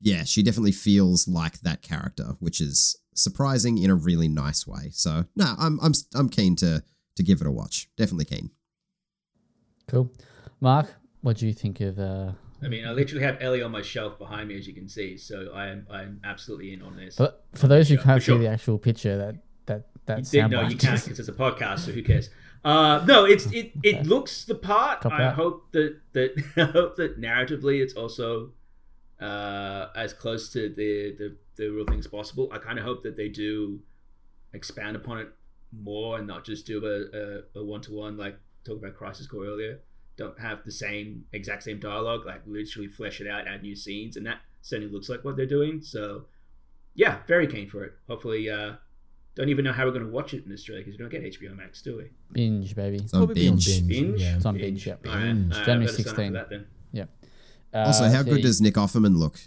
yeah, 0.00 0.24
she 0.24 0.42
definitely 0.42 0.72
feels 0.72 1.26
like 1.28 1.60
that 1.60 1.82
character, 1.82 2.36
which 2.40 2.60
is 2.60 2.96
surprising 3.14 3.78
in 3.78 3.90
a 3.90 3.94
really 3.94 4.28
nice 4.28 4.66
way. 4.66 4.90
So 4.92 5.24
no, 5.36 5.54
I'm 5.58 5.78
I'm 5.80 5.92
I'm 6.14 6.28
keen 6.28 6.56
to 6.56 6.82
to 7.16 7.22
give 7.22 7.40
it 7.40 7.46
a 7.46 7.50
watch. 7.50 7.88
Definitely 7.96 8.26
keen. 8.26 8.50
Cool. 9.88 10.12
Mark, 10.60 10.86
what 11.22 11.36
do 11.38 11.46
you 11.46 11.52
think 11.52 11.80
of 11.80 11.98
uh 11.98 12.32
I 12.60 12.66
mean, 12.66 12.84
I 12.86 12.90
literally 12.90 13.24
have 13.24 13.38
Ellie 13.40 13.62
on 13.62 13.70
my 13.70 13.82
shelf 13.82 14.18
behind 14.18 14.48
me, 14.48 14.58
as 14.58 14.66
you 14.66 14.74
can 14.74 14.88
see. 14.88 15.16
So 15.16 15.52
I 15.54 15.68
am 15.68 15.86
I'm 15.90 16.20
absolutely 16.24 16.72
in 16.72 16.82
on 16.82 16.96
this. 16.96 17.16
but 17.16 17.44
for 17.54 17.68
those 17.68 17.88
who 17.88 17.96
can't 17.96 18.22
for 18.22 18.32
see 18.32 18.38
the 18.38 18.48
actual 18.48 18.78
picture 18.78 19.16
that 19.16 19.36
that 19.66 19.88
that 20.06 20.18
You 20.18 20.42
did, 20.42 20.50
no, 20.50 20.58
soundbite 20.58 20.70
you 20.70 20.76
can't 20.76 21.02
because 21.04 21.18
it's 21.20 21.28
a 21.28 21.32
podcast, 21.32 21.80
so 21.80 21.92
who 21.92 22.02
cares? 22.02 22.30
Uh, 22.64 23.04
no, 23.06 23.24
it's 23.24 23.46
it 23.46 23.72
it 23.82 24.06
looks 24.12 24.44
the 24.44 24.54
part. 24.54 25.00
Cop 25.02 25.12
I 25.12 25.26
out. 25.26 25.34
hope 25.34 25.70
that 25.72 25.96
that 26.12 26.42
I 26.56 26.64
hope 26.64 26.96
that 26.96 27.20
narratively 27.20 27.80
it's 27.80 27.94
also 27.94 28.50
uh, 29.20 29.88
as 29.96 30.12
close 30.12 30.48
to 30.50 30.68
the, 30.68 31.14
the, 31.18 31.36
the 31.56 31.68
real 31.68 31.84
thing 31.86 31.98
as 31.98 32.06
possible. 32.06 32.48
I 32.52 32.58
kind 32.58 32.78
of 32.78 32.84
hope 32.84 33.02
that 33.02 33.16
they 33.16 33.28
do 33.28 33.80
expand 34.52 34.96
upon 34.96 35.18
it 35.18 35.28
more 35.72 36.18
and 36.18 36.26
not 36.26 36.44
just 36.44 36.66
do 36.66 37.44
a 37.54 37.62
one 37.62 37.80
to 37.82 37.92
one 37.92 38.16
like 38.16 38.38
talk 38.64 38.78
about 38.78 38.94
Crisis 38.94 39.26
Core 39.26 39.44
earlier. 39.44 39.80
Don't 40.16 40.38
have 40.40 40.64
the 40.64 40.72
same 40.72 41.24
exact 41.32 41.62
same 41.62 41.78
dialogue. 41.78 42.26
Like 42.26 42.42
literally 42.46 42.88
flesh 42.88 43.20
it 43.20 43.28
out, 43.28 43.46
add 43.46 43.62
new 43.62 43.76
scenes, 43.76 44.16
and 44.16 44.26
that 44.26 44.38
certainly 44.62 44.92
looks 44.92 45.08
like 45.08 45.24
what 45.24 45.36
they're 45.36 45.46
doing. 45.46 45.82
So 45.82 46.24
yeah, 46.94 47.18
very 47.26 47.46
keen 47.46 47.68
for 47.68 47.84
it. 47.84 47.92
Hopefully. 48.08 48.50
Uh, 48.50 48.74
don't 49.34 49.50
even 49.50 49.64
know 49.64 49.72
how 49.72 49.84
we're 49.84 49.92
going 49.92 50.04
to 50.04 50.10
watch 50.10 50.34
it 50.34 50.44
in 50.44 50.52
Australia 50.52 50.84
because 50.84 50.98
we 50.98 51.04
don't 51.04 51.12
get 51.12 51.22
HBO 51.22 51.56
Max, 51.56 51.80
do 51.80 51.98
we? 51.98 52.10
Binge, 52.32 52.74
baby. 52.74 52.96
It's 52.96 53.14
on 53.14 53.32
binge. 53.32 53.66
binge. 53.66 53.88
binge. 53.88 54.20
Yeah. 54.20 54.34
It's 54.34 54.44
on 54.44 54.54
binge. 54.54 54.84
binge. 54.84 54.86
Yeah. 54.88 54.94
binge. 55.00 55.52
Right. 55.52 55.58
Right. 55.58 55.64
January 55.64 55.92
16th. 55.92 56.64
Uh, 57.72 57.78
also, 57.78 58.08
how 58.08 58.22
good 58.22 58.42
does 58.42 58.60
Nick 58.60 58.74
Offerman 58.74 59.16
look? 59.16 59.38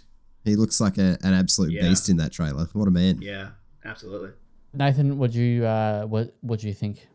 He 0.44 0.56
looks 0.56 0.80
like 0.80 0.98
a, 0.98 1.18
an 1.22 1.34
absolute 1.34 1.72
yeah. 1.72 1.82
beast 1.82 2.08
in 2.08 2.16
that 2.16 2.32
trailer. 2.32 2.66
What 2.72 2.88
a 2.88 2.90
man! 2.90 3.20
Yeah, 3.20 3.50
absolutely. 3.84 4.30
Nathan, 4.74 5.18
would 5.18 5.34
you 5.34 5.64
uh, 5.64 6.04
what 6.04 6.34
what 6.40 6.60
do 6.60 6.68
you 6.68 6.74
think? 6.74 7.08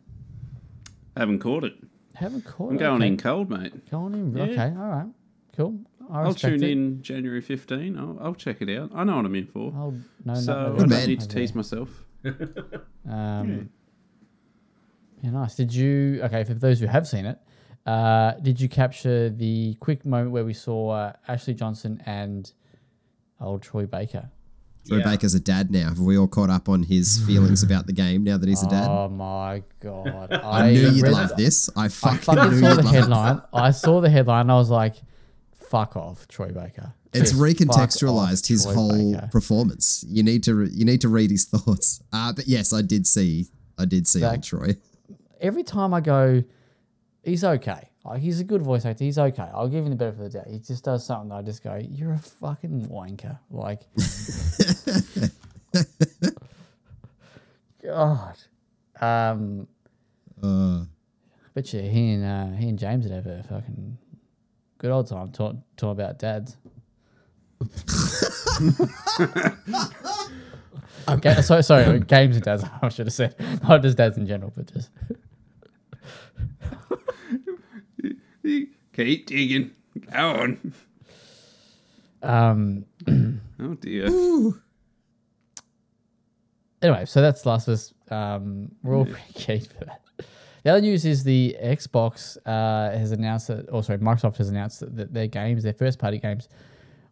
I 1.16 1.22
haven't 1.22 1.40
caught 1.40 1.64
it. 1.64 1.74
Haven't 2.14 2.46
caught. 2.46 2.70
I'm 2.70 2.76
it, 2.76 2.80
going 2.80 3.02
in 3.02 3.18
cold, 3.18 3.50
mate. 3.50 3.90
Going 3.90 4.14
in. 4.14 4.36
Yeah. 4.36 4.44
Okay. 4.44 4.74
All 4.78 4.90
right. 4.90 5.08
Cool. 5.56 5.80
I 6.12 6.24
will 6.24 6.34
tune 6.34 6.64
it. 6.64 6.70
in 6.70 7.02
January 7.02 7.42
15. 7.42 7.98
I'll, 7.98 8.18
I'll, 8.22 8.36
check 8.36 8.62
it 8.62 8.78
out. 8.78 8.92
I 8.96 9.04
know 9.04 9.18
what 9.18 9.26
I'm 9.26 9.36
in 9.36 9.48
for. 9.48 9.72
No, 10.24 10.36
so 10.36 10.76
no, 10.78 10.86
no, 10.86 10.96
I 10.96 11.06
need 11.06 11.20
to 11.20 11.28
tease 11.28 11.54
myself. 11.54 11.90
um, 12.26 12.34
yeah. 13.06 13.56
yeah, 15.22 15.30
nice. 15.32 15.56
Did 15.56 15.74
you? 15.74 16.22
Okay, 16.24 16.44
for 16.44 16.54
those 16.54 16.80
who 16.80 16.86
have 16.86 17.08
seen 17.08 17.26
it, 17.26 17.40
uh, 17.88 18.34
did 18.42 18.60
you 18.62 18.68
capture 18.70 19.30
the 19.30 19.76
quick 19.80 20.06
moment 20.06 20.32
where 20.32 20.46
we 20.46 20.54
saw 20.54 20.90
uh, 20.90 21.14
Ashley 21.28 21.54
Johnson 21.54 22.02
and 22.06 22.52
old 23.42 23.62
Troy 23.64 23.86
Baker? 23.86 24.30
Troy 24.88 24.98
Yeah. 25.00 25.04
Baker's 25.06 25.34
a 25.34 25.40
dad 25.40 25.70
now. 25.72 25.90
Have 25.90 26.00
we 26.00 26.18
all 26.18 26.28
caught 26.28 26.50
up 26.50 26.70
on 26.70 26.84
his 26.84 27.20
feelings 27.28 27.64
about 27.64 27.88
the 27.88 27.94
game 27.94 28.24
now 28.24 28.38
that 28.38 28.48
he's 28.48 28.64
a 28.64 28.70
dad? 28.70 28.88
Oh 28.90 29.10
my 29.10 29.64
god! 29.80 30.32
I, 30.44 30.72
knew 30.72 30.90
you'd 30.92 31.04
read- 31.04 31.12
love 31.14 31.36
this. 31.36 31.70
I 31.76 31.86
I 31.86 31.88
fucking, 31.90 32.20
fucking 32.20 32.52
knew 32.52 32.60
saw 32.60 32.68
you'd 32.70 32.78
the 32.80 32.84
love 32.84 32.94
headline. 32.94 33.42
I 33.54 33.72
saw 33.72 34.02
the 34.02 34.10
headline. 34.10 34.42
and 34.42 34.52
I 34.52 34.56
was 34.56 34.70
like, 34.70 34.96
"Fuck 35.56 35.96
off, 35.98 36.28
Troy 36.28 36.52
Baker." 36.52 36.94
It's 37.14 37.32
Just 37.32 37.42
recontextualized 37.42 38.44
off, 38.44 38.48
his 38.48 38.64
Troy 38.66 38.74
whole 38.74 39.14
Baker. 39.14 39.30
performance. 39.32 40.06
You 40.08 40.24
need 40.24 40.44
to 40.44 40.56
re- 40.56 40.70
you 40.72 40.86
need 40.86 41.02
to 41.02 41.10
read 41.10 41.32
his 41.32 41.46
thoughts. 41.46 42.02
Uh, 42.14 42.32
but 42.34 42.48
yes, 42.48 42.72
I 42.74 42.82
did 42.82 43.08
see 43.08 43.48
I 43.78 43.86
did 43.86 44.08
see 44.08 44.20
That- 44.22 44.32
old 44.36 44.44
Troy. 44.44 44.76
every 45.42 45.64
time 45.64 45.94
I 45.94 46.00
go, 46.02 46.44
he's 47.28 47.44
okay. 47.44 47.90
Like 48.06 48.22
he's 48.22 48.40
a 48.40 48.44
good 48.44 48.62
voice 48.62 48.86
actor. 48.86 49.04
He's 49.04 49.20
okay. 49.20 49.48
I'll 49.54 49.68
give 49.68 49.84
him 49.84 49.90
the 49.92 49.96
benefit 49.98 50.26
of 50.26 50.32
the 50.32 50.40
doubt. 50.40 50.48
He 50.48 50.60
just 50.60 50.84
does 50.84 51.06
something 51.06 51.30
that 51.30 51.36
I 51.36 51.42
just 51.42 51.62
go, 51.64 51.76
"You're 51.76 52.14
a 52.14 52.20
fucking 52.20 52.88
wanker." 52.88 53.38
Like, 53.52 53.82
God. 57.84 58.38
Um, 59.00 59.68
Uh, 60.42 60.86
bet 61.54 61.72
you 61.74 61.82
he 61.82 62.14
and 62.14 62.26
uh, 62.26 62.48
he 62.58 62.70
and 62.70 62.80
James 62.80 63.04
would 63.06 63.14
have 63.14 63.28
a 63.28 63.44
fucking 63.44 63.98
good 64.78 64.92
old 64.92 65.08
time 65.08 65.32
talking 65.32 65.62
talk 65.76 65.92
about 65.92 66.20
dads. 66.20 66.58
okay, 71.10 71.42
so 71.42 71.60
sorry, 71.62 72.00
games 72.02 72.36
and 72.36 72.46
dads. 72.46 72.64
I 72.82 72.90
should 72.90 73.08
have 73.08 73.14
said 73.14 73.36
not 73.64 73.82
just 73.82 73.98
dads 73.98 74.18
in 74.18 74.28
general, 74.28 74.54
but 74.56 74.72
just 74.72 74.90
Keep 78.94 79.28
digging. 79.28 79.72
Go 80.12 80.30
on. 80.30 80.74
um. 82.24 82.86
Oh 83.60 83.74
dear. 83.74 84.06
anyway, 86.84 87.06
so 87.06 87.22
that's 87.22 87.44
Last 87.44 87.68
of 87.68 87.74
Us. 87.74 87.94
Um, 88.12 88.72
we're 88.84 88.96
all 88.96 89.06
pretty 89.06 89.34
keen 89.34 89.62
for 89.62 89.86
that. 89.86 90.02
The 90.64 90.72
other 90.72 90.82
news 90.82 91.06
is 91.06 91.24
the 91.24 91.58
Xbox 91.60 92.38
uh, 92.46 92.96
has 92.96 93.12
announced 93.12 93.48
that, 93.48 93.66
or 93.72 93.82
sorry, 93.82 93.98
Microsoft 93.98 94.38
has 94.38 94.50
announced 94.50 94.82
that, 94.82 94.96
that 94.96 95.14
their 95.14 95.26
games, 95.26 95.64
their 95.64 95.74
first 95.74 95.98
party 95.98 96.20
games, 96.20 96.50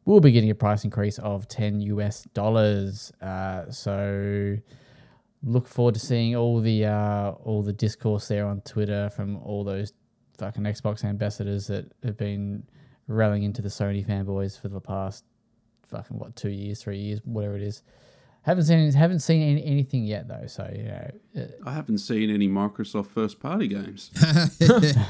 will 0.06 0.20
be 0.20 0.32
getting 0.32 0.52
a 0.52 0.56
price 0.56 0.84
increase 0.84 1.18
of 1.20 1.48
10 1.48 1.82
US 1.82 2.26
dollars. 2.36 3.12
Uh, 3.22 3.72
so 3.72 4.58
look 5.44 5.68
forward 5.68 5.96
to 5.96 6.00
seeing 6.00 6.36
all 6.36 6.60
the 6.60 6.86
uh, 6.86 7.32
all 7.44 7.64
the 7.64 7.74
discourse 7.74 8.28
there 8.28 8.46
on 8.46 8.62
Twitter 8.62 9.10
from 9.10 9.38
all 9.38 9.64
those 9.64 9.94
fucking 10.38 10.64
Xbox 10.64 11.04
ambassadors 11.04 11.68
that 11.68 11.92
have 12.04 12.18
been 12.18 12.64
rallying 13.08 13.44
into 13.44 13.62
the 13.62 13.70
Sony 13.70 14.06
fanboys 14.06 14.60
for 14.60 14.68
the 14.70 14.80
past 14.82 15.24
fucking 15.88 16.18
what 16.18 16.36
two 16.36 16.50
years, 16.50 16.82
three 16.82 16.98
years, 16.98 17.20
whatever 17.26 17.56
it 17.56 17.62
is. 17.64 17.84
Haven't 18.44 18.66
seen 18.66 18.92
haven't 18.94 19.22
seen 19.22 19.42
any, 19.42 19.66
anything 19.66 20.04
yet 20.06 20.28
though. 20.28 20.46
So 20.46 20.72
you 20.76 20.84
know, 20.84 21.12
uh, 21.36 21.68
I 21.68 21.74
haven't 21.74 21.98
seen 21.98 22.30
any 22.30 22.48
Microsoft 22.48 23.08
first 23.08 23.40
party 23.40 23.68
games. 23.68 24.12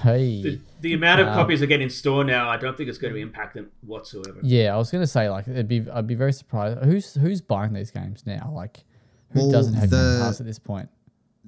hey, 0.03 0.41
The, 0.41 0.59
the 0.79 0.93
amount 0.93 1.19
of 1.19 1.27
Um, 1.27 1.33
copies 1.33 1.59
that 1.59 1.67
get 1.67 1.81
in 1.81 1.89
store 1.89 2.23
now, 2.23 2.49
I 2.49 2.55
don't 2.55 2.77
think 2.77 2.87
it's 2.87 2.97
going 2.97 3.13
to 3.13 3.19
impact 3.19 3.55
them 3.55 3.69
whatsoever. 3.85 4.39
yeah, 4.41 4.73
I 4.73 4.77
was 4.77 4.89
gonna 4.89 5.05
say 5.05 5.29
like 5.29 5.49
it'd 5.49 5.67
be 5.67 5.85
I'd 5.91 6.07
be 6.07 6.15
very 6.15 6.31
surprised. 6.31 6.79
Who's 6.85 7.13
who's 7.15 7.41
buying 7.41 7.73
these 7.73 7.91
games 7.91 8.25
now? 8.25 8.51
Like 8.55 8.85
who 9.31 9.41
Well, 9.41 9.51
doesn't 9.51 9.73
have 9.73 9.89
Game 9.91 10.19
Pass 10.21 10.39
at 10.39 10.45
this 10.45 10.59
point? 10.59 10.87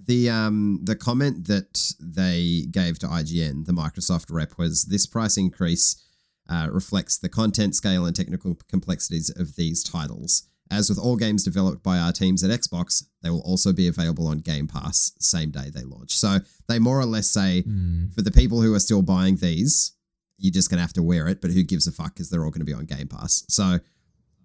The 0.06 0.30
um 0.30 0.80
the 0.84 0.96
comment 0.96 1.48
that 1.48 1.94
they 2.00 2.66
gave 2.72 3.00
to 3.00 3.08
IGN, 3.08 3.66
the 3.66 3.74
Microsoft 3.74 4.26
rep, 4.32 4.58
was 4.58 4.86
this 4.86 5.06
price 5.06 5.38
increase 5.38 5.96
uh, 6.50 6.70
reflects 6.72 7.18
the 7.18 7.28
content 7.30 7.76
scale 7.76 8.06
and 8.06 8.16
technical 8.16 8.56
complexities 8.70 9.30
of 9.30 9.56
these 9.56 9.84
titles. 9.84 10.44
As 10.70 10.90
with 10.90 11.00
all 11.00 11.16
games 11.18 11.44
developed 11.44 11.82
by 11.84 11.98
our 11.98 12.12
teams 12.12 12.44
at 12.44 12.52
Xbox, 12.52 13.04
they 13.22 13.30
will 13.30 13.42
also 13.42 13.74
be 13.74 13.88
available 13.88 14.28
on 14.28 14.40
Game 14.40 14.68
Pass 14.68 15.12
same 15.20 15.50
day 15.52 15.70
they 15.74 15.84
launch. 15.84 16.12
So 16.16 16.40
they 16.68 16.78
more 16.80 17.00
or 17.00 17.06
less 17.06 17.30
say 17.30 17.64
Mm. 17.68 18.14
for 18.14 18.22
the 18.22 18.32
people 18.32 18.62
who 18.62 18.74
are 18.74 18.80
still 18.80 19.02
buying 19.02 19.38
these, 19.38 19.94
you're 20.38 20.54
just 20.54 20.70
gonna 20.70 20.82
have 20.82 20.94
to 20.94 21.04
wear 21.04 21.28
it, 21.28 21.42
but 21.42 21.52
who 21.52 21.64
gives 21.64 21.88
a 21.88 21.92
fuck 21.92 22.14
because 22.14 22.30
they're 22.30 22.46
all 22.46 22.52
gonna 22.52 22.66
be 22.66 22.74
on 22.74 22.86
Game 22.86 23.08
Pass. 23.08 23.44
So 23.50 23.80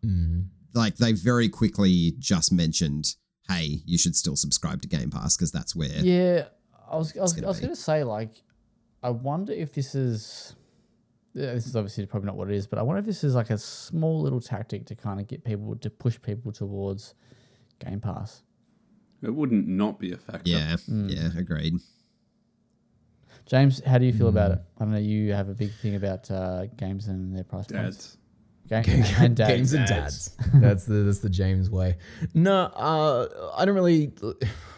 Mm. 0.04 0.46
like 0.74 0.96
they 0.96 1.12
very 1.12 1.48
quickly 1.48 2.14
just 2.18 2.50
mentioned, 2.52 3.14
hey, 3.48 3.82
you 3.86 3.98
should 3.98 4.16
still 4.16 4.36
subscribe 4.36 4.82
to 4.82 4.88
Game 4.88 5.10
Pass 5.10 5.36
because 5.36 5.50
that's 5.52 5.74
where 5.76 5.88
Yeah, 5.88 6.46
I 6.90 6.96
was 6.96 7.16
I 7.16 7.20
was, 7.22 7.32
gonna 7.32 7.46
I 7.46 7.50
was 7.50 7.60
gonna 7.60 7.76
say 7.76 8.04
like, 8.04 8.42
I 9.02 9.10
wonder 9.10 9.52
if 9.52 9.72
this 9.72 9.94
is. 9.94 10.54
Yeah, 11.34 11.54
this 11.54 11.66
is 11.66 11.74
obviously 11.76 12.04
probably 12.04 12.26
not 12.26 12.36
what 12.36 12.50
it 12.50 12.54
is, 12.56 12.66
but 12.66 12.78
I 12.78 12.82
wonder 12.82 13.00
if 13.00 13.06
this 13.06 13.24
is 13.24 13.34
like 13.34 13.48
a 13.48 13.56
small 13.56 14.20
little 14.20 14.40
tactic 14.40 14.84
to 14.86 14.94
kind 14.94 15.18
of 15.18 15.26
get 15.26 15.42
people 15.44 15.74
to 15.76 15.88
push 15.88 16.20
people 16.20 16.52
towards 16.52 17.14
Game 17.78 18.00
Pass. 18.00 18.42
It 19.22 19.30
wouldn't 19.34 19.66
not 19.66 19.98
be 19.98 20.12
a 20.12 20.18
factor. 20.18 20.50
Yeah, 20.50 20.76
Mm. 20.76 21.10
yeah, 21.10 21.30
agreed. 21.38 21.76
James, 23.46 23.82
how 23.84 23.98
do 23.98 24.04
you 24.04 24.12
feel 24.12 24.28
about 24.28 24.50
Hmm. 24.50 24.54
it? 24.58 24.64
I 24.76 24.84
don't 24.84 24.92
know. 24.92 24.98
You 24.98 25.32
have 25.32 25.48
a 25.48 25.54
big 25.54 25.72
thing 25.80 25.94
about 25.94 26.30
uh, 26.30 26.66
games 26.76 27.08
and 27.08 27.34
their 27.34 27.44
price 27.44 27.66
points. 27.66 28.18
Dads. 28.72 28.88
Ga- 28.88 29.24
and 29.24 29.36
dads. 29.36 29.50
Games 29.50 29.72
and 29.74 29.86
Dads. 29.86 30.28
dads. 30.28 30.50
that's 30.54 30.84
the 30.86 30.94
that's 30.94 31.18
the 31.20 31.30
James 31.30 31.70
way. 31.70 31.96
No, 32.34 32.64
uh, 32.64 33.52
I 33.56 33.64
don't 33.64 33.74
really. 33.74 34.12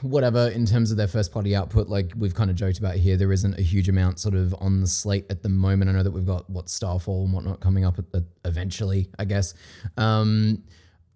Whatever 0.03 0.49
in 0.49 0.67
terms 0.67 0.91
of 0.91 0.99
their 0.99 1.09
first 1.09 1.33
party 1.33 1.57
output, 1.57 1.89
like 1.89 2.13
we've 2.19 2.35
kind 2.35 2.51
of 2.51 2.57
joked 2.57 2.79
about 2.79 2.97
here, 2.97 3.17
there 3.17 3.33
isn't 3.33 3.59
a 3.59 3.63
huge 3.63 3.89
amount 3.89 4.19
sort 4.21 4.35
of 4.35 4.55
on 4.59 4.81
the 4.83 4.87
slate 4.87 5.25
at 5.31 5.43
the 5.43 5.49
moment. 5.49 5.89
I 5.91 5.95
know 5.95 6.03
that 6.03 6.11
we've 6.11 6.27
got 6.27 6.49
what 6.51 6.69
Starfall 6.69 7.25
and 7.25 7.33
whatnot 7.33 7.61
coming 7.61 7.87
up 7.87 7.99
at 7.99 8.13
the, 8.13 8.25
eventually, 8.45 9.09
I 9.19 9.25
guess. 9.25 9.55
Um, 9.97 10.63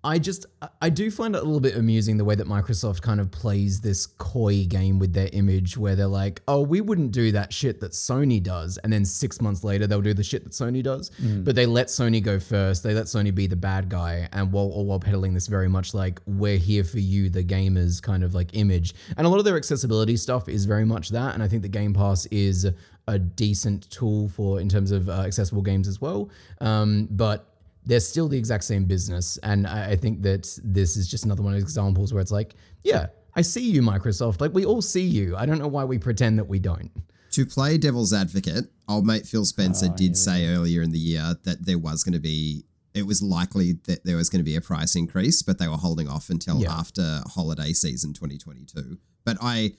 I 0.04 0.18
just 0.18 0.46
I- 0.80 0.90
do 0.90 1.10
find 1.10 1.34
it 1.34 1.42
a 1.42 1.44
little 1.44 1.60
bit 1.60 1.76
amusing 1.76 2.16
the 2.16 2.24
way 2.24 2.34
that 2.36 2.46
Microsoft 2.46 3.02
kind 3.02 3.20
of 3.20 3.30
plays 3.30 3.80
this 3.80 4.06
coy 4.06 4.64
game 4.64 4.98
with 4.98 5.12
their 5.12 5.28
image 5.32 5.76
where 5.76 5.96
they're 5.96 6.06
like, 6.06 6.40
"Oh, 6.46 6.62
we 6.62 6.80
wouldn't 6.80 7.10
do 7.12 7.32
that 7.32 7.52
shit 7.52 7.80
that 7.80 7.92
Sony 7.92 8.42
does." 8.42 8.78
And 8.78 8.92
then 8.92 9.04
6 9.04 9.40
months 9.40 9.64
later 9.64 9.86
they'll 9.86 10.00
do 10.00 10.14
the 10.14 10.22
shit 10.22 10.44
that 10.44 10.52
Sony 10.52 10.82
does. 10.82 11.10
But 11.44 11.56
they 11.56 11.66
let 11.66 11.88
Sony 11.88 12.22
go 12.22 12.38
first. 12.38 12.82
They 12.84 12.94
let 12.94 13.06
Sony 13.06 13.34
be 13.34 13.46
the 13.48 13.56
bad 13.56 13.88
guy 13.88 14.28
and 14.32 14.52
while 14.52 14.66
all 14.66 14.86
while 14.86 15.00
peddling 15.00 15.34
this 15.34 15.46
very 15.48 15.68
much 15.68 15.94
like 15.94 16.20
we're 16.26 16.58
here 16.58 16.84
for 16.84 17.00
you 17.00 17.28
the 17.28 17.42
gamers 17.44 18.00
kind 18.00 18.22
of 18.22 18.34
like 18.34 18.50
image. 18.52 18.94
And 19.16 19.26
a 19.26 19.30
lot 19.30 19.38
of 19.38 19.44
their 19.44 19.56
accessibility 19.56 20.16
stuff 20.16 20.48
is 20.48 20.64
very 20.64 20.84
much 20.84 21.08
that 21.10 21.34
and 21.34 21.42
I 21.42 21.48
think 21.48 21.62
the 21.62 21.68
Game 21.68 21.92
Pass 21.92 22.26
is 22.26 22.66
a 23.08 23.18
decent 23.18 23.90
tool 23.90 24.28
for 24.28 24.60
in 24.60 24.68
terms 24.68 24.92
of 24.92 25.08
uh, 25.08 25.22
accessible 25.22 25.62
games 25.62 25.88
as 25.88 26.00
well. 26.00 26.30
Um, 26.60 27.08
but 27.10 27.46
they're 27.89 28.01
still 28.01 28.28
the 28.28 28.36
exact 28.36 28.65
same 28.65 28.85
business. 28.85 29.39
And 29.43 29.66
I, 29.66 29.93
I 29.93 29.97
think 29.97 30.23
that 30.23 30.47
this 30.62 30.97
is 30.97 31.09
just 31.09 31.24
another 31.24 31.43
one 31.43 31.55
of 31.55 31.56
those 31.56 31.62
examples 31.62 32.12
where 32.12 32.20
it's 32.20 32.31
like, 32.31 32.55
yeah, 32.85 33.06
I 33.35 33.40
see 33.40 33.62
you, 33.62 33.81
Microsoft. 33.81 34.43
Like 34.43 34.52
we 34.52 34.66
all 34.66 34.82
see 34.82 35.05
you. 35.05 35.35
I 35.36 35.47
don't 35.47 35.59
know 35.59 35.69
why 35.69 35.85
we 35.85 35.98
pretend 35.98 36.39
that 36.39 36.44
we 36.44 36.59
don't. 36.59 36.90
To 37.32 37.47
play 37.47 37.78
devil's 37.78 38.12
advocate, 38.12 38.66
old 38.89 39.06
mate 39.06 39.27
Phil 39.27 39.47
Spencer 39.47 39.89
Oh, 39.90 39.97
did 39.97 40.19
say 40.19 40.48
earlier 40.48 40.82
in 40.82 40.93
the 40.93 40.98
year 40.98 41.35
that 41.44 41.65
there 41.65 41.78
was 41.78 42.05
going 42.05 42.12
to 42.12 42.20
be, 42.20 42.65
it 42.93 43.06
was 43.06 43.23
likely 43.23 43.73
that 43.86 44.05
there 44.05 44.16
was 44.16 44.28
going 44.28 44.40
to 44.40 44.44
be 44.44 44.56
a 44.56 44.60
price 44.60 44.94
increase, 44.94 45.40
but 45.40 45.59
they 45.59 45.69
were 45.69 45.77
holding 45.77 46.09
off 46.09 46.28
until 46.28 46.60
Yeah. 46.60 46.73
after 46.73 47.23
holiday 47.27 47.73
season 47.73 48.12
2022. 48.12 48.98
But 49.24 49.39
I 49.40 49.73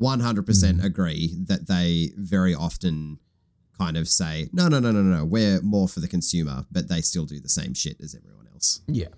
100% 0.00 0.44
mm. 0.44 0.84
agree 0.84 1.36
that 1.48 1.66
they 1.66 2.12
very 2.16 2.54
often 2.54 3.18
kind 3.84 3.96
of 3.96 4.08
say, 4.08 4.48
no, 4.52 4.68
no, 4.68 4.78
no, 4.78 4.90
no, 4.92 5.02
no, 5.02 5.24
we're 5.24 5.60
more 5.62 5.88
for 5.88 6.00
the 6.00 6.08
consumer, 6.08 6.64
but 6.70 6.88
they 6.88 7.00
still 7.00 7.24
do 7.24 7.40
the 7.40 7.48
same 7.48 7.74
shit 7.74 7.96
as 8.00 8.14
everyone 8.14 8.46
else. 8.54 8.80
Yeah. 8.86 9.08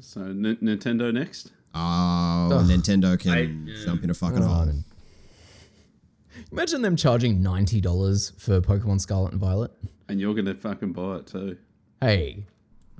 So 0.00 0.22
N- 0.22 0.58
Nintendo 0.62 1.12
next. 1.12 1.52
Oh, 1.74 2.64
Nintendo 2.66 3.18
can 3.18 3.30
I- 3.32 3.40
yeah. 3.70 3.84
jump 3.84 4.02
in 4.04 4.10
a 4.10 4.14
fucking 4.14 4.42
Oh, 4.42 4.46
hole. 4.46 4.72
Imagine 6.52 6.82
them 6.82 6.96
charging 6.96 7.42
ninety 7.42 7.80
dollars 7.80 8.32
for 8.38 8.60
Pokemon 8.60 9.00
Scarlet 9.00 9.32
and 9.32 9.40
Violet. 9.40 9.70
And 10.08 10.20
you're 10.20 10.34
gonna 10.34 10.54
fucking 10.54 10.92
buy 10.92 11.16
it 11.16 11.26
too. 11.26 11.56
Hey, 12.00 12.46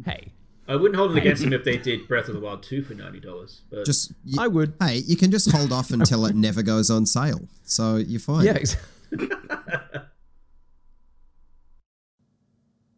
hey, 0.04 0.32
I 0.66 0.74
wouldn't 0.76 0.96
hold 0.96 1.12
it 1.12 1.18
against 1.18 1.42
them 1.42 1.52
if 1.52 1.64
they 1.64 1.76
did 1.88 2.06
Breath 2.08 2.28
of 2.28 2.34
the 2.34 2.40
Wild 2.40 2.62
2 2.62 2.82
for 2.82 2.94
ninety 2.94 3.20
dollars. 3.20 3.62
But 3.70 3.86
Just, 3.86 4.12
I 4.38 4.48
would. 4.48 4.74
hey, 4.80 4.98
you 5.06 5.16
can 5.16 5.30
just 5.30 5.50
hold 5.52 5.72
off 5.72 5.90
until 5.90 6.26
it 6.26 6.34
never 6.36 6.62
goes 6.62 6.90
on 6.90 7.06
sale. 7.06 7.40
So 7.64 7.96
you're 7.96 8.20
fine. 8.20 8.44
Yeah, 8.48 8.52
ex- 8.54 8.76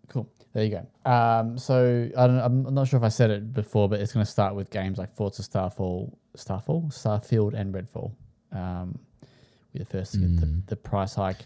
Cool. 0.09 0.29
There 0.53 0.65
you 0.65 0.71
go. 0.71 1.11
Um, 1.11 1.57
so 1.59 2.09
I 2.17 2.27
don't, 2.27 2.39
I'm 2.41 2.75
not 2.75 2.89
sure 2.89 2.99
if 2.99 3.05
I 3.05 3.09
said 3.09 3.31
it 3.31 3.53
before, 3.53 3.89
but 3.89 4.01
it's 4.01 4.13
going 4.13 4.27
to 4.27 4.31
start 4.31 4.55
with 4.55 4.71
games 4.71 4.99
like 4.99 5.15
Forza 5.15 5.43
Starfall, 5.43 6.19
Starfall, 6.35 6.89
Starfield, 6.91 7.55
and 7.55 7.73
Redfall. 7.73 8.13
Um, 8.53 8.99
with 9.73 9.83
the 9.83 9.99
first 9.99 10.13
to 10.13 10.19
get 10.19 10.41
the, 10.41 10.63
the 10.67 10.77
price 10.77 11.15
hike. 11.15 11.39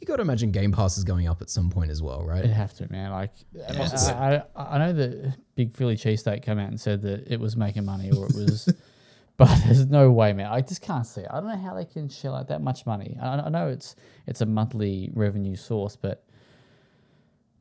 you 0.00 0.06
got 0.06 0.16
to 0.16 0.22
imagine 0.22 0.50
Game 0.50 0.72
Pass 0.72 0.96
is 0.96 1.04
going 1.04 1.28
up 1.28 1.42
at 1.42 1.50
some 1.50 1.70
point 1.70 1.90
as 1.90 2.02
well, 2.02 2.24
right? 2.24 2.38
It'd 2.38 2.52
have 2.52 2.72
to, 2.74 2.90
man. 2.90 3.10
Like, 3.10 3.32
I, 3.68 4.42
I, 4.56 4.76
I 4.76 4.78
know 4.78 4.92
that 4.94 5.36
Big 5.54 5.74
Philly 5.74 5.96
Cheesesteak 5.96 6.42
came 6.42 6.58
out 6.58 6.68
and 6.68 6.80
said 6.80 7.02
that 7.02 7.30
it 7.30 7.38
was 7.38 7.56
making 7.56 7.84
money 7.84 8.10
or 8.10 8.26
it 8.26 8.34
was, 8.34 8.72
but 9.36 9.54
there's 9.64 9.86
no 9.86 10.10
way, 10.10 10.32
man. 10.32 10.46
I 10.46 10.62
just 10.62 10.80
can't 10.80 11.06
see 11.06 11.22
it. 11.22 11.28
I 11.30 11.40
don't 11.40 11.48
know 11.48 11.58
how 11.58 11.74
they 11.74 11.84
can 11.84 12.08
shell 12.08 12.34
out 12.34 12.48
that 12.48 12.62
much 12.62 12.86
money. 12.86 13.18
I, 13.20 13.40
I 13.40 13.48
know 13.50 13.68
it's 13.68 13.96
it's 14.26 14.40
a 14.40 14.46
monthly 14.46 15.10
revenue 15.12 15.56
source, 15.56 15.96
but 15.96 16.24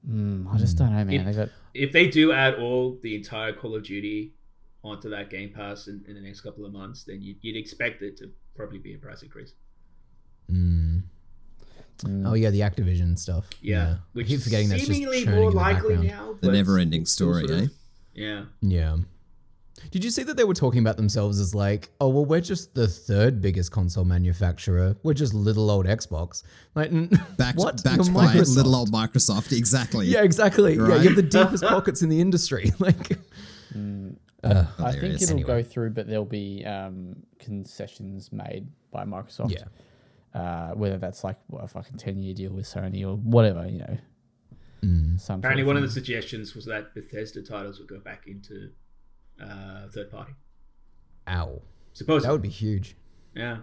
mm, 0.07 0.53
I 0.53 0.57
just 0.57 0.77
don't 0.77 0.89
know, 0.95 1.03
man. 1.05 1.11
If- 1.13 1.25
They 1.25 1.33
got 1.33 1.49
if 1.73 1.91
they 1.91 2.07
do 2.07 2.31
add 2.31 2.55
all 2.55 2.97
the 3.03 3.15
entire 3.15 3.53
Call 3.53 3.75
of 3.75 3.83
Duty 3.83 4.33
onto 4.83 5.09
that 5.09 5.29
Game 5.29 5.51
Pass 5.53 5.87
in, 5.87 6.03
in 6.07 6.15
the 6.15 6.21
next 6.21 6.41
couple 6.41 6.65
of 6.65 6.71
months, 6.73 7.03
then 7.03 7.21
you'd, 7.21 7.37
you'd 7.41 7.55
expect 7.57 8.01
it 8.01 8.17
to 8.17 8.31
probably 8.55 8.79
be 8.79 8.93
a 8.95 8.97
price 8.97 9.21
increase. 9.23 9.53
Mm. 10.51 11.03
Oh 12.25 12.33
yeah, 12.33 12.49
the 12.49 12.61
Activision 12.61 13.17
stuff. 13.19 13.45
Yeah, 13.61 13.89
I 13.91 13.97
which 14.13 14.27
keep 14.27 14.37
is 14.37 14.43
forgetting 14.45 14.69
that's 14.69 14.85
just 14.87 15.01
more 15.01 15.13
in 15.13 15.25
the 15.25 15.49
likely 15.51 15.97
now. 15.97 16.35
The 16.41 16.51
never 16.51 16.77
ending 16.77 17.05
story, 17.05 17.45
sort 17.47 17.61
eh? 17.63 17.67
Yeah. 18.13 18.43
Yeah. 18.61 18.97
Did 19.91 20.03
you 20.03 20.09
see 20.11 20.23
that 20.23 20.37
they 20.37 20.43
were 20.43 20.53
talking 20.53 20.79
about 20.81 20.97
themselves 20.97 21.39
as 21.39 21.55
like, 21.55 21.89
oh 22.01 22.09
well, 22.09 22.25
we're 22.25 22.41
just 22.41 22.73
the 22.75 22.87
third 22.87 23.41
biggest 23.41 23.71
console 23.71 24.05
manufacturer. 24.05 24.95
We're 25.03 25.13
just 25.13 25.33
little 25.33 25.69
old 25.71 25.85
Xbox. 25.85 26.43
Like, 26.75 26.91
Backed, 27.37 27.57
what? 27.57 27.83
backed 27.83 28.05
You're 28.05 28.13
by 28.13 28.27
Microsoft. 28.27 28.55
little 28.55 28.75
old 28.75 28.91
Microsoft. 28.91 29.57
Exactly. 29.57 30.07
Yeah, 30.07 30.23
exactly. 30.23 30.75
Yeah, 30.75 30.95
you 31.01 31.07
have 31.09 31.15
the 31.15 31.23
deepest 31.23 31.63
pockets 31.67 32.01
in 32.01 32.09
the 32.09 32.19
industry. 32.21 32.71
Like, 32.79 33.17
uh, 34.43 34.65
I 34.79 34.91
think 34.93 35.15
it'll 35.21 35.33
Anyway. 35.33 35.43
go 35.47 35.63
through, 35.63 35.89
but 35.91 36.07
there'll 36.07 36.23
be 36.25 36.63
um, 36.65 37.15
concessions 37.39 38.31
made 38.31 38.67
by 38.91 39.03
Microsoft. 39.05 39.51
yeah. 39.51 39.65
Uh, 40.39 40.71
whether 40.75 40.97
that's 40.97 41.23
like 41.23 41.37
what, 41.47 41.63
a 41.63 41.67
fucking 41.67 41.97
ten 41.97 42.17
year 42.19 42.33
deal 42.35 42.51
with 42.53 42.65
Sony 42.65 43.03
or 43.05 43.15
whatever, 43.17 43.67
you 43.67 43.79
know. 43.79 43.97
Mm. 44.83 45.29
Apparently, 45.29 45.63
one 45.63 45.75
of 45.75 45.81
the 45.81 45.89
suggestions 45.89 46.55
was 46.55 46.65
that 46.65 46.93
Bethesda 46.93 47.41
titles 47.41 47.79
would 47.79 47.89
go 47.89 47.99
back 47.99 48.27
into 48.27 48.69
uh, 49.41 49.87
third 49.89 50.11
party. 50.11 50.33
Ow. 51.27 51.61
Supposedly, 51.93 52.27
That 52.27 52.31
would 52.33 52.41
be 52.41 52.49
huge. 52.49 52.95
yeah. 53.35 53.57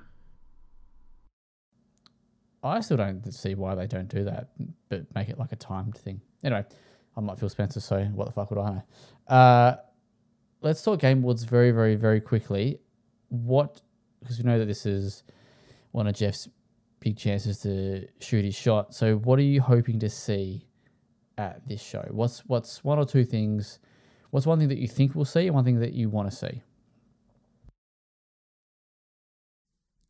I 2.63 2.81
still 2.81 2.97
don't 2.97 3.33
see 3.33 3.55
why 3.55 3.77
they 3.77 3.87
don't 3.87 4.09
do 4.09 4.25
that, 4.25 4.49
but 4.89 5.07
make 5.15 5.29
it 5.29 5.39
like 5.39 5.53
a 5.53 5.57
timed 5.57 5.97
thing. 5.97 6.21
Anyway, 6.43 6.65
I'm 7.17 7.25
not 7.25 7.39
Phil 7.39 7.49
Spencer, 7.49 7.79
so 7.81 8.03
what 8.07 8.25
the 8.27 8.33
fuck 8.33 8.51
would 8.51 8.59
I 8.59 8.71
know? 8.71 8.83
Uh, 9.35 9.77
let's 10.63 10.83
talk 10.83 10.99
Game 11.01 11.19
Awards 11.23 11.45
very, 11.45 11.71
very, 11.71 11.95
very 11.95 12.21
quickly. 12.21 12.81
What, 13.29 13.83
because 14.21 14.39
we 14.39 14.45
know 14.45 14.59
that 14.59 14.65
this 14.67 14.85
is 14.85 15.23
one 15.93 16.09
of 16.09 16.17
Geoff's 16.17 16.49
big 16.99 17.17
chances 17.17 17.59
to 17.61 18.07
shoot 18.21 18.45
his 18.45 18.57
shot. 18.57 18.95
So, 18.95 19.17
what 19.17 19.39
are 19.39 19.43
you 19.43 19.61
hoping 19.61 20.01
to 20.01 20.09
see 20.11 20.67
at 21.39 21.69
this 21.69 21.81
show? 21.83 22.05
What's 22.11 22.41
what's 22.47 22.83
one 22.83 22.99
or 22.99 23.05
two 23.05 23.25
things? 23.25 23.79
What's 24.37 24.45
one 24.45 24.59
thing 24.59 24.69
that 24.69 24.77
you 24.77 24.87
think 24.87 25.15
we'll 25.15 25.25
see, 25.25 25.47
and 25.47 25.55
one 25.55 25.65
thing 25.65 25.81
that 25.81 25.95
you 25.95 26.11
want 26.11 26.31
to 26.31 26.37
see? 26.37 26.61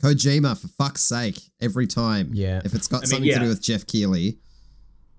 Kojima, 0.02 0.60
for 0.60 0.66
fuck's 0.66 1.02
sake, 1.04 1.38
every 1.60 1.86
time. 1.86 2.30
Yeah. 2.34 2.60
If 2.64 2.74
it's 2.74 2.88
got 2.88 2.96
I 2.96 3.00
mean, 3.02 3.06
something 3.06 3.32
to 3.34 3.38
do 3.38 3.46
with 3.48 3.62
Geoff 3.62 3.86
Keighley, 3.86 4.38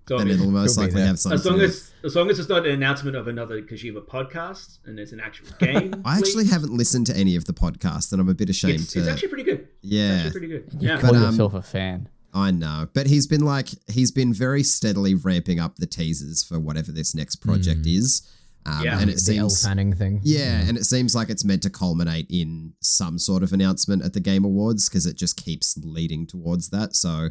So, 0.10 0.16
I 0.16 0.18
then 0.20 0.28
mean, 0.28 0.40
it'll 0.40 0.52
most 0.52 0.78
likely 0.78 0.96
there. 0.96 1.06
have 1.08 1.20
something 1.20 1.40
as 1.40 1.46
long 1.46 1.54
to 1.56 1.60
do 1.60 1.66
as 1.68 1.92
as 2.04 2.16
long 2.18 2.30
as 2.30 2.38
it's 2.38 2.50
not 2.50 2.66
an 2.66 2.74
announcement 2.74 3.16
of 3.16 3.30
another 3.30 3.62
Kojima 3.62 4.06
podcast 4.06 4.80
and 4.86 5.00
it's 5.00 5.14
an 5.14 5.22
actual 5.22 5.48
game. 5.60 6.02
I 6.04 6.18
actually 6.18 6.48
haven't 6.48 6.74
listened 6.74 7.08
to 7.08 7.16
any 7.16 7.38
of 7.38 7.46
the 7.46 7.54
podcasts, 7.54 8.12
and 8.12 8.20
I'm 8.20 8.28
a 8.28 8.34
bit 8.34 8.50
ashamed 8.50 8.82
It's, 8.82 8.92
to. 8.92 9.00
it's 9.00 9.08
actually 9.08 9.30
pretty 9.30 9.44
good. 9.44 9.60
It's 9.62 9.70
yeah, 9.84 10.16
actually 10.26 10.32
pretty 10.32 10.48
good. 10.50 10.66
You 10.82 10.90
Yeah. 10.90 11.00
call 11.00 11.12
But, 11.14 11.16
um, 11.20 11.24
yourself 11.32 11.54
a 11.54 11.62
fan. 11.62 12.10
I 12.34 12.52
know, 12.52 12.90
but 12.94 13.08
he's 13.08 13.26
been 13.26 13.46
like 13.46 13.70
he's 13.90 14.12
been 14.12 14.34
very 14.34 14.64
steadily 14.64 15.16
ramping 15.16 15.62
up 15.62 15.78
the 15.78 15.88
teasers 15.88 16.44
for 16.44 16.60
whatever 16.60 16.92
this 16.92 17.16
next 17.16 17.38
project 17.38 17.86
is. 17.86 18.22
Um, 18.68 18.84
Yeah. 18.84 19.00
and 19.00 19.10
it 19.10 19.18
the 19.24 19.38
Elle 19.38 19.50
seems 19.50 19.66
Fanning 19.66 19.94
thing. 19.94 20.20
Yeah, 20.24 20.60
and 20.68 20.78
it 20.78 20.84
seems 20.86 21.16
like 21.16 21.30
it's 21.30 21.46
meant 21.46 21.64
to 21.64 21.70
culminate 21.70 22.28
in 22.30 22.74
some 22.82 23.18
sort 23.18 23.42
of 23.42 23.54
announcement 23.54 24.04
at 24.04 24.14
the 24.14 24.20
Game 24.20 24.44
Awards 24.44 24.90
because 24.90 25.06
it 25.06 25.16
just 25.16 25.38
keeps 25.38 25.78
leading 25.78 26.28
towards 26.28 26.70
that. 26.70 26.96
So 26.96 27.30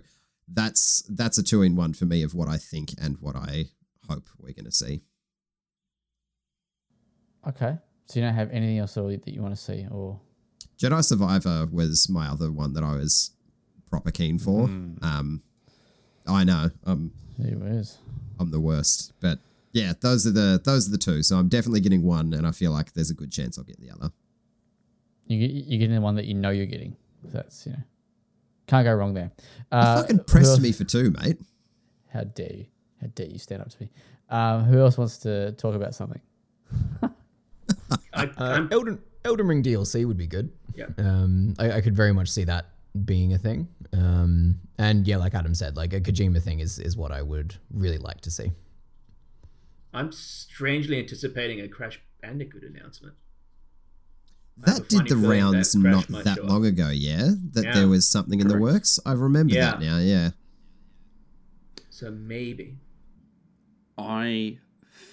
that's 0.48 1.02
that's 1.10 1.36
a 1.38 1.42
two 1.42 1.62
in 1.62 1.76
one 1.76 1.92
for 1.92 2.06
me 2.06 2.22
of 2.22 2.34
what 2.34 2.48
I 2.48 2.56
think 2.56 2.94
and 2.98 3.18
what 3.20 3.36
I 3.36 3.66
hope 4.08 4.28
we're 4.38 4.54
going 4.54 4.64
to 4.64 4.72
see. 4.72 5.02
Okay, 7.46 7.76
so 8.06 8.18
you 8.18 8.24
don't 8.26 8.34
have 8.34 8.50
anything 8.50 8.78
else 8.78 8.94
that 8.94 9.22
you 9.28 9.40
want 9.42 9.54
to 9.54 9.60
see, 9.60 9.86
or 9.90 10.18
Jedi 10.78 11.04
Survivor 11.04 11.66
was 11.70 12.08
my 12.08 12.26
other 12.28 12.50
one 12.50 12.72
that 12.72 12.82
I 12.82 12.96
was 12.96 13.30
proper 13.88 14.10
keen 14.10 14.38
for. 14.38 14.64
Um, 14.64 15.42
I 16.26 16.44
know 16.44 16.70
I'm 16.84 17.12
who 17.36 17.62
is? 17.66 17.98
I'm 18.40 18.50
the 18.50 18.60
worst, 18.60 19.12
but 19.20 19.38
yeah, 19.76 19.92
those 20.00 20.26
are 20.26 20.30
the 20.30 20.60
those 20.64 20.88
are 20.88 20.90
the 20.90 20.98
two. 20.98 21.22
So 21.22 21.36
I'm 21.36 21.48
definitely 21.48 21.80
getting 21.80 22.02
one, 22.02 22.32
and 22.32 22.46
I 22.46 22.50
feel 22.52 22.72
like 22.72 22.92
there's 22.94 23.10
a 23.10 23.14
good 23.14 23.30
chance 23.30 23.58
I'll 23.58 23.64
get 23.64 23.78
the 23.80 23.90
other. 23.90 24.10
You 25.26 25.38
you're 25.38 25.78
getting 25.80 25.94
the 25.94 26.00
one 26.00 26.14
that 26.16 26.24
you 26.24 26.34
know 26.34 26.50
you're 26.50 26.66
getting. 26.66 26.96
That's 27.24 27.66
you 27.66 27.72
know, 27.72 27.78
can't 28.66 28.84
go 28.84 28.94
wrong 28.94 29.12
there. 29.14 29.30
You 29.38 29.78
Uh, 29.78 30.00
fucking 30.02 30.20
pressed 30.24 30.50
else- 30.52 30.60
me 30.60 30.72
for 30.72 30.84
two, 30.84 31.10
mate. 31.20 31.38
How 32.08 32.24
dare 32.24 32.52
you? 32.54 32.66
How 33.02 33.08
dare 33.14 33.26
you 33.26 33.38
stand 33.38 33.60
up 33.62 33.68
to 33.70 33.76
me? 33.82 33.90
Um, 34.30 34.64
who 34.64 34.78
else 34.80 34.96
wants 34.96 35.18
to 35.18 35.52
talk 35.52 35.74
about 35.74 35.94
something? 35.94 36.20
I, 38.14 38.24
Uh, 38.38 38.66
Elden 38.70 38.98
Elden 39.24 39.46
Ring 39.46 39.62
DLC 39.62 40.06
would 40.06 40.16
be 40.16 40.26
good. 40.26 40.50
Yeah. 40.74 40.86
Um, 40.98 41.54
I, 41.58 41.72
I 41.72 41.80
could 41.80 41.94
very 41.96 42.12
much 42.12 42.30
see 42.30 42.44
that 42.44 42.66
being 43.04 43.32
a 43.34 43.38
thing. 43.38 43.68
Um, 43.92 44.58
and 44.78 45.06
yeah, 45.06 45.16
like 45.18 45.34
Adam 45.34 45.54
said, 45.54 45.76
like 45.76 45.92
a 45.92 46.00
Kojima 46.00 46.40
thing 46.42 46.60
is 46.60 46.78
is 46.78 46.96
what 46.96 47.12
I 47.12 47.22
would 47.22 47.54
really 47.70 47.98
like 47.98 48.20
to 48.22 48.30
see. 48.30 48.52
I'm 49.96 50.12
strangely 50.12 50.98
anticipating 50.98 51.60
a 51.60 51.68
Crash 51.68 52.00
Bandicoot 52.20 52.62
announcement. 52.64 53.14
I 54.66 54.70
have 54.70 54.78
a 54.78 54.80
That 54.82 54.88
did 54.90 55.00
the 55.00 55.08
feeling 55.08 55.22
that 55.22 55.28
rounds 55.28 55.74
not 55.74 56.08
that 56.08 56.36
show 56.36 56.42
up. 56.44 56.48
long 56.50 56.66
ago, 56.66 56.90
yeah? 56.90 57.30
That 57.52 57.64
Yeah, 57.64 57.74
there 57.74 57.88
was 57.88 58.06
something 58.06 58.38
in 58.40 58.48
the 58.48 58.58
works? 58.58 58.98
I 59.06 59.12
remember 59.12 59.54
that 59.54 59.80
now, 59.80 59.98
yeah. 59.98 60.30
So 61.90 62.10
maybe. 62.10 62.76
I 63.96 64.58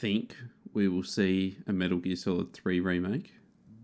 think 0.01 0.35
we 0.73 0.89
will 0.89 1.03
see 1.03 1.57
a 1.65 1.71
Metal 1.71 1.97
Gear 1.99 2.17
Solid 2.17 2.51
3 2.53 2.81
remake. 2.81 3.31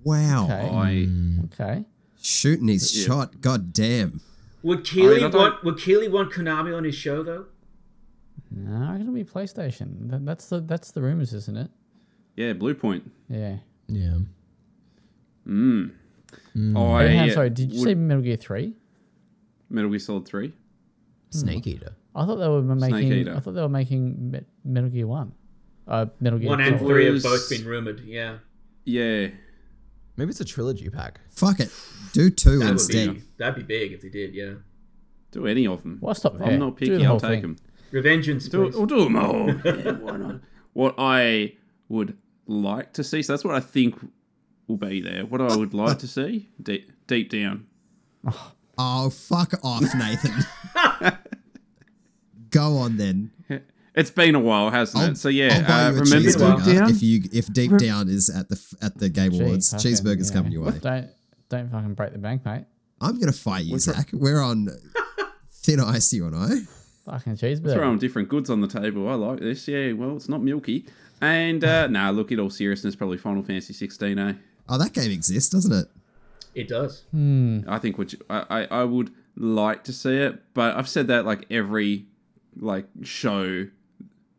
Wow. 0.03 0.45
Okay. 0.45 0.53
I 0.69 0.91
Mm. 1.07 1.45
Okay. 1.45 1.85
Shooting 2.21 2.67
his 2.67 2.97
Yeah. 2.97 3.05
shot, 3.05 3.39
god 3.41 3.71
damn. 3.71 4.19
Would 4.63 4.83
Keighley 4.83 5.17
I 5.23 5.29
don't- 5.29 5.33
want 5.35 5.63
would 5.63 5.77
Keighley 5.77 6.09
want 6.09 6.33
Konami 6.33 6.75
on 6.75 6.83
his 6.83 6.95
show 6.95 7.23
though? 7.23 7.45
No, 8.51 8.75
I 8.75 8.79
reckon 8.91 9.01
it'll 9.01 9.13
be 9.13 9.23
PlayStation. 9.23 10.09
That, 10.09 10.25
that's 10.25 10.47
the 10.47 10.59
that's 10.61 10.91
the 10.91 11.01
rumors, 11.01 11.33
isn't 11.33 11.57
it? 11.57 11.69
yeah, 12.35 12.53
Bluepoint. 12.53 13.03
Yeah. 13.29 13.57
Yeah. 13.87 14.17
Mm. 15.47 15.91
Mm. 16.55 16.77
I 16.95 17.07
Hey, 17.07 17.15
Ham, 17.15 17.29
uh, 17.29 17.33
sorry, 17.33 17.49
did 17.49 17.71
you 17.71 17.79
would- 17.79 17.87
say 17.89 17.95
Metal 17.95 18.23
Gear 18.23 18.35
Three? 18.37 18.73
Metal 19.69 19.89
Gear 19.89 19.99
Solid 19.99 20.25
3? 20.25 20.53
Snake 21.31 21.67
Eater. 21.67 21.93
I 22.15 22.25
thought 22.25 22.37
they 22.37 22.47
were 22.47 22.61
making. 22.63 23.11
Eater. 23.13 23.35
I 23.35 23.39
thought 23.39 23.51
they 23.53 23.61
were 23.61 23.69
making 23.69 24.31
Me- 24.31 24.41
Metal 24.65 24.89
Gear 24.89 25.07
One. 25.07 25.33
Uh, 25.87 26.07
Metal 26.19 26.39
Gear. 26.39 26.49
One 26.49 26.61
and 26.61 26.79
three 26.79 27.05
have 27.05 27.21
both 27.23 27.49
been 27.49 27.65
rumored. 27.65 28.01
Yeah, 28.01 28.37
Yeah. 28.85 29.27
Maybe 30.17 30.31
it's 30.31 30.41
a 30.41 30.45
trilogy 30.45 30.89
pack. 30.89 31.21
Fuck 31.29 31.61
it. 31.61 31.71
Do 32.11 32.29
two 32.29 32.59
that 32.59 32.65
would 32.65 32.71
instead. 32.73 33.13
be 33.15 33.21
that'd 33.37 33.55
be 33.55 33.63
big 33.63 33.93
if 33.93 34.01
they 34.01 34.09
did. 34.09 34.33
Yeah, 34.35 34.55
Do 35.31 35.47
any 35.47 35.65
of 35.65 35.81
them. 35.83 35.97
Why 36.01 36.11
stop 36.13 36.37
there? 36.37 36.47
I'm 36.49 36.59
not 36.59 36.75
Do 36.77 36.85
picky, 36.85 36.97
the 36.97 37.05
I'll 37.05 37.19
take 37.19 37.29
thing. 37.29 37.41
them. 37.41 37.55
Revengeance. 37.91 38.49
Do, 38.49 38.65
please. 38.65 38.75
we'll 38.75 38.85
do 38.85 39.03
them 39.03 39.15
all. 39.15 39.49
Yeah, 39.65 39.91
why 39.93 40.17
not? 40.17 40.41
What 40.73 40.95
I 40.97 41.53
would 41.89 42.17
like 42.47 42.93
to 42.93 43.03
see, 43.03 43.21
so 43.21 43.33
that's 43.33 43.43
what 43.43 43.55
I 43.55 43.59
think 43.59 43.95
will 44.67 44.77
be 44.77 45.01
there. 45.01 45.25
What 45.25 45.41
I 45.41 45.55
would 45.55 45.73
like 45.73 45.99
to 45.99 46.07
see, 46.07 46.49
deep, 46.61 46.91
deep 47.07 47.29
down. 47.29 47.65
Oh, 48.77 49.09
fuck 49.09 49.53
off, 49.63 49.83
Nathan. 49.95 50.45
Go 52.49 52.77
on 52.77 52.97
then. 52.97 53.31
It's 53.95 54.11
been 54.11 54.35
a 54.35 54.39
while, 54.39 54.69
hasn't 54.69 55.03
I'll, 55.03 55.11
it? 55.11 55.17
So 55.17 55.27
yeah, 55.27 55.55
I'll 55.55 55.67
buy 55.67 55.73
uh, 55.73 55.91
you 55.91 55.97
a 55.97 56.01
remember 56.01 56.29
cheeseburger 56.29 56.65
Deep 56.65 56.77
Down? 56.77 56.89
if 56.89 57.03
you 57.03 57.21
if 57.33 57.53
Deep 57.53 57.77
Down 57.77 58.07
is 58.07 58.29
at 58.29 58.47
the 58.47 58.75
at 58.81 58.97
the 58.97 59.09
Game 59.09 59.31
Gee, 59.31 59.41
Awards. 59.41 59.71
fucking, 59.71 59.91
Cheeseburger's 59.91 60.29
yeah. 60.29 60.35
coming 60.35 60.51
your 60.53 60.63
way. 60.63 60.79
Don't 60.79 61.09
don't 61.49 61.69
fucking 61.69 61.93
break 61.95 62.13
the 62.13 62.19
bank, 62.19 62.45
mate. 62.45 62.65
I'm 63.01 63.19
gonna 63.19 63.33
fight 63.33 63.65
you, 63.65 63.73
What's 63.73 63.85
that? 63.85 63.95
Zack. 63.95 64.09
We're 64.13 64.41
on 64.41 64.69
thin 65.51 65.81
ice, 65.81 66.13
you 66.13 66.27
and 66.27 66.35
I. 66.35 66.49
Fucking 67.09 67.35
cheeseburger. 67.37 67.73
throwing 67.73 67.97
different 67.97 68.29
goods 68.29 68.49
on 68.49 68.61
the 68.61 68.67
table. 68.67 69.07
I 69.09 69.15
like 69.15 69.39
this. 69.39 69.67
Yeah, 69.67 69.93
well, 69.93 70.15
it's 70.15 70.29
not 70.29 70.41
milky. 70.41 70.85
And 71.21 71.63
uh, 71.63 71.87
nah, 71.95 72.09
look, 72.11 72.31
in 72.31 72.39
all 72.39 72.49
seriousness, 72.49 72.95
probably 72.95 73.17
Final 73.17 73.43
Fantasy 73.43 73.73
16. 73.73 74.17
Eh? 74.19 74.33
Oh, 74.69 74.77
that 74.77 74.93
game 74.93 75.11
exists, 75.11 75.49
doesn't 75.49 75.73
it? 75.73 75.87
It 76.55 76.67
does. 76.67 77.03
Hmm. 77.11 77.61
I 77.67 77.77
think 77.79 77.97
which 77.97 78.15
I, 78.29 78.45
I 78.49 78.63
I 78.81 78.83
would 78.83 79.11
like 79.35 79.83
to 79.85 79.93
see 79.93 80.15
it, 80.17 80.41
but 80.53 80.75
I've 80.75 80.89
said 80.89 81.07
that 81.07 81.25
like 81.25 81.45
every 81.51 82.05
like 82.59 82.85
show 83.03 83.67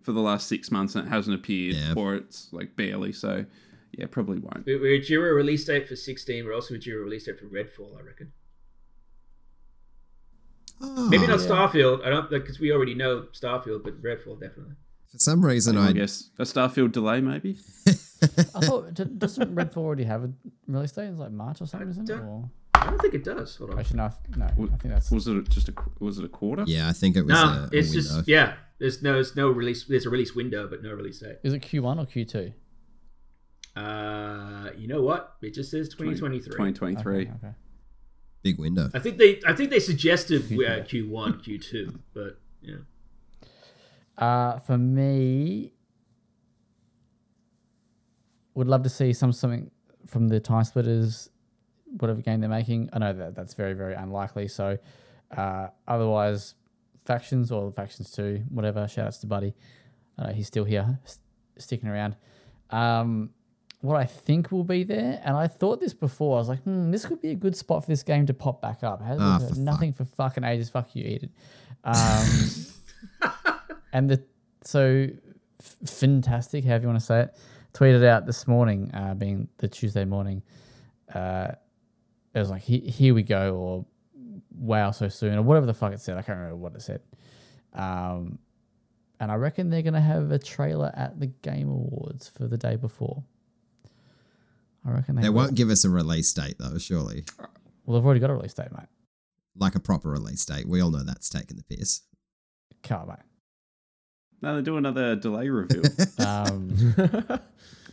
for 0.03 0.13
the 0.13 0.21
last 0.21 0.49
six 0.49 0.71
months 0.71 0.95
and 0.97 1.07
it 1.07 1.11
hasn't 1.11 1.35
appeared, 1.37 1.77
Yeah. 1.77 1.95
or 1.97 2.17
it's 2.17 2.49
like 2.53 2.75
barely. 2.77 3.13
So 3.13 3.45
yeah, 3.93 4.07
probably 4.11 4.39
won't. 4.41 4.67
We- 4.67 4.77
We're 4.77 5.01
due 5.01 5.21
a 5.21 5.33
release 5.33 5.65
date 5.65 5.89
for 5.89 5.97
16. 5.97 6.45
We're 6.45 6.55
also 6.55 6.77
due 6.77 6.99
a 7.01 7.05
release 7.05 7.25
date 7.27 7.39
for 7.39 7.47
Redfall. 7.47 7.97
I 7.99 8.03
reckon. 8.03 8.33
Oh, 10.81 11.09
Maybe 11.09 11.27
not 11.27 11.41
Yeah. 11.41 11.47
Starfield. 11.47 12.05
I 12.05 12.11
don't 12.11 12.31
because 12.31 12.59
we 12.61 12.73
already 12.73 12.95
know 12.95 13.27
Starfield, 13.33 13.85
but 13.85 14.01
Redfall 14.03 14.41
definitely. 14.41 14.75
For 15.13 15.19
some 15.19 15.45
reason, 15.45 15.77
I 15.77 15.89
I 15.89 15.93
guess 15.93 16.31
a 16.39 16.43
Starfield 16.45 16.93
delay 16.93 17.21
maybe. 17.21 17.59
I 17.89 18.61
thought 18.61 18.95
doesn't 19.19 19.55
Redfall 19.55 19.79
already 19.79 20.05
have 20.05 20.25
a 20.25 20.31
release 20.67 20.93
date? 20.93 21.09
It's 21.09 21.19
like 21.19 21.33
March 21.33 21.61
or 21.61 21.67
something, 21.67 21.89
isn't 21.91 22.09
it? 22.09 22.19
Or 22.19 22.49
I 22.75 22.87
don't 22.91 23.01
think 23.01 23.15
it 23.15 23.25
does. 23.25 23.57
Hold 23.57 23.73
on. 23.73 23.79
actually, 23.81 23.97
no, 23.99 24.11
no. 24.37 24.45
I 24.47 24.55
think 24.55 24.83
that's 24.85 25.11
Was 25.11 25.27
it 25.29 25.49
just 25.51 25.69
a 25.69 25.75
was 25.99 26.19
it 26.19 26.25
a 26.25 26.29
quarter? 26.29 26.65
yeah, 26.67 26.89
I 26.89 26.93
think 26.93 27.17
it 27.17 27.23
was 27.23 27.31
No, 27.35 27.43
a, 27.45 27.69
a 27.73 27.77
it's 27.79 27.91
window. 27.95 28.09
just 28.17 28.29
yeah. 28.29 28.55
There's 28.79 29.03
no 29.03 29.13
there's 29.15 29.37
no 29.37 29.51
release. 29.51 29.85
There's 29.85 30.07
a 30.07 30.11
release 30.11 30.35
window, 30.35 30.67
but 30.69 30.83
no 30.83 30.93
release 30.93 31.19
date. 31.21 31.37
is 31.43 31.53
it 31.53 31.61
Q1 31.61 31.99
or 31.99 32.07
Q2? 32.07 32.53
Uh, 33.77 34.71
you 34.77 34.89
know 34.89 35.03
what? 35.03 35.35
It 35.43 35.55
just 35.55 35.71
says 35.71 35.89
2023. 35.91 36.51
2023. 36.51 37.17
Okay, 37.23 37.31
okay. 37.45 37.55
Big 38.43 38.59
window. 38.59 38.89
I 38.95 38.99
think 39.01 39.19
they 39.19 39.41
I 39.47 39.53
think 39.53 39.71
they 39.71 39.81
suggested 39.81 40.45
uh, 40.53 40.83
Q1, 40.85 41.45
Q2, 41.45 41.99
but 42.15 42.39
yeah. 42.63 42.77
Uh, 44.17 44.59
for 44.61 44.79
me, 44.79 45.73
would 48.55 48.67
love 48.69 48.83
to 48.83 48.89
see 48.89 49.13
some 49.13 49.33
something 49.33 49.71
from 50.07 50.29
the 50.29 50.41
TimeSplitters, 50.41 51.29
whatever 51.99 52.21
game 52.21 52.41
they're 52.41 52.49
making. 52.51 52.89
I 52.93 52.99
know 52.99 53.13
that 53.13 53.35
that's 53.35 53.55
very 53.55 53.75
very 53.75 53.95
unlikely. 53.95 54.49
So, 54.49 54.79
uh, 55.37 55.69
otherwise, 55.87 56.55
factions 57.05 57.53
or 57.53 57.73
factions 57.73 58.11
two, 58.11 58.43
whatever. 58.49 58.87
Shout 58.89 59.07
outs 59.07 59.19
to 59.19 59.27
Buddy. 59.27 59.55
I 60.19 60.29
know 60.29 60.33
he's 60.33 60.47
still 60.47 60.65
here, 60.65 60.99
s- 61.05 61.19
sticking 61.59 61.89
around. 61.89 62.17
Um, 62.71 63.31
what 63.81 63.97
I 63.97 64.05
think 64.05 64.53
will 64.53 64.65
be 64.65 64.85
there, 64.85 65.21
and 65.25 65.37
I 65.37 65.47
thought 65.47 65.81
this 65.81 65.95
before. 65.95 66.37
I 66.37 66.39
was 66.41 66.49
like, 66.49 66.63
hmm, 66.63 66.91
this 66.91 67.07
could 67.07 67.21
be 67.23 67.31
a 67.31 67.35
good 67.35 67.57
spot 67.57 67.83
for 67.85 67.91
this 67.91 68.03
game 68.03 68.27
to 68.27 68.35
pop 68.35 68.61
back 68.61 68.83
up. 68.83 69.01
Has 69.03 69.19
for 69.49 69.55
nothing 69.59 69.93
for 69.93 70.05
fucking 70.05 70.45
ages. 70.45 70.69
Fuck 70.69 70.95
you, 70.95 71.05
eat 71.05 71.23
it. 71.25 71.31
Um, 71.85 72.27
and 73.93 74.11
the 74.11 74.23
so 74.63 75.09
f- 75.61 75.77
fantastic, 75.89 76.65
however 76.65 76.83
you 76.83 76.89
want 76.89 77.01
to 77.01 77.07
say 77.07 77.21
it, 77.23 77.35
tweeted 77.73 78.05
out 78.07 78.27
this 78.27 78.47
morning, 78.47 78.91
uh, 78.95 79.15
being 79.15 79.49
the 79.59 79.69
Tuesday 79.69 80.05
morning. 80.05 80.43
Uh, 81.15 81.53
it 82.35 82.39
was 82.39 82.51
like, 82.51 82.63
"He- 82.63 82.81
"Here 82.91 83.15
we 83.15 83.23
go," 83.23 83.57
or 83.57 83.87
"Wow, 84.55 84.91
so 84.91 85.09
soon," 85.09 85.39
or 85.39 85.43
whatever 85.43 85.67
the 85.67 85.75
fuck 85.75 85.93
it 85.93 86.01
said. 86.01 86.17
I 86.19 86.23
can't 86.23 86.39
remember 86.39 86.57
what 86.57 86.75
it 86.75 86.83
said. 86.83 87.01
Um, 87.73 88.39
and 89.19 89.31
I 89.33 89.35
reckon 89.37 89.71
they're 89.71 89.83
gonna 89.83 90.01
have 90.01 90.31
a 90.31 90.39
trailer 90.39 90.93
at 90.95 91.19
the 91.19 91.27
Game 91.29 91.69
Awards 91.71 92.29
for 92.29 92.47
the 92.47 92.57
day 92.59 92.77
before. 92.77 93.23
I 94.85 94.91
reckon 94.93 95.17
they, 95.17 95.23
They 95.23 95.29
will. 95.29 95.37
won't 95.37 95.55
give 95.55 95.71
us 95.71 95.85
a 95.85 95.91
release 95.91 96.33
date 96.33 96.57
though, 96.59 96.79
surely. 96.79 97.25
Well, 97.85 97.99
they've 97.99 98.05
already 98.05 98.21
got 98.21 98.31
a 98.31 98.35
release 98.35 98.55
date, 98.55 98.73
mate. 98.73 98.87
Like 99.57 99.75
a 99.75 99.81
proper 99.81 100.11
release 100.11 100.45
date. 100.45 100.67
We 100.69 100.81
all 100.81 100.91
know 100.91 101.03
that's 101.05 101.29
taking 101.29 101.57
the 101.57 101.65
piss. 101.77 102.03
Come 102.83 103.03
on, 103.03 103.09
mate. 103.09 103.17
No, 104.43 104.57
they 104.57 104.63
do 104.63 104.77
another 104.79 105.17
delay 105.17 105.49
reveal. 105.49 105.83
Um, 106.19 106.69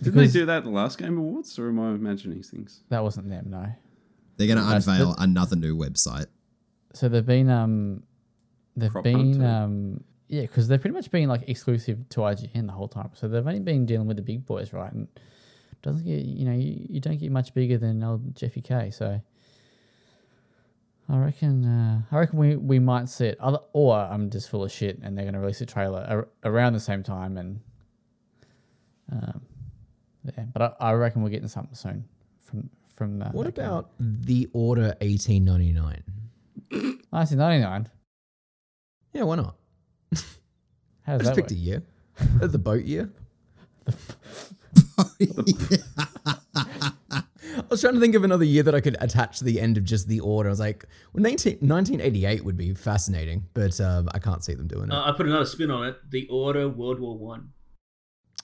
Didn't 0.03 0.15
they 0.19 0.27
do 0.27 0.45
that 0.45 0.57
at 0.57 0.63
the 0.63 0.69
last 0.69 0.97
Game 0.99 1.17
Awards, 1.17 1.57
or 1.57 1.69
am 1.69 1.79
I 1.79 1.89
imagining 1.89 2.43
things? 2.43 2.83
that 2.89 3.03
wasn't 3.03 3.29
them, 3.29 3.47
no. 3.49 3.65
They're 4.37 4.45
going 4.47 4.59
to 4.59 4.63
That's- 4.63 4.87
unveil 4.87 5.15
another 5.17 5.55
new 5.55 5.75
website. 5.75 6.27
So 6.93 7.09
they've 7.09 7.25
been 7.25 7.49
um, 7.49 8.03
they've 8.75 8.91
Prop 8.91 9.03
been 9.03 9.43
um, 9.43 10.03
yeah, 10.27 10.41
because 10.43 10.67
they've 10.67 10.79
pretty 10.79 10.93
much 10.93 11.09
been 11.11 11.27
like 11.27 11.47
exclusive 11.49 12.07
to 12.09 12.21
IGN 12.21 12.65
the 12.67 12.71
whole 12.71 12.87
time. 12.87 13.09
So 13.13 13.27
they've 13.27 13.45
only 13.45 13.59
been 13.59 13.85
dealing 13.85 14.07
with 14.07 14.17
the 14.17 14.23
big 14.23 14.45
boys, 14.45 14.71
right? 14.73 14.91
And 14.93 15.07
doesn't 15.81 16.05
get 16.05 16.25
you 16.25 16.45
know 16.45 16.53
you, 16.53 16.85
you 16.89 16.99
don't 16.99 17.17
get 17.17 17.31
much 17.31 17.53
bigger 17.53 17.77
than 17.77 18.03
old 18.03 18.35
Jeffy 18.35 18.61
K. 18.61 18.91
So 18.91 19.21
I 21.09 21.17
reckon 21.17 21.65
uh, 21.65 22.01
I 22.11 22.19
reckon 22.19 22.39
we, 22.39 22.55
we 22.55 22.79
might 22.79 23.07
see 23.09 23.27
it. 23.27 23.39
Other, 23.39 23.59
or 23.73 23.95
I'm 23.95 24.29
just 24.29 24.49
full 24.49 24.63
of 24.63 24.71
shit, 24.71 24.99
and 25.01 25.17
they're 25.17 25.25
going 25.25 25.35
to 25.35 25.39
release 25.39 25.61
a 25.61 25.65
trailer 25.65 26.05
ar- 26.07 26.27
around 26.43 26.73
the 26.73 26.79
same 26.79 27.01
time, 27.03 27.37
and 27.37 27.59
um, 29.11 29.41
yeah. 30.37 30.45
But 30.53 30.75
I, 30.79 30.89
I 30.89 30.93
reckon 30.93 31.21
we're 31.21 31.29
getting 31.29 31.47
something 31.47 31.75
soon 31.75 32.05
from 32.43 32.69
from 32.95 33.19
that. 33.19 33.33
What 33.33 33.45
that 33.45 33.55
game. 33.55 33.65
about 33.65 33.91
the 33.99 34.49
Order 34.53 34.95
1899? 34.99 36.03
1999? 37.09 37.89
Yeah, 39.13 39.23
why 39.23 39.35
not? 39.35 39.55
How 41.03 41.15
I 41.15 41.17
just 41.17 41.29
that 41.29 41.35
picked 41.35 41.51
work? 41.51 41.57
a 41.57 41.61
year. 41.61 41.83
The 42.41 42.57
boat 42.57 42.83
year. 42.83 43.09
I 44.97 45.03
was 47.69 47.81
trying 47.81 47.95
to 47.95 47.99
think 47.99 48.15
of 48.15 48.23
another 48.23 48.45
year 48.45 48.63
that 48.63 48.75
I 48.75 48.81
could 48.81 48.97
attach 48.99 49.39
to 49.39 49.43
the 49.43 49.59
end 49.59 49.77
of 49.77 49.83
just 49.83 50.07
the 50.07 50.19
order. 50.19 50.49
I 50.49 50.51
was 50.51 50.59
like, 50.59 50.85
well, 51.13 51.21
19, 51.23 51.53
1988 51.59 52.43
would 52.45 52.57
be 52.57 52.73
fascinating, 52.73 53.45
but 53.53 53.79
um, 53.81 54.09
I 54.13 54.19
can't 54.19 54.43
see 54.43 54.53
them 54.53 54.67
doing 54.67 54.85
it. 54.85 54.91
Uh, 54.93 55.03
I 55.05 55.11
put 55.13 55.25
another 55.25 55.45
spin 55.45 55.71
on 55.71 55.87
it. 55.87 55.97
The 56.09 56.27
Order 56.29 56.69
World 56.69 56.99
War 56.99 57.17
One. 57.17 57.49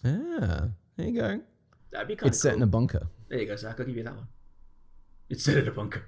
ah, 0.05 0.69
there 0.97 1.07
you 1.07 1.21
go. 1.21 1.41
That'd 1.91 2.07
be 2.07 2.15
kind 2.15 2.27
It's 2.29 2.37
of 2.39 2.41
set 2.41 2.53
in 2.55 2.63
a 2.63 2.67
bunker. 2.67 3.07
There 3.29 3.39
you 3.39 3.45
go, 3.47 3.55
Zack. 3.55 3.79
I'll 3.79 3.85
give 3.85 3.95
you 3.97 4.03
that 4.03 4.15
one. 4.15 4.27
It's 5.29 5.43
set 5.43 5.57
in 5.57 5.67
a 5.67 5.71
bunker. 5.71 6.03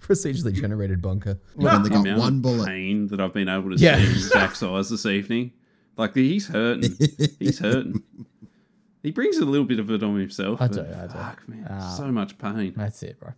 Procedurally 0.00 0.54
generated 0.54 1.02
bunker. 1.02 1.40
When 1.56 1.82
they 1.82 1.88
The 1.88 1.94
got 1.94 2.00
amount 2.06 2.20
one 2.20 2.34
of 2.36 2.42
bullet. 2.42 2.66
pain 2.68 3.08
that 3.08 3.20
I've 3.20 3.34
been 3.34 3.48
able 3.48 3.70
to 3.70 3.76
Yeah. 3.76 3.96
see 3.98 4.06
in 4.06 4.14
Zack's 4.20 4.62
eyes 4.62 4.90
this 4.90 5.06
evening. 5.06 5.52
Like 5.96 6.14
he's 6.14 6.46
hurting. 6.46 6.92
He's 7.40 7.58
hurting. 7.58 8.00
He 9.02 9.10
brings 9.10 9.38
a 9.38 9.44
little 9.44 9.66
bit 9.66 9.78
of 9.78 9.90
it 9.90 10.02
on 10.02 10.18
himself. 10.18 10.60
I 10.60 10.68
do, 10.68 10.80
I 10.80 11.06
do. 11.06 11.12
Fuck, 11.12 11.48
man. 11.48 11.64
Uh, 11.64 11.96
so 11.96 12.06
much 12.06 12.36
pain. 12.38 12.74
That's 12.76 13.02
it, 13.02 13.18
bro. 13.20 13.32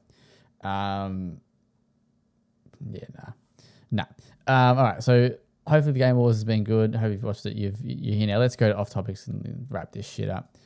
Um, 0.69 1.41
yeah, 2.91 3.05
nah, 3.15 3.33
nah. 3.91 4.05
Um, 4.47 4.79
all 4.79 4.85
right. 4.85 5.03
So 5.03 5.31
hopefully 5.67 5.93
the 5.93 5.99
Game 5.99 6.17
Wars 6.17 6.37
has 6.37 6.45
been 6.45 6.65
good. 6.65 6.97
I 6.97 6.99
hope 6.99 7.13
you've 7.13 7.23
watched 7.23 7.47
it. 7.47 7.57
You've 7.57 7.79
you're 7.83 8.17
here 8.17 8.27
now. 8.27 8.39
Let's 8.39 8.57
go 8.57 8.69
to 8.69 8.77
off 8.77 8.91
topics 8.91 9.27
and 9.27 9.67
wrap 9.69 9.93
this 9.93 10.09
shit 10.09 10.31
up. 10.31 10.57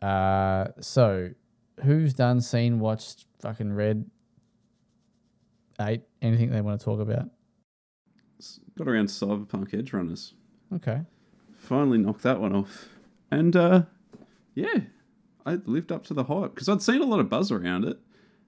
Uh, 0.00 0.68
so 0.80 1.30
who's 1.82 2.14
done, 2.14 2.40
seen, 2.40 2.78
watched, 2.78 3.26
fucking 3.40 3.72
read 3.72 4.08
eight? 5.80 6.02
Anything 6.22 6.50
they 6.50 6.60
want 6.60 6.80
to 6.80 6.84
talk 6.84 7.00
about? 7.00 7.28
Got 8.76 8.88
around 8.88 9.08
Cyberpunk 9.08 9.70
Edgerunners. 9.70 10.34
Okay. 10.72 11.00
Finally 11.56 11.98
knocked 11.98 12.22
that 12.22 12.40
one 12.40 12.54
off. 12.54 12.88
And 13.32 13.56
uh, 13.56 13.82
yeah, 14.58 14.80
I 15.46 15.54
lived 15.66 15.92
up 15.92 16.04
to 16.06 16.14
the 16.14 16.24
hype 16.24 16.54
because 16.54 16.68
I'd 16.68 16.82
seen 16.82 17.00
a 17.00 17.06
lot 17.06 17.20
of 17.20 17.28
buzz 17.28 17.52
around 17.52 17.84
it. 17.84 17.98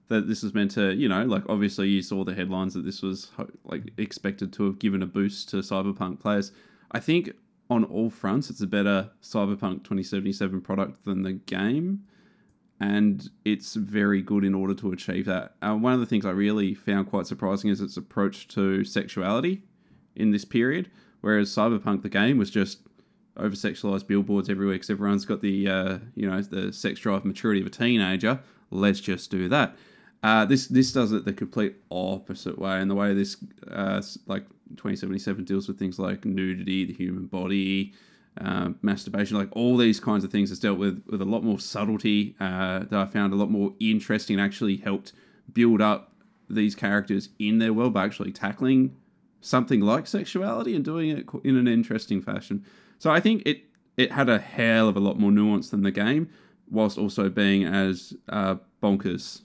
That 0.09 0.27
this 0.27 0.43
is 0.43 0.53
meant 0.53 0.71
to, 0.71 0.93
you 0.93 1.07
know, 1.07 1.23
like 1.23 1.43
obviously 1.47 1.87
you 1.87 2.01
saw 2.01 2.25
the 2.25 2.35
headlines 2.35 2.73
that 2.73 2.83
this 2.83 3.01
was 3.01 3.31
like 3.63 3.93
expected 3.97 4.51
to 4.53 4.65
have 4.65 4.77
given 4.77 5.01
a 5.01 5.05
boost 5.05 5.47
to 5.49 5.57
Cyberpunk 5.57 6.19
players. 6.19 6.51
I 6.91 6.99
think 6.99 7.31
on 7.69 7.85
all 7.85 8.09
fronts, 8.09 8.49
it's 8.49 8.59
a 8.59 8.67
better 8.67 9.09
Cyberpunk 9.23 9.85
2077 9.85 10.59
product 10.59 11.05
than 11.05 11.21
the 11.21 11.31
game. 11.31 12.03
And 12.81 13.29
it's 13.45 13.75
very 13.75 14.21
good 14.21 14.43
in 14.43 14.53
order 14.53 14.73
to 14.73 14.91
achieve 14.91 15.25
that. 15.27 15.55
Uh, 15.61 15.75
one 15.75 15.93
of 15.93 16.01
the 16.01 16.05
things 16.05 16.25
I 16.25 16.31
really 16.31 16.73
found 16.73 17.09
quite 17.09 17.27
surprising 17.27 17.69
is 17.69 17.79
its 17.79 17.95
approach 17.95 18.49
to 18.49 18.83
sexuality 18.83 19.63
in 20.15 20.31
this 20.31 20.43
period. 20.43 20.91
Whereas 21.21 21.49
Cyberpunk, 21.49 22.01
the 22.01 22.09
game, 22.09 22.37
was 22.37 22.49
just 22.49 22.79
over 23.41 23.55
sexualized 23.55 24.07
billboards 24.07 24.49
everywhere 24.49 24.75
because 24.75 24.89
everyone's 24.89 25.25
got 25.25 25.41
the 25.41 25.67
uh, 25.67 25.97
you 26.15 26.29
know 26.29 26.41
the 26.41 26.71
sex 26.71 26.99
drive 26.99 27.25
maturity 27.25 27.61
of 27.61 27.67
a 27.67 27.71
teenager. 27.71 28.39
Let's 28.69 28.99
just 28.99 29.29
do 29.31 29.49
that. 29.49 29.75
Uh, 30.23 30.45
this 30.45 30.67
this 30.67 30.91
does 30.91 31.11
it 31.11 31.25
the 31.25 31.33
complete 31.33 31.75
opposite 31.89 32.59
way, 32.59 32.79
and 32.79 32.89
the 32.89 32.95
way 32.95 33.13
this 33.13 33.37
uh, 33.69 34.01
like 34.27 34.45
2077 34.75 35.43
deals 35.43 35.67
with 35.67 35.79
things 35.79 35.97
like 35.99 36.25
nudity, 36.25 36.85
the 36.85 36.93
human 36.93 37.25
body, 37.25 37.93
um, 38.37 38.77
masturbation, 38.81 39.37
like 39.37 39.49
all 39.53 39.77
these 39.77 39.99
kinds 39.99 40.23
of 40.23 40.31
things 40.31 40.51
is 40.51 40.59
dealt 40.59 40.77
with 40.77 41.03
with 41.07 41.21
a 41.21 41.25
lot 41.25 41.43
more 41.43 41.59
subtlety 41.59 42.35
uh, 42.39 42.79
that 42.79 42.93
I 42.93 43.05
found 43.05 43.33
a 43.33 43.35
lot 43.35 43.49
more 43.49 43.73
interesting 43.79 44.39
and 44.39 44.45
actually 44.45 44.77
helped 44.77 45.13
build 45.51 45.81
up 45.81 46.13
these 46.49 46.75
characters 46.75 47.29
in 47.39 47.59
their 47.59 47.73
world 47.73 47.93
by 47.93 48.05
actually 48.05 48.31
tackling 48.31 48.95
something 49.41 49.81
like 49.81 50.05
sexuality 50.05 50.75
and 50.75 50.85
doing 50.85 51.09
it 51.09 51.25
in 51.43 51.57
an 51.57 51.67
interesting 51.67 52.21
fashion. 52.21 52.63
So 53.01 53.09
I 53.09 53.19
think 53.19 53.41
it 53.47 53.63
it 53.97 54.11
had 54.11 54.29
a 54.29 54.37
hell 54.37 54.87
of 54.87 54.95
a 54.95 54.99
lot 54.99 55.19
more 55.19 55.31
nuance 55.31 55.69
than 55.71 55.81
the 55.81 55.89
game, 55.89 56.29
whilst 56.69 56.99
also 56.99 57.29
being 57.29 57.63
as 57.65 58.13
uh, 58.29 58.57
bonkers 58.81 59.41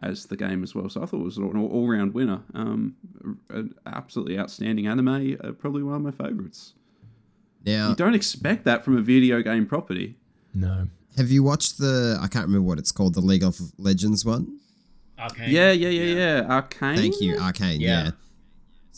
as 0.00 0.24
the 0.24 0.36
game 0.36 0.62
as 0.62 0.74
well. 0.74 0.88
So 0.88 1.02
I 1.02 1.06
thought 1.06 1.20
it 1.20 1.24
was 1.24 1.36
an 1.36 1.44
all 1.58 1.86
round 1.86 2.14
winner. 2.14 2.40
Um, 2.54 2.96
an 3.50 3.74
absolutely 3.84 4.38
outstanding 4.38 4.86
anime, 4.86 5.36
uh, 5.44 5.52
probably 5.52 5.82
one 5.82 5.96
of 5.96 6.02
my 6.02 6.10
favorites. 6.10 6.72
Now, 7.66 7.90
You 7.90 7.96
don't 7.96 8.14
expect 8.14 8.64
that 8.64 8.82
from 8.82 8.96
a 8.96 9.02
video 9.02 9.42
game 9.42 9.66
property. 9.66 10.16
No. 10.54 10.88
have 11.18 11.30
you 11.30 11.42
watched 11.42 11.76
the? 11.76 12.18
I 12.18 12.28
can't 12.28 12.46
remember 12.46 12.66
what 12.66 12.78
it's 12.78 12.92
called. 12.92 13.12
The 13.12 13.20
League 13.20 13.44
of 13.44 13.60
Legends 13.76 14.24
one. 14.24 14.58
Okay. 15.22 15.50
Yeah, 15.50 15.70
yeah, 15.72 15.90
yeah, 15.90 16.14
yeah. 16.14 16.46
Arcane. 16.48 16.96
Thank 16.96 17.20
you, 17.20 17.36
Arcane. 17.36 17.82
Yeah. 17.82 18.04
Yeah. 18.04 18.10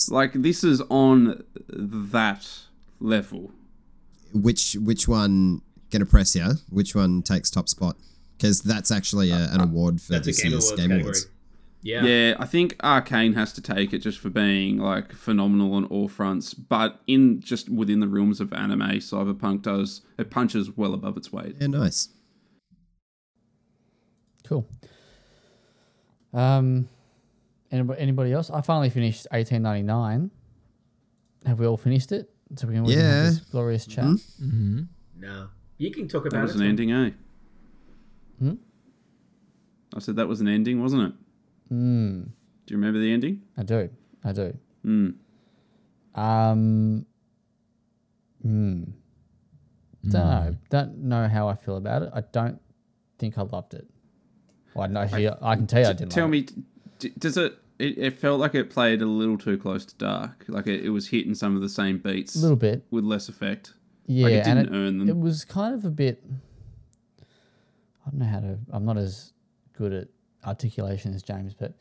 Like 0.09 0.35
this 0.35 0.63
is 0.63 0.81
on 0.89 1.43
that 1.69 2.49
level. 3.01 3.51
Which 4.33 4.75
which 4.75 5.09
one 5.09 5.63
gonna 5.91 6.07
press 6.07 6.35
you? 6.35 6.53
Which 6.71 6.95
one 6.95 7.23
takes 7.23 7.51
top 7.51 7.69
spot? 7.69 7.97
Because 8.37 8.61
that's 8.63 8.91
actually 8.91 9.31
a, 9.31 9.49
an 9.51 9.61
award 9.61 10.01
for 10.01 10.13
That's 10.13 10.27
a 10.27 10.31
this 10.31 10.43
Game 10.43 10.53
year's 10.53 10.67
Awards 10.67 10.81
Game 10.81 10.91
category. 10.91 11.03
Awards. 11.03 11.27
Yeah. 11.83 12.05
Yeah, 12.05 12.35
I 12.39 12.47
think 12.47 12.77
Arcane 12.83 13.35
has 13.35 13.53
to 13.55 13.63
take 13.63 13.93
it 13.93 13.99
just 13.99 14.19
for 14.19 14.31
being 14.31 14.79
like 14.79 15.13
phenomenal 15.13 15.75
on 15.75 15.85
all 15.87 16.09
fronts, 16.09 16.53
but 16.55 17.01
in 17.07 17.41
just 17.41 17.69
within 17.69 18.01
the 18.01 18.09
realms 18.09 18.41
of 18.41 18.53
anime, 18.53 18.81
Cyberpunk 18.81 19.63
does 19.63 20.03
it 20.19 20.31
punches 20.31 20.77
well 20.77 20.93
above 20.93 21.17
its 21.17 21.33
weight. 21.33 21.57
Yeah, 21.61 21.69
nice. 21.69 22.09
Cool. 24.45 24.67
Um, 26.33 26.89
anybody, 27.71 28.01
anybody 28.01 28.33
else? 28.33 28.51
I 28.51 28.61
finally 28.61 28.91
finished 28.91 29.27
1899. 29.31 30.31
Have 31.47 31.61
we 31.61 31.67
all 31.67 31.77
finished 31.77 32.13
it? 32.13 32.31
So 32.57 32.67
we 32.67 32.75
can, 32.75 32.85
we 32.85 32.95
can 32.95 33.05
have 33.05 33.15
Yeah. 33.15 33.23
this 33.31 33.39
glorious 33.41 33.87
chat. 33.87 34.05
Mm-hmm. 34.05 34.83
No. 35.21 35.49
You 35.77 35.91
can 35.91 36.09
talk 36.09 36.23
about. 36.27 36.31
That 36.31 36.37
about 36.37 36.43
was 36.45 36.53
it. 36.53 36.55
an 36.57 36.61
Tom. 36.61 36.69
ending, 36.69 36.93
eh? 36.93 37.11
Hmm? 38.39 38.55
I 39.95 39.99
said 40.01 40.17
that 40.17 40.27
was 40.29 40.41
an 40.41 40.49
ending, 40.49 40.81
wasn't 40.83 41.03
it? 41.03 41.13
Mm, 41.73 42.25
Do 42.67 42.75
you 42.75 42.77
remember 42.79 42.99
the 43.01 43.13
ending? 43.13 43.43
I 43.57 43.63
do. 43.63 43.91
I 44.25 44.33
do. 44.33 44.57
Mm. 44.85 45.15
Um, 46.15 47.07
hmm. 48.43 48.83
Don't 50.09 50.13
know. 50.13 50.57
Don't 50.71 50.99
know 50.99 51.29
how 51.29 51.49
I 51.49 51.55
feel 51.55 51.77
about 51.77 52.03
it. 52.03 52.11
I 52.15 52.23
don't 52.33 52.61
think 53.19 53.37
I 53.37 53.43
loved 53.43 53.75
it. 53.75 53.87
Well, 54.75 54.85
I 54.85 54.87
know. 54.89 55.01
I, 55.01 55.37
I 55.53 55.57
can 55.57 55.67
tell 55.67 55.83
you 55.83 55.89
I 55.89 55.93
didn't. 55.93 56.13
Tell 56.13 56.25
love 56.25 56.31
me, 56.31 56.47
d- 56.99 57.13
does 57.19 57.37
it, 57.37 57.55
it? 57.79 57.99
It 57.99 58.19
felt 58.19 58.41
like 58.41 58.55
it 58.55 58.71
played 58.71 59.03
a 59.03 59.07
little 59.07 59.39
too 59.39 59.57
close 59.59 59.85
to 59.87 59.95
dark. 59.97 60.45
Like 60.49 60.67
it, 60.67 60.85
it 60.85 60.91
was 60.91 61.09
hitting 61.09 61.35
some 61.35 61.55
of 61.57 61.63
the 61.63 61.69
same 61.69 61.99
beats 61.99 62.37
a 62.37 62.41
little 62.41 62.57
bit. 62.57 62.85
with 62.91 63.05
less 63.05 63.29
effect. 63.29 63.75
Yeah, 64.07 64.25
Like 64.25 64.33
it 64.35 64.45
didn't 64.45 64.75
earn 64.75 64.99
them. 64.99 65.09
It 65.09 65.17
was 65.19 65.45
kind 65.45 65.75
of 65.75 65.85
a 65.85 65.91
bit. 65.91 66.23
I 68.07 68.11
don't 68.11 68.21
know 68.21 68.27
how 68.27 68.41
to. 68.41 68.59
I'm 68.73 68.85
not 68.85 68.97
as 68.97 69.33
good 69.77 69.93
at 69.93 70.09
articulation 70.47 71.13
as 71.15 71.23
James, 71.23 71.53
but 71.55 71.75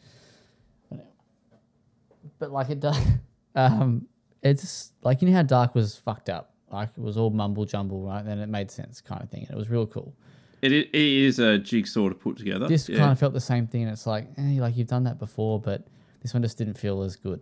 but 2.40 2.52
like 2.52 2.70
it 2.70 2.80
does. 2.80 2.98
Um, 3.56 4.06
it's 4.44 4.92
like 5.02 5.20
you 5.24 5.28
know 5.28 5.34
how 5.34 5.42
Dark 5.42 5.74
was 5.74 5.98
fucked 5.98 6.30
up. 6.30 6.54
Like 6.72 6.90
it 6.96 7.02
was 7.02 7.18
all 7.18 7.32
mumble 7.32 7.66
jumble, 7.66 8.04
right? 8.04 8.24
Then 8.24 8.38
it 8.38 8.50
made 8.50 8.70
sense, 8.70 9.02
kind 9.02 9.24
of 9.24 9.32
thing, 9.32 9.42
and 9.42 9.50
it 9.50 9.58
was 9.58 9.68
real 9.68 9.88
cool. 9.88 10.14
It, 10.62 10.72
it 10.72 10.96
is 10.96 11.40
a 11.40 11.58
jigsaw 11.60 12.10
to 12.10 12.16
put 12.16 12.38
together. 12.38 12.68
This 12.68 12.90
yeah. 12.90 12.98
kind 12.98 13.12
of 13.12 13.20
felt 13.20 13.34
the 13.34 13.40
same 13.40 13.68
thing, 13.68 13.88
it's 13.88 14.08
like, 14.08 14.28
eh, 14.38 14.60
like 14.60 14.76
you've 14.78 14.88
done 14.88 15.04
that 15.04 15.20
before, 15.20 15.60
but 15.60 15.86
this 16.22 16.34
one 16.34 16.42
just 16.42 16.58
didn't 16.58 16.78
feel 16.78 17.04
as 17.04 17.16
good. 17.16 17.42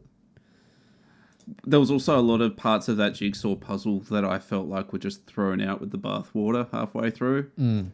there 1.65 1.79
was 1.79 1.91
also 1.91 2.19
a 2.19 2.21
lot 2.21 2.41
of 2.41 2.57
parts 2.57 2.87
of 2.89 2.97
that 2.97 3.13
jigsaw 3.13 3.55
puzzle 3.55 3.99
that 4.11 4.25
I 4.25 4.39
felt 4.39 4.67
like 4.67 4.91
were 4.91 4.99
just 4.99 5.25
thrown 5.27 5.61
out 5.61 5.79
with 5.79 5.91
the 5.91 5.97
bathwater 5.97 6.69
halfway 6.71 7.09
through. 7.11 7.51
Mm. 7.59 7.91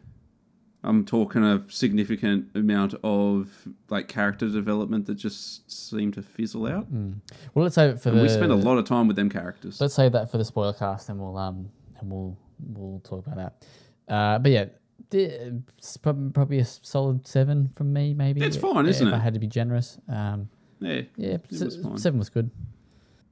I'm 0.84 1.04
talking 1.04 1.44
a 1.44 1.62
significant 1.68 2.48
amount 2.56 2.94
of 3.04 3.68
like 3.88 4.08
character 4.08 4.48
development 4.48 5.06
that 5.06 5.14
just 5.14 5.70
seemed 5.70 6.14
to 6.14 6.22
fizzle 6.22 6.66
out. 6.66 6.88
Well, 6.90 7.62
let's 7.62 7.76
save 7.76 7.90
it 7.94 8.00
for 8.00 8.08
And 8.08 8.18
the. 8.18 8.22
we 8.22 8.28
spent 8.28 8.50
a 8.50 8.56
lot 8.56 8.78
of 8.78 8.84
time 8.86 9.06
with 9.06 9.14
them 9.16 9.30
characters. 9.30 9.80
Let's 9.80 9.94
save 9.94 10.10
that 10.12 10.30
for 10.32 10.38
the 10.38 10.44
spoiler 10.44 10.72
cast, 10.72 11.08
and 11.08 11.20
we'll 11.20 11.36
um 11.38 11.68
and 12.00 12.10
we'll 12.10 12.36
we'll 12.72 12.98
talk 13.00 13.24
about 13.24 13.36
that. 13.36 14.12
Uh, 14.12 14.38
but 14.40 14.50
yeah, 14.50 14.64
it's 15.10 15.96
prob- 15.96 16.32
probably 16.34 16.58
a 16.58 16.64
solid 16.64 17.26
seven 17.26 17.70
from 17.76 17.92
me, 17.92 18.14
maybe. 18.14 18.40
It's 18.42 18.56
if- 18.56 18.62
fine, 18.62 18.86
isn't 18.86 19.06
if 19.08 19.12
it? 19.12 19.16
I 19.16 19.20
had 19.20 19.34
to 19.34 19.40
be 19.40 19.46
generous. 19.46 19.98
Um, 20.08 20.48
yeah, 20.80 21.02
yeah, 21.16 21.36
se- 21.50 21.64
was 21.64 21.76
fine. 21.76 21.98
seven 21.98 22.18
was 22.18 22.28
good. 22.30 22.50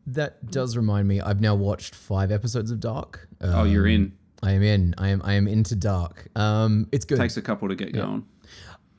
That 0.06 0.50
does 0.50 0.76
remind 0.76 1.06
me. 1.08 1.20
I've 1.20 1.40
now 1.40 1.54
watched 1.54 1.94
five 1.94 2.32
episodes 2.32 2.70
of 2.70 2.80
Dark. 2.80 3.28
Oh, 3.40 3.64
you're 3.64 3.86
Um, 3.86 3.90
in. 3.92 4.12
I 4.42 4.52
am 4.52 4.62
in. 4.62 4.94
I 4.98 5.08
am. 5.08 5.20
I 5.24 5.34
am 5.34 5.46
into 5.46 5.76
Dark. 5.76 6.28
Um, 6.36 6.88
it's 6.92 7.04
good. 7.04 7.18
Takes 7.18 7.36
a 7.36 7.42
couple 7.42 7.68
to 7.68 7.74
get 7.74 7.92
going. 7.92 8.24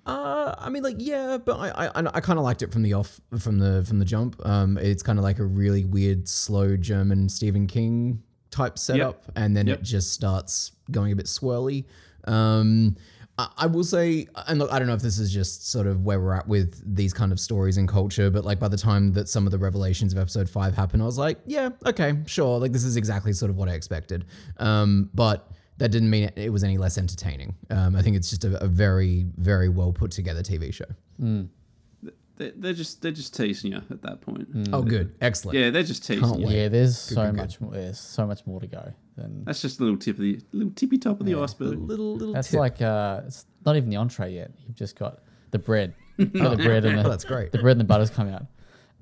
Uh, 0.05 0.55
I 0.57 0.69
mean, 0.69 0.81
like, 0.83 0.95
yeah, 0.97 1.37
but 1.37 1.57
I, 1.59 1.87
I, 1.87 1.91
I 2.15 2.19
kind 2.21 2.39
of 2.39 2.43
liked 2.43 2.63
it 2.63 2.71
from 2.71 2.81
the 2.81 2.93
off, 2.93 3.21
from 3.39 3.59
the, 3.59 3.83
from 3.87 3.99
the 3.99 4.05
jump. 4.05 4.35
Um, 4.45 4.77
it's 4.79 5.03
kind 5.03 5.19
of 5.19 5.23
like 5.23 5.37
a 5.39 5.45
really 5.45 5.85
weird, 5.85 6.27
slow 6.27 6.75
German 6.75 7.29
Stephen 7.29 7.67
King 7.67 8.21
type 8.49 8.79
setup, 8.79 9.31
and 9.35 9.55
then 9.55 9.67
Yep. 9.67 9.79
it 9.79 9.83
just 9.83 10.11
starts 10.11 10.71
going 10.89 11.11
a 11.11 11.15
bit 11.15 11.27
swirly. 11.27 11.85
Um, 12.25 12.95
I, 13.37 13.49
I 13.57 13.65
will 13.67 13.83
say, 13.83 14.27
and 14.47 14.59
look, 14.59 14.71
I 14.71 14.79
don't 14.79 14.87
know 14.87 14.93
if 14.93 15.01
this 15.01 15.19
is 15.19 15.31
just 15.31 15.69
sort 15.69 15.87
of 15.87 16.03
where 16.03 16.19
we're 16.19 16.33
at 16.33 16.47
with 16.47 16.81
these 16.95 17.13
kind 17.13 17.31
of 17.31 17.39
stories 17.39 17.77
and 17.77 17.87
culture, 17.87 18.29
but 18.29 18.45
like 18.45 18.59
by 18.59 18.67
the 18.67 18.77
time 18.77 19.13
that 19.13 19.29
some 19.29 19.45
of 19.45 19.51
the 19.51 19.57
revelations 19.57 20.13
of 20.13 20.19
episode 20.19 20.49
five 20.49 20.75
happened, 20.75 21.01
I 21.01 21.05
was 21.05 21.17
like, 21.17 21.39
yeah, 21.45 21.69
okay, 21.85 22.17
sure, 22.25 22.59
like 22.59 22.71
this 22.71 22.83
is 22.83 22.97
exactly 22.97 23.33
sort 23.33 23.49
of 23.49 23.57
what 23.57 23.69
I 23.69 23.73
expected. 23.73 24.25
Um, 24.57 25.09
but 25.13 25.51
that 25.77 25.89
didn't 25.89 26.09
mean 26.09 26.25
it, 26.25 26.33
it 26.37 26.49
was 26.49 26.63
any 26.63 26.77
less 26.77 26.97
entertaining. 26.97 27.55
Um, 27.69 27.95
I 27.95 28.01
think 28.01 28.15
it's 28.15 28.29
just 28.29 28.43
a, 28.45 28.63
a 28.63 28.67
very, 28.67 29.25
very 29.37 29.69
well 29.69 29.91
put 29.91 30.11
together 30.11 30.43
TV 30.43 30.73
show. 30.73 30.85
They're, 32.37 32.51
they're 32.55 32.73
just 32.73 33.01
they're 33.01 33.11
just 33.11 33.35
teasing 33.35 33.71
you 33.71 33.81
at 33.89 34.01
that 34.01 34.21
point. 34.21 34.47
Oh, 34.73 34.81
good, 34.81 35.15
excellent. 35.21 35.57
Yeah, 35.57 35.69
they're 35.69 35.83
just 35.83 36.05
teasing 36.05 36.23
Can't 36.23 36.39
you. 36.39 36.47
wait. 36.47 36.55
Yeah, 36.55 36.67
there's 36.69 36.97
so 36.97 37.25
good, 37.25 37.35
much 37.35 37.61
more. 37.61 37.71
There's 37.71 37.99
so 37.99 38.25
much 38.25 38.45
more 38.47 38.59
to 38.59 38.67
go. 38.67 38.93
Than 39.17 39.43
That's 39.43 39.61
just 39.61 39.79
a 39.79 39.83
little 39.83 39.97
tip 39.97 40.15
of 40.15 40.21
the 40.21 40.39
little 40.51 40.71
tippy 40.73 40.97
top 40.97 41.19
of 41.19 41.25
the 41.25 41.35
iceberg. 41.35 41.77
little, 41.79 42.13
little. 42.15 42.33
that's 42.33 42.51
tip. 42.51 42.59
like 42.59 42.81
uh, 42.81 43.21
it's 43.27 43.45
not 43.65 43.75
even 43.75 43.89
the 43.89 43.97
entree 43.97 44.31
yet. 44.33 44.51
You've 44.65 44.75
just 44.75 44.97
got 44.97 45.19
the 45.51 45.59
bread. 45.59 45.93
You've 46.17 46.33
got 46.33 46.57
the 46.57 46.63
bread 46.63 46.85
and 46.85 46.97
the, 46.97 47.05
Oh, 47.05 47.09
that's 47.09 47.25
great. 47.25 47.51
the 47.51 47.57
bread 47.59 47.73
and 47.73 47.81
the 47.81 47.85
butter's 47.85 48.09
come 48.09 48.29
out. 48.29 48.45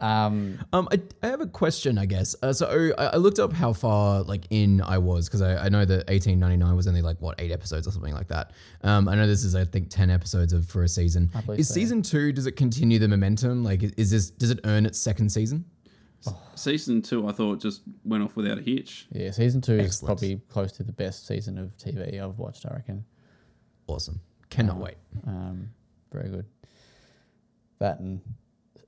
Um, 0.02 0.58
Um, 0.72 0.88
I, 0.92 1.02
I 1.22 1.28
have 1.28 1.42
a 1.42 1.46
question, 1.48 1.98
I 1.98 2.06
guess. 2.06 2.34
Uh, 2.42 2.54
so 2.54 2.94
I, 2.98 3.04
I 3.06 3.16
looked 3.18 3.38
up 3.38 3.52
how 3.52 3.74
far 3.74 4.24
like 4.24 4.46
in 4.50 4.82
I 4.82 4.98
was 4.98 5.28
because 5.28 5.42
I, 5.42 5.66
I 5.66 5.70
know 5.70 5.84
that 5.84 6.08
1899 6.08 6.76
was 6.76 6.88
only 6.88 7.02
like 7.02 7.22
what 7.22 7.36
eight 7.40 7.52
episodes 7.52 7.86
or 7.88 7.92
something 7.92 8.14
like 8.14 8.30
that. 8.30 8.52
Um, 8.84 9.10
I 9.10 9.16
know 9.16 9.28
this 9.28 9.44
is 9.44 9.56
I 9.56 9.66
think 9.66 9.90
ten 9.90 10.10
episodes 10.10 10.54
of 10.54 10.66
for 10.68 10.84
a 10.84 10.88
season. 10.88 11.30
Is 11.36 11.44
so, 11.44 11.54
yeah. 11.54 11.64
season 11.64 12.02
two? 12.02 12.32
Does 12.32 12.48
it 12.48 12.54
continue 12.54 12.98
the 12.98 13.10
momentum? 13.10 13.64
Like, 13.64 13.84
is 13.98 14.10
this 14.10 14.30
does 14.30 14.52
it 14.52 14.62
earn 14.64 14.86
its 14.86 14.98
second 14.98 15.30
season? 15.32 15.66
Season 16.56 17.02
two, 17.02 17.28
I 17.28 17.32
thought 17.32 17.62
just 17.62 17.82
went 18.04 18.24
off 18.24 18.36
without 18.36 18.58
a 18.58 18.62
hitch. 18.62 19.08
Yeah, 19.12 19.32
season 19.32 19.62
two 19.62 19.74
is 19.80 20.02
probably 20.02 20.42
close 20.50 20.72
to 20.74 20.84
the 20.84 20.92
best 20.92 21.26
season 21.26 21.58
of 21.58 21.76
TV 21.78 22.22
I've 22.22 22.38
watched. 22.38 22.66
I 22.66 22.74
reckon. 22.74 23.06
Awesome. 23.88 24.20
Cannot 24.50 24.78
wait. 24.78 24.96
Um, 25.26 25.70
very 26.12 26.30
good. 26.30 26.46
That 27.80 28.00
and 28.00 28.20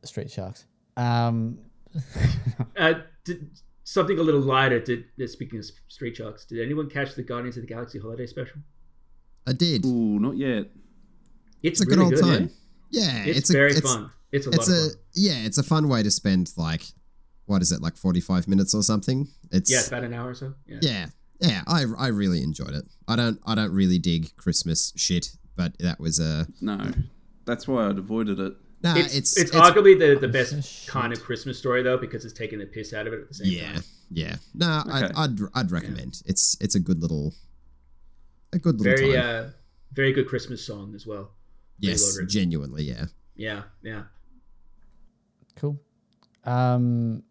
Street 0.03 0.29
Sharks. 0.29 0.65
Um, 0.97 1.59
Uh, 2.77 2.93
did, 3.25 3.49
something 3.83 4.17
a 4.19 4.21
little 4.23 4.41
lighter. 4.41 4.79
Did 4.79 5.05
uh, 5.21 5.27
speaking 5.27 5.59
of 5.59 5.65
Street 5.87 6.15
Sharks, 6.17 6.45
did 6.45 6.59
anyone 6.63 6.89
catch 6.89 7.15
the 7.15 7.23
Guardians 7.23 7.57
of 7.57 7.61
the 7.63 7.67
Galaxy 7.67 7.99
holiday 7.99 8.25
special? 8.27 8.57
I 9.47 9.53
did. 9.53 9.85
Ooh, 9.85 10.19
not 10.19 10.35
yet. 10.37 10.67
It's, 11.63 11.79
It's 11.79 11.81
a 11.81 11.85
good 11.85 11.99
old 11.99 12.13
good, 12.13 12.21
time. 12.23 12.49
Yeah, 12.89 13.23
Yeah? 13.25 13.33
It's, 13.33 13.49
a, 13.49 13.53
very 13.53 13.71
it's, 13.71 13.81
fun. 13.81 14.11
It's 14.31 14.47
a 14.47 14.49
It's 14.49 14.69
lot 14.69 14.77
a 14.77 14.79
fun. 14.89 14.89
yeah, 15.13 15.33
it's 15.45 15.57
a 15.57 15.63
fun 15.63 15.87
way 15.89 16.03
to 16.03 16.11
spend 16.11 16.51
like 16.57 16.83
what 17.51 17.61
is 17.61 17.71
it 17.71 17.81
like 17.81 17.97
forty 17.97 18.21
five 18.21 18.47
minutes 18.47 18.73
or 18.73 18.81
something. 18.81 19.27
It's 19.51 19.69
Yeah, 19.69 19.85
about 19.85 20.03
an 20.03 20.13
hour 20.13 20.29
or 20.29 20.33
so. 20.33 20.53
Yeah. 20.65 20.79
yeah, 20.81 21.05
yeah. 21.41 21.61
I 21.67 21.83
I 21.97 22.07
really 22.07 22.41
enjoyed 22.41 22.73
it. 22.73 22.85
I 23.07 23.15
don't 23.15 23.39
I 23.45 23.53
don't 23.55 23.73
really 23.73 23.99
dig 23.99 24.35
Christmas 24.37 24.93
shit, 24.95 25.35
but 25.55 25.77
that 25.79 25.99
was 25.99 26.19
a 26.19 26.47
No, 26.61 26.77
that's 27.45 27.67
why 27.67 27.87
I'd 27.89 27.97
avoided 27.97 28.39
it. 28.39 28.53
nah. 28.83 28.95
It's, 28.95 29.15
It's 29.15 29.37
it's, 29.37 29.51
arguably 29.51 29.99
the, 29.99 30.17
the 30.19 30.27
best 30.29 30.87
kind 30.87 31.11
of 31.13 31.21
Christmas 31.21 31.59
story 31.59 31.83
though 31.83 31.97
because 31.97 32.23
it's 32.25 32.33
taking 32.33 32.59
the 32.59 32.65
piss 32.65 32.93
out 32.93 33.05
of 33.07 33.13
it 33.13 33.19
at 33.21 33.27
the 33.27 33.33
same 33.35 33.51
yeah 33.51 33.73
time. 33.73 33.83
yeah. 34.11 34.35
Nah, 34.53 34.81
Okay. 34.81 34.93
I'd, 34.93 35.15
I'd 35.17 35.39
I'd 35.53 35.71
recommend. 35.71 36.21
It's 36.25 36.55
it's 36.61 36.75
a 36.75 36.79
good 36.79 37.01
little 37.01 37.33
a 38.53 38.59
good 38.59 38.79
little 38.79 38.95
Very 38.95 39.13
time. 39.13 39.45
uh, 39.45 39.49
very 39.93 40.13
good 40.13 40.27
Christmas 40.27 40.65
song 40.65 40.93
as 40.95 41.05
well. 41.05 41.31
yes, 41.79 42.17
genuinely, 42.27 42.83
yeah. 42.83 43.05
Yeah, 43.35 43.63
yeah. 43.83 44.03
cool. 45.55 45.79
Um, 46.43 47.23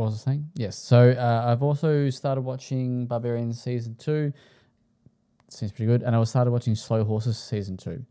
what 0.00 0.06
was 0.06 0.22
I 0.22 0.32
saying? 0.32 0.50
Yes. 0.54 0.78
So 0.78 1.10
uh, 1.10 1.44
I've 1.46 1.62
also 1.62 2.08
started 2.08 2.40
watching 2.40 3.06
Barbarian 3.06 3.52
season 3.52 3.96
two. 3.96 4.32
Seems 5.48 5.72
pretty 5.72 5.86
good, 5.86 6.02
and 6.02 6.16
I 6.16 6.18
was 6.18 6.30
started 6.30 6.52
watching 6.52 6.74
Slow 6.74 7.04
Horses 7.04 7.38
season 7.38 7.76
two. 7.76 8.04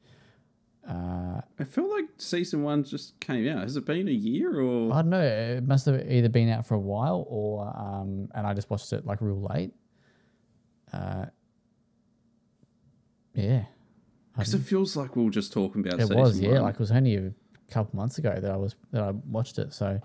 Uh, 0.88 1.42
I 1.60 1.64
feel 1.64 1.90
like 1.90 2.06
season 2.18 2.64
one 2.64 2.84
just 2.84 3.20
came 3.20 3.48
out. 3.48 3.64
Has 3.64 3.76
it 3.76 3.86
been 3.86 4.08
a 4.08 4.12
year 4.12 4.62
or? 4.62 4.94
I 4.94 4.98
don't 5.02 5.10
know. 5.10 5.22
It 5.22 5.68
must 5.68 5.86
have 5.88 6.10
either 6.10 6.30
been 6.30 6.50
out 6.50 6.66
for 6.66 6.76
a 6.76 6.80
while 6.80 7.26
or, 7.28 7.68
um, 7.76 8.28
and 8.36 8.46
I 8.46 8.54
just 8.54 8.70
watched 8.70 8.94
it 8.94 9.06
like 9.06 9.20
real 9.22 9.48
late. 9.54 9.74
Uh, 10.94 11.26
yeah. 13.34 13.64
Because 14.34 14.54
it 14.54 14.62
feels 14.62 14.96
like 14.96 15.16
we 15.16 15.24
were 15.24 15.32
just 15.32 15.54
talking 15.54 15.82
about. 15.82 16.00
It 16.00 16.08
season 16.08 16.18
was, 16.18 16.40
yeah. 16.40 16.54
one. 16.54 16.62
Like 16.64 16.76
it 16.76 16.80
was 16.80 16.92
only 16.92 17.16
a 17.16 17.34
couple 17.72 17.98
months 17.98 18.20
ago 18.20 18.38
that 18.40 18.52
I 18.52 18.58
was 18.58 18.76
that 18.92 19.02
I 19.02 19.12
watched 19.12 19.60
it. 19.60 19.74
So, 19.74 20.00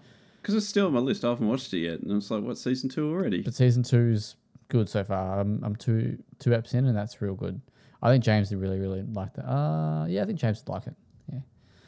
because 0.45 0.55
it's 0.55 0.67
still 0.67 0.89
on 0.89 0.93
my 0.93 1.01
list. 1.01 1.25
I 1.25 1.31
haven't 1.31 1.49
watched 1.49 1.73
it 1.73 1.79
yet, 1.79 2.01
and 2.01 2.13
it's 2.13 2.31
like, 2.31 2.43
what 2.43 2.59
season 2.59 2.91
two 2.91 3.11
already? 3.11 3.41
but 3.41 3.55
season 3.55 3.83
two's 3.83 4.37
good 4.69 4.91
so 4.91 5.03
far. 5.03 5.41
I'm 5.41 5.65
I'm 5.65 5.75
two 5.75 6.19
two 6.39 6.51
eps 6.51 6.75
in, 6.75 6.85
and 6.85 6.95
that's 6.95 7.23
real 7.23 7.35
good. 7.35 7.63
I 8.03 8.11
think 8.11 8.23
James 8.23 8.51
would 8.51 8.61
really 8.61 8.79
really 8.79 9.03
like 9.03 9.33
that. 9.35 9.51
Uh, 9.51 10.05
yeah, 10.07 10.23
I 10.23 10.27
think 10.27 10.39
James 10.39 10.63
would 10.63 10.71
like 10.71 10.87
it. 10.87 10.95
Yeah, 11.33 11.39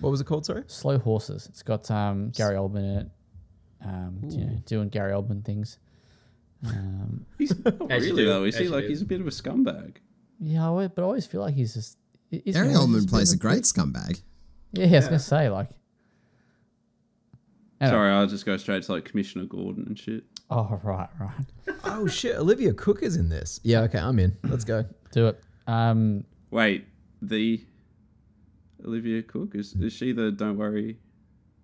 What 0.00 0.08
was 0.08 0.22
it 0.22 0.24
called? 0.24 0.46
Sorry. 0.46 0.64
Slow 0.68 0.98
Horses. 0.98 1.46
It's 1.50 1.62
got 1.62 1.90
um 1.90 2.30
Gary 2.30 2.56
Oldman 2.56 2.78
in 2.78 2.98
it. 2.98 3.10
Um, 3.84 4.20
you 4.26 4.44
know, 4.44 4.62
doing 4.64 4.88
Gary 4.88 5.12
Oldman 5.12 5.44
things. 5.44 5.78
Um, 6.66 7.26
He's 7.38 7.52
not 7.62 7.90
really 7.90 8.10
do, 8.22 8.26
though. 8.26 8.44
Is 8.44 8.56
he 8.56 8.68
like 8.68 8.84
do. 8.84 8.88
he's 8.88 9.02
a 9.02 9.04
bit 9.04 9.20
of 9.20 9.26
a 9.26 9.30
scumbag? 9.30 9.96
yeah, 10.40 10.70
I 10.70 10.88
but 10.88 11.02
I 11.02 11.04
always 11.04 11.26
feel 11.26 11.42
like 11.42 11.54
he's 11.54 11.74
just. 11.74 11.98
He's, 12.30 12.54
Gary 12.54 12.68
Oldman 12.68 13.08
plays 13.08 13.32
of 13.32 13.38
a 13.38 13.40
great 13.40 13.64
scumbag. 13.64 14.22
Yeah, 14.72 14.86
yeah, 14.86 14.96
I 14.96 14.96
was 15.00 15.04
gonna 15.06 15.18
say 15.18 15.50
like. 15.50 15.68
Anyway. 17.80 17.94
Sorry, 17.94 18.10
I'll 18.10 18.26
just 18.26 18.46
go 18.46 18.56
straight 18.56 18.82
to 18.84 18.92
like 18.92 19.04
Commissioner 19.04 19.44
Gordon 19.44 19.84
and 19.86 19.98
shit. 19.98 20.24
Oh 20.50 20.80
right, 20.82 21.08
right. 21.18 21.76
Oh 21.84 22.06
shit! 22.06 22.36
Olivia 22.36 22.72
Cooke 22.72 23.02
is 23.02 23.16
in 23.16 23.28
this. 23.28 23.60
Yeah. 23.62 23.80
Okay, 23.82 23.98
I'm 23.98 24.18
in. 24.18 24.36
Let's 24.44 24.64
go. 24.64 24.84
Do 25.12 25.28
it. 25.28 25.42
Um, 25.66 26.24
Wait, 26.50 26.86
the 27.20 27.64
Olivia 28.84 29.22
Cooke 29.22 29.54
is 29.54 29.74
is 29.74 29.92
she 29.92 30.12
the 30.12 30.30
Don't 30.30 30.56
Worry? 30.56 30.98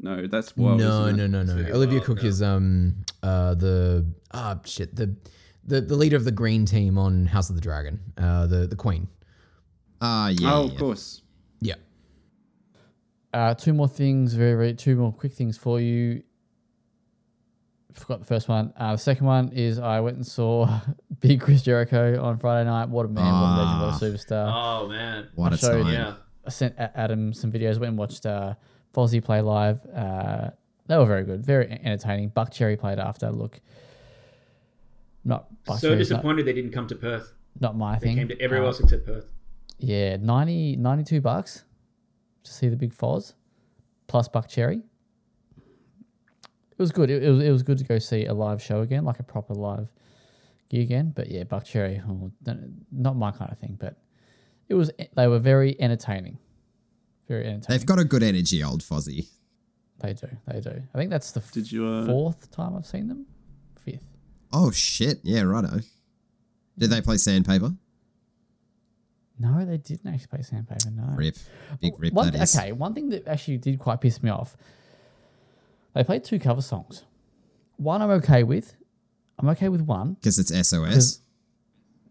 No, 0.01 0.27
that's 0.27 0.57
Wild. 0.57 0.79
no, 0.79 1.07
isn't 1.07 1.17
no, 1.17 1.27
no, 1.27 1.43
no. 1.45 1.53
Olivia 1.53 1.75
Olivia 1.75 2.01
Cooke 2.01 2.23
no. 2.23 2.29
is 2.29 2.43
um 2.43 2.97
uh 3.23 3.55
the 3.55 4.05
ah 4.33 4.59
shit 4.65 4.97
the 4.97 5.15
the 5.65 5.81
the 5.81 5.97
leader 5.97 6.17
of 6.17 6.25
the 6.25 6.33
green 6.33 6.67
team 6.67 6.99
on 6.99 7.27
House 7.27 7.49
of 7.49 7.55
the 7.55 7.61
Dragon. 7.63 8.01
Uh, 8.19 8.47
the 8.47 8.67
the 8.67 8.77
queen. 8.77 9.09
Ah, 10.01 10.29
yeah. 10.29 10.53
Oh, 10.53 10.65
yeah. 10.65 10.73
of 10.73 10.79
course. 10.79 11.22
Yeah. 13.35 13.47
Uh, 13.49 13.55
two 13.55 13.73
more 13.73 13.89
things, 13.89 14.35
very, 14.35 14.55
very, 14.55 14.75
two 14.75 14.97
more 14.97 15.13
quick 15.13 15.33
things 15.33 15.57
for 15.57 15.81
you. 15.81 16.23
Forgot 17.95 18.21
the 18.21 18.27
first 18.27 18.49
one. 18.49 18.73
Uh, 18.77 18.93
the 18.93 18.99
second 18.99 19.27
one 19.27 19.53
is 19.53 19.79
I 19.79 20.01
went 20.01 20.17
and 20.17 20.27
saw 20.27 20.81
Big 21.21 21.41
Chris 21.41 21.63
Jericho 21.63 22.23
on 22.23 22.39
Friday 22.39 22.69
night. 22.69 22.89
What 22.89 23.05
a 23.05 23.09
man, 23.09 23.25
what 23.25 23.49
a 23.49 23.57
legend, 23.59 23.81
what 23.81 24.03
a 24.03 24.05
superstar. 24.35 24.53
Oh 24.55 24.89
man. 24.89 25.29
What 25.35 25.53
I 25.53 25.55
a 25.55 25.59
showed- 25.59 25.83
time. 25.85 25.93
Yeah. 25.93 26.15
I 26.45 26.51
sent 26.51 26.75
Adam 26.77 27.33
some 27.33 27.53
videos. 27.53 27.79
Went 27.79 27.91
and 27.91 27.99
watched 27.99 28.27
uh, 28.27 28.55
Fozzy 28.95 29.23
play 29.23 29.41
live. 29.43 29.79
Uh, 29.95 30.51
they 30.89 30.97
were 30.97 31.05
very 31.07 31.23
good, 31.25 31.45
very 31.47 31.71
entertaining. 31.71 32.31
Buckcherry 32.31 32.77
played 32.79 32.99
after. 32.99 33.31
Look, 33.31 33.61
not 35.25 35.47
Buck 35.65 35.79
So 35.79 35.91
Cherry's 35.91 36.11
not, 36.11 36.17
disappointed 36.17 36.47
they 36.47 36.53
didn't 36.53 36.73
come 36.73 36.89
to 36.89 36.97
Perth. 36.97 37.33
not 37.61 37.77
my 37.77 37.99
They 37.99 38.07
thing. 38.09 38.17
came 38.17 38.29
to 38.29 38.41
everywhere 38.41 38.65
Uh, 38.65 38.69
else 38.69 38.81
except 38.81 39.07
Perth. 39.07 39.27
Yeah, 39.79 40.17
90, 40.17 40.77
92 40.77 41.21
bucks 41.21 41.63
to 42.45 42.53
see 42.53 42.69
the 42.69 42.77
big 42.77 42.95
Foz 42.95 43.35
plus 44.07 44.29
Buckcherry. 44.29 44.83
It 45.57 46.79
was 46.79 46.91
good. 46.91 47.11
It, 47.11 47.23
it 47.23 47.31
was 47.31 47.43
it 47.45 47.51
was 47.51 47.63
good 47.63 47.79
to 47.79 47.85
go 47.85 47.99
see 47.99 48.27
a 48.27 48.35
live 48.35 48.63
show 48.63 48.81
again, 48.81 49.05
like 49.05 49.21
a 49.21 49.23
proper 49.23 49.55
live 49.55 49.89
gig 50.69 50.83
again. 50.83 51.13
But 51.15 51.31
yeah, 51.31 51.45
Buckcherry, 51.45 52.03
oh, 52.09 52.31
don't- 52.43 52.85
not 52.91 53.17
my 53.17 53.31
kind 53.31 53.53
of 53.53 53.59
thing. 53.59 53.77
But 53.79 53.97
it 54.69 54.75
was. 54.75 54.91
They 55.15 55.27
were 55.29 55.39
very 55.39 55.81
entertaining. 55.81 56.39
Very 57.29 57.47
entertaining. 57.47 57.79
They've 57.79 57.87
got 57.87 57.99
a 57.99 58.05
good 58.05 58.23
energy, 58.23 58.65
old 58.65 58.83
Fozzy. 58.83 59.29
They 60.01 60.15
do. 60.15 60.27
They 60.49 60.61
do. 60.61 60.83
I 60.93 60.99
think 60.99 61.11
that's 61.11 61.31
the 61.31 61.41
Did 61.53 61.71
you? 61.71 61.87
Uh, 61.87 62.07
fourth 62.07 62.51
time 62.51 62.75
I've 62.75 62.87
seen 62.87 63.07
them. 63.07 63.27
Fifth. 63.85 64.05
Oh 64.53 64.71
shit! 64.71 65.21
Yeah, 65.23 65.43
righto. 65.43 65.81
Did 66.79 66.91
they 66.91 67.01
play 67.01 67.19
Sandpaper? 67.19 67.75
No, 69.39 69.65
they 69.65 69.79
didn't 69.79 70.07
actually 70.13 70.27
play 70.29 70.43
Sandpaper. 70.43 70.91
No. 70.91 71.15
Rip, 71.17 71.35
big 71.81 71.95
rip 71.99 72.13
One, 72.13 72.31
that 72.31 72.43
is. 72.43 72.57
okay, 72.57 72.73
one 72.73 72.95
thing 72.95 73.09
that 73.11 73.27
actually 73.27 73.59
did 73.59 73.79
quite 73.79 74.01
piss 74.01 74.23
me 74.23 74.31
off. 74.31 74.57
They 75.95 76.05
played 76.05 76.25
two 76.25 76.39
cover 76.39 76.63
songs. 76.63 77.05
One 77.77 78.01
I'm 78.03 78.11
okay 78.11 78.43
with. 78.45 78.75
I'm 79.39 79.49
okay 79.51 79.69
with 79.69 79.81
one. 79.83 80.15
Because 80.15 80.39
it's 80.39 80.51
SOS. 80.69 81.21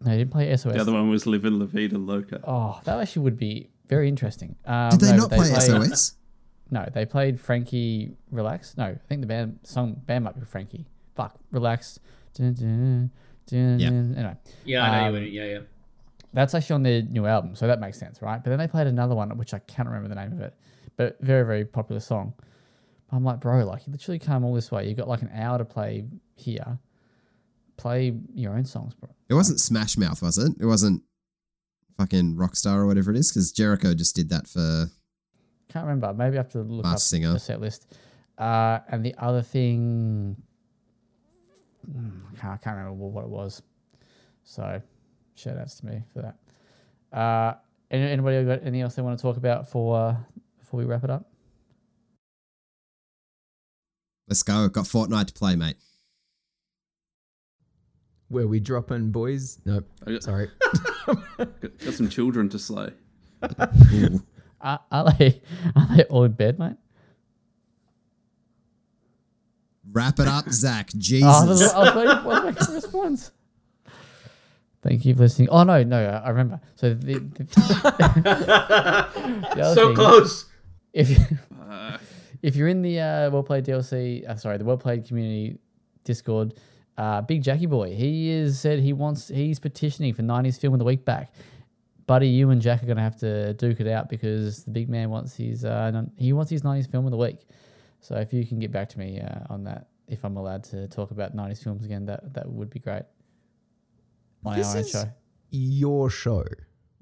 No, 0.00 0.10
they 0.10 0.18
didn't 0.18 0.32
play 0.32 0.54
SOS. 0.56 0.74
the 0.74 0.80
other 0.80 0.92
one 0.92 1.08
was 1.08 1.26
Living 1.26 1.58
La 1.58 1.66
Vida 1.66 1.96
Loca. 1.96 2.40
Oh, 2.44 2.80
that 2.84 2.98
actually 3.00 3.22
would 3.22 3.38
be 3.38 3.70
very 3.88 4.08
interesting. 4.08 4.56
Um, 4.66 4.90
Did 4.90 5.00
they 5.00 5.10
no, 5.12 5.16
not 5.18 5.30
but 5.30 5.36
play 5.38 5.50
played- 5.50 5.62
SOS? 5.90 6.14
No, 6.70 6.88
they 6.92 7.04
played 7.06 7.38
Frankie 7.40 8.16
Relax. 8.30 8.76
No, 8.76 8.84
I 8.84 8.94
think 9.08 9.20
the 9.20 9.26
band 9.26 9.60
song 9.62 10.00
band 10.06 10.24
might 10.24 10.38
be 10.38 10.44
Frankie. 10.44 10.86
Fuck, 11.14 11.38
Relax. 11.50 11.98
Dun, 12.34 12.54
dun, 12.54 13.10
dun, 13.46 13.78
Yeah. 13.78 13.88
Anyway, 13.88 14.36
Yeah, 14.64 14.82
I 14.82 14.90
know 14.90 14.98
Um, 15.00 15.06
you 15.06 15.12
wouldn't. 15.12 15.32
Yeah, 15.32 15.44
yeah. 15.44 15.58
That's 16.32 16.54
actually 16.54 16.74
on 16.74 16.82
their 16.82 17.02
new 17.02 17.26
album, 17.26 17.54
so 17.54 17.66
that 17.66 17.80
makes 17.80 17.98
sense, 17.98 18.22
right? 18.22 18.42
But 18.42 18.50
then 18.50 18.58
they 18.58 18.68
played 18.68 18.86
another 18.86 19.14
one, 19.14 19.36
which 19.36 19.54
I 19.54 19.58
can't 19.60 19.88
remember 19.88 20.08
the 20.08 20.14
name 20.14 20.32
of 20.32 20.40
it, 20.40 20.54
but 20.96 21.18
very, 21.20 21.44
very 21.44 21.64
popular 21.64 22.00
song. 22.00 22.34
I'm 23.12 23.24
like, 23.24 23.40
bro, 23.40 23.64
like 23.66 23.86
you 23.86 23.92
literally 23.92 24.18
come 24.18 24.42
all 24.44 24.54
this 24.54 24.72
way. 24.72 24.88
You 24.88 24.94
got 24.94 25.06
like 25.06 25.20
an 25.20 25.30
hour 25.34 25.58
to 25.58 25.64
play 25.64 26.06
here. 26.34 26.78
Play 27.76 28.14
your 28.34 28.54
own 28.56 28.64
songs, 28.64 28.94
bro. 28.94 29.10
It 29.28 29.34
wasn't 29.34 29.60
Smash 29.60 29.98
Mouth, 29.98 30.22
was 30.22 30.38
it? 30.38 30.52
It 30.58 30.64
wasn't 30.64 31.02
fucking 31.98 32.36
Rockstar 32.36 32.76
or 32.76 32.86
whatever 32.86 33.10
it 33.10 33.16
is. 33.18 33.30
Because 33.30 33.52
Jericho 33.52 33.92
just 33.92 34.16
did 34.16 34.30
that 34.30 34.46
for. 34.46 34.86
Can't 35.68 35.86
remember. 35.86 36.12
Maybe 36.14 36.36
I 36.36 36.40
have 36.40 36.50
to 36.50 36.62
look 36.62 36.86
up 36.86 36.98
Singer. 36.98 37.32
the 37.32 37.38
set 37.38 37.60
list. 37.60 37.94
Uh, 38.38 38.78
and 38.88 39.04
the 39.04 39.14
other 39.18 39.42
thing, 39.42 40.36
mm, 41.90 42.20
I 42.30 42.40
can't, 42.40 42.54
I 42.54 42.56
can't 42.56 42.76
remember 42.76 43.04
what 43.04 43.24
it 43.24 43.30
was. 43.30 43.62
So, 44.44 44.80
shout 45.42 45.58
outs 45.58 45.76
to 45.80 45.86
me 45.86 46.02
for 46.12 46.22
that. 46.22 47.16
Uh, 47.16 47.54
anybody 47.90 48.44
got 48.44 48.62
anything 48.62 48.80
else 48.80 48.94
they 48.94 49.02
want 49.02 49.18
to 49.18 49.22
talk 49.22 49.36
about 49.36 49.68
for 49.68 49.98
uh, 49.98 50.16
before 50.58 50.78
we 50.78 50.86
wrap 50.86 51.04
it 51.04 51.10
up? 51.10 51.28
Let's 54.28 54.42
go. 54.42 54.68
Got 54.68 54.84
Fortnite 54.84 55.26
to 55.26 55.32
play, 55.34 55.56
mate. 55.56 55.76
Where 58.28 58.46
we 58.46 58.60
dropping, 58.60 59.10
boys? 59.10 59.58
Nope. 59.66 59.86
Got, 60.06 60.22
Sorry. 60.22 60.48
got, 61.06 61.38
got 61.60 61.92
some 61.92 62.08
children 62.08 62.48
to 62.50 62.58
slay. 62.58 62.90
Ooh. 63.92 64.22
Are, 64.64 64.78
are 64.92 65.12
they 65.18 65.42
are 65.74 65.96
they 65.96 66.04
all 66.04 66.22
in 66.22 66.30
bed, 66.30 66.56
mate? 66.56 66.76
Wrap 69.90 70.20
it 70.20 70.28
up, 70.28 70.48
Zack. 70.50 70.90
Oh, 70.94 70.98
Jesus. 71.00 71.26
I 71.26 71.44
was, 71.44 71.62
I 71.62 71.78
was 71.80 71.94
waiting, 71.96 72.10
I 72.10 72.24
was 72.24 72.44
waiting 72.44 72.64
for 72.64 72.72
response. 72.74 73.32
Thank 74.82 75.04
you 75.04 75.14
for 75.14 75.20
listening. 75.20 75.48
Oh 75.50 75.62
no, 75.62 75.84
no, 75.84 76.04
I 76.24 76.28
remember. 76.30 76.60
So 76.74 76.94
the, 76.94 77.20
the, 77.20 77.44
the 79.56 79.72
So 79.74 79.86
thing- 79.88 79.94
close. 79.96 80.46
If 80.92 81.10
you, 81.10 81.16
Uh, 81.70 81.98
if 82.42 82.56
you're 82.56 82.68
in 82.68 82.82
the 82.82 83.00
uh, 83.00 83.30
Well 83.30 83.42
Played 83.42 83.64
DLC, 83.64 84.28
uh, 84.28 84.36
sorry, 84.36 84.58
the 84.58 84.64
Well 84.64 84.76
Played 84.76 85.06
Community 85.06 85.58
Discord, 86.04 86.54
uh, 86.98 87.22
Big 87.22 87.42
Jackie 87.42 87.66
Boy, 87.66 87.94
he 87.94 88.30
is 88.30 88.58
said 88.60 88.80
he 88.80 88.92
wants 88.92 89.28
he's 89.28 89.58
petitioning 89.58 90.12
for 90.14 90.22
90s 90.22 90.60
Film 90.60 90.74
of 90.74 90.78
the 90.78 90.84
Week 90.84 91.04
back. 91.04 91.32
Buddy, 92.06 92.28
you 92.28 92.50
and 92.50 92.60
Jack 92.60 92.82
are 92.82 92.86
gonna 92.86 93.00
have 93.00 93.16
to 93.20 93.54
duke 93.54 93.80
it 93.80 93.86
out 93.86 94.08
because 94.10 94.64
the 94.64 94.70
big 94.72 94.88
man 94.90 95.08
wants 95.08 95.36
his 95.36 95.64
uh, 95.64 95.90
non- 95.92 96.10
he 96.16 96.32
wants 96.32 96.50
his 96.50 96.62
90s 96.62 96.90
Film 96.90 97.04
of 97.06 97.10
the 97.12 97.16
Week. 97.16 97.38
So 98.00 98.16
if 98.16 98.32
you 98.32 98.44
can 98.44 98.58
get 98.58 98.72
back 98.72 98.88
to 98.90 98.98
me 98.98 99.20
uh, 99.20 99.44
on 99.48 99.62
that, 99.64 99.86
if 100.08 100.24
I'm 100.24 100.36
allowed 100.36 100.64
to 100.64 100.88
talk 100.88 101.12
about 101.12 101.34
90s 101.36 101.62
films 101.62 101.84
again, 101.84 102.04
that 102.06 102.34
that 102.34 102.50
would 102.50 102.68
be 102.68 102.80
great. 102.80 103.04
On 104.44 104.56
This 104.56 104.74
own 104.74 104.80
is- 104.80 104.90
show. 104.90 105.04
Your 105.54 106.08
show, 106.08 106.44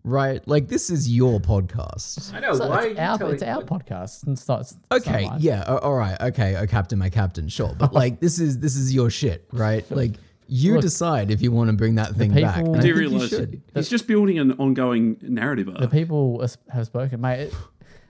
right? 0.03 0.47
Like 0.49 0.67
this 0.69 0.91
is 0.91 1.09
your 1.15 1.39
podcast. 1.39 2.35
I 2.35 2.41
know 2.41 2.53
So 2.55 2.69
why. 2.69 2.87
it's 2.89 2.99
our, 2.99 3.33
it's 3.33 3.43
our 3.45 3.63
podcast. 3.63 4.27
It's 4.27 4.49
not, 4.49 4.63
it's 4.63 4.75
not 4.91 5.01
Okay, 5.03 5.27
mine. 5.27 5.39
yeah, 5.41 5.63
all 5.63 5.95
right, 5.95 6.21
okay, 6.21 6.57
oh, 6.57 6.67
captain, 6.67 6.99
my 6.99 7.11
captain, 7.11 7.49
sure, 7.49 7.75
but 7.79 7.93
like 7.95 8.19
this 8.19 8.41
is 8.41 8.59
this 8.59 8.75
is 8.75 8.93
your 8.93 9.09
shit, 9.09 9.47
right? 9.53 9.89
Like 10.01 10.15
you 10.49 10.73
Look, 10.75 10.83
decide 10.83 11.31
if 11.31 11.41
you 11.43 11.53
want 11.53 11.71
to 11.71 11.77
bring 11.77 11.95
that 11.95 12.17
thing 12.17 12.33
back. 12.35 12.57
people- 12.57 12.75
and 12.75 12.77
I 12.77 12.79
I 12.81 12.83
do 12.83 12.89
you 12.89 12.95
realise 12.97 13.29
should. 13.31 13.63
he's 13.73 13.89
just 13.89 14.09
building 14.09 14.41
an 14.41 14.51
ongoing 14.55 15.17
narrative 15.23 15.69
The 15.79 15.87
people 15.87 16.45
have 16.73 16.87
spoken, 16.87 17.21
mate. 17.21 17.41
It, 17.43 17.55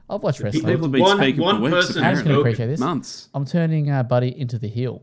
I've 0.09 0.23
watched 0.23 0.41
wrestling. 0.41 0.65
People 0.65 0.85
have 0.85 0.91
been 0.93 1.03
One- 1.03 1.19
speaking 1.19 1.43
one 1.43 1.57
for 1.57 1.63
weeks, 1.65 1.87
person 1.89 2.03
Adam's 2.03 2.23
gonna 2.23 2.31
apparently. 2.31 2.51
appreciate 2.53 2.67
this. 2.69 2.81
months. 2.81 3.29
I'm 3.35 3.45
turning 3.45 3.91
uh, 3.91 4.03
Buddy 4.05 4.37
into 4.41 4.59
the 4.59 4.69
heel. 4.69 5.03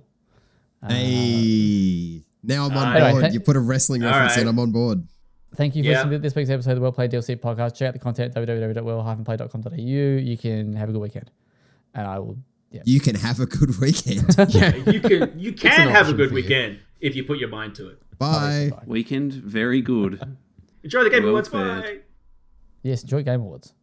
Uh, 0.81 0.87
Hey, 0.89 2.23
now 2.47 2.65
I'm 2.65 2.75
on 2.77 2.95
Anyway, 2.95 3.11
board. 3.11 3.21
th- 3.25 3.33
you 3.33 3.39
put 3.39 3.55
a 3.55 3.59
wrestling 3.59 4.03
All 4.03 4.09
reference 4.11 4.37
in. 4.37 4.47
I'm 4.47 4.57
on 4.59 4.71
board. 4.71 5.07
Thank 5.55 5.75
you 5.75 5.83
for 5.83 5.89
Yeah. 5.89 5.97
listening 5.97 6.11
to 6.13 6.19
this 6.19 6.35
week's 6.35 6.49
episode 6.49 6.71
of 6.71 6.75
the 6.77 6.81
Well 6.81 6.91
Played 6.91 7.11
DLC 7.11 7.35
podcast. 7.35 7.75
Check 7.75 7.87
out 7.89 7.93
the 7.93 7.99
content 7.99 8.35
at 8.35 8.47
www.well-play.com.au. 8.47 9.75
You 9.75 10.37
can 10.37 10.73
have 10.73 10.89
a 10.89 10.91
good 10.91 11.01
weekend, 11.01 11.31
and 11.93 12.07
I 12.07 12.19
will. 12.19 12.37
Yeah, 12.71 12.81
You 12.85 12.99
can 12.99 13.15
have 13.15 13.39
a 13.39 13.45
good 13.45 13.79
weekend. 13.79 14.35
Yeah, 14.49 14.75
You 14.75 14.99
can 14.99 15.39
you 15.39 15.53
can 15.53 15.89
have 15.89 16.09
a 16.09 16.13
good 16.13 16.29
for 16.29 16.37
you. 16.37 16.43
weekend 16.43 16.79
if 16.99 17.15
you 17.15 17.23
put 17.23 17.37
your 17.39 17.47
mind 17.49 17.75
to 17.75 17.87
it. 17.89 18.01
Bye. 18.19 18.71
Weekend, 18.85 19.33
very 19.33 19.81
good. 19.81 20.19
Enjoy 20.83 21.03
the 21.03 21.09
Game 21.09 21.23
Well 21.23 21.29
Awards. 21.31 21.47
fed. 21.49 21.83
Bye. 21.83 21.97
yes. 22.83 23.03
Enjoy 23.03 23.23
Game 23.23 23.39
Awards. 23.41 23.73